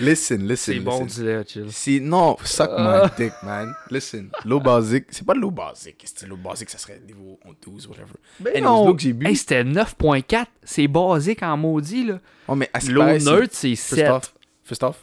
[0.00, 0.74] Listen, listen.
[0.74, 1.66] C'est bon lait, chill.
[1.72, 3.10] Si, non, suck Ah.
[3.18, 3.72] my dick, man.
[3.90, 6.02] Listen, l'eau basique, c'est pas de l'eau basique.
[6.04, 8.06] C'est l'eau basique, ça serait niveau 12, whatever.
[8.40, 8.94] Anyways, non.
[8.94, 9.26] que j'ai bu.
[9.26, 10.46] Hey, c'était 9.4.
[10.62, 12.20] C'est basique en maudit, là.
[12.48, 14.10] Oh, mais à ce qui L'eau neutre, c'est First 7.
[14.10, 14.96] off, first off,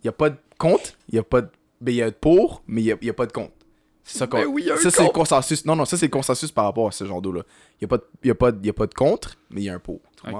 [0.00, 1.48] il y a pas de compte, il y a pas de.
[1.80, 3.52] Ben, il y a de pour, mais il y a, a pas de compte.
[4.02, 4.42] C'est ça qu'on.
[4.44, 5.12] Oui, ça, c'est le contre.
[5.12, 5.64] consensus.
[5.66, 7.42] Non, non, ça, c'est le consensus par rapport à ce genre d'eau-là.
[7.80, 8.94] Il y a pas de, il y a pas de, il y a pas de
[8.94, 10.00] contre, mais il y a un pour.
[10.22, 10.38] comprends?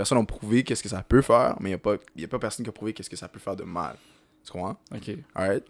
[0.00, 0.06] Ok.
[0.06, 2.28] Personne n'a prouvé qu'est-ce que ça peut faire, mais il y a pas, y a
[2.28, 3.96] pas personne qui a prouvé qu'est-ce que ça peut faire de mal.
[4.44, 4.78] Tu comprends?
[4.94, 5.10] Ok.
[5.34, 5.64] Alright?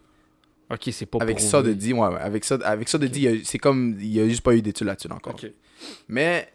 [0.71, 1.51] Ok, c'est pas Avec prouvé.
[1.51, 2.15] ça de dit, ouais.
[2.21, 3.97] Avec ça, avec ça de dit, il y a- c'est comme.
[3.99, 5.35] Il y a juste pas eu d'études là-dessus encore.
[6.09, 6.49] Mais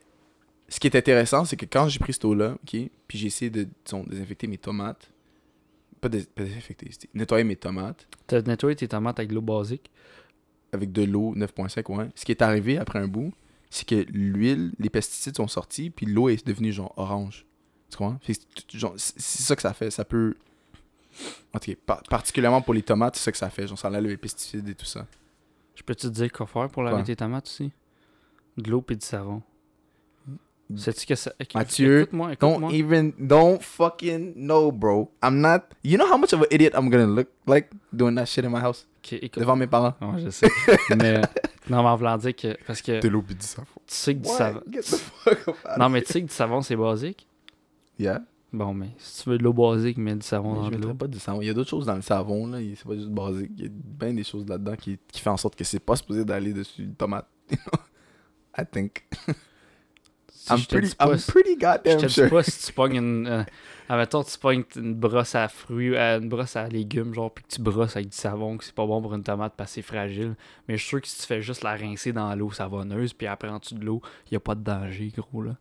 [0.70, 3.52] ce qui est intéressant, c'est que quand j'ai pris cette eau-là, ok, puis j'ai essayé
[3.52, 5.12] de disons, désinfecter mes tomates.
[6.02, 9.90] Pas, dés- pas désinfecter, nettoyer mes tomates T'as nettoyé tes tomates avec de l'eau basique?
[10.72, 12.10] avec de l'eau 9.5, ouais.
[12.16, 13.34] Ce qui est arrivé après un bout,
[13.70, 17.46] c'est que l'huile, les pesticides sont sortis, puis l'eau est devenue genre orange.
[17.96, 18.18] Tu comprends?
[18.98, 19.90] C'est ça que ça fait.
[19.90, 20.36] Ça peut.
[21.54, 23.68] En tout cas, par- particulièrement pour les tomates, c'est ça que ça fait.
[23.68, 25.06] Genre, ça enlève les pesticides et tout ça.
[25.76, 27.72] Je peux te dire quoi faire pour laver tes tomates aussi?
[28.58, 29.42] De l'eau et du savon.
[30.76, 31.32] Sais-tu que ça.
[31.40, 32.72] écoute- Mathieu, écoute-moi, Don't écoute-moi.
[32.74, 35.12] even, don't fucking know, bro.
[35.24, 35.60] I'm not.
[35.84, 38.50] You know how much of an idiot I'm gonna look like doing that shit in
[38.50, 38.88] my house?
[39.04, 39.94] Ok, écoute- devant mes parents.
[40.02, 40.48] Ouais, je sais.
[40.98, 41.22] mais
[41.70, 42.58] non, mais en voulant dire que.
[42.66, 43.68] Parce que De l'eau pis du savon.
[43.86, 44.62] tu sais que du savon.
[44.72, 47.28] get the fuck up out Non, mais tu sais que du savon, c'est basique.
[48.00, 48.22] Yeah.
[48.54, 50.94] Bon, mais si tu veux de l'eau basique, mets du savon Mais dans je mettrais
[50.94, 51.42] pas du savon.
[51.42, 52.62] Il y a d'autres choses dans le savon, là.
[52.62, 53.52] Il- C'est pas juste basique.
[53.58, 55.96] Il y a bien des choses là-dedans qui, qui fait en sorte que c'est pas
[55.98, 57.28] supposé d'aller dessus une tomate.
[58.58, 59.06] I think.
[60.30, 62.30] Si I'm je te pretty, pas, I'm pretty je goddamn te dis sure.
[62.30, 63.28] pas si tu pognes une.
[63.28, 63.44] Euh,
[63.90, 67.56] admettons, tu pognes une brosse à fruits, euh, une brosse à légumes, genre, puis que
[67.56, 69.82] tu brosses avec du savon, que c'est pas bon pour une tomate parce que c'est
[69.82, 70.36] fragile.
[70.68, 73.28] Mais je suis sûr que si tu fais juste la rincer dans l'eau savonneuse, puis
[73.28, 74.02] après en dessous de l'eau,
[74.32, 75.58] y a pas de danger, gros, là.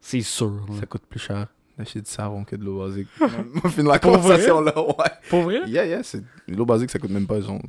[0.00, 0.66] C'est sûr.
[0.78, 1.46] Ça coûte plus cher
[1.76, 3.08] d'acheter du savon que de l'eau basique.
[3.64, 4.94] On finit la conversation là, ouais.
[5.28, 5.62] Pour vrai?
[5.66, 6.22] Yeah, yeah, c'est...
[6.48, 7.60] L'eau basique, ça coûte même pas, genre,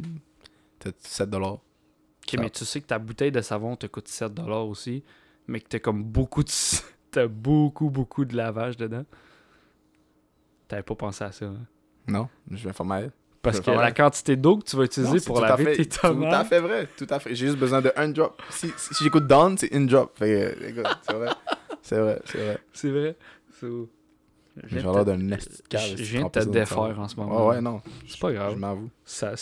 [0.79, 1.35] peut-être 7$.
[1.43, 1.59] Ok,
[2.39, 5.03] mais tu sais que ta bouteille de savon te coûte 7$ aussi,
[5.47, 6.49] mais que t'as comme beaucoup de.
[7.11, 9.03] T'as beaucoup, beaucoup de lavage dedans.
[10.69, 11.57] T'avais pas pensé à ça, hein?
[12.07, 12.85] Non, je vais faire
[13.41, 15.85] Parce que la quantité d'eau que tu vas utiliser pour tout à laver fait- tes
[15.89, 16.47] Tout à tomates.
[16.47, 17.35] fait vrai, tout à fait.
[17.35, 18.41] J'ai juste besoin de un drop.
[18.49, 20.17] Si, si, si j'écoute Down, c'est une drop.
[20.17, 21.27] Fait que, écoute, c'est vrai.
[21.81, 22.57] C'est vrai, c'est vrai.
[22.73, 23.15] C'est vrai.
[23.59, 23.89] So,
[24.63, 25.17] je J'ai l'air d'un
[25.69, 27.47] cave, je- je viens de te défaire en ce moment.
[27.47, 27.81] Ouais, ouais, non.
[28.07, 28.53] C'est pas grave.
[28.53, 28.89] Je m'avoue.
[29.05, 29.33] Ça,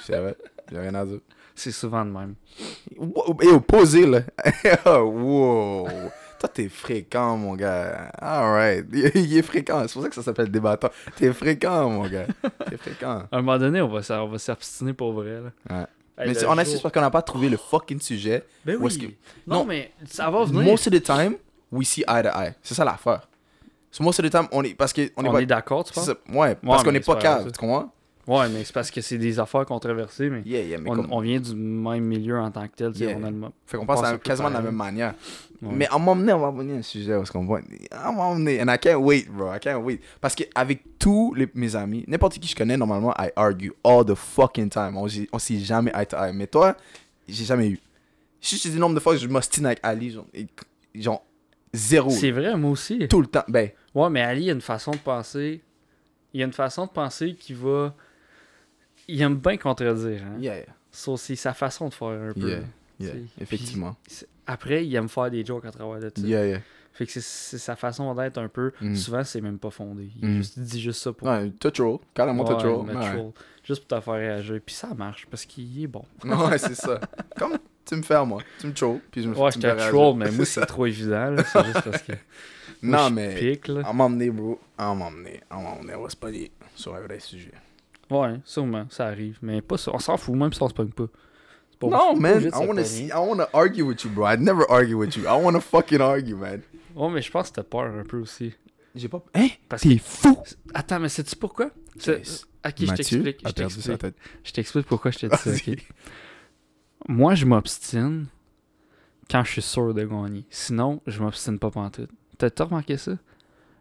[0.00, 0.36] C'est vrai.
[0.70, 1.18] J'ai rien à dire.
[1.54, 2.34] c'est souvent de même.
[2.96, 4.20] Wow, Yo, posé là.
[5.02, 5.88] wow.
[6.40, 8.10] Toi, t'es fréquent, mon gars.
[8.18, 8.86] Alright.
[9.14, 9.82] Il, est fréquent.
[9.86, 10.90] C'est pour ça que ça s'appelle débattant.
[11.16, 12.26] T'es fréquent, mon gars.
[12.68, 13.24] T'es fréquent.
[13.30, 14.02] À un moment donné, on va,
[14.38, 15.40] s'abstiner pour vrai.
[15.40, 15.50] Là.
[15.70, 15.86] Ouais.
[16.16, 18.44] Hey, Mais on jour- assiste parce qu'on n'a pas trouvé le fucking sujet.
[18.64, 18.96] Ben oui.
[18.98, 19.06] que-
[19.50, 19.64] Non, Non.
[19.64, 20.62] mais ça va venir.
[20.62, 21.34] Most of the time,
[21.74, 22.54] we see eye to eye.
[22.62, 23.28] C'est ça l'affaire.
[23.90, 24.74] So most of the time, on est.
[24.74, 25.42] Parce qu'on on est pas.
[25.42, 26.10] est d'accord, tu penses?
[26.32, 27.44] Ouais, parce qu'on n'est pas ça.
[27.44, 27.90] Tu comprends?
[28.26, 31.08] Ouais, mais c'est parce que c'est des affaires controversées, mais Yeah, yeah, mais on, comme.
[31.12, 32.96] on vient du même milieu en tant que tel.
[32.96, 33.16] Yeah.
[33.18, 35.14] On a le Fait qu'on on pense à- un quasiment de la même manière.
[35.60, 35.68] Ouais.
[35.74, 37.60] Mais à un moment donné, on va venir à un sujet est-ce qu'on va.
[38.06, 38.62] On va emmener.
[38.62, 39.52] And I can't wait, bro.
[39.54, 40.00] I can't wait.
[40.22, 44.14] Parce qu'avec tous les, mes amis, n'importe qui je connais, normalement, I argue all the
[44.14, 44.96] fucking time.
[44.96, 46.32] On, on s'est jamais eye to eye.
[46.34, 46.74] Mais toi,
[47.28, 47.78] j'ai jamais eu.
[48.40, 50.46] Si je te dis le nombre de fois que je m'ostine avec Ali, genre, et-
[50.94, 51.22] genre
[51.74, 52.10] zéro.
[52.10, 53.06] C'est vrai, moi aussi.
[53.08, 53.44] Tout le temps.
[53.48, 55.62] Ben, Ouais, mais Ali, il a une façon de penser.
[56.32, 57.94] Il a une façon de penser qui va.
[59.08, 60.22] Il aime bien contredire.
[60.24, 60.38] Hein?
[60.40, 60.66] yeah, yeah.
[60.90, 62.48] Ça aussi, sa façon de faire un peu.
[62.48, 62.60] Yeah,
[63.00, 63.96] yeah, C'est- effectivement.
[64.06, 66.26] C'est- Après, il aime faire des jokes à travers de ça.
[66.26, 66.60] Yeah, yeah.
[66.92, 68.72] Fait que c'est- c'est sa façon d'être un peu.
[68.80, 68.94] Mhm.
[68.96, 70.10] Souvent, c'est même pas fondé.
[70.22, 71.26] Il, juste- il dit juste ça pour.
[71.28, 71.98] Ouais, t'as troll.
[72.14, 72.86] Carrément, Ouais, troll.
[72.86, 73.12] mais Ouais.
[73.16, 73.32] troll.
[73.64, 74.60] Juste pour te faire réagir.
[74.64, 76.04] Puis ça marche parce qu'il est bon.
[76.24, 77.00] Ouais, c'est ça.
[77.38, 78.42] Comme tu me fais moi.
[78.60, 81.34] Tu me troll, puis je me Ouais, je te troll, mais moi, C'est trop évident.
[81.36, 82.12] C'est juste parce que.
[82.82, 83.34] Non, mais.
[83.36, 83.82] pique, là.
[83.88, 84.60] Emmené, bro.
[84.76, 85.40] Emmené.
[85.50, 85.94] On m'a emmené.
[85.94, 87.52] On va se pogner sur un vrai sujet.
[88.10, 89.38] Ouais, sûrement, ça arrive.
[89.40, 89.90] Mais pas ça.
[89.94, 91.06] On s'en fout, même si on se pogne pas.
[91.70, 92.42] C'est pas- No, c'est pas man.
[92.42, 93.06] I wanna see.
[93.06, 94.26] I wanna argue with you, bro.
[94.28, 95.22] I'd never argue with you.
[95.22, 96.60] I wanna fucking argue, man.
[96.94, 98.52] Ouais, mais je pense que t'as peur un peu aussi.
[98.94, 99.24] J'ai pas.
[99.34, 99.48] Hein?
[99.68, 100.36] Parce T'es fou!
[100.74, 101.70] Attends, mais sais-tu pourquoi?
[101.98, 102.46] C'est- Yes.
[102.66, 103.18] Ok, Mathieu.
[103.24, 104.14] Je t'explique.
[104.44, 105.50] Je t'explique pourquoi je te dis ça.
[105.50, 105.76] Vas-y.
[107.08, 108.26] Moi, je m'obstine
[109.30, 110.44] quand je suis sûr de gagner.
[110.50, 112.10] Sinon, je m'obstine pas pantoute.
[112.38, 113.12] T'as remarqué ça?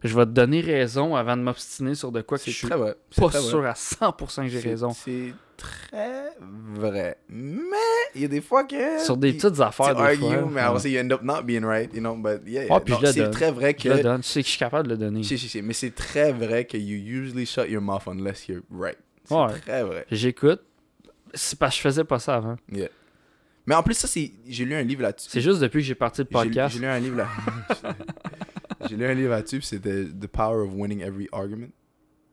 [0.03, 2.95] Je vais te donner raison avant de m'obstiner sur de quoi que je suis vrai.
[3.15, 3.49] Pas très vrai.
[3.49, 4.89] sûr à 100% que j'ai raison.
[4.89, 7.17] C'est très vrai.
[7.29, 7.67] Mais
[8.13, 8.99] il y a des fois que.
[9.01, 10.45] Sur des petites affaires, des fois.
[10.51, 10.91] mais ouais.
[10.91, 12.65] you end up not being right, you know, but yeah.
[12.65, 14.03] Ouais, puis non, je le c'est très vrai Je le que.
[14.03, 14.21] donne.
[14.21, 15.23] Tu sais que je suis capable de le donner.
[15.23, 18.61] Si, si, si, mais c'est très vrai que you usually shut your mouth unless you're
[18.71, 18.97] right.
[19.23, 19.57] C'est Ouais.
[19.61, 20.05] très vrai.
[20.11, 20.61] J'écoute.
[21.33, 22.57] C'est parce que je faisais pas ça avant.
[22.69, 22.89] Yeah.
[23.65, 24.31] Mais en plus, ça, c'est.
[24.47, 25.29] J'ai lu un livre là-dessus.
[25.29, 26.73] C'est juste depuis que j'ai parti le podcast.
[26.75, 27.27] J'ai lu un livre là.
[28.89, 31.67] j'ai lu un livre là-dessus, c'était The Power of Winning Every Argument.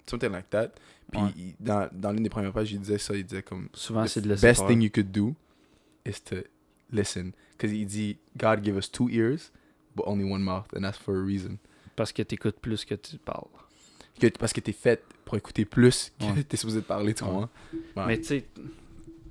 [0.06, 0.70] Something like that.
[1.12, 1.28] Puis Ouais.
[1.36, 4.08] il- dans, dans l'une des premières pages, il disait ça, il disait comme Souvent, The
[4.08, 5.34] c'est de laisser best thing you could do
[6.06, 6.36] is to
[6.92, 7.32] listen.
[7.56, 9.52] Because il dit God gave us two ears,
[9.94, 11.58] but only one mouth, and that's for a reason.
[11.96, 13.46] Parce que t'écoutes plus que tu parles.
[14.20, 16.42] Que, parce que t'es fait pour écouter plus que Ouais.
[16.42, 17.24] t'es supposé de parler, tu?
[17.24, 17.44] Ouais.
[18.06, 18.44] Mais tu sais,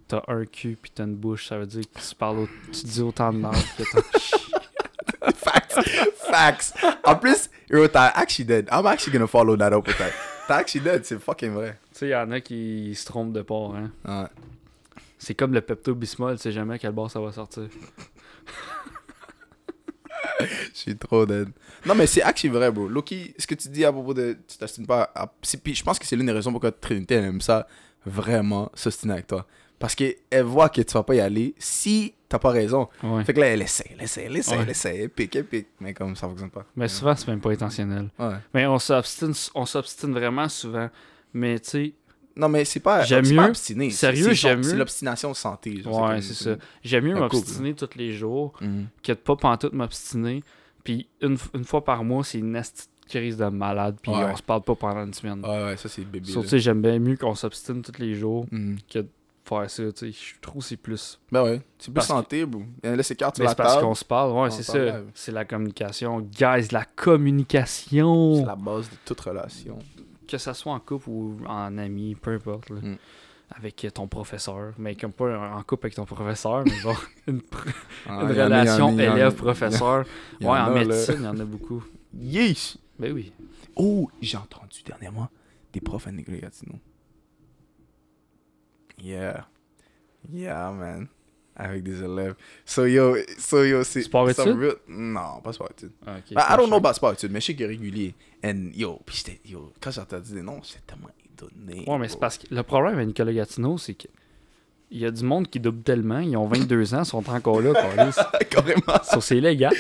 [0.10, 2.84] t'as un cul puis t'as une bouche, ça veut dire que tu parles, au- tu
[2.86, 4.02] dis autant de merde que t'as.
[5.34, 5.80] Facts.
[6.30, 6.74] Facts.
[7.04, 8.68] En plus, yo, t'as actually dead.
[8.72, 10.12] I'm actually gonna follow that up with that.
[10.48, 11.78] T'as actually dead, c'est fucking vrai.
[11.94, 13.92] Tu sais, y en a qui se trompent de port, hein.
[14.06, 14.28] Ouais.
[15.18, 17.64] C'est comme le Pepto-Bismol, tu sais jamais à quel bord ça va sortir.
[20.40, 21.50] Je suis trop dead.
[21.86, 22.88] Non, mais c'est actually vrai, bro.
[22.88, 24.38] Loki, ce que tu dis à propos de.
[24.48, 25.12] Tu t'ostines pas.
[25.14, 25.28] À...
[25.64, 27.68] Puis je pense que c'est l'une des raisons pourquoi Trinité, elle aime ça
[28.06, 29.46] vraiment s'ostiner avec toi.
[29.80, 32.90] Parce qu'elle voit que tu vas pas y aller si t'as pas raison.
[33.02, 33.24] Ouais.
[33.24, 34.64] Fait que là, elle essaie, elle essaie, elle essaie, Ouais.
[34.64, 35.68] elle essaie, elle pique, elle pique.
[35.80, 36.66] Mais comme ça fonctionne pas.
[36.76, 38.10] Mais souvent, c'est même pas intentionnel.
[38.20, 38.36] Ouais.
[38.54, 40.90] Mais on s'obstine, on s'obstine vraiment souvent.
[41.34, 41.94] Mais tu sais,
[42.36, 43.04] Non, mais c'est pas.
[43.04, 43.50] J'aime pas mieux.
[43.50, 43.90] obstiné.
[43.90, 44.80] Sérieux, j'aime genre- C'est mieux.
[44.80, 45.82] l'obstination santé.
[45.86, 46.56] ouais, c'est ça.
[46.84, 48.88] J'aime mieux m'obstiner tous les jours Mhm.
[49.04, 50.44] que de pas pantoute m'obstiner.
[50.84, 52.62] Puis une, une fois par mois, c'est une
[53.10, 53.98] crise de malade.
[54.02, 54.24] Puis Ouais.
[54.32, 55.44] on se parle pas pendant une semaine.
[55.44, 56.30] Ouais, ouais, ça c'est bébé.
[56.46, 58.78] Sais, j'aime bien mieux qu'on s'obstine tous les jours Mhm.
[58.90, 59.08] que de
[59.50, 59.84] faire ça.
[59.84, 61.20] Je trouve que c'est plus.
[61.32, 62.46] Ben ouais, c'est plus que- santé.
[62.84, 63.86] Là, c'est carte sur Mais la c'est parce table.
[63.86, 64.32] qu'on se parle.
[64.32, 65.02] Ouais, c'est ça.
[65.14, 66.22] C'est la communication.
[66.22, 68.36] Guys, la communication.
[68.36, 69.80] C'est la base de toute relation.
[70.28, 72.98] que ça soit en couple ou en ami, peu importe, là, Mm.
[73.58, 77.42] avec ton professeur, mais comme pas en couple avec ton professeur, mais genre une,
[78.08, 80.06] Ah, une relation élève-professeur.
[80.42, 81.84] Ouais, en a, médecine, il y en a beaucoup.
[82.16, 82.78] Yeesh!
[83.00, 83.34] Ben oui.
[83.76, 85.30] Oh, j'ai entendu dernièrement
[85.74, 86.76] des profs à Gatineau.
[89.04, 89.48] Yeah.
[90.32, 91.08] Yeah, man.
[91.56, 92.36] Avec des élèves.
[92.66, 94.04] So yo, so yo, c'est.
[94.04, 94.58] Sport études?
[94.58, 95.92] real- Non, pas sport études.
[96.08, 98.16] Ah, Bah, I don't know about sport études, mais je sais qu'il est régulier.
[98.46, 101.84] And yo, pis j'étais, yo, quand j'ai entendu des noms, j'étais tellement étonné.
[101.86, 104.08] Ouais, mais c'est parce que le problème avec Nicolas Gatineau, c'est que
[104.92, 107.62] il y a du monde qui double tellement, ils ont 22 ans, ils sont encore
[107.62, 107.74] là.
[108.50, 109.04] Carrément.
[109.04, 109.74] Sauf c'est légal.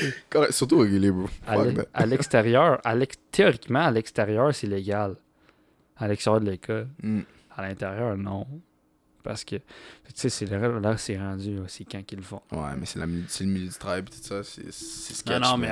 [0.51, 1.27] Surtout régulier, bro.
[1.93, 2.79] À l'extérieur,
[3.31, 5.15] théoriquement, à l'extérieur, c'est légal.
[5.97, 6.89] À l'extérieur de l'école.
[7.01, 7.21] Mm.
[7.55, 8.45] À l'intérieur, non.
[9.29, 9.61] Parce que, tu
[10.15, 12.41] sais, c'est là, là c'est rendu, c'est quand qu'ils le font.
[12.51, 15.39] Ouais, mais c'est, le milieu du travail tout ça, c'est, sketch.
[15.39, 15.69] non, non, mais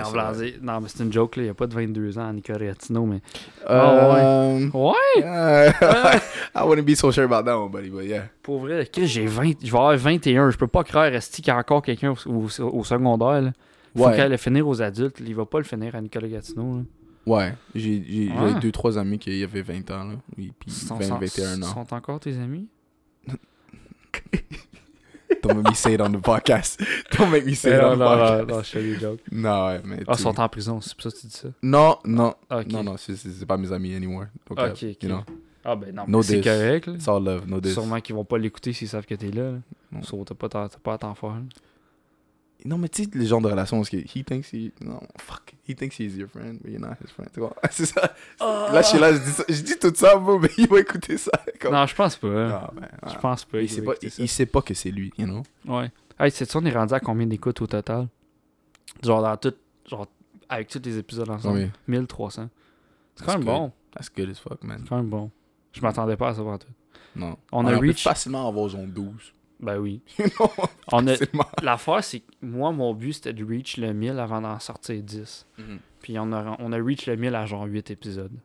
[0.62, 1.42] non, mais c'est une joke, là.
[1.42, 3.20] Il n'y a pas de 22 ans à Nicolas Gatineau, mais.
[3.68, 4.94] Euh, Ouais!
[5.18, 5.72] uh,
[6.56, 8.30] I wouldn't be so sure about that one, buddy, but yeah.
[8.44, 10.52] Pour vrai, j'ai 20, je vais avoir 21.
[10.52, 12.48] Je peux pas croire, Esti, qu'il y a encore quelqu'un au,
[12.84, 13.54] secondaire, là?
[13.96, 14.16] Faut Ouais.
[14.16, 15.20] qu'elle le finir aux adultes.
[15.20, 16.84] Il va pas le finir à Nicolas Gatineau, là.
[17.26, 18.60] Ouais, j'ai, Ouais.
[18.62, 20.14] deux, trois amis qui avaient 20 ans, là.
[20.38, 21.74] Et puis Sont, 20, sont- 21 ans.
[21.74, 22.68] sont encore tes amis?
[25.44, 26.82] Don't make me say it on the podcast.
[27.12, 28.48] Don't make me say it on the non, non, podcast.
[28.49, 29.20] non, je fais des jokes.
[29.32, 29.98] Non, ouais, mais.
[30.08, 31.49] Ah, ils sont en prison, c'est pour ça que tu dis ça?
[31.62, 32.34] Non, non.
[32.49, 32.68] Ok.
[32.68, 34.26] Non, non, c'est, pas mes amis anymore.
[34.49, 35.12] Ok, euh, ok.
[35.66, 37.62] Ah, ben non, c'est correct, it's all love, no.
[37.62, 39.56] Sûrement qu'ils vont pas l'écouter s'ils savent que t'es là.
[39.91, 41.41] t'as pas à t'en faire.
[42.66, 44.72] Non, mais tu sais, le genre de relation, parce que he thinks he.
[44.82, 45.54] Non, fuck.
[45.70, 47.30] He thinks he's your friend, but you're not his friend.
[47.34, 47.56] Tu vois?
[47.72, 48.14] C'est ça.
[48.40, 50.80] Là, je suis là, je dis, ça, je dis tout ça, bro, mais il va
[50.80, 51.32] écouter ça.
[51.60, 51.74] Comme...
[51.74, 52.28] Non, je pense pas.
[52.28, 53.62] Non, ben, Je pense pas.
[53.62, 54.24] il, qu'il sait pas, il, ça.
[54.24, 55.44] il sait pas que c'est lui, you know?
[55.66, 55.92] Ouais.
[56.20, 58.08] Hey, sais-tu, on est rendu à combien d'écoutes au total?
[59.04, 59.54] Genre, dans tout.
[59.88, 60.08] Genre,
[60.50, 61.60] avec tous les épisodes ensemble.
[61.60, 61.70] Oui.
[61.88, 62.50] 1300.
[63.16, 63.46] C'est quand même good.
[63.48, 63.72] bon.
[63.96, 64.80] That's good as fuck, man.
[64.84, 65.30] C'est quand même bon.
[65.74, 66.68] Je m'attendais pas à ça pour tout.
[67.16, 67.38] Non.
[67.52, 69.34] On a peut reach- facilement avoir genre 12.
[69.60, 70.02] Ben oui.
[70.18, 70.52] Know?
[70.92, 71.16] On a...
[71.64, 75.48] L'affaire, c'est que moi, mon but, c'était de reach le 1000 avant d'en sortir 10.
[76.02, 78.38] Puis on a, on a reach le 1000 à genre 8 épisodes.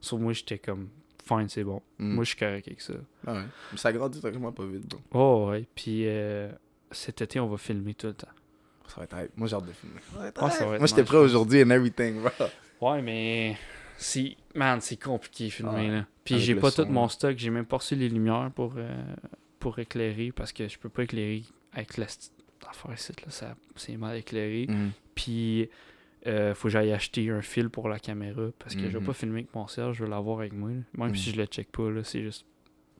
[0.00, 0.88] Sur moi, j'étais comme,
[1.26, 1.82] fine, c'est bon.
[1.98, 2.14] Mm.
[2.14, 2.94] Moi, je suis correct avec ça.
[3.26, 3.40] Ah ouais.
[3.72, 5.00] Mais ça grandit tranquillement pas vite, bro.
[5.46, 5.66] Oh, ouais.
[5.74, 6.50] Puis euh,
[6.90, 8.28] cet été, on va filmer tout le temps.
[8.86, 9.36] Ça va être hype.
[9.36, 10.00] Moi, j'ai hâte de filmer.
[10.12, 10.68] Ça va être Ouais, ça hype.
[10.68, 12.46] va être Moi, j'étais prêt aujourd'hui and everything, bro.
[12.80, 13.56] Ouais, mais.
[13.98, 14.36] C'est.
[14.54, 15.88] Man, c'est compliqué de filmer, Ouais.
[15.88, 16.06] là.
[16.24, 17.36] Puis j'ai pas son, tout mon stock.
[17.36, 18.88] J'ai même pas reçu les lumières pour, euh,
[19.60, 23.30] pour éclairer parce que je peux pas éclairer avec la là.
[23.30, 24.66] ça- C'est mal éclairé.
[24.68, 24.90] Mm.
[25.14, 25.68] Puis.
[26.26, 29.06] euh, faut que j'aille acheter un fil pour la caméra parce que je vais Mhm.
[29.06, 30.68] pas filmer avec mon cell, je veux l'avoir avec moi.
[30.68, 30.82] là.
[30.92, 31.16] Même Mhm.
[31.16, 32.44] si je le check pas, là, c'est juste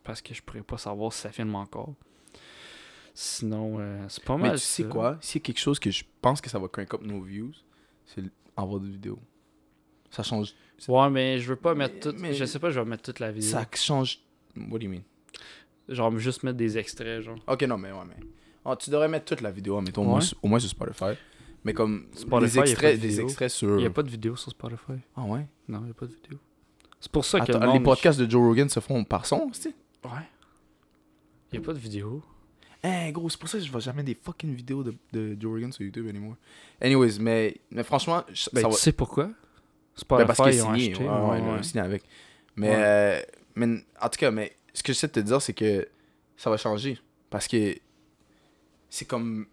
[0.03, 1.95] parce que je pourrais pas savoir si ça filme encore.
[3.13, 4.53] Sinon, euh, c'est pas mal.
[4.53, 4.89] Mais tu sais ça.
[4.89, 5.19] quoi?
[5.21, 7.53] S'il y a quelque chose que je pense que ça va crank up nos views,
[8.07, 8.23] c'est
[8.57, 9.19] envoyer des vidéos.
[10.11, 10.55] Ça change.
[10.89, 12.19] Ouais, mais je veux pas mettre Mais- toute.
[12.21, 13.51] mais- Je sais pas, je vais mettre toute la vidéo.
[13.51, 14.19] Ça change.
[14.57, 15.03] What do you mean?
[15.91, 17.37] Genre, juste mettre des extraits, genre.
[17.49, 18.17] Ok, non, mais ouais, mais.
[18.65, 20.25] Ah, tu devrais mettre toute la vidéo, mettons, au, Ouais.
[20.43, 21.19] au moins sur Spotify.
[21.65, 23.79] Mais comme Spotify, des extraits, de des extraits sur.
[23.79, 24.93] Il y a pas de vidéo sur Spotify.
[25.17, 25.47] Ah ouais?
[25.69, 26.39] Non, il n'y a pas de vidéo.
[27.01, 27.75] C'est pour ça que Attends, le monde...
[27.79, 29.69] les podcasts de Joe Rogan se font par son, tu?
[29.69, 30.11] Ouais.
[31.53, 32.23] Il n'y a pas de vidéo.
[32.83, 35.53] Hein, gros, c'est pour ça que je vois jamais des fucking vidéos de, de Joe
[35.53, 36.37] Rogan sur YouTube anymore.
[36.81, 38.75] Anyways, mais, mais franchement, je- Ben, ça va.
[38.75, 39.25] tu sais pourquoi?
[39.27, 39.35] Ben,
[39.97, 40.91] Spotify, parce qu'il est ils ont signé.
[40.93, 41.05] acheté.
[41.05, 42.05] ouais, ouais, a signé avec.
[42.57, 42.75] Mais, Ouais.
[42.79, 43.21] euh,
[43.57, 43.67] mais
[44.01, 45.89] en tout cas, mais ce que j'essaie de te dire, c'est que
[46.37, 46.99] ça va changer.
[47.31, 47.77] Parce que
[48.89, 49.47] c'est comme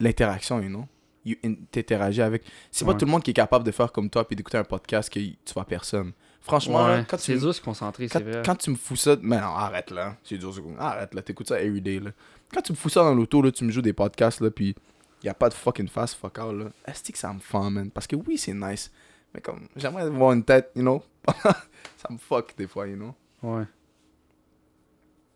[0.00, 0.86] l'interaction, you know?
[1.24, 1.34] You
[1.72, 2.44] T'interagis avec.
[2.70, 4.64] C'est pas tout le monde qui est capable de faire comme toi puis d'écouter un
[4.64, 6.12] podcast que tu vois personne.
[6.40, 8.42] Franchement, Ouais, là, quand, tu, c'est me- dur de se concentrer, quand, c'est vrai.
[8.44, 9.16] quand tu me fous ça.
[9.20, 10.16] Mais non, arrête là.
[10.22, 10.54] C'est dur.
[10.78, 12.10] Arrête là, t'écoutes ça everyday là.
[12.54, 14.76] Quand tu me fous ça dans l'auto, là, tu me joues des podcasts là, puis
[15.24, 16.66] y a pas de fucking fast fuck out là.
[16.86, 17.90] Est-ce que ça me fend, man?
[17.90, 18.92] Parce que oui, c'est nice.
[19.34, 21.02] Mais comme, j'aimerais voir une tête, you know?
[21.42, 23.12] ça me fuck des fois, you know?
[23.42, 23.64] Ouais.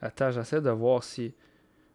[0.00, 1.32] Attends, j'essaie de voir si.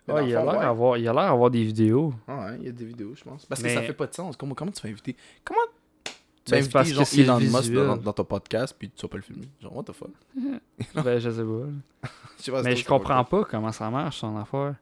[0.08, 0.60] Ah, il a fond, ouais.
[0.60, 2.14] d'avoir il a l'air d'avoir des vidéos.
[2.28, 3.46] Ah ouais, il y a des vidéos, je pense.
[3.48, 4.38] Parce Mais- que ça fait pas de sens.
[4.38, 5.60] Comment, comment tu vas inviter Comment
[6.04, 6.94] tu Ben, vas inviter
[7.26, 9.84] genre Elon Musk dans, dans ton podcast puis tu vas pas le filmer Genre, what
[9.84, 10.12] the fuck?
[11.04, 12.10] Ben, je sais pas.
[12.38, 14.76] Je sais pas, Mais je comprends pas comment ça marche, son affaire.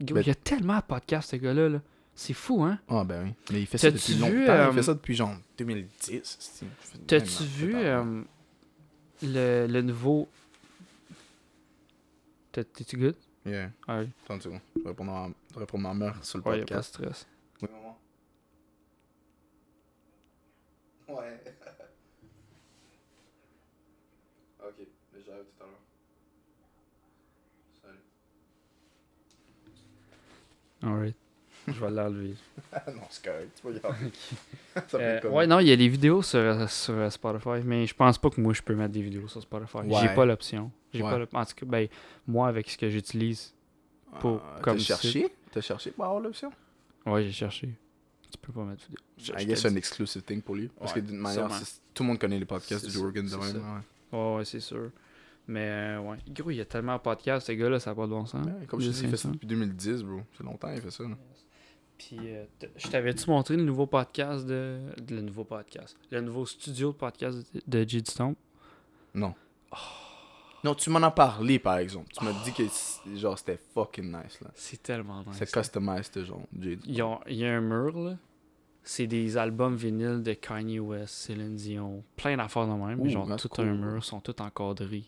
[0.00, 1.68] Ben- Il y a tellement de podcasts, ce gars-là.
[1.68, 1.80] Là.
[2.16, 2.78] C'est fou, hein?
[2.88, 3.34] Ah ben oui.
[3.52, 4.32] Mais il fait ça depuis longtemps.
[4.34, 6.20] Il euh, fait ça depuis genre 2010.
[6.22, 8.22] c'est- je fais- T'as-tu vu euh,
[9.22, 10.28] le, le nouveau.
[12.54, 13.16] T'es- T'es-tu good?
[13.44, 13.70] Yeah.
[13.88, 14.10] Ah oui.
[14.24, 14.60] Attends une seconde.
[14.76, 16.64] Je vais répondre à, je vais répondre à ma mère sur le Ouais, y a
[16.64, 16.94] pas de podcast.
[16.94, 17.26] stress.
[17.60, 17.98] Oui, maman.
[21.08, 21.42] Ouais.
[24.60, 25.80] ok, mais j'arrive tout à l'heure.
[27.82, 27.98] Salut.
[30.82, 31.16] Alright.
[31.66, 32.34] Je vais l'enlever.
[32.88, 33.80] non, c'est correct, tu peux y.
[34.88, 35.32] Ça Euh, comme...
[35.32, 38.30] ouais, non, il y a des vidéos sur, sur euh, Spotify, mais je pense pas
[38.30, 39.78] que moi je peux mettre des vidéos sur Spotify.
[40.00, 40.70] J'ai pas l'option.
[40.92, 41.26] J'ai Ouais.
[41.26, 41.88] pas En tout cas, ben,
[42.26, 43.52] moi, avec ce que j'utilise,
[44.20, 45.28] pour- Ah, comme T'as cherché?
[45.50, 46.52] T'as cherché pour avoir l'option?
[47.06, 47.68] Ouais, j'ai cherché.
[48.30, 48.98] Tu peux pas mettre vidéo.
[49.18, 50.68] Je- I je guess c'est un exclusive thing pour lui.
[50.78, 51.48] Parce Ouais, que d'une manière,
[51.94, 53.56] tout le monde connaît les podcasts de Joe Rogan de c'est même.
[54.12, 54.18] ouais.
[54.18, 54.90] Ouais, ouais, c'est sûr.
[55.46, 56.16] Mais, euh, ouais.
[56.30, 58.44] Gros, il y a tellement de podcasts, ce gars-là, ça n'a pas de bon sens.
[58.46, 59.34] Ouais, comme je te dis, il fait ça 500.
[59.34, 60.20] depuis 2010, bro.
[60.36, 61.02] C'est longtemps qu'il fait ça.
[61.04, 61.10] là.
[61.98, 62.44] Puis, euh,
[62.76, 64.80] je t'avais-tu montré le nouveau podcast de...
[65.00, 65.96] de- Le nouveau podcast.
[66.10, 68.10] Le nouveau studio de podcast de, J.D.
[68.10, 68.36] Stomp?
[69.14, 69.34] Non.
[70.64, 72.08] Non, tu m'en as parlé par exemple.
[72.16, 72.62] Tu m'as dit que
[73.18, 74.50] genre c'était fucking nice là.
[74.54, 75.36] C'est tellement nice.
[75.38, 76.42] C'est customized genre.
[76.58, 77.00] Il y
[77.44, 78.16] a un mur, là.
[78.82, 83.00] C'est des albums vinyles de Kanye West, Céline Dion, plein d'affaires de même.
[83.00, 83.66] Ouh, genre, tout cool.
[83.68, 85.04] un mur, sont tous encadrés.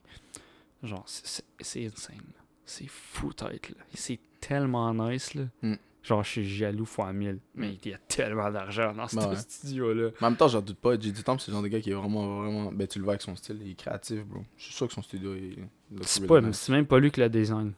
[0.82, 1.42] Genre, c'est-
[1.84, 2.20] insane.
[2.64, 3.76] C'est fou tête, là.
[3.94, 5.44] C'est tellement nice, là.
[5.62, 5.74] Mm.
[6.06, 7.40] Genre, je suis jaloux fois mille.
[7.56, 9.26] Mais il y a tellement d'argent dans ce ouais.
[9.28, 10.10] Mais studio-là.
[10.20, 10.96] en même temps, j'en doute pas.
[10.98, 11.20] J.D.
[11.24, 12.70] Temple, c'est le genre de gars qui est vraiment, vraiment.
[12.72, 14.42] Ben, tu le vois avec son style, il est créatif, bro.
[14.56, 15.56] Je suis sûr que son studio est.
[16.02, 17.72] C'est pas- même pas lui qui le design.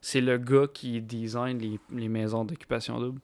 [0.00, 3.20] C'est le gars qui design les, les maisons d'occupation double.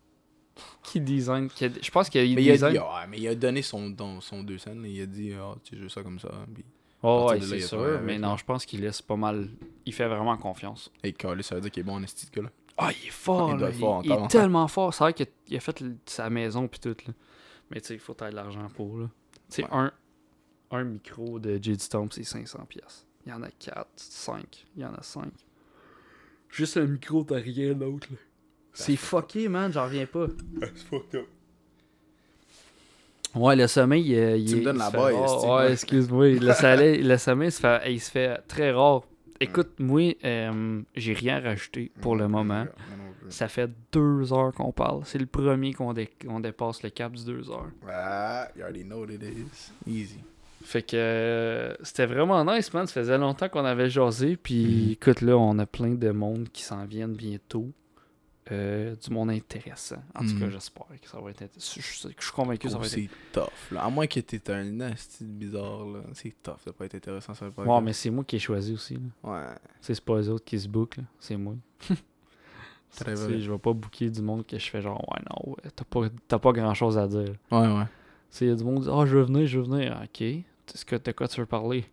[0.82, 1.48] Qui design.
[1.48, 2.72] qui a- je pense qu'il Mais il, a design.
[2.74, 4.82] dit, ouais, mais il a donné son, son deux scènes.
[4.82, 4.88] là.
[4.88, 6.28] Il a dit, ah, tu veux ça comme ça.
[6.54, 6.62] Puis,
[7.04, 8.00] Oh, ouais, là, c'est a sûr.
[8.04, 8.28] Mais là.
[8.28, 9.48] non, je pense qu'il laisse pas mal.
[9.86, 10.92] Il fait vraiment confiance.
[11.02, 12.50] hey, calé, ça veut dire qu'il est bon en ce gars-là.
[12.78, 13.54] Ah, il est fort,
[14.04, 14.24] Il là.
[14.24, 14.92] est tellement fort.
[14.94, 17.12] C'est vrai qu'il a, fait le- sa maison puis tout, là.
[17.70, 19.06] Mais tu sais, il faut tailler de l'argent pour, là.
[19.50, 19.68] Tu sais, Ouais.
[19.72, 19.92] un,
[20.72, 21.78] un micro de J.D.
[21.78, 23.06] Stomp, c'est 500 pièces.
[23.26, 24.64] Il y en a 4, 5.
[24.76, 25.24] Il y en a 5.
[26.48, 28.16] Juste un micro, t'as rien d'autre, là.
[28.74, 29.70] C'est fucké, man.
[29.72, 30.26] J'en reviens pas.
[30.60, 31.26] C'est fucked up.
[33.34, 36.28] Ouais, le sommeil, il, est- il Tu me donnes il la fait Ouais, excuse-moi.
[36.30, 39.02] Le, le sommeil, il se fait, il se fait très rare.
[39.42, 42.66] Écoute, moi, euh, j'ai rien rajouté pour le moment.
[43.28, 45.02] Ça fait deux heures qu'on parle.
[45.04, 47.70] C'est le premier qu'on dé- qu'on dépasse le cap du deux heures.
[47.88, 49.72] Ah, you already know what it is.
[49.86, 50.18] Easy.
[50.64, 52.86] Fait que euh, c'était vraiment nice, man.
[52.86, 54.36] Ça faisait longtemps qu'on avait jasé.
[54.36, 54.90] Puis Mhm.
[54.92, 57.70] écoute, là, on a plein de monde qui s'en viennent bientôt.
[58.50, 60.02] Euh, du monde intéressant.
[60.16, 60.50] En tout cas, Mhm.
[60.50, 61.74] j'espère que ça va être intéressant.
[61.76, 63.48] Je, je- je suis convaincu que ça Oh, va être c'est tough.
[63.70, 63.84] Là.
[63.84, 66.00] À moins que t'aies un asti bizarre, là.
[66.12, 66.54] C'est tough.
[66.58, 68.94] Ça peut pas être intéressant sur le Ouais, mais c'est moi qui ai choisi aussi.
[68.94, 69.30] là.
[69.30, 69.54] Ouais.
[69.80, 71.54] C'est pas eux autres qui se bookent, c'est moi.
[72.96, 73.40] Très vrai.
[73.40, 76.00] je vais pas booker du monde que je fais genre, ouais, non, ouais, t'as pas,
[76.28, 77.34] t'as pas grand chose à dire.
[77.50, 77.84] Ouais, ouais.
[78.40, 79.98] Il y a du monde qui dit, ah, je veux venir, je veux venir.
[80.02, 81.84] Ok, est-ce que t'as quoi tu veux parler?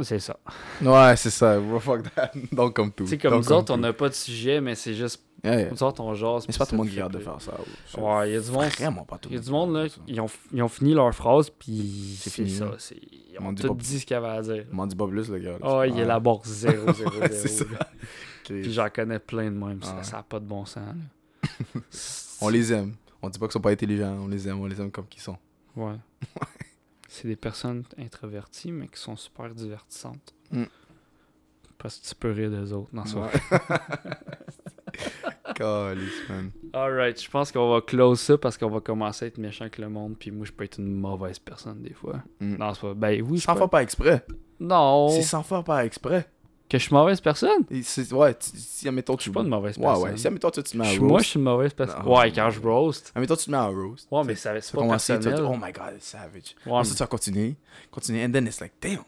[0.00, 0.38] C'est ça.
[0.80, 1.60] Ouais, c'est ça.
[1.80, 2.30] Fuck that.
[2.52, 3.04] Donc, comme tout.
[3.04, 5.60] Tu sais, comme Donc, nous autres, on n'a pas de sujet, mais c'est juste, Yeah,
[5.62, 5.70] yeah.
[5.72, 6.44] nous autres, on jase.
[6.46, 7.52] Mais c'est pas tout le monde qui garde de faire ça.
[7.86, 8.64] C'est Ouais, il y a du monde.
[8.66, 11.12] Vraiment pas tout Il y a du monde, là, ils ont, ils ont fini leur
[11.14, 12.70] phrase, puis C'est c'est fini, ça.
[12.78, 14.64] c'est- Ils On ont dit tout dit ce qu'il y avait à dire.
[14.70, 15.52] M'en dis pas plus, le gars.
[15.52, 15.58] là.
[15.62, 16.00] Ah, il Ouais.
[16.02, 17.26] élabore 0, 0, 0.
[17.32, 17.64] C'est ça.
[18.44, 20.02] Puis j'en connais plein de même, ça Ouais.
[20.12, 20.76] n'a pas de bon sens.
[20.76, 21.80] là.
[22.40, 22.94] On les aime.
[23.20, 24.16] On dit pas qu'ils sont pas intelligents.
[24.22, 24.60] On les aime.
[24.60, 25.36] On les aime comme qu'ils sont.
[25.76, 25.94] Ouais.
[27.12, 30.32] C'est des personnes introverties, mais qui sont super divertissantes.
[30.50, 30.64] Mm.
[31.76, 33.04] Parce que tu peux rire des autres dans.
[33.04, 33.30] Ouais.
[35.60, 36.50] Man.
[36.72, 39.78] Alright, je pense qu'on va close ça parce qu'on va commencer à être méchant avec
[39.78, 42.22] le monde, puis moi je peux être une mauvaise personne des fois.
[42.40, 42.56] Mm.
[42.56, 42.94] Non, c'est pas.
[42.94, 44.24] Ben oui, Sans peux- faire par exprès.
[44.58, 45.08] Non!
[45.10, 46.26] C'est sans faire par exprès.
[46.72, 47.64] Que je suis mauvaise personne?
[48.12, 50.02] Ouais, si, admettons, Je tu suis pas une mauvaise Ouais, personne.
[50.04, 50.16] ouais.
[50.16, 51.02] Si, admettons, tu tu te mets Je à roast.
[51.02, 52.06] moi, je suis une mauvaise personne.
[52.06, 53.12] Ouais, quand je roast.
[53.14, 54.08] Admettons, tu te mets à roast.
[54.10, 55.40] Ouais, Tu mais ça- c'est pas personnel.
[55.42, 56.56] oh my god, it's savage.
[56.64, 57.56] Ouais, Ensuite, tu vas continuer.
[57.90, 58.24] Continuer.
[58.24, 59.04] And then it's like, damn.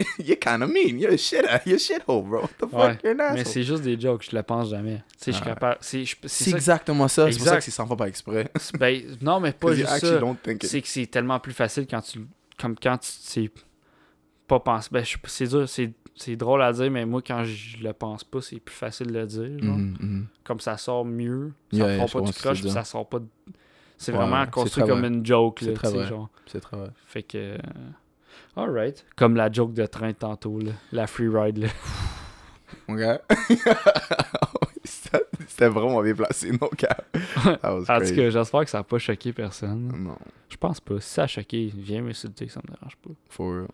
[0.18, 0.98] You're kind of mean.
[0.98, 2.40] You're a shit, you're a shithole, bro.
[2.40, 2.72] What the fuck?
[2.72, 3.44] Ouais, You're an mais asshole.
[3.52, 5.02] c'est juste des jokes, je le pense jamais.
[5.18, 5.76] Tu sais, je suis capable.
[5.82, 6.50] C'est je- ça.
[6.50, 7.30] exactement ça.
[7.30, 8.50] C'est pour ça que c'est sans faire par exprès.
[8.80, 9.98] ben, non, mais pas juste ça.
[10.62, 12.26] c'est que c'est tellement plus facile quand tu
[12.58, 13.50] comme quand tu
[14.60, 17.92] pas penser ben c'est dur c'est c'est drôle à dire mais moi quand je le
[17.92, 19.76] pense pas c'est plus facile de le dire genre.
[19.78, 20.26] Mhm, mhm.
[20.44, 22.72] comme ça sort mieux ça Yeah, me je pas du puis dire.
[22.72, 23.26] ça sort pas de-
[23.98, 25.08] C'est Ouais, vraiment construit comme vrai.
[25.08, 26.06] une joke, C'est là, très vrai.
[26.08, 26.28] genre.
[26.46, 26.90] C'est très vrai.
[27.06, 27.38] Fait que.
[27.38, 27.58] euh,
[28.56, 29.06] Alright.
[29.16, 30.72] Comme la joke de train tantôt, là.
[30.90, 31.68] La free ride, là.
[32.88, 33.20] Mon gars.
[34.84, 37.06] C'était vraiment bien placé, non, cap.
[37.62, 39.92] En tout cas, j'espère que ça n'a pas choqué personne.
[40.04, 40.16] Non,
[40.48, 41.00] Je pense pas.
[41.00, 43.10] Si ça a choqué, viens m'insulter, ça me dérange pas.
[43.28, 43.68] for real.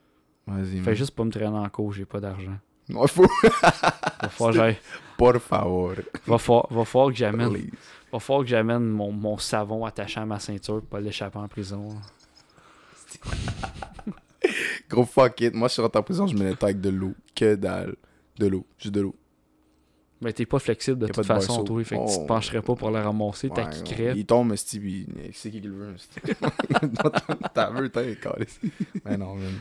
[0.49, 2.57] Vas-y, Fais juste pas me traîner en cours, j'ai pas d'argent.
[2.89, 3.23] Non, faut.
[3.43, 4.79] Va falloir, que j'aille-
[5.19, 5.95] Por favor.
[6.27, 7.71] va falloir, va falloir que j'amène Please.
[8.13, 11.49] va falloir que j'amène mon, mon savon attaché à ma ceinture pour pas l'échapper en
[11.49, 11.89] prison.
[14.89, 15.55] Gros fuck it.
[15.55, 17.15] Moi, je suis rentré en prison, je me nettoie avec de l'eau.
[17.35, 17.97] Que dalle.
[18.39, 18.65] De l'eau.
[18.79, 19.15] Juste de l'eau.
[20.21, 21.83] Mais t'es pas flexible de toute de façon, toi.
[21.85, 22.27] Fait que tu te Oh.
[22.27, 24.17] pencherais pas pour le ramasser, t'as qui crève.
[24.17, 25.95] Il tombe, puis c'est qui qui le veut.
[27.55, 28.47] T'as vu, t'as calé.
[29.05, 29.53] Mais non, man.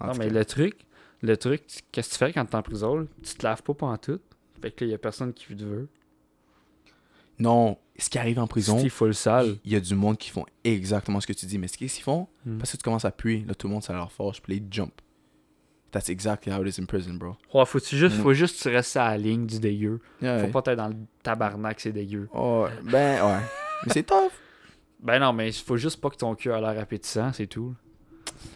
[0.00, 0.34] En Non, mais cas.
[0.34, 0.76] le truc,
[1.22, 3.06] le truc, tu- qu'est-ce que tu fais quand t'es en prison?
[3.22, 4.20] Tu te laves pas pendant tout.
[4.60, 5.88] Fait que là, y a personne qui te veut.
[7.38, 9.56] Non, ce qui arrive en prison, full sale.
[9.64, 11.58] il y a du monde qui font exactement ce que tu dis.
[11.58, 12.28] Mais ce qu'ils font?
[12.46, 12.58] Hmm.
[12.58, 14.66] Parce que tu commences à puer, là, tout le monde, ça leur force, puis ils
[14.72, 14.92] jump.
[15.90, 17.36] That's exactly how it is in prison, bro.
[17.52, 18.22] Ouais, faut-tu juste, Mm.
[18.22, 20.00] faut juste que tu restes à la ligne du dégueu.
[20.20, 20.50] Yeah, Faut ouais.
[20.50, 22.28] pas être dans le tabarnak, c'est dégueu.
[22.34, 23.40] Oh, ben, ouais.
[23.86, 24.32] Mais c'est tough.
[25.00, 27.74] Ben non, mais faut juste pas que ton cul a l'air appétissant, c'est tout.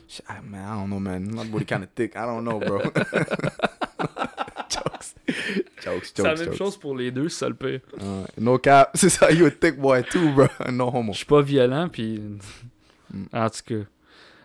[0.08, 1.22] Sh- Ah, man, I don't know, man.
[1.34, 2.14] My body kind of thick.
[2.16, 2.80] I don't know, bro.
[4.68, 5.14] jokes.
[5.82, 6.56] Jokes, C'est la jokes, même jokes.
[6.58, 7.80] chose pour les deux, ça le pire.
[8.00, 8.24] Ouais.
[8.38, 8.90] no cap.
[8.96, 10.46] C'est ça, you a thick boy too, bro.
[10.72, 11.12] No homo.
[11.12, 12.18] Je suis pas violent, puis.
[13.12, 13.24] Mm.
[13.32, 13.84] En tout cas.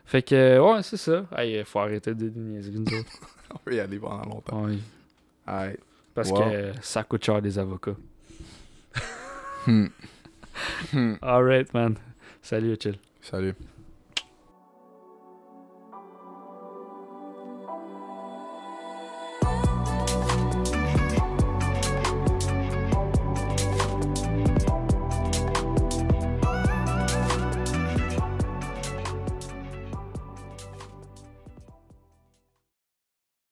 [0.06, 1.26] Fait que, ouais, c'est ça.
[1.36, 3.12] Hey, faut arrêter de niaiser, nous autres.
[3.54, 4.66] On peut y aller pendant longtemps.
[4.66, 4.78] Ouais.
[5.48, 5.80] Alright.
[6.14, 6.42] Parce Wow.
[6.50, 7.96] que ça coûte cher des avocats.
[9.66, 9.88] Hmm.
[10.92, 11.14] Hmm.
[11.22, 11.96] Alright, man.
[12.42, 12.98] Salut, chill.
[13.22, 13.56] Salut.